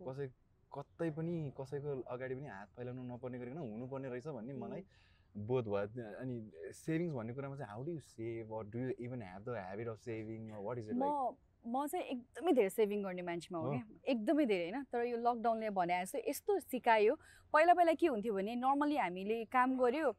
कसै 0.07 0.31
कतै 0.75 1.11
पनि 1.19 1.35
कसैको 1.59 1.91
अगाडि 2.15 2.35
पनि 2.35 2.49
हात 2.49 2.69
फैलाउनु 2.77 3.03
नपर्ने 3.13 3.39
गरिकन 3.39 3.59
हुनुपर्ने 3.59 4.09
रहेछ 4.09 4.27
भन्ने. 4.39 4.55
मलाई 4.63 4.83
बोध 5.35 5.65
भयो। 5.69 6.05
अनि 6.23 6.35
सेभिङ्स 6.77 7.13
भन्ने 7.15 7.33
कुरामा 7.35 7.57
चाहिँ 7.57 7.71
how 7.73 7.85
do 7.85 7.93
you 7.93 8.01
save 8.07 8.53
or 8.55 8.65
do 8.71 8.79
you 8.79 8.91
even 9.07 9.23
have 9.23 9.43
the 9.45 9.57
habit 9.57 9.89
of 9.89 9.99
saving 10.07 10.51
what 10.67 10.79
is 10.79 10.89
it 10.91 10.97
म 10.97 11.03
लाइक? 11.03 11.37
म 11.65 11.87
चाहिँ 11.87 12.05
एकदमै 12.07 12.53
धेरै 12.53 12.71
सेभिङ 12.71 13.03
गर्ने 13.05 13.23
मान्छेमा 13.23 13.59
हो 13.59 13.67
हो? 13.67 13.73
क्या। 13.73 14.13
एकदमै 14.13 14.45
धेरै 14.47 14.71
होइन। 14.71 14.85
तर 14.93 15.05
यो 15.05 15.17
लकडाउनले 15.17 15.71
भने 15.79 16.01
जस्तो 16.03 16.19
यस्तो 16.29 16.59
सिकायो। 16.67 17.15
पहिला 17.55 17.75
पहिला 17.75 17.93
के 18.01 18.07
हुन्थ्यो 18.07 18.35
भने 18.35 18.55
नर्मली 18.65 18.97
हामीले 18.97 19.45
काम 19.53 19.77
गऱ्यो 19.79 20.15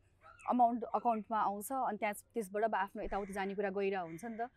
अमाउन्ट 0.50 0.84
अकाउन्टमा 1.00 1.40
आउँछ 1.40 1.72
अनि 1.72 1.98
त्यहाँ 1.98 2.14
त्यसबाट 2.34 2.64
अब 2.64 2.76
आफ्नो 2.76 3.04
यताउति 3.04 3.34
जाने 3.34 3.56
कुरा 3.56 3.70
गइरहेको 3.70 4.08
हुन्छ 4.08 4.26
नि 4.26 4.38
त। 4.38 4.50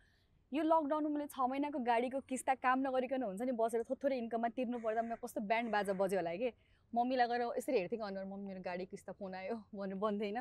यो 0.53 0.63
लकडाउनमा 0.63 1.09
मैले 1.09 1.25
छ 1.25 1.45
महिनाको 1.49 1.79
गाडीको 1.81 2.19
किस्ता 2.29 2.53
काम 2.61 2.79
नगरिकन 2.85 3.23
हुन्छ 3.23 3.41
नि 3.41 3.53
बसेर 3.57 3.81
थोरै 3.89 4.17
इन्कममा 4.17 4.49
तिर्नु 4.53 4.77
पर्दा 4.79 5.01
म 5.01 5.17
कस्तो 5.17 5.41
ब्यान्ड 5.41 5.71
बाजा 5.73 5.93
बज्यो 5.97 6.19
होला 6.19 6.33
कि? 6.37 6.49
मम्मीलाई 6.93 7.27
गएर 7.27 7.41
यसरी 7.57 7.77
हेर्थेँ 7.77 7.99
कि 7.99 8.05
अनुहार 8.05 8.25
मम्मी 8.29 8.45
मेरो 8.47 8.61
गाडी 8.61 8.85
किस्ता 8.85 9.11
फोन 9.17 9.33
आयो 9.35 9.55
भनेर 9.73 9.97
भन्दैन। 9.97 10.37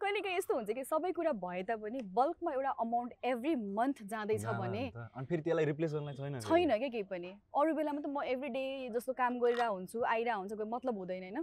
कहिलेकाहीँ 0.00 0.36
यस्तो 0.38 0.54
हुन्छ 0.54 0.70
कि 0.70 0.84
सबै 0.84 1.10
कुरा 1.18 1.32
भए 1.42 1.62
तापनि 1.66 2.00
बल्कमा 2.14 2.52
एउटा 2.52 2.70
अमाउन्ट 2.86 3.12
एभ्री 3.32 3.54
मन्थ 3.78 4.02
जाँदैछ 4.12 4.40
जाँदा 4.40 4.58
भने 4.62 4.84
फेरि 5.26 5.42
त्यसलाई 5.42 5.64
रिप्लेस 5.64 5.92
गर्नलाई 5.92 6.14
छैन। 6.14 6.40
छैन 6.46 6.78
क्या 6.78 6.88
केही 6.88 7.02
पनि। 7.10 7.30
अरू 7.50 7.74
बेलामा 7.74 8.00
त 8.00 8.06
म 8.06 8.22
एभ्री 8.22 8.48
डे 8.54 8.64
जस्तो 8.94 9.12
काम 9.18 9.38
गरिरहेको 9.42 9.74
हुन्छु 9.74 9.98
आइरहेको 10.14 10.38
हुन्छ 10.38 10.52
कोही 10.54 10.70
मतलब 10.70 10.94
हुँदैन 11.02 11.22
होइन? 11.22 11.42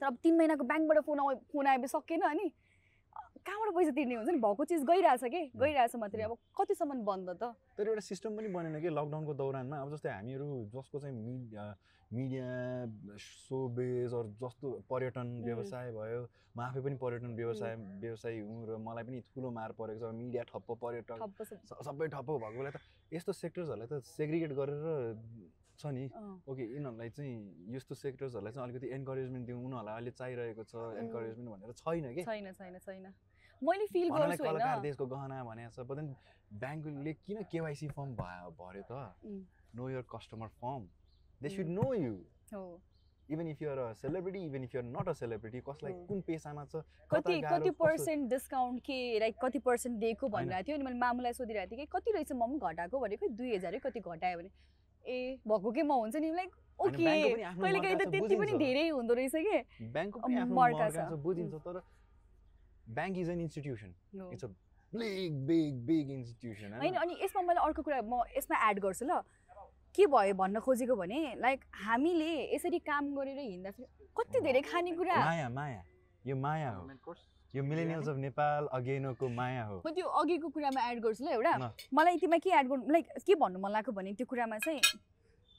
तर 0.00 0.06
अब 0.06 0.16
तिन 0.24 0.36
महिनाको 0.40 0.64
ब्याङ्कबाट 0.72 0.98
फोन 1.04 1.18
आउ 1.20 1.28
फोन 1.52 1.66
आएपछि 1.68 1.92
सकेन 1.94 2.20
अनि 2.32 2.50
कहाँबाट 3.46 3.74
पैसा 3.74 3.90
तिर्ने 3.96 4.14
हुन्छ 4.14 4.30
नि? 4.30 4.38
भएको 4.40 4.64
चिज 4.64 4.82
गइरहेछ 4.84 5.24
कि? 5.24 5.42
गइरहेछ 5.56 5.96
मात्रै। 5.96 6.22
अब 6.22 6.36
कतिसम्म 6.58 7.00
बन्द 7.04 7.28
त? 7.40 7.54
तर 7.76 7.88
एउटा 7.88 8.00
सिस्टम 8.04 8.36
पनि 8.36 8.48
बनेन 8.52 8.80
कि? 8.80 8.88
लकडाउनको 8.92 9.32
दौरानमा 9.34 9.76
अब 9.80 9.88
जस्तै 9.94 10.10
हामीहरू 10.10 10.48
जसको 10.74 10.96
चाहिँ 11.00 11.14
मिडिया 11.16 11.64
मिडिया 12.10 12.46
सो 13.16 13.56
बेज 13.70 14.12
अरू 14.12 14.30
जस्तो 14.42 14.66
पर्यटन 14.90 15.28
व्यवसाय 15.46 15.90
भयो 15.94 16.22
म 16.56 16.58
आफै 16.60 16.80
पनि 16.82 16.96
पर्यटन 16.98 17.30
व्यवसाय 17.38 17.74
व्यवसायी 18.02 18.38
हुँ 18.42 18.58
र 18.66 18.76
मलाई 18.82 19.04
पनि 19.06 19.20
ठुलो 19.30 19.50
मार 19.54 19.72
परेको 19.78 20.10
छ। 20.10 20.14
मिडिया 20.18 20.42
ठप्प 20.50 20.70
स- 21.46 21.80
सबै 21.86 22.08
ठप्प 22.10 22.30
भएको 22.42 22.58
बेला 22.58 22.70
त 22.74 22.82
यस्तो 23.14 23.32
सेक्टर्सहरूलाई 23.32 23.86
त 23.86 24.02
सेग्रिगेट 24.10 24.52
गरेर 24.58 24.82
छ 25.78 25.86
नि। 25.94 26.04
ओके 26.50 26.62
यिनीहरूलाई 26.74 27.10
चाहिँ 27.14 27.32
यस्तो 27.78 27.94
सेक्टर्सहरूलाई 27.94 28.52
चाहिँ 28.52 28.64
अलिकति 28.68 28.86
एन्करेजमेन्ट 28.90 29.46
दिउँ। 29.46 29.60
उनीहरूलाई 29.64 29.94
अहिले 29.94 30.10
चाहिरहेको 30.10 30.62
छ 30.66 30.74
एन्करेजमेन्ट 31.00 31.48
भनेर 31.54 31.72
छैन 31.78 32.04
कि? 32.14 32.22
छैन 32.26 32.52
छैन 32.58 32.78
छैन। 32.78 33.06
मैले 33.62 33.86
फिल 33.92 34.08
गर्छु 34.10 34.44
कलाकार 34.44 34.68
होइन। 34.68 34.82
देशको 34.82 35.06
गहना 35.06 35.68
छ 35.70 35.80
बट 35.88 35.98
ब्याङ्कले 36.60 37.12
किन 37.24 37.42
केवाइसी 37.50 37.88
फर्म 37.88 38.14
भयो 38.20 38.50
भर्यो 38.60 38.82
त? 38.90 38.92
No 39.76 39.88
your 39.88 40.02
customer 40.10 40.48
form 40.60 40.88
they 41.40 41.48
should. 41.48 41.66
No 41.66 41.92
you 41.94 42.14
हो। 42.54 42.80
Even 43.30 43.46
if 43.48 43.62
you're 43.62 43.78
a 43.78 43.92
celebrity 43.94 44.40
even 44.44 44.64
if 44.64 44.74
you're 44.74 44.86
not 44.86 45.08
a 45.08 45.12
celebrity 45.14 45.60
कसलाई। 45.68 45.92
कुन 46.08 46.20
पेसामा 46.26 46.64
छ 46.64 46.82
कति 47.10 47.40
कता 47.42 47.70
पर्सेन्ट 47.78 48.30
डिस्काउन्ट 48.30 48.80
के 48.82 48.98
लाइक 49.20 49.36
कति 49.42 49.58
पर्सेन्ट 49.68 49.98
दिएको। 50.00 50.28
भनिरहेको 50.28 50.66
थियो 50.66 50.76
अनि 50.76 50.84
मैले 50.84 50.98
मामुलाई 50.98 51.32
सोधिरहेको 51.32 51.76
थिएँ 51.76 51.86
कि 51.86 51.90
कति 51.92 52.10
रहेछ 52.12 52.32
म 52.32 52.42
पनि 52.42 52.58
घटाएको 52.58 52.98
भनेको 52.98 53.28
दुई 53.38 53.54
हजार 53.54 53.78
कति 53.86 54.00
घटायो 54.00 54.38
भने। 54.38 54.50
ए 55.04 55.38
भएको 55.46 55.70
के 55.70 55.82
म 55.82 55.92
हुन्छ 55.92 56.16
नि? 56.16 56.30
लाइक 56.32 56.50
ओके 56.80 56.96
कहिले 56.96 57.80
काहीँ 57.80 57.94
मर्का 57.94 57.94
त 57.94 58.10
त्यति 58.10 58.36
पनि। 58.36 58.52
धेरै 58.58 58.88
हुँदो 58.88 59.14
रहेछ 59.14 59.36
कि? 59.36 59.56
ब्याङ्कको 59.94 61.16
बुझिन्छ। 61.22 61.54
तर 61.54 61.76
bank 62.94 63.18
is 63.18 63.28
an 63.30 63.40
institution. 63.40 63.94
It's 64.32 64.44
a 64.44 64.48
big 64.92 65.32
big 65.46 65.74
big 65.86 66.10
institution 66.10 66.72
होइन 66.80 66.94
अनि 67.02 67.18
यसमा 67.22 67.42
मैले 67.42 67.60
अर्को 67.66 67.82
कुरा 67.82 68.00
म 68.02 68.22
यसमा 68.36 68.56
एड 68.70 68.78
गर्छु 68.86 69.04
ल। 69.06 69.22
के 69.94 70.06
भयो 70.06 70.34
भन्न 70.34 70.60
खोजेको 70.62 70.94
भने 70.96 71.20
लाइक 71.42 71.64
हामीले 71.86 72.30
यसरी 72.54 72.78
काम 72.86 73.14
गरेर 73.14 73.38
हिँड्दाखेरि 73.38 73.86
कति 74.18 74.40
धेरै 74.40 74.62
खानेकुरा 74.70 75.16
माया 75.24 75.48
माया। 75.50 75.82
यो 76.26 76.36
माया 76.36 76.70
हो। 76.70 77.14
यो 77.54 77.62
मिलेनियल्स 77.66 78.08
अफ 78.08 78.16
नेपाल 78.16 78.66
अगेनोको 78.78 79.28
माया 79.28 79.64
हो। 79.66 79.76
म 79.86 79.90
त्यो 79.90 80.06
अघिको 80.06 80.48
कुरामा 80.54 80.80
एड 80.90 81.00
गर्छु 81.02 81.24
ल 81.24 81.28
एउटा। 81.34 81.54
मलाई 81.94 82.16
त्यसमा 82.18 82.38
के 82.38 82.50
एड 82.58 82.68
गर्नु 82.70 82.92
लाइक 82.94 83.06
के 83.26 83.34
भन्नु 83.34 83.58
मन 83.58 83.70
लागेको 83.72 83.92
भने 83.92 84.14
त्यो 84.14 84.26
कुरामा 84.30 84.58
चाहिँ 84.62 84.80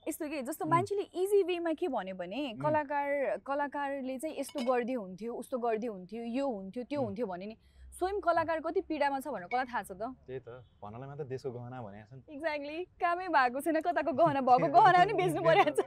यस्तो 0.08 0.28
के 0.30 0.42
जस्तो. 0.42 0.66
मान्छेले 0.66 1.04
इजी 1.24 1.42
वेमा 1.50 1.74
के 1.80 1.88
भन्यो 1.88 2.16
भने. 2.16 2.42
कलाकार 2.62 3.38
कलाकारले 3.46 4.18
चाहिँ 4.18 4.40
यस्तो 4.40 4.60
गरिदियो 4.66 5.00
हुन्थ्यो 5.02 5.34
उस्तो 5.34 5.58
गरिदियो 5.60 5.92
हुन्थ्यो 5.94 6.24
यो 6.38 6.46
हुन्थ्यो 6.48 6.84
त्यो. 6.90 7.02
हुन्थ्यो 7.02 7.26
भने 7.28 7.46
नि 7.46 7.56
स्वयं 7.92 8.20
कलाकार 8.26 8.60
कति 8.66 8.82
पीडामा 8.90 9.20
छ 9.20 9.28
भनेर 9.30 9.48
कसलाई 9.52 9.66
थाहा 9.72 9.84
छ 9.84 9.92
त 9.94 10.04
त्यही 10.26 10.40
त 10.42 10.50
भन्नलाई 10.82 11.08
मात्र 11.08 11.24
देशको 11.30 11.52
गहना 11.54 11.82
भनेको 11.86 12.08
छ 12.10 12.14
नि 12.18 12.22
एक्ज्याक्टली 12.34 12.78
कामै 13.04 13.28
भएको 13.36 13.62
छैन 13.62 13.80
कताको 13.86 14.12
गहना 14.22 14.42
भएको 14.50 14.68
गहना 14.74 14.98
पनि 15.06 15.14
बेच्नु 15.22 15.42
परेको 15.46 15.72
छ 15.78 15.82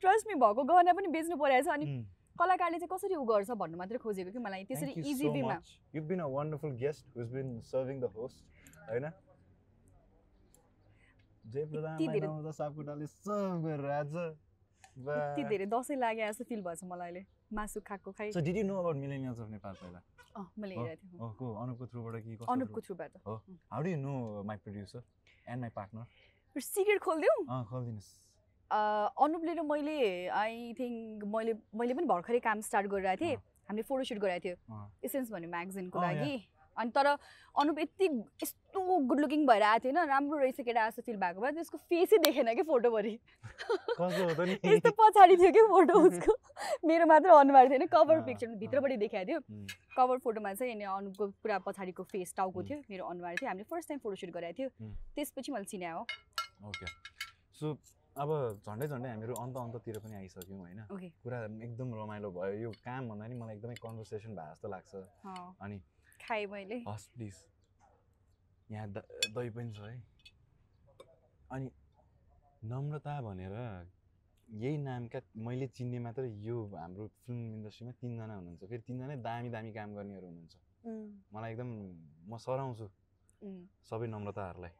ट्रस्ट 0.00 0.24
मी 0.28 0.34
भएको 0.40 0.62
गहना 0.72 0.92
पनि 0.96 1.08
बेच्नु 1.16 1.36
परेको 1.36 1.64
छ 1.68 1.74
अनि. 1.74 1.86
कलाकारले 2.38 2.78
चाहिँ 2.78 2.88
कसरी 2.94 3.14
उ 3.18 3.24
गर्छ 3.28 3.50
भन्नु 3.60 3.76
मात्रै 3.78 3.98
खोजेको 3.98 4.30
कि 4.30 4.38
मलाई 4.38 4.64
त्यसरी 4.64 4.92
इजी 5.10 5.28
वेमा. 5.36 5.56
You've 5.92 6.08
been 6.08 6.22
a 6.22 6.28
wonderful 6.30 6.70
guest 6.70 7.04
who's 7.14 7.30
been 7.34 7.50
serving 7.70 7.98
the 8.00 8.10
host, 8.16 8.38
होइन 8.88 9.10
जय 11.48 11.64
धेरै- 11.64 12.22
नमस्ते 12.22 12.52
सापकोटाले 12.52 13.06
सर्भ 13.06 13.64
गरेर 13.64 13.90
आज 13.90 14.14
यति 15.08 15.44
धेरै 15.48 15.66
दसैँ 15.72 15.96
लागे 15.96 16.26
जस्तो 16.28 16.44
फिल 16.44 16.60
भएछ 16.62 16.80
मलाई 16.84 17.08
अहिले। 17.08 17.22
मासु 17.56 17.80
खाएको 17.88 18.12
खाइ 18.12 18.32
so 18.32 18.40
did 18.44 18.56
you 18.56 18.64
know 18.68 18.74
about 18.78 18.96
millennials 18.96 19.38
of 19.40 19.48
Nepal 19.50 19.74
पहिला? 19.80 20.00
अँ 20.36 20.44
मैले 20.58 20.74
हो, 20.74 20.82
हेरेको 20.84 21.06
थिएँ। 21.08 21.20
हो 21.20 21.30
को? 21.38 21.46
अनुपको 21.62 21.86
थ्रुबाट 21.86 22.14
कि 22.24 22.36
अनुपको 22.48 22.80
थ्रुबाट? 22.80 23.12
How 23.72 23.82
do 23.82 23.88
you 23.90 23.96
know 23.96 24.42
my 24.44 24.56
producer 24.64 25.02
and 25.48 25.60
my 25.60 25.70
partner 25.76 26.60
secret 26.60 27.00
खोलिदिउँ? 27.00 27.38
अँ 27.48 27.64
खोलिदिनुहोस्। 27.64 28.10
अनुपले 29.24 29.52
र 29.54 29.62
मैले 29.64 29.96
आई 30.28 30.72
थिङ्क 30.78 31.24
मैले 31.24 31.52
मैले 31.72 31.94
पनि 31.94 32.06
भर्खरै 32.12 32.40
काम 32.44 32.60
स्टार्ट 32.68 32.86
गरिरहेको 32.92 33.24
थिएँ। 33.24 33.36
हामीले 33.68 33.82
फोटोसुट 33.88 34.18
गराएको 34.18 34.44
थियो। 34.44 34.56
एसेन्स 35.04 35.30
भन्ने 35.32 35.48
म्यागजिनको 35.48 36.00
लागि। 36.02 36.36
अनि 36.78 36.90
तर 36.96 37.06
अनुप 37.06 37.78
यति 37.78 38.06
यस्तो 38.42 38.80
गुड 39.08 39.20
लुकिङ 39.20 39.46
भएर 39.46 39.62
आएको 39.62 39.88
होइन 39.88 40.08
राम्रो 40.08 40.38
रहेछ 40.38 40.60
केटा 40.60 40.88
जस्तो 40.88 41.02
फिल 41.02 41.16
भएको 41.16 41.40
भए 41.40 41.52
त्यसको 41.52 41.78
फेसै 41.90 42.18
देखेन 42.24 42.54
कि 42.54 42.62
फोटोभरि 42.70 43.14
यस्तो 44.68 44.90
पछाडि 45.00 45.36
थियो 45.36 45.50
कि 45.52 45.62
फोटो 45.74 45.94
उसको। 46.08 46.32
मेरो 46.88 47.06
मात्र 47.06 47.28
अनुहार 47.38 47.70
थिएन 47.70 47.86
कभर 47.92 48.20
पिक्चर 48.28 48.48
अँ। 48.48 48.56
भित्रपट्टि 48.58 48.96
देखाएको 48.96 49.28
थियो। 49.28 49.66
कभर 49.96 50.18
फोटोमा 50.24 50.54
चाहिँ 50.54 50.74
अनि 50.74 50.84
अनुपको 50.84 51.26
पुरा 51.42 51.58
पछाडिको 51.66 52.02
फेस 52.12 52.34
टाउको। 52.36 52.62
थियो 52.62 52.78
मेरो 52.90 53.04
अनुहार 53.04 53.34
थियो। 53.42 53.48
हामीले 53.48 53.64
फर्स्ट 53.70 53.88
टाइम 53.88 54.00
फोटोसुट 54.06 54.30
गराएको 54.30 54.56
थियो। 54.58 54.68
त्यसपछि 55.14 55.52
मैले 55.52 55.64
चिने 55.64 55.90
हो। 55.90 56.02
ओके। 56.68 56.86
सो 57.60 57.76
अब 58.16 58.30
झन्डै 58.66 58.86
झन्डै 58.86 59.08
हामीहरू 59.08 59.34
अन्त 59.42 59.56
अन्ततिर 59.56 59.98
पनि 60.04 60.14
आइसक्यौँ 60.16 60.58
होइन। 60.58 60.80
कुरा 61.22 61.38
एकदम 61.66 61.94
रमाइलो 61.94 62.30
भयो। 62.30 62.54
यो 62.62 62.70
काम 62.86 63.08
भन्दा 63.08 63.26
नि 63.26 63.34
मलाई 63.34 63.56
एकदमै 63.56 63.74
कन्भर्सेसन 63.82 64.34
भए 64.34 64.50
जस्तो 64.54 64.68
लाग्छ। 64.68 64.92
अनि 65.62 65.76
खाएँ 66.22 66.46
मैले। 66.46 66.78
हस् 66.88 67.06
प्लिज 67.14 67.36
यहाँ 68.70 68.88
द 68.88 69.02
दही 69.34 69.50
पनि 69.50 69.72
छ 69.72 69.80
है। 69.80 69.96
अनि 71.52 71.70
नम्रता 72.64 73.20
भनेर 73.22 73.56
यही 74.48 74.76
नामका 74.78 75.20
मैले 75.46 75.66
चिन्ने 75.76 75.98
मात्र 76.04 76.24
यो 76.44 76.56
हाम्रो 76.74 77.06
फिल्म 77.24 77.54
इन्डस्ट्रीमा 77.54 77.92
तिनजना 78.00 78.34
हुनुहुन्छ। 78.34 78.62
फेरि 78.64 78.82
तिनजना 78.88 79.16
दामी 79.24 79.48
दामी 79.50 79.72
काम 79.72 79.94
गर्नेहरू 79.94 80.26
हुनुहुन्छ। 80.26 80.54
मलाई 81.34 81.52
एकदम 81.52 81.70
म 82.28 82.36
सराउँछु 82.44 82.86
सबै 83.88 84.06
नम्रताहरूलाई? 84.08 84.72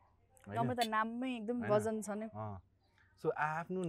नम्रता 0.47 0.85
नाममै 0.89 1.31
एकदम? 1.37 1.59
वजन 1.73 1.97
छ 2.03 2.09
नि। 2.21 2.27
सो 3.21 3.27
आफ्नो 3.29 3.83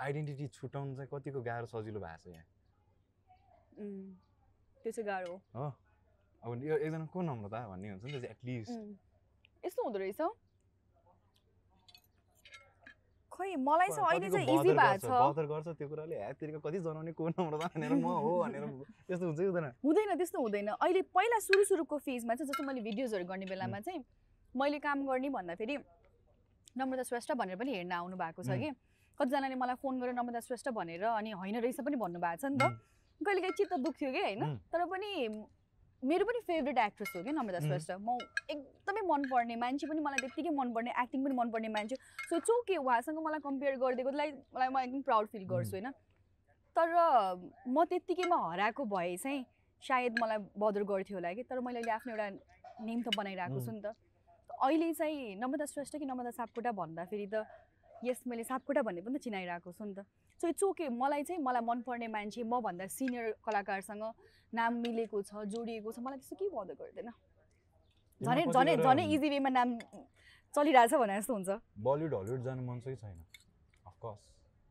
आइडेन्टिटी 0.00 0.46
छुट्याउनु 0.56 0.94
चाहिँ 0.96 1.08
कतिको 1.12 1.40
गाह्रो 1.42 1.66
सजिलो 1.70 2.00
भएको 2.00 2.30
छ 2.30 2.34
यहाँ? 2.34 2.46
त्यो 4.82 4.90
चाहिँ 4.92 5.06
गाह्रो 5.06 5.34
हो। 5.54 5.66
अब 6.42 6.62
यो 6.64 6.76
एकजना 6.76 7.06
को 7.12 7.22
नम्रता 7.22 7.58
भन्ने 7.68 7.88
हुन्छ 7.90 8.04
नि 8.04 8.20
त 8.20 8.24
एटलिस्ट 8.32 8.72
यस्तो 9.64 9.80
हुँदो 9.84 9.98
रहेछ? 9.98 10.20
खै 13.32 13.56
मलाई 13.56 13.88
चाहिँ 13.88 14.08
अहिले 14.08 14.28
चाहिँ 14.30 14.46
इजी 14.48 14.72
भएको 14.72 15.04
छ। 15.04 15.10
बदर 15.10 15.44
गर्छ 15.52 15.68
त्यो 15.76 15.88
कुराले? 15.88 16.16
ह्यातिरको 16.16 16.58
कति 16.64 16.78
जनाउने 16.80 17.12
को 17.12 17.28
नम्रता 17.28 17.66
भनेर 17.76 17.92
म 17.92 18.08
हो 18.24 18.32
भनेर 18.44 18.62
त्यस्तो 19.08 19.24
हुन्छ 19.26 19.38
कि 19.40 19.46
हुँदैन? 19.46 19.66
हुँदैन 19.84 20.10
त्यस्तो 20.16 20.38
हुँदैन। 20.40 20.68
अहिले 20.80 21.02
पहिला 21.12 21.38
सुरु 21.44 21.64
सुरुको 21.64 21.96
फेजमा 21.98 22.34
चाहिँ 22.34 22.48
जस्तो 22.48 22.62
मैले 22.64 22.80
भिडियोजहरू 22.88 23.24
गर्ने 23.24 23.46
बेलामा 23.52 23.80
चाहिँ 23.84 24.00
मैले 24.54 24.78
काम 24.80 24.98
गर्ने 25.08 25.28
भन्दाखेरि 25.28 25.76
नम्रता 26.76 27.02
श्रेष्ठ 27.04 27.32
भनेर 27.36 27.56
पनि 27.56 27.70
हेर्न 27.76 27.92
आउनु 27.92 28.16
भएको 28.16 28.42
छ. 28.42 28.50
कि। 28.60 28.70
कतिजनाले 29.20 29.56
मलाई 29.60 29.76
फोन 29.80 30.00
गरेर 30.00 30.14
नम्रता 30.16 30.40
श्रेष्ठ 30.40 30.68
भनेर 30.72 31.04
अनि 31.04 31.30
होइन 31.36 31.56
रहेछ 31.60 31.80
पनि 31.84 31.96
भन्नुभएको 31.96 32.40
छ 32.40 32.44
नि 32.48 32.56
त। 32.56 32.64
कहिले 33.20 33.40
काहीँ 33.40 33.56
चित्त 33.56 33.72
दुख्थ्यो 33.84 34.10
कि 34.12 34.20
होइन. 34.20 34.42
तर 34.72 34.84
पनि 34.88 35.10
मेरो 36.02 36.24
पनि 36.24 36.40
फेभरेट 36.46 36.78
एक्ट्रेस 36.78 37.12
हो 37.16 37.22
कि 37.22 37.32
नम्रता. 37.32 37.60
श्रेष्ठ। 37.60 37.90
म 38.00 38.16
एकदमै 38.50 39.00
मनपर्ने 39.06 39.56
मान्छे 39.56 39.86
पनि 39.86 40.00
मलाई 40.00 40.20
त्यत्तिकै 40.20 40.50
मनपर्ने 40.56 40.90
एक्टिङ 41.02 41.24
पनि 41.24 41.34
मनपर्ने 41.36 41.68
मान्छे 41.68 41.96
सो 42.28 42.36
इट्स 42.36 42.50
ओके 42.50 42.76
उहाँसँग 42.76 43.18
मलाई 43.20 43.40
कम्पेयर 43.44 43.76
गरिदिएकोलाई 43.76 44.30
मलाई 44.32 44.68
म 44.68 44.78
एकदम 44.80 45.02
प्राउड 45.08 45.26
फिल 45.28 45.44
गर्छु 45.44 45.76
होइन? 45.76 45.90
तर 46.76 46.88
म 47.68 47.84
त्यत्तिकैमा 47.90 48.36
हराएको 48.48 48.84
भए 48.84 49.16
चाहिँ 49.16 49.44
सायद 49.82 50.18
मलाई 50.22 50.38
बदर 50.56 50.82
गर्थ्यो 50.88 51.16
होला 51.16 51.32
कि। 51.36 51.42
तर 51.44 51.60
मैले 51.60 51.78
अहिले 51.78 51.92
आफ्नो 51.92 52.12
एउटा 52.16 52.28
नेम 52.80 53.02
त 53.02 53.14
बनाइरहेको 53.16 53.60
छु 53.60 53.72
नि 53.72 53.80
त 53.84 53.92
अहिले 54.56 54.92
चाहिँ 54.96 55.36
नम्रता 55.36 55.66
श्रेष्ठ 55.68 55.96
कि 56.00 56.06
नम्रता 56.08 56.30
सापकोटा 56.40 56.72
भन्दाखेरि 56.80 57.26
त 57.28 57.44
यस 58.08 58.24
मैले 58.26 58.44
सापकोटा 58.48 58.82
भन्ने 58.88 59.04
पनि 59.04 59.18
त 59.18 59.22
चिनाइरहेको 59.28 59.72
छु 59.72 59.84
नि 59.84 59.94
त। 59.94 60.00
सो 60.40 60.48
इट्स 60.48 60.62
ओके 60.64 60.88
मलाई 60.88 61.22
चाहिँ 61.28 61.42
मलाई 61.42 61.62
मनपर्ने 61.68 62.08
मान्छे 62.08 62.42
मभन्दा 62.48 62.86
सिनियर 62.96 63.24
कलाकारसँग 63.44 64.04
नाम 64.52 64.72
मिलेको 64.84 65.22
छ 65.22 65.44
जोडिएको 65.52 65.92
छ। 65.92 65.98
मलाई 66.00 66.18
त्यस्तो 66.18 66.36
केही 66.36 66.50
बदर 66.50 66.74
गर्दैन। 66.80 67.10
झनै 68.20 68.44
झनै 68.48 68.76
झनै 68.76 69.04
इजी 69.14 69.28
वेमा 69.30 69.50
नाम 69.52 69.78
चलिरहेछ 70.54 70.94
भने 70.96 71.20
जस्तो 71.20 71.34
हुन्छ। 71.34 71.50
बलिउड 71.84 72.14
हलिउड 72.14 72.40
जानु 72.44 72.62
मन 72.64 72.80
चाहिँ 72.80 72.96
छैन? 72.96 73.18
अफकोर्स 73.86 74.20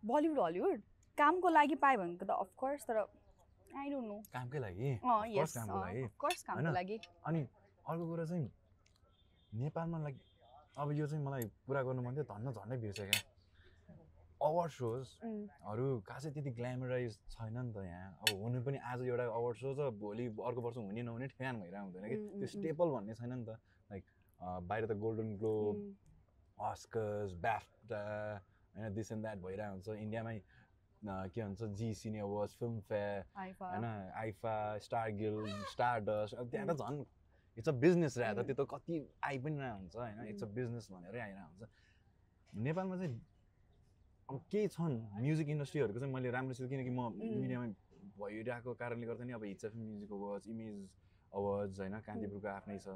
बलिउड 0.04 0.40
हलिउड 0.40 0.82
कामको 1.18 1.50
लागि 1.50 1.76
पायो 1.84 1.98
भने 2.00 2.18
त 2.18 2.30
अफकोर्स 2.34 2.82
तर 2.90 2.98
आई 3.00 3.90
डोन्ट 3.90 4.08
नो 4.10 4.18
कामकै 4.34 4.60
लागि? 4.60 4.90
कामको 5.06 5.80
लागि। 5.80 6.04
अफकोर्स 6.04 6.44
कामको 6.44 6.62
होइन? 6.66 6.74
लागि। 6.74 6.98
अनि 7.30 7.42
अर्को 7.86 8.04
कुरा 8.10 8.26
चाहिँ 8.26 8.48
नेपालमा 9.62 9.98
लाइक 10.06 10.18
अब 10.78 10.92
यो 10.98 11.06
चाहिँ 11.08 11.24
मलाई 11.26 11.44
कुरा 11.68 11.82
गर्नु 11.84 12.02
मन 12.02 12.14
थियो। 12.16 12.26
धन्न 12.34 12.48
झन्डै 12.58 12.78
बिर्सेँ 12.82 13.08
क्या। 13.10 13.22
Award 14.42 14.72
shows. 14.72 15.08
उम्, 15.24 15.48
हरू 15.68 15.86
खासै 16.08 16.30
त्यति 16.36 16.52
ग्ल्यामराइज 16.60 17.14
छैन 17.32 17.58
नि 17.58 17.72
त 17.76 17.84
यहाँ। 17.86 18.12
अब 18.24 18.30
हुनु 18.44 18.62
पनि 18.66 18.78
आज 18.92 19.02
एउटा 19.08 19.26
अवार्ड 19.40 19.58
सो 19.58 19.74
छ 19.76 19.90
भोलि 20.00 20.26
अर्को 20.48 20.62
वर्ष 20.62 20.78
हुने 20.78 21.02
नहुने 21.04 21.28
ठ्यान 21.36 21.60
भइरहेको 21.62 21.86
हुँदैन 21.86 22.04
कि? 22.10 22.18
त्यो। 22.40 22.48
स्टेपल 22.54 22.88
भन्ने 22.96 23.14
छैन 23.20 23.34
नि 23.34 23.46
त। 23.46 23.60
लाइक 23.92 24.04
बाहिर 24.70 24.86
त 24.88 24.92
गोल्डन 25.04 25.36
ग्लोब 25.38 25.76
अस्कर्स 26.58 27.34
ब्याफ्टा 27.44 28.02
होइन 28.76 28.94
दिस 28.96 29.12
एन्ड 29.12 29.22
द्याट 29.24 29.38
भइरहेको 29.44 29.72
हुन्छ। 29.74 29.88
इन्डियामै 30.08 30.38
के 31.04 31.42
भन्छ 31.44 31.64
जी 31.80 31.94
सिने 31.96 32.20
अवार्ड्स 32.20 32.56
फिल्म 32.60 32.80
फेयर। 32.88 33.24
होइन 33.36 33.86
IIFA 34.24 34.56
Star 34.88 35.12
Guild 35.20 35.36
star 35.72 36.00
dust 36.08 36.36
अब 36.36 36.50
त्यहाँ 36.52 36.68
त 36.68 36.76
झन् 36.80 37.04
इट्स 37.58 37.70
अ 37.70 37.72
बिजनेस 37.84 38.18
रह 38.18 38.34
त। 38.34 38.38
उम्. 38.40 38.48
त्यो 38.48 38.56
त 38.56 38.68
कति 38.74 38.96
आइ 39.24 39.38
पनि 39.44 39.60
रहेको 39.60 39.78
हुन्छ 39.78 39.96
होइन। 39.96 40.28
It's 40.32 40.44
a. 40.44 40.48
बिजनेस 40.60 40.88
भनेरै 40.92 41.20
आइरहेको 41.20 41.48
हुन्छ। 41.50 41.70
नेपालमा 42.54 42.96
चाहिँ 42.98 43.20
अब 44.30 44.42
केही 44.52 44.68
छन् 44.70 44.96
म्युजिक 45.22 45.50
इन्डस्ट्रीहरूको 45.50 46.00
चाहिँ 46.00 46.14
मैले 46.14 46.30
राम्रोसित 46.32 46.70
किनकि 46.70 46.90
म. 46.90 47.02
मिडियामा 47.18 47.68
भइरहेको 48.18 48.74
कारणले 48.78 49.06
गर्दा 49.08 49.24
नि 49.26 49.34
अब 49.34 49.44
Hits 49.44 49.66
F 49.66 49.76
Music 49.76 50.12
Awards 50.12 50.48
Image 50.48 50.76
Awards 51.32 51.80
होइन 51.80 51.96
कान्तिपुरको 52.08 52.48
आफ्नै 52.48 52.78
छ 52.80 52.94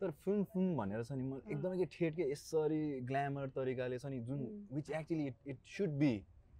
तर 0.00 0.10
फिल्म 0.24 0.44
फिल्म 0.50 0.76
भनेर 0.76 1.02
छ 1.02 1.12
नि 1.12 1.22
म। 1.22 1.38
एकदमै 1.46 1.76
के 1.78 1.86
ठेट 1.94 2.16
के 2.16 2.24
यसरी 2.30 2.82
ग्ल्यामर 3.06 3.46
तरिकाले 3.54 3.98
छ 3.98 4.10
नि 4.10 4.18
जुन. 4.26 4.40
Which 4.72 4.90
actually 4.90 5.26
it 5.26 5.36
it 5.46 5.58
should 5.76 5.94
be 6.00 6.10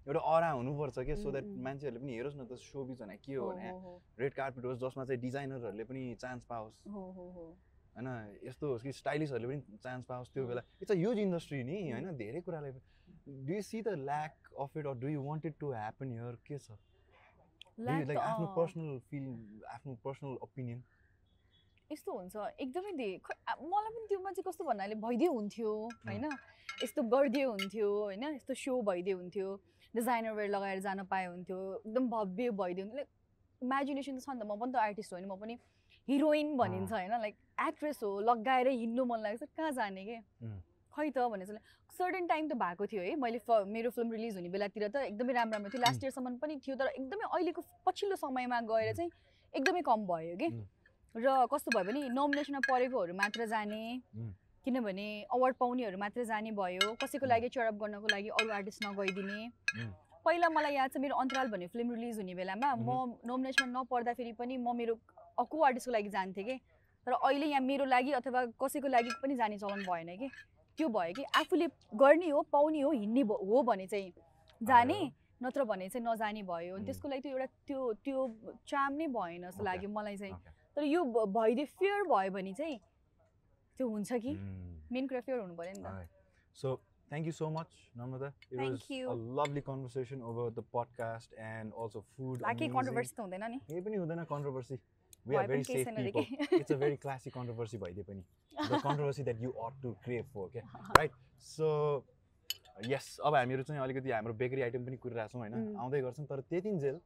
एउटा 0.07 0.21
अरा 0.35 0.51
हुनुपर्छ 0.51 1.07
के 1.09 1.17
सो 1.17 1.31
द्याट. 1.31 1.47
मान्छेहरूले 1.67 2.03
पनि 2.03 2.13
हेरोस् 2.17 2.37
न 2.39 2.47
त 2.47 2.59
सोबिज 2.63 2.99
भने 3.01 3.17
के 3.19 3.35
हो 3.35 3.51
भने 3.51 3.73
रेड 4.19 4.33
कार्पेट 4.35 4.65
होस् 4.65 4.79
जसमा 4.81 5.05
चाहिँ 5.05 5.21
डिजाइनरहरूले 5.21 5.85
पनि 5.91 6.03
चान्स 6.23 6.43
पाओस्। 6.47 6.77
होइन 6.87 8.09
यस्तो 8.47 8.65
होस् 8.73 8.83
कि 8.83 8.93
स्टाइलिसहरूले 8.93 9.49
पनि 9.49 9.79
चान्स 9.83 10.05
पाओस् 10.07 10.33
त्यो 10.35 10.47
बेला 10.47 10.63
इट्स 10.83 10.93
अ 10.93 10.99
युज 10.99 11.19
इन्डस्ट्री 11.19 11.63
नि 11.65 11.79
होइन 11.91 12.17
धेरै 12.17 12.41
कुराले 12.47 12.73
do 13.29 13.53
you 13.53 13.63
see 13.63 13.83
the 13.83 13.89
lack 13.89 14.55
of 14.59 14.77
it 14.77 14.87
or 14.87 14.95
do 14.95 15.09
you 15.09 15.23
want 15.23 15.47
it 15.47 15.55
to 15.61 15.73
happen 15.73 16.13
here 16.13 16.37
के 16.47 16.59
छ 16.59 16.71
लाइक 17.81 18.17
आफ्नो 18.17 18.47
पर्सनल 18.47 18.99
फिल 18.99 19.27
आफ्नो 19.69 19.95
पर्सनल 20.05 20.37
ओपिनियन 20.43 20.83
यस्तो 21.93 22.13
हुन्छ। 22.13 22.37
एकदमै 22.61 23.19
खै 23.25 23.35
आ- 23.47 23.57
मलाई 23.57 23.91
पनि 23.91 24.07
त्यो 24.09 24.21
मान्छे 24.21 24.43
कस्तो 24.43 24.65
भन्नाले 24.65 24.95
भइदियो 24.95 25.33
हुन्थ्यो 25.33 25.73
होइन? 26.09 26.25
यस्तो 26.83 27.03
गरिदियो 27.03 27.51
हुन्थ्यो 27.51 27.89
होइन? 28.03 28.25
यस्तो 28.25 28.55
सो 28.55 28.83
भइदियो 28.83 29.17
हुन्थ्यो 29.19 29.61
डिजाइनर 29.97 30.33
वेयर 30.33 30.51
लगाएर 30.51 30.81
जान 30.81 31.05
पाए 31.05 31.27
हुन्थ्यो 31.27 31.59
एकदम 31.87 32.09
भव्य 32.09 32.51
भइदियो 32.51 32.87
हुन्थ्यो। 32.87 32.97
लाइक 32.97 33.09
इमेजिनेसन 33.63 34.19
त 34.19 34.25
छ 34.25 34.29
नि 34.29 34.41
त 34.41 34.45
म 34.45 34.59
पनि 34.61 34.73
त 34.73 34.77
आर्टिस्ट 34.77 35.13
हो 35.13 35.19
नि 35.19 35.27
म 35.27 35.37
पनि 35.37 35.59
हिरोइन 36.09 36.57
भनिन्छ 36.57 36.93
होइन? 36.93 37.11
लाइक 37.11 37.37
एक्ट्रेस 37.69 38.03
हो 38.03 38.21
लगाएर 38.21 38.69
हिँड्नु 38.69 39.05
मन 39.05 39.21
लाग्छ 39.21 39.43
कहाँ 39.43 39.73
जाने 39.73 40.05
के. 40.05 40.19
खै 40.99 41.11
त 41.11 41.29
भने 41.33 41.47
चाहिँ 41.47 41.63
सर्टेन 41.99 42.27
टाइम 42.27 42.49
त 42.49 42.59
भएको 42.63 42.87
थियो 42.87 43.03
है। 43.03 43.15
मैले 43.23 43.39
फ 43.47 43.63
मेरो 43.75 43.91
फिल्म 43.91 44.13
रिलिज 44.13 44.35
हुने 44.37 44.49
बेलातिर 44.57 44.89
त 44.89 44.97
एकदमै 45.11 45.33
राम्रो 45.39 45.55
राम्रो 45.57 45.71
थियो। 45.71 45.83
लास्ट 45.83 46.05
इयरसम्म 46.05 46.37
पनि 46.43 46.57
थियो 46.67 46.77
तर 46.77 46.89
एकदमै 46.99 47.31
अहिलेको 47.31 47.63
पछिल्लो 47.87 48.17
समयमा 48.25 48.61
गएर 48.73 48.93
चाहिँ 48.99 49.11
एकदमै 49.55 49.83
कम 49.91 50.07
भयो 50.11 50.37
कि. 50.43 50.49
र 51.15 51.47
कस्तो 51.51 51.71
भयो 51.75 51.85
भने 51.89 52.09
नोमिनेसनमा 52.15 52.61
परेकोहरू 52.69 53.15
मात्र 53.23 53.47
जाने. 53.55 53.83
किनभने 54.67 55.09
अवार्ड 55.33 55.55
पाउनेहरू 55.57 55.99
मात्र 55.99 56.25
जाने 56.31 56.51
भयो। 56.53 56.93
कसैको. 57.03 57.27
लागि 57.27 57.49
चडप 57.49 57.75
गर्नको 57.83 58.07
लागि 58.13 58.29
अरू 58.39 58.51
आर्टिस्ट 58.53 58.85
नगइदिने. 58.85 59.41
पहिला 60.25 60.49
मलाई 60.53 60.75
याद 60.75 60.91
छ 60.93 61.01
मेरो 61.01 61.15
अन्तराल 61.17 61.49
भन्ने 61.49 61.67
फिल्म 61.73 61.95
रिलिज 61.95 62.17
हुने 62.19 62.35
बेलामा 62.35 62.75
म 62.77 63.17
नोमिनेसनमा 63.25 63.81
नपर्दाखेरि 63.81 64.33
पनि 64.37 64.57
म 64.61 64.77
मेरो 64.77 64.95
को 65.41 65.57
आर्टिस्टको 65.65 65.93
लागि 65.93 66.09
जान्थेँ 66.13 66.45
कि? 66.45 66.57
तर 67.07 67.13
अहिले 67.13 67.47
यहाँ 67.47 67.65
मेरो 67.65 67.85
लागि 67.89 68.13
अथवा 68.21 68.45
कसैको 68.61 68.89
लागि 68.93 69.11
पनि 69.23 69.35
जाने 69.41 69.59
चलन 69.59 69.83
भएन 69.89 70.17
कि? 70.21 70.29
त्यो 70.79 70.89
भयो 70.89 71.13
कि 71.15 71.25
आफूले 71.37 71.67
गर्ने 71.99 72.29
हो 72.31 72.43
पाउने 72.53 72.81
हो 72.81 72.91
हिँड्ने 72.91 73.23
हो 73.23 73.63
भने 73.67 73.87
चाहिँ 73.87 74.13
जाने। 74.63 74.99
नत्र 75.43 75.65
भने 75.65 75.89
चाहिँ 75.89 76.07
नजाने 76.07 76.43
भयो 76.43 76.77
अनि. 76.77 76.85
त्यसको 76.87 77.09
लागि 77.09 77.21
त्यो 77.23 77.33
एउटा 77.33 77.47
त्यो 77.67 77.93
त्यो 78.05 78.19
चाम 78.67 78.93
नै 78.95 79.07
भएन 79.07 79.43
जस्तो. 79.49 79.65
लाग्यो 79.65 79.91
मलाई 79.91 80.17
चाहिँ. 80.17 80.35
तर 80.77 80.83
यो 80.83 81.05
भइदियो 81.05 81.67
फियर 81.79 82.03
भयो 82.11 82.31
भने 82.31 82.53
चाहिँ 82.55 82.79
त्यो 83.79 83.89
हुन्छ 83.89 84.13
कि. 84.13 84.33
मेन 84.93 85.07
कुरा 85.07 85.21
फियर 85.21 85.39
हुनु 85.39 85.55
पऱ्यो 85.57 85.73
नि 85.77 85.83
त 85.83 85.87
Alright. 85.87 86.09
So 86.53 86.81
thank 87.11 87.27
you 87.27 87.33
so 87.33 87.51
much, 87.51 87.73
Namrata. 87.97 88.33
It 88.51 88.57
Thank 88.57 88.73
was 88.73 88.91
you. 88.91 89.11
a 89.11 89.15
lovely 89.15 89.61
conversation 89.61 90.23
over 90.23 90.51
the 90.51 90.63
podcast 90.63 91.35
and 91.39 91.73
also 91.73 92.05
food. 92.17 92.41
बाँकी 92.41 92.69
amazing. 92.69 92.75
कन्ट्रोभर्सी 94.31 94.79
नि 95.29 95.63
केही 95.63 95.85
सेफ 95.85 95.87
छैन 95.87 95.97
रे 95.97 96.11
पिपल 96.11 96.25
के 96.25 96.57
it's 96.57 96.73
a 96.73 96.77
very 96.77 96.97
classic 97.05 97.35
controversy 97.35 97.79
भइदिए 97.79 98.05
पनि। 98.05 98.23
The 98.71 98.81
controversy 98.85 99.23
that 99.23 99.43
you 99.43 99.51
ought 99.51 99.83
to 99.83 99.93
crave 100.05 100.25
for 100.35 100.49
के 100.53 100.61
right 100.99 101.13
so 101.47 101.69
yes 102.87 103.07
अब 103.25 103.35
हामीहरू 103.35 103.63
चाहिँ 103.63 103.83
अलिकति 103.83 104.11
हाम्रो 104.11 104.35
बेकरी 104.43 104.63
आइटम 104.63 104.85
पनि 104.87 104.97
कुरिरहेको 104.97 105.33
छौँ 105.33 105.41
होइन. 105.41 105.77
आउँदै 105.77 106.01
गर्छौँ 106.03 106.27
तर 106.27 106.41
त्यतिन्जेल 106.51 107.01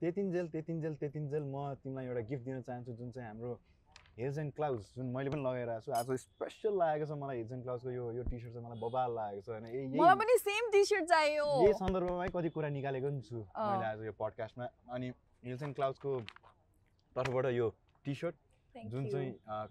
त्यतिन्जेल 0.00 0.46
त्यतिन्जेल 0.48 0.94
त्यतिन्जेल 1.00 1.42
म 1.42 1.74
तिमीलाई 1.82 2.06
एउटा 2.06 2.20
गिफ्ट 2.28 2.44
दिन 2.44 2.62
चाहन्छु 2.62 2.92
जुन 3.00 3.10
चाहिँ 3.10 3.28
हाम्रो 3.28 3.58
हिल्स 4.18 4.38
एन्ड 4.38 4.52
क्लाउड्स 4.54 4.86
जुन 4.96 5.06
मैले 5.16 5.30
पनि 5.30 5.42
लगाइरहेको 5.42 5.80
छु। 5.84 5.92
आज 5.92 6.06
स्पेसल 6.20 6.72
लागेको 6.78 7.06
छ 7.06 7.16
मलाई 7.20 7.36
हिल्स 7.36 7.52
एन्ड 7.52 7.62
क्लाउड्सको 7.64 7.90
यो 7.90 8.04
यो 8.12 8.22
टी 8.30 8.38
सर्ट 8.40 8.52
चाहिँ 8.52 8.66
मलाई 8.66 8.78
बबाल 8.80 9.10
लागेको 9.16 9.42
छ 9.42 9.48
होइन? 9.50 9.64
मलाई 9.96 10.16
पनि 10.22 10.38
सेम 10.40 10.70
टी 10.72 10.84
सर्ट 10.84 11.04
चाहियो। 11.12 11.46
यही 11.62 11.72
सन्दर्भमै 11.80 12.28
कति 12.36 12.48
कुरा 12.56 12.68
निकालेको 12.76 13.08
पनि 13.10 13.22
छु। 13.28 13.38
मैले 13.38 13.86
आज 13.90 14.04
यो 14.06 14.12
पडकास्टमा 14.20 14.68
अनि 14.94 15.12
हिल्स 15.44 15.62
एन्ड 15.62 15.74
क्लाउड्सको 15.74 16.10
तर्फबाट 17.16 17.46
यो 17.54 17.68
टी 18.04 18.14
सर्ट 18.14 18.34
जुन. 18.74 19.08
चाहिँ 19.10 19.30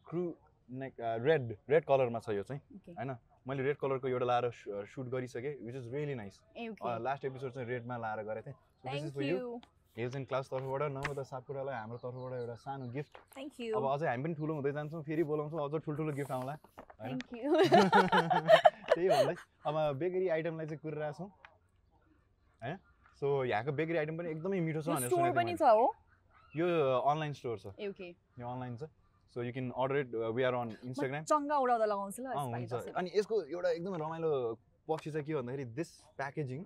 क्रु 0.10 0.24
नेक 0.70 0.94
रेड 1.26 1.56
रेड 1.70 1.84
कलरमा 1.86 2.20
छ 2.20 2.30
यो 2.38 2.44
चाहिँ. 2.44 2.62
होइन 2.98 3.16
मैले 3.48 3.64
रेड 3.64 3.78
कलरको 3.82 4.08
एउटा 4.08 4.26
लाएर 4.26 4.52
सुट 4.94 5.08
गरिसकेँ 5.10 5.56
which 5.66 5.76
is 5.76 5.94
really 5.94 6.16
nice. 6.16 6.40
Last 7.02 7.26
episode 7.26 7.52
चाहिँ 7.54 7.68
रेडमा 7.68 7.98
लाएर 7.98 8.24
गरेको 8.24 8.52
थिएँ 8.52 9.30
यु. 9.30 9.60
हिल्स 9.98 10.16
एन्ड 10.16 10.28
क्लाउड्स 10.28 10.50
तर्फबाट 10.50 10.82
नम्रता 10.92 11.24
सापकोटालाई 11.30 11.76
हाम्रो 11.76 11.98
तर्फबाट 11.98 12.34
एउटा 12.40 12.56
सानो 12.56 12.86
गिफ्ट 12.92 13.18
Thank 13.36 13.54
अब 13.54 13.84
you. 13.84 13.90
अझै 13.94 14.08
हामी 14.08 14.24
पनि 14.24 14.34
ठुलो 14.36 14.54
हुँदै 14.54 14.72
जान्छौँ 14.72 15.02
फेरि 15.04 15.24
बोलाउँछौँ 15.32 15.60
अझ 15.64 15.82
ठुल्ठुलो 15.86 16.12
गिफ्ट 16.20 16.32
आउँला 16.32 16.54
होइन. 17.02 17.18
त्यही 18.94 19.08
भन्दै 19.10 19.36
अब 19.66 19.76
बेकरी 20.00 20.28
आइटमलाई 20.36 20.66
चाहिँ 20.66 20.80
कुरिरहेको 20.84 21.18
छौँ 21.18 21.30
होइन 22.62 22.78
सो 23.22 23.28
यहाँको 23.46 23.72
बेकरी 23.82 23.98
आइटम 23.98 24.18
पनि 24.18 24.30
एकदमै 24.30 24.60
मिठो 24.68 24.82
छ 24.82 24.88
यो 24.88 24.94
भनेर 24.96 25.34
पनि। 25.36 25.56
छ 25.56 25.62
हो 25.64 25.86
यो 26.56 26.66
अनलाइन 27.02 27.34
स्टोर 27.34 27.58
छ। 27.60 27.68
okay. 27.90 28.12
यो 28.40 28.48
अनलाइन 28.48 28.76
छ। 28.78 28.84
So 29.34 29.44
you 29.44 29.52
can 29.54 29.70
order 29.78 29.98
it 30.00 30.16
we 30.36 30.44
are 30.44 30.54
on 30.54 30.70
Instagram 30.90 31.24
चङ्गा 31.30 31.56
उडाउँदा 31.58 31.86
लगाउँछु 31.86 32.22
ल 32.24 32.28
हुन्छ। 32.34 32.74
अनि 32.98 33.10
यसको 33.16 33.36
एउटा 33.54 33.70
एकदमै 33.78 33.98
रमाइलो 34.02 34.32
पक्ष 34.90 35.06
चाहिँ 35.14 35.26
के 35.26 35.34
भन्दाखेरि 35.38 35.66
this 35.78 35.90
packaging 36.18 36.60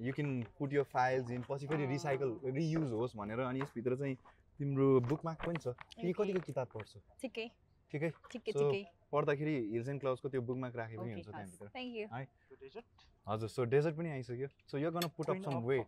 you 0.00 0.12
can 0.16 0.28
put 0.56 0.72
यो 0.72 0.82
फाइल्स 0.88 1.30
इन 1.36 1.42
पछि 1.44 1.66
फेरि। 1.68 1.84
रिसाइकल 1.92 2.30
रियुज 2.56 2.90
होस् 2.96 3.16
भनेर 3.20 3.40
अनि 3.44 3.60
यसभित्र 3.60 3.96
चाहिँ 4.00 4.16
तिम्रो 4.58 4.86
बुकमार्क 5.04 5.38
पनि 5.44 5.58
छ। 5.60 5.76
कि 5.76 6.08
Okay. 6.08 6.14
कतिको 6.16 6.40
किताब 6.48 6.66
पढ्छौ 6.72 7.00
ठिकै। 7.20 7.46
ठिकै? 7.92 8.10
ठिकै 8.32 8.52
ठिकै। 8.52 8.82
पढ्दाखेरि 9.12 9.54
हिल्स 9.72 9.88
एन्ड 9.88 10.00
क्लाउजको 10.00 10.28
त्यो 10.28 10.40
बुकमार्क 10.48 10.74
राखे 10.76 10.96
पनि 10.96 11.12
हुन्छ 11.12 11.28
ओके 11.28 11.36
त्यहाँभित्र। 11.36 11.66
डेजर्ट 12.64 12.84
हजुर 13.28 13.48
सो 13.48 13.64
डेजर्ट 13.64 13.94
पनि 13.96 14.08
आइसक्यो। 14.10 14.48
सो 14.64 14.78
यो 14.78 14.90
गर्न 14.90 15.08
put 15.16 15.30
up 15.30 15.38
some 15.44 15.54
weight 15.68 15.86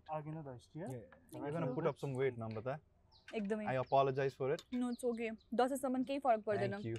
put 1.75 1.87
up 1.87 1.97
some 1.97 2.11
weight 2.21 2.39
Namrata. 2.39 2.73
एकदमै 3.33 3.67
I 3.67 3.77
apologise 3.77 4.37
for 4.37 4.53
it 4.55 4.63
no 4.75 4.93
okay 5.09 5.31
दसैँसम्म 5.55 6.03
केही 6.05 6.19
फरक 6.27 6.43
पर्दैन 6.47 6.73
थ्याङ्क 6.73 6.87
यू 6.87 6.99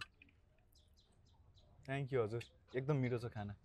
थ्याङ्क 1.86 2.14
यू 2.14 2.24
हजुर 2.24 2.44
एकदम 2.74 2.98
मिठो 2.98 3.18
छ 3.20 3.34
खाना. 3.34 3.56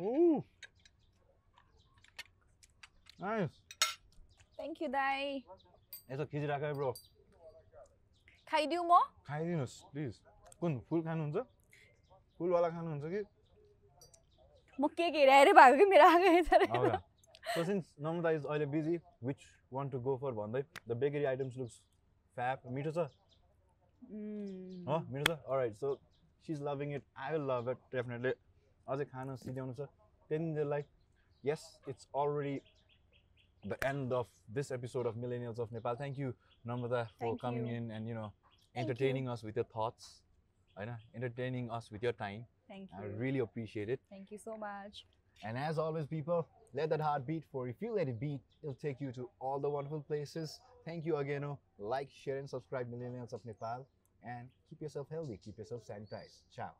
Oh. 0.00 0.42
थ्याङ्क 4.56 4.82
यू 4.82 4.88
दाई 4.90 5.44
यसो 6.10 6.24
खिचिराख 6.26 6.62
है 6.62 6.72
ब्रो 6.74 6.92
खाइदिउँ 8.48 8.84
म 8.84 8.98
खाइदिनुहोस् 9.26 9.76
प्लिज 9.92 10.14
कुन 10.60 10.78
फुल 10.88 11.02
खानुहुन्छ 11.04 11.44
फुलवाला 12.40 12.68
खानुहुन्छ 12.70 13.04
कि 13.14 13.20
म 14.78 14.88
केक 14.96 15.14
हेरे 15.16 15.38
हेरे 15.38 15.52
भएको 15.52 15.78
कि 15.78 15.86
मेरो 15.92 16.08
आएको 16.08 17.09
हेरेर 17.56 17.64
हौला 17.64 17.64
सो 17.64 17.64
सिन्स 17.64 17.94
नम्रता 18.00 18.30
इज 18.30 18.44
अहिले 18.44 18.66
busy 18.66 18.96
which 19.24 19.46
one 19.72 19.90
to 19.90 20.00
go 20.00 20.16
for 20.16 20.32
भन्दै 20.32 20.62
the 20.88 20.96
bakery 20.96 21.24
items 21.24 21.56
looks 21.56 21.80
fab 22.36 22.66
मिठो 22.78 22.92
छ 22.92 23.08
हो 24.88 24.98
मिठो 25.10 25.34
छ 25.34 25.58
right 25.60 25.76
so 25.76 25.94
she 26.46 26.52
is 26.52 26.62
loving 26.62 26.94
it 26.94 27.02
I 27.16 27.32
will 27.32 27.46
love 27.50 27.68
it 27.70 27.78
definitely 27.92 28.32
अझै 28.86 29.04
खान 29.04 29.36
सिध्याउनु 29.36 29.74
छ 29.74 29.88
त्यहाँदेखि 30.30 30.98
yes 31.44 31.62
it's 31.86 32.06
already 32.12 32.62
the 33.64 33.76
end 33.90 34.12
of 34.12 34.26
this 34.48 34.70
episode 34.70 35.06
of 35.06 35.16
millennials 35.16 35.58
of 35.58 35.70
nepal 35.72 35.96
thank 35.96 36.18
you 36.18 36.32
namrata 36.64 37.04
for 37.06 37.20
Thank 37.20 37.40
coming 37.40 37.66
you. 37.66 37.76
in 37.76 37.90
and 37.90 38.06
you 38.08 38.14
know 38.14 38.26
you. 38.26 38.82
entertaining 38.82 39.28
us 39.28 39.42
with 39.42 39.56
your 39.56 39.64
thoughts 39.64 40.22
I 40.76 40.84
know, 40.84 40.96
entertaining 41.14 41.70
us 41.70 41.90
with 41.90 42.02
your 42.02 42.12
time 42.12 42.44
thank 42.68 42.92
i 42.94 43.04
you 43.04 43.18
really 43.22 43.40
appreciate 43.40 43.88
it 43.88 44.00
thank 44.10 44.32
you 44.32 44.38
so 44.38 44.56
much 44.56 45.04
and 45.48 45.58
as 45.58 45.78
always 45.78 46.06
people 46.06 46.44
let 46.74 46.90
that 46.90 47.00
heart 47.00 47.26
beat 47.26 47.44
for 47.50 47.68
if 47.68 47.76
you 47.80 47.94
let 47.94 48.08
it 48.08 48.20
beat 48.20 48.40
it'll 48.62 48.74
take 48.74 49.00
you 49.00 49.12
to 49.12 49.28
all 49.40 49.58
the 49.58 49.68
wonderful 49.68 50.00
places. 50.00 50.60
Thank 50.84 51.04
you 51.04 51.16
again 51.16 51.44
oh. 51.44 51.58
like 51.78 52.08
share 52.10 52.38
and 52.38 52.48
subscribe 52.48 52.90
millennials 52.90 53.32
of 53.32 53.44
nepal. 53.44 53.86
And 54.22 54.48
keep 54.68 54.82
yourself 54.82 55.08
healthy 55.10 55.38
keep 55.42 55.58
yourself 55.58 55.82
sanitized. 55.86 56.42
Ciao 56.54 56.72